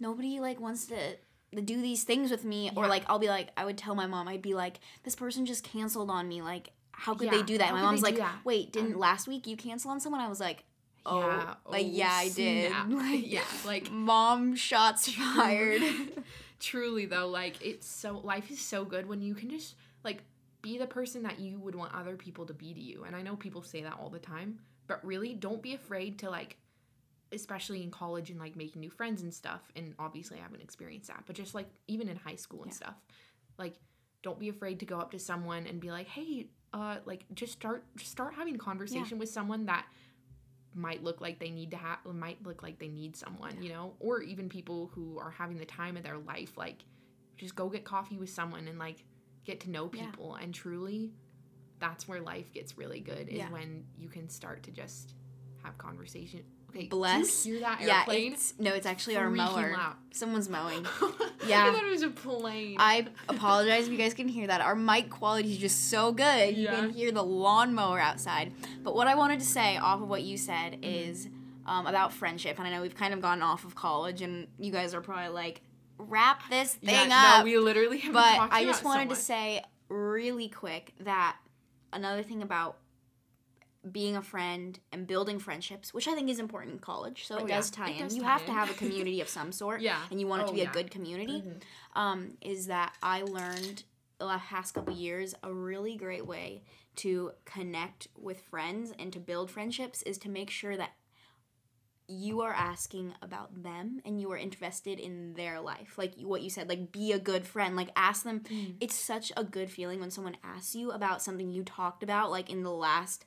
nobody 0.00 0.40
like 0.40 0.60
wants 0.60 0.86
to 0.86 1.16
to 1.54 1.60
do 1.62 1.80
these 1.80 2.02
things 2.04 2.30
with 2.32 2.44
me 2.44 2.70
or 2.74 2.88
like 2.88 3.04
I'll 3.08 3.18
be 3.20 3.28
like 3.28 3.50
I 3.56 3.64
would 3.64 3.78
tell 3.78 3.94
my 3.94 4.06
mom 4.06 4.26
I'd 4.28 4.42
be 4.42 4.54
like 4.54 4.80
this 5.04 5.14
person 5.14 5.46
just 5.46 5.62
canceled 5.62 6.10
on 6.10 6.26
me 6.26 6.42
like 6.42 6.70
how 6.96 7.14
could 7.14 7.30
they 7.30 7.42
do 7.42 7.58
that? 7.58 7.68
how 7.68 7.74
My 7.74 7.82
mom's 7.82 8.02
like, 8.02 8.16
that? 8.16 8.36
"Wait, 8.44 8.72
didn't 8.72 8.94
Um, 8.94 8.98
last 9.00 9.28
week 9.28 9.46
you 9.46 9.56
cancel 9.56 9.90
on 9.90 10.00
someone?" 10.00 10.20
I 10.20 10.28
was 10.28 10.40
like, 10.40 10.64
"Oh, 11.06 11.20
yeah. 11.20 11.54
like 11.66 11.84
oh, 11.86 11.88
yeah, 11.90 12.12
I 12.12 12.28
did." 12.28 12.72
Like 12.88 13.30
yeah. 13.30 13.42
Like 13.64 13.90
mom 13.90 14.54
shots 14.56 15.10
fired. 15.36 15.82
truly 16.60 17.04
though, 17.06 17.28
like 17.28 17.64
it's 17.64 17.86
so 17.86 18.18
life 18.18 18.50
is 18.50 18.60
so 18.60 18.84
good 18.84 19.06
when 19.06 19.20
you 19.20 19.34
can 19.34 19.50
just 19.50 19.74
like 20.02 20.22
be 20.62 20.78
the 20.78 20.86
person 20.86 21.22
that 21.24 21.38
you 21.38 21.58
would 21.60 21.74
want 21.74 21.94
other 21.94 22.16
people 22.16 22.46
to 22.46 22.54
be 22.54 22.72
to 22.72 22.80
you. 22.80 23.04
And 23.04 23.14
I 23.14 23.22
know 23.22 23.36
people 23.36 23.62
say 23.62 23.82
that 23.82 23.98
all 24.00 24.08
the 24.08 24.18
time, 24.18 24.58
but 24.86 25.04
really 25.04 25.34
don't 25.34 25.60
be 25.62 25.74
afraid 25.74 26.18
to 26.20 26.30
like 26.30 26.56
especially 27.32 27.82
in 27.82 27.90
college 27.90 28.30
and 28.30 28.38
like 28.38 28.54
making 28.56 28.80
new 28.80 28.90
friends 28.90 29.22
and 29.22 29.34
stuff. 29.34 29.60
And 29.76 29.94
obviously 29.98 30.38
I 30.38 30.42
haven't 30.42 30.62
experienced 30.62 31.08
that, 31.08 31.24
but 31.26 31.34
just 31.36 31.54
like 31.54 31.66
even 31.88 32.08
in 32.08 32.16
high 32.16 32.36
school 32.36 32.62
and 32.62 32.70
Yeah. 32.70 32.76
stuff. 32.76 32.94
Like 33.58 33.74
don't 34.22 34.38
be 34.38 34.48
afraid 34.48 34.80
to 34.80 34.86
go 34.86 34.98
up 34.98 35.10
to 35.10 35.18
someone 35.18 35.66
and 35.66 35.80
be 35.80 35.90
like, 35.90 36.06
"Hey, 36.06 36.46
uh 36.74 36.96
like 37.06 37.24
just 37.34 37.52
start 37.52 37.84
just 37.96 38.10
start 38.10 38.34
having 38.34 38.58
conversation 38.58 39.18
with 39.18 39.28
someone 39.30 39.64
that 39.66 39.86
might 40.74 41.02
look 41.04 41.20
like 41.20 41.38
they 41.38 41.50
need 41.50 41.70
to 41.70 41.76
have 41.76 41.98
might 42.04 42.44
look 42.44 42.62
like 42.62 42.78
they 42.80 42.88
need 42.88 43.16
someone 43.16 43.62
you 43.62 43.68
know 43.68 43.94
or 44.00 44.20
even 44.20 44.48
people 44.48 44.90
who 44.92 45.16
are 45.18 45.30
having 45.30 45.56
the 45.56 45.64
time 45.64 45.96
of 45.96 46.02
their 46.02 46.18
life 46.18 46.52
like 46.56 46.84
just 47.36 47.54
go 47.54 47.68
get 47.68 47.84
coffee 47.84 48.16
with 48.16 48.28
someone 48.28 48.66
and 48.66 48.78
like 48.78 49.04
get 49.44 49.60
to 49.60 49.70
know 49.70 49.88
Yeah. 49.92 50.06
people 50.06 50.34
and 50.34 50.52
truly 50.52 51.12
that's 51.78 52.08
where 52.08 52.20
life 52.20 52.52
gets 52.52 52.76
really 52.76 53.00
good 53.00 53.28
is 53.28 53.36
Yeah. 53.38 53.50
when 53.50 53.84
you 53.96 54.08
can 54.08 54.28
start 54.28 54.64
to 54.64 54.72
just 54.72 55.14
have 55.62 55.78
conversation 55.78 56.42
okay 56.74 56.86
Bless. 56.86 57.44
hear 57.44 57.60
that 57.60 57.80
yeah, 57.80 57.98
airplane 58.00 58.32
it's 58.32 58.54
no, 58.58 58.72
it's 58.74 58.86
actually 58.86 59.16
our 59.16 59.30
mower. 59.30 59.72
loud. 59.72 59.94
Someone's 60.12 60.48
mowing. 60.48 60.84
yeah 61.02 61.08
Yeah. 61.46 61.66
i 61.68 61.72
thought 61.72 61.84
it 61.84 61.90
was 61.90 62.02
a 62.02 62.10
plane 62.10 62.76
I 62.78 63.06
apologize 63.28 63.86
if 63.86 63.92
you 63.92 63.98
guys 63.98 64.14
can 64.14 64.28
hear 64.28 64.46
that. 64.46 64.60
Our 64.60 64.74
mic 64.74 65.10
quality 65.10 65.52
is 65.52 65.58
just 65.58 65.90
so 65.90 66.12
good. 66.12 66.56
You 66.56 66.68
can 66.68 66.90
hear 66.90 67.12
the 67.12 67.22
lawnmower 67.22 67.98
outside. 68.00 68.52
But 68.82 68.94
what 68.94 69.06
I 69.06 69.14
wanted 69.14 69.40
to 69.40 69.46
say 69.46 69.76
off 69.76 70.00
of 70.02 70.08
what 70.08 70.22
you 70.22 70.36
said 70.36 70.72
Mm-hmm. 70.72 70.84
is 70.84 71.28
um, 71.66 71.86
about 71.86 72.12
friendship. 72.12 72.58
And 72.58 72.66
I 72.68 72.70
know 72.70 72.82
we've 72.82 72.94
kind 72.94 73.14
of 73.14 73.20
gone 73.22 73.40
off 73.42 73.64
of 73.64 73.74
college, 73.74 74.20
and 74.22 74.46
you 74.58 74.70
guys 74.70 74.92
are 74.94 75.00
probably 75.00 75.28
like, 75.30 75.62
wrap 75.98 76.48
this 76.50 76.74
thing 76.74 77.08
yeah, 77.08 77.34
up. 77.36 77.38
no 77.38 77.44
we 77.44 77.56
literally 77.56 78.02
but 78.12 78.48
I 78.50 78.64
just 78.64 78.80
it 78.80 78.82
so 78.82 78.88
wanted 78.88 79.08
to 79.10 79.16
say 79.16 79.62
really 79.88 80.48
quick 80.48 80.92
that 81.00 81.36
another 81.92 82.22
thing 82.24 82.42
about 82.42 82.78
being 83.90 84.16
a 84.16 84.22
friend 84.22 84.78
and 84.92 85.06
building 85.06 85.38
friendships, 85.38 85.92
which 85.92 86.08
I 86.08 86.14
think 86.14 86.28
is 86.30 86.38
important 86.38 86.72
in 86.72 86.78
college, 86.78 87.26
so 87.26 87.36
Oh, 87.36 87.44
it 87.44 87.48
yeah. 87.48 87.56
does 87.56 87.70
tie 87.70 87.90
It 87.90 87.96
in. 87.96 88.02
does 88.04 88.16
you 88.16 88.22
tie 88.22 88.28
have 88.28 88.46
to 88.46 88.52
have 88.52 88.70
a 88.70 88.74
community 88.82 89.20
of 89.20 89.28
some 89.28 89.52
sort, 89.52 89.80
Yeah. 89.80 90.00
and 90.10 90.20
you 90.20 90.26
want 90.26 90.42
it 90.42 90.44
to 90.46 90.50
Oh, 90.52 90.54
be 90.54 90.62
a 90.62 90.70
good 90.70 90.90
community. 90.90 91.42
Mhm. 91.42 91.62
Um, 91.94 92.36
is 92.40 92.66
that 92.66 92.94
I 93.02 93.22
learned 93.22 93.84
the 94.18 94.26
last 94.26 94.72
couple 94.72 94.94
years 94.94 95.34
a 95.42 95.52
really 95.52 95.96
great 95.96 96.26
way 96.26 96.62
to 96.96 97.32
connect 97.44 98.08
with 98.16 98.40
friends 98.40 98.92
and 98.98 99.12
to 99.12 99.20
build 99.20 99.50
friendships 99.50 100.02
is 100.02 100.16
to 100.18 100.28
make 100.28 100.48
sure 100.50 100.76
that 100.76 100.92
you 102.06 102.42
are 102.42 102.52
asking 102.52 103.14
about 103.22 103.62
them 103.62 104.00
and 104.04 104.20
you 104.20 104.30
are 104.30 104.36
interested 104.36 105.00
in 105.00 105.32
their 105.34 105.58
life 105.58 105.96
like 105.96 106.12
what 106.20 106.42
you 106.42 106.50
said 106.50 106.68
like 106.68 106.92
be 106.92 107.12
a 107.12 107.18
good 107.18 107.46
friend 107.46 107.76
like 107.76 107.88
ask 107.96 108.24
them 108.24 108.40
Mm. 108.40 108.76
it's 108.80 108.94
such 108.94 109.32
a 109.38 109.42
good 109.42 109.70
feeling 109.70 110.00
when 110.00 110.10
someone 110.10 110.36
asks 110.44 110.74
you 110.74 110.90
about 110.90 111.22
something 111.22 111.50
you 111.50 111.64
talked 111.64 112.02
about 112.02 112.30
like 112.30 112.50
in 112.50 112.62
the 112.62 112.70
last 112.70 113.24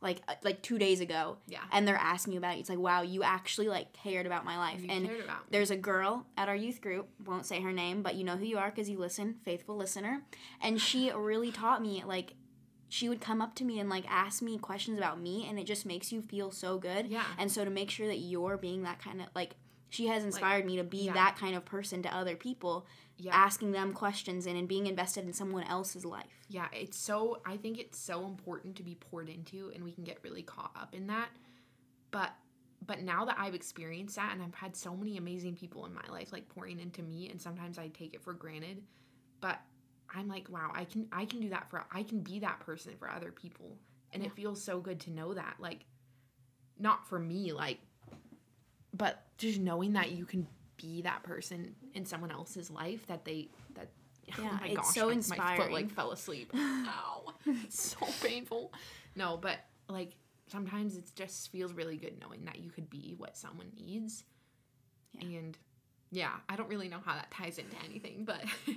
like 0.00 0.22
uh, 0.28 0.34
like 0.42 0.62
two 0.62 0.78
days 0.78 1.00
ago. 1.00 1.36
Yeah. 1.46 1.60
And 1.72 1.86
they're 1.86 1.96
asking 1.96 2.32
you 2.32 2.38
about 2.38 2.56
it. 2.56 2.60
It's 2.60 2.68
like 2.68 2.78
wow 2.78 3.02
you 3.02 3.22
actually 3.22 3.68
like 3.68 3.92
cared 3.92 4.26
about 4.26 4.44
my 4.44 4.56
life. 4.56 4.80
You 4.82 4.88
and 4.90 5.06
cared 5.06 5.24
about 5.24 5.40
me. 5.40 5.46
there's 5.50 5.70
a 5.70 5.76
girl 5.76 6.26
at 6.36 6.48
our 6.48 6.56
youth 6.56 6.80
group 6.80 7.08
won't 7.26 7.46
say 7.46 7.60
her 7.60 7.72
name 7.72 8.02
but 8.02 8.14
you 8.14 8.24
know 8.24 8.36
who 8.36 8.44
you 8.44 8.58
are 8.58 8.70
because 8.70 8.88
you 8.88 8.98
listen 8.98 9.36
faithful 9.44 9.76
listener. 9.76 10.22
And 10.60 10.80
she 10.80 11.10
really 11.14 11.50
taught 11.50 11.82
me 11.82 12.02
like 12.06 12.34
she 12.88 13.08
would 13.08 13.20
come 13.20 13.40
up 13.40 13.54
to 13.54 13.64
me 13.64 13.78
and 13.78 13.88
like 13.88 14.04
ask 14.10 14.42
me 14.42 14.58
questions 14.58 14.98
about 14.98 15.20
me 15.20 15.46
and 15.48 15.58
it 15.58 15.64
just 15.64 15.86
makes 15.86 16.10
you 16.10 16.22
feel 16.22 16.50
so 16.50 16.78
good. 16.78 17.06
Yeah. 17.06 17.24
And 17.38 17.50
so 17.50 17.64
to 17.64 17.70
make 17.70 17.90
sure 17.90 18.08
that 18.08 18.18
you're 18.18 18.56
being 18.56 18.82
that 18.82 19.00
kind 19.00 19.20
of 19.20 19.28
like 19.34 19.54
she 19.90 20.06
has 20.06 20.24
inspired 20.24 20.64
me 20.64 20.76
to 20.76 20.84
be 20.84 21.06
yeah. 21.06 21.12
that 21.12 21.36
kind 21.36 21.56
of 21.56 21.64
person 21.64 22.02
to 22.02 22.16
other 22.16 22.36
people 22.36 22.86
yeah 23.20 23.34
asking 23.34 23.72
them 23.72 23.92
questions 23.92 24.46
and, 24.46 24.56
and 24.56 24.66
being 24.66 24.86
invested 24.86 25.24
in 25.24 25.32
someone 25.32 25.64
else's 25.64 26.04
life 26.04 26.40
Yeah, 26.50 26.66
it's 26.72 26.98
so 26.98 27.40
I 27.46 27.56
think 27.56 27.78
it's 27.78 27.96
so 27.96 28.26
important 28.26 28.74
to 28.76 28.82
be 28.82 28.96
poured 28.96 29.28
into 29.28 29.70
and 29.72 29.84
we 29.84 29.92
can 29.92 30.02
get 30.02 30.18
really 30.24 30.42
caught 30.42 30.72
up 30.76 30.94
in 30.94 31.06
that. 31.06 31.28
But 32.10 32.30
but 32.84 33.02
now 33.02 33.24
that 33.26 33.36
I've 33.38 33.54
experienced 33.54 34.16
that 34.16 34.32
and 34.32 34.42
I've 34.42 34.54
had 34.54 34.74
so 34.74 34.96
many 34.96 35.16
amazing 35.16 35.54
people 35.54 35.86
in 35.86 35.94
my 35.94 36.04
life 36.10 36.32
like 36.32 36.48
pouring 36.48 36.80
into 36.80 37.02
me 37.02 37.28
and 37.30 37.40
sometimes 37.40 37.78
I 37.78 37.86
take 37.88 38.14
it 38.14 38.22
for 38.22 38.32
granted, 38.32 38.82
but 39.40 39.60
I'm 40.12 40.26
like, 40.26 40.48
wow, 40.50 40.72
I 40.74 40.84
can 40.84 41.06
I 41.12 41.24
can 41.24 41.40
do 41.40 41.50
that 41.50 41.70
for 41.70 41.84
I 41.92 42.02
can 42.02 42.20
be 42.20 42.40
that 42.40 42.58
person 42.60 42.94
for 42.98 43.08
other 43.08 43.30
people. 43.30 43.78
And 44.12 44.24
it 44.24 44.32
feels 44.32 44.60
so 44.60 44.80
good 44.80 44.98
to 45.00 45.12
know 45.12 45.34
that 45.34 45.54
like 45.60 45.84
not 46.80 47.06
for 47.06 47.20
me 47.20 47.52
like 47.52 47.78
but 48.92 49.22
just 49.38 49.60
knowing 49.60 49.92
that 49.92 50.10
you 50.10 50.24
can 50.24 50.48
be 50.80 51.02
that 51.02 51.22
person 51.22 51.74
in 51.94 52.04
someone 52.04 52.30
else's 52.30 52.70
life 52.70 53.06
that 53.08 53.24
they 53.24 53.48
that 53.74 53.88
Yeah, 54.26 54.34
oh 54.38 54.58
my 54.60 54.66
it's 54.68 54.76
gosh, 54.76 54.94
so 54.94 55.00
my, 55.00 55.06
my 55.06 55.12
foot 55.12 55.16
inspiring. 55.16 55.72
like 55.72 55.90
fell 55.90 56.12
asleep. 56.12 56.52
Ow, 56.56 57.32
it's 57.46 57.96
so 57.98 58.06
painful. 58.26 58.72
No, 59.16 59.36
but 59.40 59.58
like 59.88 60.12
sometimes 60.46 60.96
it 60.96 61.04
just 61.14 61.50
feels 61.52 61.72
really 61.72 61.96
good 61.96 62.20
knowing 62.20 62.44
that 62.44 62.58
you 62.60 62.70
could 62.70 62.88
be 62.90 63.14
what 63.18 63.36
someone 63.36 63.70
needs. 63.76 64.24
Yeah. 65.14 65.38
And 65.38 65.58
yeah, 66.12 66.32
I 66.48 66.56
don't 66.56 66.68
really 66.68 66.88
know 66.88 66.98
how 67.04 67.14
that 67.14 67.30
ties 67.30 67.58
into 67.58 67.76
anything, 67.84 68.24
but 68.24 68.42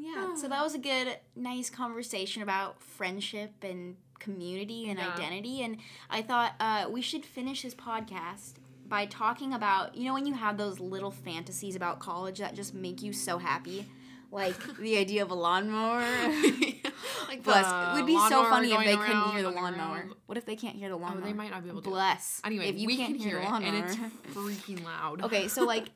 yeah 0.00 0.34
so 0.34 0.48
that 0.48 0.62
was 0.64 0.74
a 0.74 0.78
good 0.78 1.16
nice 1.36 1.70
conversation 1.70 2.42
about 2.42 2.82
friendship 2.82 3.52
and 3.62 3.96
community 4.18 4.88
and 4.88 4.98
Yeah. 4.98 5.12
identity 5.14 5.62
and 5.62 5.76
i 6.10 6.22
thought 6.22 6.54
uh, 6.58 6.86
we 6.90 7.02
should 7.02 7.24
finish 7.24 7.62
this 7.62 7.74
podcast 7.74 8.54
by 8.88 9.06
talking 9.06 9.52
about 9.52 9.94
you 9.96 10.04
know 10.04 10.14
when 10.14 10.26
you 10.26 10.34
have 10.34 10.56
those 10.58 10.78
little 10.80 11.10
fantasies 11.10 11.74
about 11.76 11.98
college 11.98 12.38
that 12.38 12.54
just 12.54 12.74
make 12.74 13.02
you 13.02 13.12
so 13.12 13.38
happy 13.38 13.86
like 14.32 14.56
the 14.78 14.96
idea 14.98 15.22
of 15.22 15.30
a 15.30 15.34
lawnmower 15.34 16.00
like 17.28 17.42
Bless. 17.42 17.66
It 17.66 18.00
would 18.00 18.06
be 18.06 18.18
so 18.28 18.44
funny 18.44 18.72
if 18.72 18.84
they 18.84 18.96
couldn't 18.96 19.30
hear 19.30 19.42
the 19.42 19.50
lawnmower. 19.50 19.96
around. 19.98 20.14
What 20.26 20.38
if 20.38 20.44
they 20.46 20.56
can't 20.56 20.76
hear 20.76 20.88
the 20.88 20.94
Oh, 20.94 20.98
lawnmower? 20.98 21.24
they 21.26 21.32
might 21.32 21.50
not 21.50 21.62
be 21.64 21.70
able 21.70 21.82
to. 21.82 21.90
Bless. 21.90 22.40
Anyway, 22.44 22.68
if 22.68 22.78
you 22.78 22.86
we 22.86 22.96
can't 22.96 23.12
can 23.14 23.18
hear 23.20 23.30
hear 23.30 23.38
the 23.40 23.46
it, 23.46 23.50
lawnmower. 23.50 23.74
and 23.74 23.84
it's 23.84 23.96
freaking 24.34 24.84
loud. 24.84 25.22
okay, 25.24 25.48
so 25.48 25.64
like 25.64 25.86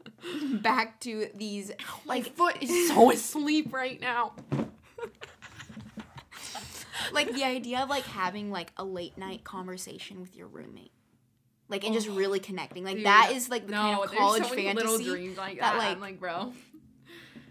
back 0.63 0.99
to 1.01 1.29
these 1.35 1.71
my 2.07 2.17
like 2.17 2.37
foot 2.37 2.57
is 2.63 2.89
so 2.89 3.11
asleep 3.11 3.73
right 3.73 4.01
now. 4.01 4.33
like 7.13 7.33
the 7.35 7.45
idea 7.45 7.81
of 7.81 7.89
like 7.89 8.05
having 8.05 8.51
like 8.51 8.73
a 8.77 8.85
late 8.85 9.17
night 9.19 9.45
conversation 9.45 10.21
with 10.21 10.37
your 10.37 10.47
roommate. 10.49 10.93
Like 11.71 11.85
and 11.85 11.95
just 11.95 12.09
oh. 12.09 12.15
really 12.15 12.41
connecting. 12.41 12.85
Like 12.85 12.97
Dude, 12.97 13.07
that 13.07 13.31
is 13.33 13.49
like 13.49 13.67
the 13.67 13.73
kind 13.73 13.99
of 14.03 14.11
college 14.13 14.43
so 14.43 14.55
fantasy. 14.55 14.75
little 14.87 14.99
dreams 14.99 15.39
like 15.39 15.61
that, 15.61 15.73
that. 15.73 15.79
like- 15.79 15.89
I'm 15.97 16.01
like, 16.01 16.21
bro. 16.21 16.53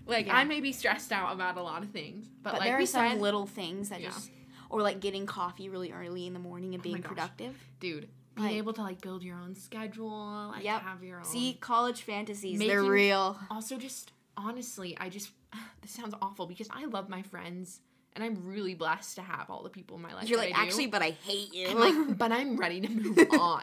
Like 0.07 0.25
Yeah. 0.25 0.37
I 0.37 0.43
may 0.43 0.59
be 0.59 0.71
stressed 0.71 1.11
out 1.11 1.31
about 1.33 1.55
a 1.57 1.61
lot 1.61 1.83
of 1.83 1.89
things, 1.91 2.25
but, 2.41 2.51
But 2.53 2.59
like 2.61 2.69
there 2.69 2.79
are 2.79 2.85
some 2.85 3.11
said, 3.11 3.21
little 3.21 3.45
things 3.45 3.89
that 3.89 4.01
Yeah. 4.01 4.09
just 4.09 4.31
or 4.71 4.81
like 4.81 4.99
getting 4.99 5.25
coffee 5.27 5.69
really 5.69 5.91
early 5.91 6.25
in 6.27 6.33
the 6.33 6.39
morning 6.39 6.73
and 6.73 6.81
Oh 6.81 6.83
being 6.83 6.97
gosh. 7.01 7.09
productive. 7.09 7.55
dude, 7.79 8.09
being 8.35 8.47
like- 8.47 8.57
able 8.57 8.73
to 8.73 8.81
like 8.81 9.01
build 9.01 9.23
your 9.23 9.37
own 9.37 9.53
schedule, 9.55 10.49
like 10.53 10.63
Yep. 10.63 10.81
have 10.81 11.03
your 11.03 11.19
own. 11.19 11.25
See, 11.25 11.57
college 11.61 12.01
fantasies, 12.01 12.57
they're 12.59 12.83
real. 12.83 13.39
also 13.51 13.77
just 13.77 14.11
honestly, 14.35 14.97
I 14.99 15.09
just 15.09 15.29
this 15.81 15.91
sounds 15.91 16.15
awful 16.21 16.47
because 16.47 16.67
I 16.71 16.85
love 16.85 17.07
my 17.07 17.21
friends 17.21 17.79
and 18.15 18.23
I'm 18.23 18.45
really 18.45 18.73
blessed 18.75 19.15
to 19.15 19.21
have 19.21 19.49
all 19.49 19.63
the 19.63 19.69
people 19.69 19.95
in 19.97 20.01
my 20.03 20.13
life. 20.13 20.27
You're 20.29 20.39
like, 20.39 20.57
actually, 20.57 20.87
but 20.87 21.01
I 21.01 21.11
hate 21.11 21.53
you. 21.53 21.67
I'm 21.69 21.79
like, 21.79 22.17
but 22.17 22.31
I'm 22.31 22.57
ready 22.57 22.81
to 22.81 22.89
move 22.89 23.17
on. 23.31 23.61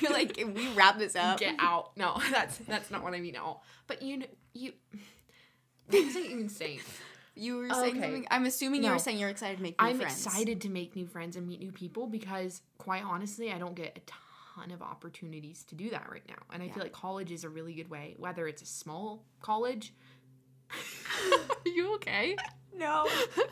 You're 0.00 0.12
like, 0.12 0.34
can 0.36 0.54
we 0.54 0.68
wrap 0.74 0.98
this 0.98 1.14
up? 1.16 1.38
Get 1.38 1.54
out. 1.58 1.96
No, 1.96 2.20
that's 2.30 2.58
that's 2.58 2.90
not 2.90 3.02
what 3.02 3.14
I 3.14 3.20
mean 3.20 3.36
at 3.36 3.42
all. 3.42 3.64
But 3.86 4.02
you 4.02 4.18
kn- 4.18 4.30
you 4.54 4.72
what 5.88 6.04
was 6.04 6.16
I 6.16 6.20
even 6.20 6.48
saying? 6.48 6.80
You 7.34 7.56
were 7.56 7.70
saying 7.70 7.96
Okay. 7.96 8.02
something. 8.02 8.26
I'm 8.30 8.44
assuming 8.44 8.84
you 8.84 8.90
were 8.90 8.98
saying 8.98 9.18
you're 9.18 9.30
excited 9.30 9.56
to 9.56 9.62
make 9.62 9.80
new 9.80 9.86
I'm 9.88 9.96
friends. 9.98 10.26
excited 10.26 10.60
to 10.62 10.68
make 10.68 10.94
new 10.96 11.06
friends 11.06 11.34
and 11.36 11.46
meet 11.46 11.60
new 11.60 11.72
people 11.72 12.06
because, 12.06 12.60
quite 12.78 13.02
honestly, 13.04 13.50
I 13.52 13.58
don't 13.58 13.74
get 13.74 13.96
a 13.96 14.00
ton 14.06 14.70
of 14.70 14.82
opportunities 14.82 15.64
to 15.64 15.74
do 15.74 15.88
that 15.90 16.08
right 16.10 16.22
now. 16.28 16.34
And 16.52 16.62
I 16.62 16.66
Yeah. 16.66 16.74
feel 16.74 16.82
like 16.82 16.92
college 16.92 17.32
is 17.32 17.44
a 17.44 17.48
really 17.48 17.72
good 17.72 17.88
way, 17.88 18.14
whether 18.18 18.46
it's 18.46 18.60
a 18.60 18.66
small 18.66 19.24
college. 19.40 19.94
Are 20.70 21.68
you 21.70 21.94
okay? 21.96 22.36
No. 22.78 23.06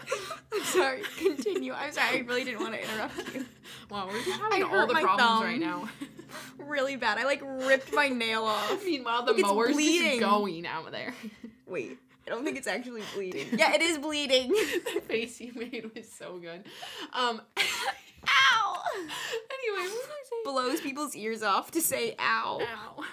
I'm 0.52 0.62
sorry. 0.64 1.02
Continue. 1.18 1.72
I'm 1.72 1.92
sorry. 1.92 2.18
I 2.18 2.20
really 2.20 2.44
didn't 2.44 2.60
want 2.60 2.74
to 2.74 2.82
interrupt 2.82 3.34
you. 3.34 3.44
Wow, 3.90 4.06
we're 4.06 4.20
having 4.20 4.62
I 4.62 4.66
all 4.66 4.86
the 4.86 4.94
problems 4.94 5.20
thumb. 5.20 5.42
right 5.44 5.58
now. 5.60 5.88
Really 6.58 6.94
bad. 6.94 7.18
I 7.18 7.24
like 7.24 7.42
ripped 7.42 7.92
my 7.92 8.08
nail 8.08 8.44
off. 8.44 8.84
Meanwhile, 8.84 9.24
the 9.24 9.32
Look, 9.32 9.42
mower's 9.42 9.72
bleeding. 9.72 10.20
just 10.20 10.30
going 10.30 10.64
out 10.64 10.86
of 10.86 10.92
there. 10.92 11.12
Wait. 11.66 11.98
I 12.24 12.30
don't 12.30 12.44
think 12.44 12.56
it's 12.56 12.68
actually 12.68 13.02
bleeding. 13.14 13.48
yeah, 13.52 13.74
it 13.74 13.82
is 13.82 13.98
bleeding. 13.98 14.50
the 14.50 15.00
face 15.08 15.40
you 15.40 15.52
made 15.56 15.90
was 15.92 16.08
so 16.08 16.38
good. 16.38 16.64
Um. 17.12 17.40
Ow. 18.28 18.82
anyway, 18.96 19.88
what 19.88 20.08
was 20.08 20.30
I 20.32 20.42
blows 20.44 20.80
people's 20.80 21.16
ears 21.16 21.42
off 21.42 21.72
to 21.72 21.80
say 21.80 22.14
ow. 22.20 22.60
Ow. 22.62 23.04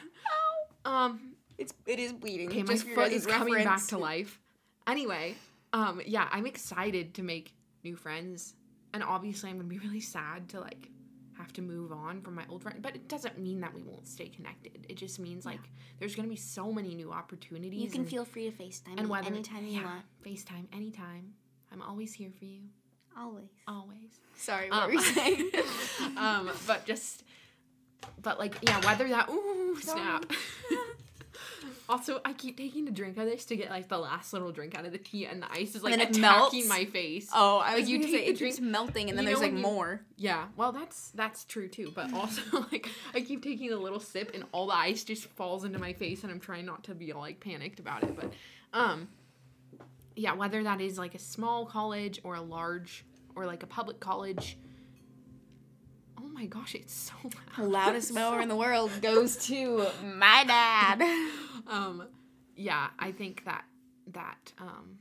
Ow. 0.86 0.91
Um, 0.91 1.32
It's 1.58 1.74
it 1.88 1.97
is 1.99 2.14
bleeding. 2.14 2.49
okay, 2.49 2.62
my 2.64 2.76
foot 2.76 3.12
is 3.12 3.26
coming 3.26 3.64
back 3.64 3.84
to 3.88 3.97
life. 3.97 4.39
Anyway, 4.86 5.36
um, 5.74 6.01
yeah, 6.05 6.28
I'm 6.32 6.45
excited 6.45 7.13
to 7.15 7.24
make 7.24 7.53
new 7.84 7.95
friends, 7.95 8.55
and 8.93 9.03
obviously, 9.03 9.49
I'm 9.49 9.57
gonna 9.57 9.68
be 9.68 9.78
really 9.88 9.99
sad 10.01 10.49
to 10.49 10.59
like 10.59 10.89
have 11.38 11.53
to 11.53 11.61
move 11.61 11.91
on 11.91 12.22
from 12.22 12.34
my 12.36 12.43
old 12.49 12.63
friend. 12.63 12.82
But 12.82 12.95
it 12.95 13.07
doesn't 13.07 13.38
mean 13.38 13.61
that 13.61 13.74
we 13.74 13.84
won't 13.84 14.07
stay 14.07 14.28
connected. 14.28 14.86
It 14.89 14.95
just 14.95 15.20
means 15.20 15.45
like 15.45 15.59
there's 15.99 16.15
gonna 16.15 16.28
be 16.28 16.36
so 16.36 16.72
many 16.72 16.95
new 16.95 17.11
opportunities. 17.11 17.82
You 17.82 17.89
can 17.89 18.01
and, 18.01 18.09
feel 18.09 18.26
free 18.26 18.49
to 18.49 18.55
FaceTime 18.63 18.97
and 18.97 19.09
whether 19.09 19.28
anytime 19.28 19.65
you 19.65 19.80
yeah, 19.80 19.86
want. 19.86 20.03
FaceTime 20.26 20.65
anytime. 20.74 21.34
I'm 21.72 21.82
always 21.82 22.13
here 22.13 22.32
for 22.38 22.45
you. 22.45 22.61
Always. 23.18 23.49
Always. 23.68 24.20
Sorry, 24.36 24.70
what 24.70 24.84
Um, 24.84 24.88
were 24.88 24.93
you 24.93 25.01
saying? 25.01 25.51
um, 26.18 26.51
but 26.68 26.86
just, 26.86 27.24
but 28.22 28.38
like, 28.38 28.55
yeah, 28.61 28.80
whether 28.86 29.07
that, 29.09 29.30
ooh, 29.30 29.78
snap. 29.82 30.32
also, 31.89 32.19
I 32.25 32.33
keep 32.33 32.57
taking 32.57 32.88
a 32.88 32.91
drink 32.91 33.17
of 33.17 33.25
this 33.25 33.45
to 33.45 33.55
get 33.55 33.69
like 33.69 33.88
the 33.88 33.97
last 33.97 34.33
little 34.33 34.51
drink 34.51 34.77
out 34.77 34.85
of 34.85 34.91
the 34.91 34.97
tea, 34.97 35.25
and 35.25 35.41
the 35.41 35.51
ice 35.51 35.73
is 35.75 35.83
like 35.83 35.91
then 35.93 36.01
it 36.01 36.17
attacking 36.17 36.67
melts? 36.67 36.69
my 36.69 36.85
face. 36.85 37.29
oh, 37.33 37.57
I 37.57 37.69
Like, 37.71 37.79
was 37.81 37.89
you 37.89 37.97
you 37.97 38.03
take 38.03 38.11
say 38.11 38.17
the 38.17 38.23
it 38.23 38.38
keeps 38.38 38.57
drink- 38.57 38.71
melting 38.71 39.09
and 39.09 39.17
then 39.17 39.23
you 39.25 39.29
there's 39.29 39.41
like 39.41 39.53
you- 39.53 39.59
more. 39.59 40.01
Yeah, 40.17 40.47
well, 40.57 40.71
that's 40.71 41.11
that's 41.11 41.45
true 41.45 41.67
too. 41.67 41.91
But 41.95 42.13
also, 42.15 42.41
like, 42.71 42.89
I 43.13 43.21
keep 43.21 43.43
taking 43.43 43.71
a 43.71 43.77
little 43.77 43.99
sip, 43.99 44.31
and 44.33 44.43
all 44.51 44.67
the 44.67 44.73
ice 44.75 45.03
just 45.03 45.25
falls 45.25 45.63
into 45.63 45.79
my 45.79 45.93
face, 45.93 46.23
and 46.23 46.31
I'm 46.31 46.39
trying 46.39 46.65
not 46.65 46.83
to 46.85 46.95
be 46.95 47.11
all 47.13 47.21
like 47.21 47.39
panicked 47.39 47.79
about 47.79 48.03
it. 48.03 48.15
But, 48.15 48.33
um, 48.73 49.07
yeah, 50.15 50.33
whether 50.33 50.63
that 50.63 50.81
is 50.81 50.97
like 50.97 51.15
a 51.15 51.19
small 51.19 51.65
college 51.65 52.19
or 52.23 52.35
a 52.35 52.41
large 52.41 53.05
or 53.35 53.45
like 53.45 53.63
a 53.63 53.67
public 53.67 53.99
college. 53.99 54.57
Oh 56.19 56.27
my 56.29 56.47
gosh, 56.47 56.73
it's 56.75 56.93
so 56.93 57.13
loud. 57.23 57.33
The 57.57 57.63
loudest 57.63 58.13
mower 58.13 58.38
so 58.38 58.41
in 58.41 58.49
the 58.49 58.55
world 58.55 58.91
goes 59.01 59.38
to 59.47 59.85
my 60.03 60.43
dad. 60.45 60.99
Um 61.68 62.07
yeah 62.55 62.88
i 62.99 63.11
think 63.11 63.43
that 63.45 63.65
that 64.07 64.53
um 64.59 64.97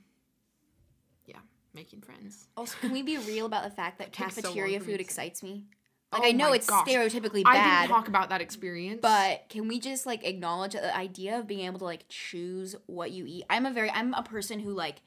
yeah 1.27 1.39
making 1.75 2.01
friends 2.01 2.49
Also, 2.57 2.77
can 2.81 2.91
we 2.93 3.03
be 3.03 3.19
real 3.29 3.47
about 3.47 3.65
the 3.65 3.71
fact 3.71 3.99
that 3.99 4.13
takes 4.13 4.35
so 4.35 4.41
cafeteria 4.43 4.81
food 4.81 5.01
excites 5.01 5.43
me? 5.43 5.65
Like 6.13 6.23
Oh 6.23 6.27
I 6.27 6.33
know 6.33 6.53
it's 6.53 6.67
gosh. 6.69 6.89
stereotypically 6.89 7.43
i 7.45 7.55
bad, 7.55 7.83
didn't 7.83 7.95
talk 7.95 8.09
about 8.09 8.31
that 8.31 8.41
experience 8.41 9.01
but 9.03 9.45
can 9.49 9.69
we 9.69 9.79
just 9.81 10.07
like 10.07 10.25
acknowledge 10.25 10.73
the 10.73 10.97
idea 10.97 11.39
of 11.39 11.47
being 11.47 11.67
able 11.67 11.79
to 11.81 11.85
like 11.85 12.05
choose 12.09 12.75
what 12.87 13.11
you 13.11 13.27
eat? 13.27 13.45
I'm 13.51 13.67
a 13.67 13.73
very 13.73 13.91
I'm 13.91 14.15
a 14.15 14.23
person 14.23 14.61
who 14.61 14.71
like 14.73 15.03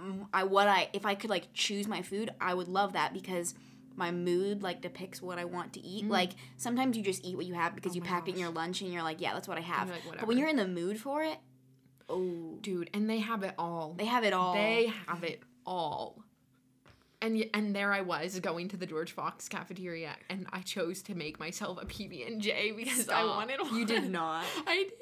mm, 0.00 0.26
I 0.32 0.44
what 0.44 0.68
I 0.68 0.90
if 0.92 1.06
I 1.06 1.14
could 1.14 1.30
like 1.30 1.52
choose 1.54 1.86
my 1.88 2.02
food, 2.02 2.30
I 2.40 2.52
would 2.54 2.68
love 2.68 2.92
that 2.92 3.14
because 3.14 3.54
my 3.98 4.10
mood 4.10 4.62
like 4.62 4.80
depicts 4.80 5.20
what 5.20 5.38
I 5.38 5.44
want 5.44 5.74
to 5.74 5.80
eat. 5.80 6.08
Like 6.08 6.30
sometimes 6.56 6.96
you 6.96 7.02
just 7.02 7.24
eat 7.24 7.36
what 7.36 7.44
you 7.46 7.54
have 7.54 7.74
because 7.74 7.92
Mm. 7.92 7.96
Oh 7.96 7.96
you 7.96 8.02
packed 8.02 8.28
it 8.28 8.32
in 8.34 8.38
your 8.40 8.50
lunch 8.50 8.80
and 8.80 8.92
you're 8.92 9.02
like, 9.02 9.20
yeah, 9.20 9.34
that's 9.34 9.48
what 9.48 9.58
I 9.58 9.62
have. 9.62 9.90
like, 9.90 10.18
but 10.18 10.26
when 10.26 10.38
you're 10.38 10.48
in 10.48 10.56
the 10.56 10.66
mood 10.68 10.98
for 11.00 11.22
it, 11.22 11.38
oh, 12.08 12.58
dude 12.62 12.88
and 12.94 13.10
they 13.10 13.18
have 13.18 13.42
it 13.42 13.54
all 13.58 13.94
they 13.98 14.06
have 14.06 14.24
it 14.24 14.32
all. 14.32 14.54
they 14.54 14.90
have 15.06 15.22
it 15.24 15.42
all 15.66 16.22
and 17.20 17.44
and 17.52 17.74
there 17.74 17.92
I 17.92 18.00
was 18.00 18.38
going 18.40 18.68
to 18.68 18.76
the 18.76 18.86
George 18.86 19.12
Fox 19.12 19.48
cafeteria, 19.48 20.14
and 20.30 20.46
I 20.52 20.60
chose 20.60 21.02
to 21.02 21.14
make 21.14 21.40
myself 21.40 21.78
a 21.82 21.84
PB 21.84 22.26
and 22.26 22.40
J 22.40 22.72
because 22.72 23.08
I 23.08 23.24
wanted 23.24 23.60
one. 23.60 23.74
You 23.76 23.84
did 23.84 24.08
not. 24.10 24.44
I 24.66 24.84
did. 24.84 24.92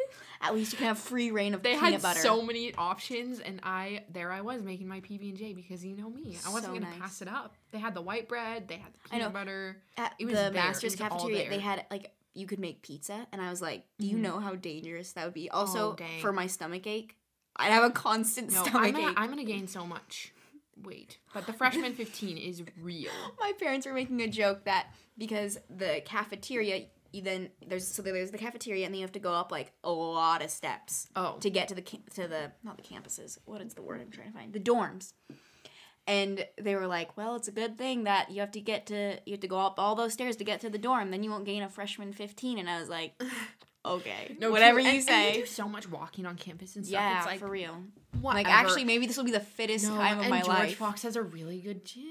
At 0.41 0.55
least 0.55 0.73
you 0.73 0.79
can 0.79 0.87
have 0.89 0.99
free 0.99 1.31
rein 1.31 1.55
of 1.55 1.63
They 1.63 1.75
peanut 1.75 1.93
had 1.95 2.03
butter. 2.03 2.21
so 2.21 2.43
many 2.43 2.75
options, 2.75 3.41
and 3.41 3.61
I 3.63 4.05
there 4.13 4.31
I 4.33 4.41
was 4.43 4.63
making 4.63 4.89
my 4.89 5.01
PB 5.01 5.29
and 5.31 5.37
J 5.39 5.53
because 5.55 5.85
you 5.85 5.97
know 5.97 6.11
me, 6.11 6.37
I 6.47 6.51
wasn't 6.53 6.75
So 6.75 6.79
gonna 6.81 6.91
nice. 6.91 6.99
pass 7.01 7.23
it 7.23 7.29
up. 7.29 7.55
They 7.73 7.79
had 7.79 7.95
the 7.95 8.03
white 8.03 8.29
bread, 8.29 8.69
they 8.69 8.77
had 8.77 8.93
the 8.93 8.99
I 9.15 9.19
know. 9.19 9.25
peanut 9.29 9.33
butter. 9.33 9.83
At 9.97 10.15
It 10.19 10.25
was 10.27 10.35
the 10.35 10.41
there. 10.43 10.53
Master's 10.53 10.93
was 10.93 10.97
cafeteria, 11.01 11.49
they 11.51 11.59
had 11.61 11.85
like 11.91 12.13
you 12.35 12.47
could 12.47 12.59
make 12.59 12.83
pizza, 12.83 13.27
and 13.33 13.41
I 13.41 13.49
was 13.49 13.63
like, 13.63 13.85
"Do 13.99 14.07
you 14.07 14.15
mm-hmm. 14.15 14.23
know 14.23 14.41
how 14.41 14.55
dangerous 14.57 15.13
that 15.13 15.25
would 15.25 15.33
be?" 15.35 15.49
Also, 15.51 15.97
Oh, 15.99 16.05
for 16.21 16.33
my 16.33 16.47
stomach 16.47 16.87
ache, 16.87 17.17
I'd 17.57 17.73
have 17.73 17.85
a 17.85 17.91
constant 17.91 18.53
No, 18.53 18.63
stomach 18.63 18.83
I'm 18.83 18.93
gonna, 18.93 19.11
ache. 19.11 19.15
I'm 19.17 19.31
gonna 19.31 19.45
gain 19.45 19.67
so 19.69 19.87
much 19.87 20.33
weight, 20.85 21.17
but 21.33 21.47
the 21.47 21.55
freshman 21.55 21.95
15 21.97 22.37
is 22.37 22.63
real. 22.83 23.11
my 23.41 23.53
parents 23.59 23.87
were 23.87 23.95
making 23.95 24.21
a 24.21 24.29
joke 24.29 24.65
that 24.65 24.89
because 25.17 25.59
the 25.75 26.03
cafeteria, 26.05 26.85
you 27.17 27.23
then 27.23 27.51
there's 27.67 27.87
so 27.89 28.03
there's 28.03 28.31
the 28.31 28.39
cafeteria, 28.39 28.85
and 28.85 28.95
then 28.95 29.01
you 29.01 29.05
have 29.05 29.13
to 29.13 29.19
go 29.19 29.33
up 29.33 29.51
like 29.51 29.73
a 29.83 29.91
lot 29.91 30.43
of 30.43 30.51
steps 30.51 31.09
Oh, 31.17 31.37
to 31.41 31.51
get 31.51 31.69
to 31.69 31.75
the 31.75 31.83
to 31.83 32.29
the 32.29 32.53
not 32.63 32.77
the 32.77 32.83
campuses. 32.83 33.39
What 33.45 33.61
is 33.61 33.75
the 33.75 33.83
word 33.83 34.01
I'm 34.01 34.11
trying 34.11 34.29
to 34.33 34.35
find? 34.39 34.53
The 34.53 34.61
dorms. 34.61 35.13
And 36.09 36.47
they 36.57 36.77
were 36.77 36.87
like, 36.87 37.17
"Well, 37.17 37.35
it's 37.35 37.49
a 37.49 37.53
good 37.53 37.77
thing 37.77 38.05
that 38.05 38.31
you 38.31 38.39
have 38.41 38.53
to 38.53 38.61
get 38.61 38.87
to 38.87 39.19
you 39.27 39.33
have 39.33 39.41
to 39.41 39.49
go 39.49 39.59
up 39.59 39.75
all 39.79 39.97
those 39.97 40.13
stairs 40.13 40.37
to 40.37 40.45
get 40.45 40.61
to 40.61 40.71
the 40.71 40.79
dorm. 40.79 41.11
Then 41.11 41.25
you 41.25 41.31
won't 41.31 41.45
gain 41.45 41.63
a 41.65 41.69
freshman 41.69 42.13
15." 42.13 42.59
And 42.59 42.71
I 42.71 42.79
was 42.79 42.89
like, 42.89 43.21
"Okay, 43.85 44.37
no, 44.39 44.53
whatever 44.53 44.81
true. 44.81 44.85
you 44.91 44.99
And- 45.01 45.09
and 45.11 45.35
say." 45.35 45.41
do 45.41 45.47
so 45.47 45.69
much 45.69 45.89
walking 45.89 46.25
on 46.25 46.37
campus 46.37 46.77
and 46.77 46.87
stuff. 46.87 46.93
yeah, 47.01 47.17
it's 47.19 47.27
like 47.27 47.41
for 47.41 47.49
real. 47.51 47.83
whatever. 48.21 48.49
Like 48.49 48.55
actually, 48.55 48.85
maybe 48.85 49.07
this 49.09 49.17
will 49.17 49.25
be 49.25 49.33
the 49.33 49.41
fittest 49.41 49.87
no, 49.89 49.97
time 49.97 50.19
of 50.19 50.25
and 50.25 50.31
my 50.31 50.43
George 50.43 50.49
life. 50.59 50.77
Fox 50.77 51.03
has 51.03 51.17
a 51.17 51.23
really 51.23 51.61
good 51.61 51.85
gym, 51.85 52.05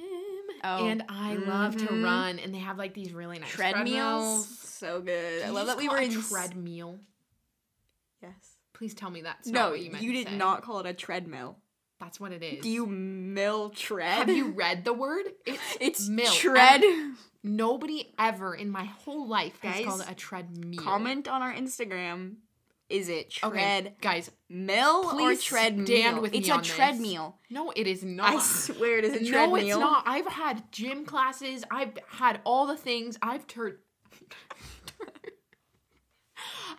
Oh. 0.64 0.86
and 0.88 1.04
I 1.08 1.36
love 1.36 1.78
to 1.78 1.86
Mhm. 1.88 2.04
run, 2.04 2.40
and 2.40 2.54
they 2.54 2.60
have 2.60 2.78
like 2.78 2.94
these 2.94 3.14
really 3.14 3.40
nice 3.40 3.50
Treadmills, 3.50 3.88
treadmills. 3.94 4.75
So 4.86 5.02
good. 5.02 5.10
I 5.36 5.40
Did 5.40 5.48
you 5.48 5.52
love 5.54 5.68
that 5.68 5.78
we 5.78 5.90
were 5.90 5.98
in 5.98 6.22
treadmill. 6.22 7.00
Yes. 8.22 8.32
Please 8.74 8.94
tell 8.94 9.10
me 9.10 9.22
that's 9.22 9.48
No, 9.48 9.74
you 9.74 9.92
you, 10.00 10.12
did 10.14 10.34
not 10.34 10.62
call 10.62 10.80
it 10.80 10.86
a 10.86 10.94
treadmill. 10.94 11.58
That's 12.00 12.20
what 12.20 12.32
it 12.34 12.44
is. 12.44 12.62
Do 12.62 12.70
you 12.70 12.86
mill 12.86 13.70
tread? 13.70 14.18
have 14.18 14.30
you 14.30 14.50
read 14.52 14.84
the 14.84 14.94
word? 14.94 15.26
It's 15.46 15.78
It's 15.80 16.10
mill. 16.10 16.32
tread. 16.32 16.84
Nobody 17.44 18.14
ever 18.20 18.54
in 18.56 18.70
my 18.70 18.86
whole 18.86 19.28
life 19.28 19.60
has 19.62 19.76
Guys, 19.76 19.86
called 19.86 20.02
it 20.02 20.10
a 20.12 20.16
treadmill. 20.16 20.80
Comment 20.84 21.28
on 21.28 21.42
our 21.42 21.54
Instagram. 21.54 22.36
Is 22.90 23.08
it 23.10 23.32
tread 23.32 23.52
Okay, 23.88 23.94
guys. 24.02 24.30
mill 24.50 25.10
or 25.20 25.36
treadmill? 25.36 25.86
stand 25.88 26.20
with 26.22 26.34
It's 26.36 26.48
me 26.48 26.52
a 26.52 26.56
on 26.56 26.62
this. 26.62 26.68
treadmill. 26.76 27.40
No, 27.50 27.72
it 27.76 27.88
is 27.88 28.04
not. 28.04 28.36
I 28.36 28.40
swear 28.40 29.00
it 29.00 29.06
is 29.06 29.14
a 29.14 29.26
treadmill. 29.26 29.50
no, 29.52 29.56
it's 29.56 29.78
not. 29.78 30.04
I've 30.06 30.28
had 30.28 30.72
gym 30.72 31.06
classes. 31.06 31.64
I've 31.72 31.98
had 32.10 32.42
all 32.44 32.68
the 32.68 32.78
things. 32.78 33.18
I've 33.22 33.48
turned. 33.48 33.76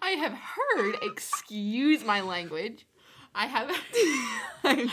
I 0.06 0.10
have 0.10 0.32
heard. 0.34 0.96
Excuse 1.02 2.04
my 2.04 2.20
language. 2.20 2.86
I 3.34 3.46
have. 3.46 3.68
I'm 4.64 4.88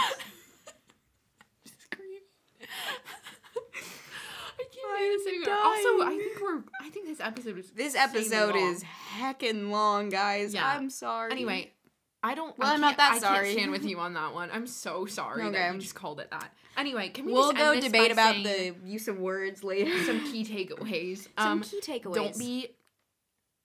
Scream. 1.65 2.21
I 4.59 4.63
can't 4.71 4.99
do 4.99 5.17
this 5.17 5.27
anymore. 5.27 5.55
Also, 5.63 6.03
I 6.03 6.17
think 6.17 6.41
we're. 6.41 6.63
I 6.81 6.89
think 6.89 7.05
this 7.05 7.19
episode 7.19 7.57
is. 7.59 7.69
This 7.71 7.95
episode 7.95 8.55
long. 8.55 8.71
is 8.73 8.83
heckin' 9.17 9.69
long, 9.69 10.09
guys. 10.09 10.53
Yeah. 10.53 10.67
I'm 10.67 10.89
sorry. 10.89 11.31
Anyway, 11.31 11.71
I 12.23 12.33
don't. 12.33 12.57
Well, 12.57 12.69
I 12.71 12.73
I'm 12.73 12.81
not 12.81 12.97
that 12.97 13.13
I 13.13 13.19
sorry. 13.19 13.45
can't 13.49 13.57
stand 13.59 13.71
with 13.71 13.85
you 13.89 13.99
on 13.99 14.13
that 14.15 14.33
one. 14.33 14.49
I'm 14.51 14.65
so 14.67 15.05
sorry 15.05 15.43
that 15.43 15.49
Okay. 15.55 15.73
you 15.73 15.79
just 15.79 15.95
called 15.95 16.19
it 16.19 16.31
that. 16.31 16.51
Anyway, 16.75 17.09
can 17.09 17.25
we 17.27 17.33
we'll 17.33 17.51
just 17.51 17.57
go 17.63 17.71
end 17.73 17.83
this 17.83 17.91
debate 17.91 18.11
about 18.11 18.33
the 18.43 18.73
use 18.83 19.07
of 19.07 19.19
words 19.19 19.63
later. 19.63 19.91
some 20.05 20.19
key 20.31 20.43
takeaways? 20.43 21.27
Some 21.37 21.47
Um, 21.59 21.61
key 21.61 21.81
takeaways. 21.81 22.15
don't 22.15 22.37
be. 22.39 22.69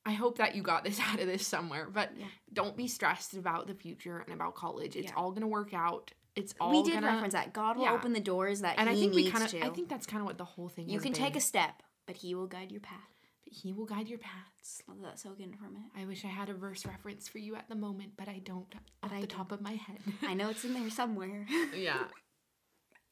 I 0.09 0.13
hope 0.13 0.39
that 0.39 0.55
you 0.55 0.63
got 0.63 0.85
this 0.85 0.99
out 1.09 1.21
of 1.21 1.27
this 1.27 1.47
somewhere, 1.47 1.89
but 1.93 2.11
Yeah. 2.17 2.27
don't 2.53 2.77
be 2.77 2.89
stressed 2.89 3.35
about 3.35 3.67
the 3.67 3.75
future 3.75 4.19
and 4.19 4.33
about 4.33 4.55
college. 4.55 4.97
It's 4.97 5.11
Yeah. 5.11 5.17
all 5.17 5.33
gonna 5.33 5.47
work 5.47 5.75
out. 5.75 6.13
It's 6.35 6.55
all 6.61 6.71
we 6.71 6.83
did 6.83 6.95
gonna, 6.95 7.09
reference 7.09 7.35
that 7.35 7.53
God 7.53 7.77
will 7.77 7.85
yeah. 7.85 7.93
open 7.93 8.13
the 8.15 8.21
doors 8.21 8.61
that 8.61 8.79
and 8.79 8.89
I 8.89 8.95
think 8.95 9.13
we 9.15 9.31
kind 9.31 9.45
of. 9.45 9.55
I 9.63 9.69
think 9.71 9.89
that's 9.89 10.07
kind 10.07 10.21
of 10.21 10.27
what 10.27 10.39
the 10.39 10.45
whole 10.45 10.69
thing. 10.69 10.87
Is. 10.87 10.93
You 10.95 11.01
can 11.01 11.13
take 11.13 11.37
a 11.37 11.41
step, 11.41 11.83
but 12.07 12.17
He 12.17 12.35
will 12.35 12.47
guide 12.47 12.73
your 12.73 12.81
path. 12.81 13.11
But 13.45 13.53
he 13.53 13.73
will 13.73 13.87
guide 13.87 14.09
your 14.09 14.19
paths. 14.19 14.83
Let 14.87 15.03
that 15.03 15.19
soak 15.19 15.41
in 15.41 15.53
for 15.55 15.67
a 15.67 15.71
minute. 15.71 15.91
I 15.97 16.05
wish 16.05 16.25
I 16.25 16.29
had 16.29 16.49
a 16.49 16.55
verse 16.55 16.85
reference 16.85 17.29
for 17.29 17.39
you 17.39 17.57
at 17.57 17.69
the 17.69 17.75
moment, 17.75 18.13
but 18.17 18.29
I 18.29 18.41
don't 18.45 18.73
at 19.03 19.11
the 19.11 19.21
do. 19.21 19.27
top 19.27 19.53
of 19.53 19.61
my 19.61 19.73
head. 19.73 19.99
I 20.23 20.35
know 20.35 20.51
it's 20.51 20.65
in 20.65 20.75
there 20.75 20.91
somewhere. 20.91 21.47
yeah, 21.75 22.05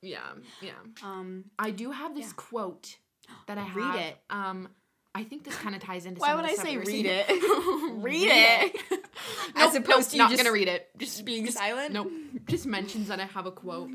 yeah, 0.03 0.35
yeah. 0.61 0.73
um, 1.03 1.45
I 1.59 1.71
do 1.71 1.91
have 1.91 2.15
this 2.15 2.33
quote 2.33 2.99
that 3.47 3.59
I 3.59 3.63
have. 3.63 3.77
Read 3.77 3.95
it. 4.09 4.19
Um, 4.31 4.69
I 5.17 5.25
think 5.25 5.45
this 5.45 5.57
kind 5.57 5.75
of 5.75 5.81
ties 5.83 6.05
into. 6.05 6.21
Why 6.21 6.29
some 6.31 6.41
of 6.41 6.45
would 6.45 6.57
the 6.57 6.61
I 6.61 6.65
say 6.65 6.77
read 6.93 7.07
it? 7.07 7.27
read 8.03 8.29
it. 8.31 8.83
As 9.57 9.73
nope, 9.75 9.85
opposed 9.89 10.11
to 10.11 10.17
you 10.17 10.23
not 10.23 10.31
just 10.31 10.43
gonna 10.43 10.53
read 10.53 10.69
it. 10.69 10.89
Just 10.99 11.25
being 11.25 11.47
just, 11.47 11.57
silent? 11.57 11.95
Nope. 11.95 12.11
Just 12.47 12.67
mentions 12.67 13.09
that 13.09 13.19
I 13.19 13.25
have 13.25 13.47
a 13.47 13.51
quote. 13.51 13.89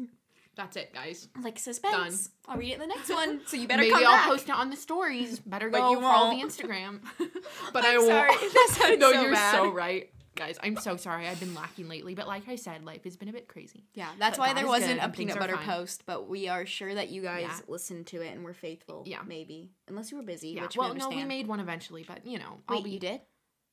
That's 0.56 0.76
it, 0.76 0.94
guys. 0.94 1.28
like 1.42 1.60
suspense. 1.60 2.28
Done. 2.28 2.34
I'll 2.48 2.58
read 2.58 2.72
it 2.72 2.74
in 2.74 2.80
the 2.82 2.88
next 2.88 3.10
one. 3.10 3.42
So 3.46 3.56
you 3.56 3.68
better 3.68 3.84
Maybe 3.84 3.94
come 3.94 4.04
I'll 4.06 4.12
back. 4.18 4.28
post 4.28 4.50
it 4.50 4.56
on 4.56 4.70
the 4.70 4.76
stories. 4.76 5.40
Better 5.40 5.70
But 5.70 5.80
go 5.80 5.92
you 5.92 6.02
follow 6.02 6.32
the 6.32 6.38
won't. 6.38 6.52
Instagram. 6.52 7.00
but 7.74 7.86
I'm 7.86 7.96
I 7.96 7.98
won't. 7.98 8.08
sorry. 8.10 8.50
That 8.50 8.68
sounded 8.72 9.00
no, 9.00 9.12
so 9.14 9.22
you're 9.22 9.32
bad. 9.32 9.52
so 9.54 9.72
right. 9.72 10.10
Guys, 10.36 10.58
I'm 10.64 10.78
so 10.78 10.96
sorry. 10.96 11.28
I've 11.28 11.40
been 11.40 11.54
lacking 11.54 11.90
lately, 11.90 12.16
but 12.16 12.26
like 12.28 12.48
I 12.48 12.56
said, 12.56 12.86
life 12.86 13.04
has 13.04 13.18
been 13.18 13.28
a 13.28 13.34
bit 13.34 13.48
crazy. 13.48 13.86
Yeah, 13.94 14.10
that's 14.18 14.38
But 14.38 14.44
why 14.44 14.54
God 14.54 14.58
there 14.58 14.68
wasn't 14.68 15.04
a 15.04 15.10
peanut 15.10 15.38
butter 15.38 15.58
post, 15.58 16.04
but 16.06 16.30
we 16.30 16.48
are 16.48 16.66
sure 16.66 16.94
that 16.94 17.10
you 17.10 17.22
guys 17.22 17.42
Yeah. 17.44 17.60
listened 17.68 18.08
to 18.08 18.22
it 18.22 18.34
and 18.34 18.44
were 18.44 18.54
faithful. 18.54 19.04
Yeah. 19.06 19.22
maybe 19.26 19.72
unless 19.88 20.10
you 20.12 20.18
were 20.18 20.24
busy. 20.24 20.50
Yeah. 20.50 20.64
which 20.64 20.78
Well, 20.78 20.94
we 20.94 21.00
no, 21.00 21.10
we 21.10 21.26
made 21.26 21.48
one 21.48 21.60
eventually, 21.60 22.04
but 22.08 22.26
you 22.26 22.40
know, 22.40 22.62
Wait, 22.70 22.78
I'll 22.78 22.82
be. 22.84 22.92
you 22.92 23.00
did? 23.00 23.22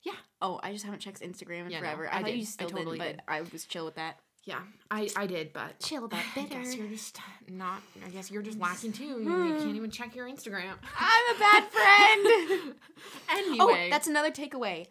Yeah. 0.03 0.13
Oh, 0.41 0.61
I 0.63 0.73
just 0.73 0.85
haven't 0.85 1.01
checked 1.01 1.21
Instagram 1.21 1.67
in 1.67 1.71
Yeah, 1.71 1.81
no, 1.81 1.87
forever. 1.87 2.09
I 2.13 2.19
I, 2.19 2.23
thought 2.23 2.35
you 2.35 2.43
I 2.43 2.45
still 2.45 2.71
totally 2.71 2.99
did, 2.99 3.17
but 3.17 3.33
I 3.33 3.43
was 3.43 3.65
chill 3.65 3.85
with 3.85 3.97
that. 3.97 4.19
Yeah, 4.45 4.61
I 4.91 5.09
I 5.15 5.27
did, 5.27 5.53
but 5.53 5.79
Chill 5.81 6.05
about 6.07 6.23
I 6.37 6.45
guess 6.45 6.75
you're 6.75 6.87
just 6.89 7.19
not. 7.51 7.83
I 8.05 8.09
guess 8.09 8.31
you're 8.31 8.43
just 8.43 8.59
mm. 8.59 8.63
lacking 8.63 8.93
too. 8.93 9.05
You, 9.05 9.45
you 9.45 9.55
can't 9.59 9.77
even 9.77 9.91
check 9.91 10.17
your 10.17 10.27
Instagram. 10.27 10.73
I'm 10.99 11.37
a 11.37 11.39
bad 11.39 11.65
friend. 11.71 12.75
Oh, 13.31 13.37
anyway, 13.37 13.87
Oh, 13.87 13.91
that's 13.91 14.07
another 14.09 14.31
takeaway. 14.31 14.87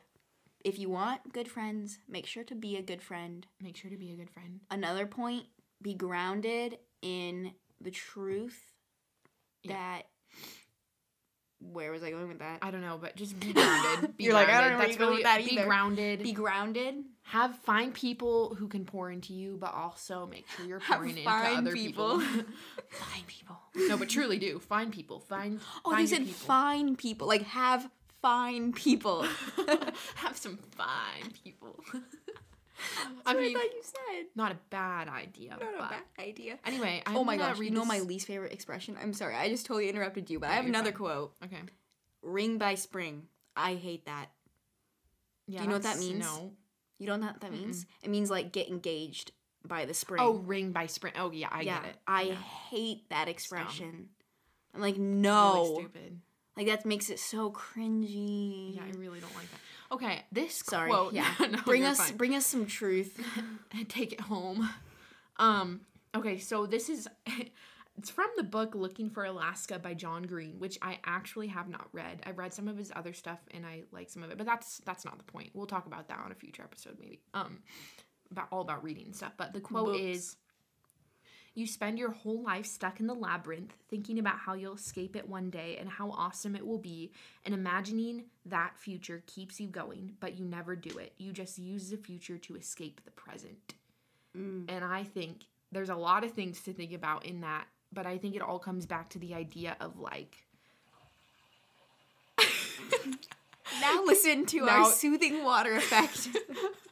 If 0.63 0.79
you 0.79 0.89
want 0.89 1.31
good 1.33 1.47
friends, 1.49 1.99
make 2.09 2.25
sure 2.25 2.43
to 2.45 2.55
be 2.55 2.75
a 2.77 2.81
good 2.81 3.01
friend. 3.01 3.45
make 3.61 3.77
sure 3.77 3.89
to 3.91 3.97
be 3.97 4.11
a 4.11 4.15
good 4.15 4.29
friend. 4.29 4.59
Another 4.69 5.05
point, 5.05 5.45
be 5.81 5.93
grounded 5.93 6.77
in 7.01 7.53
the 7.79 7.91
truth 7.91 8.59
Yeah. 9.63 9.73
that 9.73 10.07
where 11.59 11.91
was 11.91 12.03
I 12.03 12.11
going 12.11 12.27
with 12.27 12.39
that? 12.39 12.59
I 12.61 12.69
don't 12.69 12.81
know, 12.81 12.99
but 13.01 13.15
just 13.15 13.39
be 13.39 13.51
grounded. 13.53 14.15
Be 14.17 14.25
You're 14.25 14.33
like, 14.33 14.47
I 14.47 14.51
grounded. 14.51 14.69
don't 14.71 14.79
know 14.79 14.85
That's 14.87 14.99
really 14.99 15.23
that 15.23 15.43
be 15.45 15.55
grounded. 15.55 16.21
Be 16.23 16.31
grounded. 16.33 16.95
have 17.23 17.55
find 17.59 17.93
people 17.93 18.53
who 18.55 18.67
can 18.67 18.85
pour 18.85 19.09
into 19.09 19.33
you, 19.33 19.57
but 19.59 19.73
also 19.73 20.27
make 20.27 20.45
sure 20.49 20.65
you're 20.67 20.79
pouring 20.87 21.17
into 21.17 21.29
other 21.29 21.71
people. 21.71 22.19
people. 22.19 22.43
find 22.91 23.27
people. 23.27 23.57
No, 23.75 23.97
but 23.97 24.07
truly 24.07 24.37
do 24.37 24.59
find 24.59 24.91
people. 24.93 25.19
Find. 25.19 25.59
Oh, 25.83 25.91
find 25.91 26.03
they 26.03 26.09
said 26.09 26.25
people. 26.25 26.33
fine 26.33 26.95
people. 26.95 27.27
Like 27.27 27.41
have 27.43 27.89
fine 28.21 28.73
people. 28.73 29.23
have 30.15 30.37
some 30.37 30.57
fine 30.75 31.31
people. 31.43 31.79
I 33.25 33.31
I 33.31 33.33
mean, 33.33 33.53
thought 33.57 33.63
you 33.63 33.81
said. 33.81 34.25
not 34.35 34.51
a 34.51 34.57
bad 34.69 35.07
idea. 35.07 35.57
Not 35.59 35.61
a 35.75 35.89
bad 35.89 36.03
idea. 36.19 36.59
Anyway, 36.65 37.01
oh 37.07 37.11
I'm 37.11 37.17
oh 37.17 37.23
my 37.23 37.35
gosh, 37.37 37.57
read 37.57 37.71
you 37.71 37.75
know 37.75 37.85
my 37.85 37.99
least 37.99 38.27
favorite 38.27 38.53
expression? 38.53 38.95
I'm 39.01 39.13
sorry, 39.13 39.35
I 39.35 39.49
just 39.49 39.65
totally 39.65 39.89
interrupted 39.89 40.29
you, 40.29 40.39
but 40.39 40.49
I 40.51 40.53
have 40.53 40.65
another 40.65 40.91
fine. 40.91 40.97
quote. 40.97 41.33
Okay. 41.43 41.57
Ring 42.21 42.57
by 42.59 42.75
spring. 42.75 43.23
I 43.55 43.73
hate 43.75 44.05
that. 44.05 44.27
Yeah, 45.47 45.61
you 45.61 45.67
know 45.67 45.73
what 45.73 45.83
that 45.83 45.97
means? 45.97 46.19
No. 46.19 46.51
You 46.99 47.07
don't 47.07 47.19
know 47.21 47.27
what 47.27 47.41
that 47.41 47.51
means? 47.51 47.85
It 48.03 48.09
means 48.09 48.29
like 48.29 48.51
get 48.51 48.67
engaged 48.69 49.31
by 49.65 49.85
the 49.85 49.93
spring. 49.95 50.21
Oh, 50.23 50.33
ring 50.33 50.71
by 50.71 50.85
spring. 50.85 51.13
Oh 51.17 51.31
yeah, 51.31 51.47
I 51.51 51.61
yeah, 51.61 51.79
get 51.81 51.89
it. 51.89 51.95
I 52.07 52.21
Yeah. 52.23 52.35
hate 52.35 53.09
that 53.09 53.27
expression. 53.27 54.09
I'm 54.75 54.81
like, 54.81 54.95
Really 54.97 55.07
no. 55.07 55.77
stupid. 55.79 56.21
Like 56.57 56.67
that 56.67 56.85
makes 56.85 57.09
it 57.09 57.19
so 57.19 57.51
cringy. 57.51 58.75
Yeah, 58.75 58.81
I 58.83 58.97
really 58.97 59.19
don't 59.19 59.35
like 59.35 59.49
that. 59.51 59.59
Okay, 59.91 60.25
this 60.31 60.55
Sorry. 60.55 60.89
quote. 60.89 61.13
Yeah. 61.13 61.31
no, 61.39 61.59
bring 61.65 61.85
us 61.85 61.99
fine. 62.09 62.17
bring 62.17 62.35
us 62.35 62.45
some 62.45 62.65
truth. 62.65 63.21
and 63.71 63.87
take 63.89 64.11
it 64.11 64.21
home. 64.21 64.69
Um, 65.37 65.81
okay, 66.15 66.39
so 66.39 66.65
this 66.65 66.89
is 66.89 67.07
it's 67.97 68.09
from 68.09 68.27
the 68.35 68.43
book 68.43 68.75
Looking 68.75 69.09
for 69.09 69.23
Alaska 69.23 69.79
by 69.79 69.93
John 69.93 70.23
Green, 70.23 70.59
which 70.59 70.77
I 70.81 70.99
actually 71.05 71.47
have 71.47 71.69
not 71.69 71.87
read. 71.93 72.21
I've 72.25 72.37
read 72.37 72.53
some 72.53 72.67
of 72.67 72.77
his 72.77 72.91
other 72.95 73.13
stuff 73.13 73.39
and 73.51 73.65
I 73.65 73.83
like 73.91 74.09
some 74.09 74.23
of 74.23 74.31
it, 74.31 74.37
but 74.37 74.45
that's 74.47 74.79
that's 74.79 75.05
not 75.05 75.17
the 75.19 75.31
point. 75.31 75.51
We'll 75.53 75.67
talk 75.67 75.85
about 75.85 76.07
that 76.09 76.19
on 76.19 76.31
a 76.31 76.35
future 76.35 76.63
episode 76.63 76.97
maybe. 76.99 77.21
Um 77.33 77.59
about 78.31 78.47
all 78.51 78.61
about 78.61 78.83
reading 78.83 79.13
stuff. 79.13 79.33
But 79.37 79.53
the 79.53 79.61
quote 79.61 79.85
Books. 79.85 79.99
is 79.99 80.35
you 81.57 81.65
spend 81.65 81.97
your 81.97 82.11
whole 82.11 82.43
life 82.43 82.67
stuck 82.67 82.99
in 82.99 83.07
the 83.07 83.15
labyrinth, 83.15 83.73
thinking 83.89 84.19
about 84.19 84.37
how 84.37 84.53
you'll 84.53 84.75
escape 84.75 85.15
it 85.15 85.27
one 85.27 85.49
day 85.49 85.75
and 85.79 85.89
how 85.89 86.11
awesome 86.11 86.55
it 86.55 86.63
will 86.65 86.77
be, 86.77 87.11
and 87.45 87.53
imagining 87.55 88.25
that 88.45 88.77
future 88.77 89.23
keeps 89.25 89.59
you 89.59 89.67
going, 89.67 90.13
but 90.19 90.37
you 90.37 90.45
never 90.45 90.75
do 90.75 90.99
it. 90.99 91.13
You 91.17 91.33
just 91.33 91.57
use 91.57 91.89
the 91.89 91.97
future 91.97 92.37
to 92.37 92.55
escape 92.55 93.01
the 93.05 93.11
present. 93.11 93.73
Mm. 94.37 94.65
And 94.69 94.85
I 94.85 95.03
think 95.03 95.45
there's 95.71 95.89
a 95.89 95.95
lot 95.95 96.23
of 96.23 96.33
things 96.33 96.61
to 96.61 96.73
think 96.73 96.93
about 96.93 97.25
in 97.25 97.41
that, 97.41 97.65
but 97.91 98.05
I 98.05 98.19
think 98.19 98.35
it 98.35 98.43
all 98.43 98.59
comes 98.59 98.85
back 98.85 99.09
to 99.09 99.19
the 99.19 99.33
idea 99.33 99.75
of 99.79 99.97
like, 99.97 100.37
Now 103.81 104.03
listen 104.05 104.45
to 104.45 104.63
Now- 104.63 104.85
our 104.85 104.91
soothing 104.91 105.43
water 105.43 105.73
effect. 105.73 106.29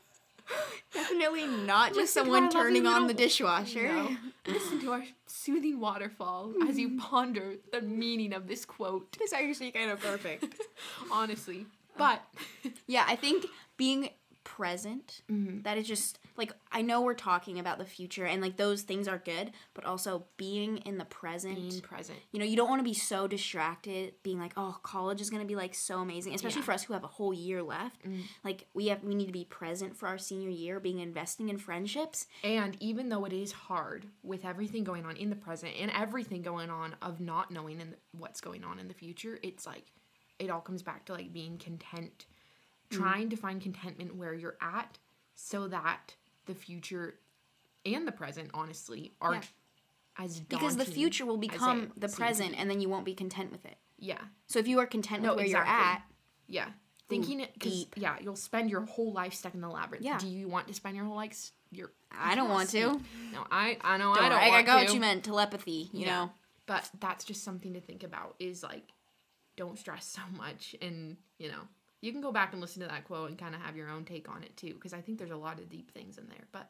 Definitely 0.94 1.48
not 1.48 1.90
just 1.90 2.16
Listen 2.16 2.24
someone 2.24 2.50
turning 2.50 2.86
on 2.86 3.08
the 3.08 3.14
dishwasher. 3.14 3.88
No. 3.88 4.10
listen 4.48 4.80
to 4.82 4.92
our 4.92 5.04
soothing 5.26 5.80
waterfall 5.80 6.54
as 6.68 6.78
you 6.78 6.90
mm-hmm. 6.90 7.00
ponder 7.00 7.56
the 7.72 7.82
meaning 7.82 8.34
of 8.34 8.48
this 8.48 8.66
quote. 8.66 9.12
This 9.18 9.32
is 9.32 9.34
actually 9.34 9.72
kind 9.72 9.92
of 9.92 10.00
perfect. 10.00 10.56
Honestly. 11.12 11.66
But 11.98 12.22
Yeah, 12.88 13.06
I 13.08 13.16
think 13.16 13.46
being 13.78 14.10
present, 14.46 15.22
Mhm. 15.30 15.64
that 15.64 15.78
is 15.78 15.86
just 15.88 16.20
like 16.38 16.54
I 16.72 16.82
know 16.82 17.02
we're 17.02 17.14
talking 17.14 17.60
about 17.60 17.78
the 17.78 17.86
future 17.86 18.26
and 18.26 18.42
like 18.42 18.56
those 18.58 18.84
things 18.84 19.08
are 19.08 19.18
good, 19.18 19.52
but 19.74 19.84
also 19.86 20.26
being 20.38 20.78
in 20.80 20.98
the 20.98 21.04
present. 21.06 21.56
being 21.56 21.82
present. 21.82 22.20
you 22.32 22.40
know, 22.40 22.46
you 22.46 22.56
don't 22.56 22.70
want 22.70 22.80
to 22.80 22.84
be 22.84 22.94
so 22.94 23.28
distracted 23.28 24.14
being 24.24 24.40
like, 24.40 24.54
"Oh, 24.56 24.78
college 24.84 25.20
is 25.22 25.30
going 25.30 25.42
to 25.42 25.48
be 25.48 25.56
like 25.56 25.74
so 25.76 26.00
amazing," 26.00 26.34
especially 26.34 26.60
Yeah. 26.62 26.66
for 26.66 26.72
us 26.74 26.84
who 26.84 26.94
have 26.94 27.04
a 27.04 27.08
whole 27.08 27.34
year 27.34 27.62
left. 27.64 28.04
Mm. 28.06 28.24
Like 28.44 28.68
we 28.74 28.88
have 28.88 29.04
we 29.04 29.16
need 29.16 29.26
to 29.28 29.32
be 29.32 29.46
present 29.46 29.96
for 29.98 30.08
our 30.08 30.18
senior 30.18 30.50
year, 30.50 30.80
being 30.80 31.00
investing 31.00 31.50
in 31.50 31.58
friendships. 31.58 32.28
And 32.44 32.78
even 32.82 33.10
though 33.10 33.26
it 33.26 33.34
is 33.34 33.52
hard 33.52 34.08
with 34.24 34.46
everything 34.46 34.84
going 34.84 35.06
on 35.06 35.18
in 35.18 35.30
the 35.30 35.36
present 35.36 35.74
and 35.78 35.90
everything 35.92 36.42
going 36.44 36.70
on 36.70 36.96
of 37.02 37.20
not 37.20 37.52
knowing 37.52 37.82
in 37.82 37.96
what's 38.12 38.40
going 38.42 38.64
on 38.64 38.80
in 38.80 38.88
the 38.88 38.94
future, 38.94 39.40
it's 39.44 39.66
like 39.66 39.92
it 40.38 40.50
all 40.50 40.62
comes 40.62 40.84
back 40.84 41.06
to 41.06 41.14
like 41.14 41.32
being 41.32 41.58
content, 41.58 42.26
Mm-hmm. 42.92 43.02
trying 43.04 43.30
to 43.30 43.36
find 43.36 43.62
contentment 43.62 44.16
where 44.16 44.34
you're 44.34 44.58
at 44.62 45.00
so 45.34 45.68
that 45.68 46.16
the 46.46 46.54
future 46.54 47.16
and 47.86 48.08
the 48.08 48.12
present 48.12 48.52
honestly 48.54 49.14
aren't 49.20 49.50
as 50.18 50.40
Because 50.40 50.78
the 50.78 50.86
future 50.86 51.26
will 51.26 51.38
become 51.38 51.92
the 51.98 52.08
present 52.08 52.52
be. 52.52 52.58
and 52.58 52.70
then 52.70 52.80
you 52.82 52.88
won't 52.90 53.06
be 53.06 53.14
content 53.16 53.52
with 53.52 53.66
it. 53.66 53.78
Yeah. 53.98 54.22
So 54.48 54.60
if 54.60 54.68
you 54.68 54.80
are 54.80 54.86
content 54.86 55.24
No, 55.24 55.30
with 55.30 55.38
where 55.38 55.46
exactly. 55.48 55.72
you're 55.74 55.82
at, 55.84 56.04
Yeah. 56.48 56.70
Thinking 57.08 57.40
it 57.40 57.60
'cause, 57.60 57.72
deep. 57.72 57.94
Yeah, 57.98 58.18
you'll 58.20 58.36
spend 58.36 58.70
your 58.72 58.82
whole 58.82 59.12
life 59.14 59.34
stuck 59.36 59.54
in 59.54 59.62
the 59.62 59.70
labyrinth. 59.70 60.04
Yeah. 60.06 60.18
Do 60.18 60.28
you 60.28 60.48
want 60.48 60.68
to 60.68 60.74
spend 60.74 60.96
your 60.96 61.06
whole 61.06 61.16
life 61.16 61.52
your 61.72 61.92
I 62.12 62.34
don't 62.36 62.50
want 62.50 62.70
to. 62.70 63.02
No, 63.32 63.46
I 63.52 63.78
I 63.82 63.98
know 63.98 64.14
Don't 64.16 64.24
I 64.26 64.30
don't 64.30 64.40
worry, 64.40 64.52
I 64.52 64.62
got 64.64 64.80
to. 64.80 64.86
what 64.86 64.94
you 64.94 65.00
meant, 65.02 65.24
telepathy, 65.26 65.90
you 65.92 66.02
Yeah. 66.06 66.26
know. 66.26 66.32
But 66.68 66.90
that's 67.00 67.24
just 67.26 67.44
something 67.44 67.74
to 67.74 67.82
think 67.82 68.04
about 68.04 68.36
is 68.40 68.64
like 68.64 68.92
don't 69.56 69.78
stress 69.78 70.06
so 70.08 70.22
much 70.38 70.76
and 70.82 71.18
you 71.38 71.50
know 71.50 71.68
you 72.06 72.12
can 72.12 72.22
go 72.22 72.32
back 72.32 72.52
and 72.54 72.62
listen 72.62 72.82
to 72.82 72.88
that 72.88 73.04
quote 73.06 73.30
and 73.30 73.38
kind 73.38 73.56
of 73.56 73.62
have 73.62 73.76
your 73.76 73.90
own 73.90 74.06
take 74.06 74.30
on 74.30 74.44
it 74.44 74.56
too 74.56 74.74
because 74.76 74.94
I 74.94 75.02
think 75.02 75.18
there's 75.18 75.32
a 75.32 75.36
lot 75.38 75.60
of 75.60 75.70
deep 75.70 75.92
things 75.92 76.18
in 76.18 76.28
there 76.30 76.46
but 76.52 76.70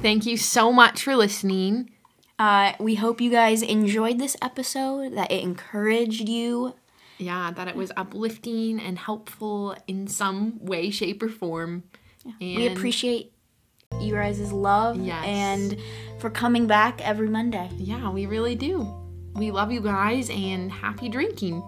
Thank 0.00 0.24
you 0.24 0.36
so 0.36 0.72
much 0.72 1.02
for 1.02 1.16
listening. 1.16 1.90
Uh, 2.38 2.72
we 2.78 2.94
hope 2.94 3.20
you 3.20 3.30
guys 3.30 3.60
enjoyed 3.60 4.18
this 4.18 4.36
episode, 4.40 5.14
that 5.16 5.30
it 5.32 5.42
encouraged 5.42 6.28
you. 6.28 6.74
Yeah, 7.18 7.50
that 7.50 7.68
it 7.68 7.74
was 7.76 7.90
uplifting 7.96 8.80
and 8.80 8.98
helpful 8.98 9.76
in 9.86 10.06
some 10.06 10.64
way, 10.64 10.90
shape, 10.90 11.22
or 11.22 11.28
form. 11.28 11.82
we 12.40 12.66
And- 12.66 12.76
appreciate 12.76 13.32
you 14.00 14.14
guys' 14.14 14.52
love 14.52 14.96
Yes. 15.00 15.24
and 15.26 15.76
for 16.20 16.30
coming 16.30 16.66
back 16.68 17.00
every 17.06 17.28
Monday. 17.28 17.68
Yeah, 17.76 18.10
we 18.10 18.26
really 18.26 18.54
do. 18.54 18.86
We 19.34 19.50
love 19.50 19.72
you 19.72 19.80
guys 19.80 20.30
and 20.30 20.70
happy 20.70 21.08
drinking. 21.08 21.62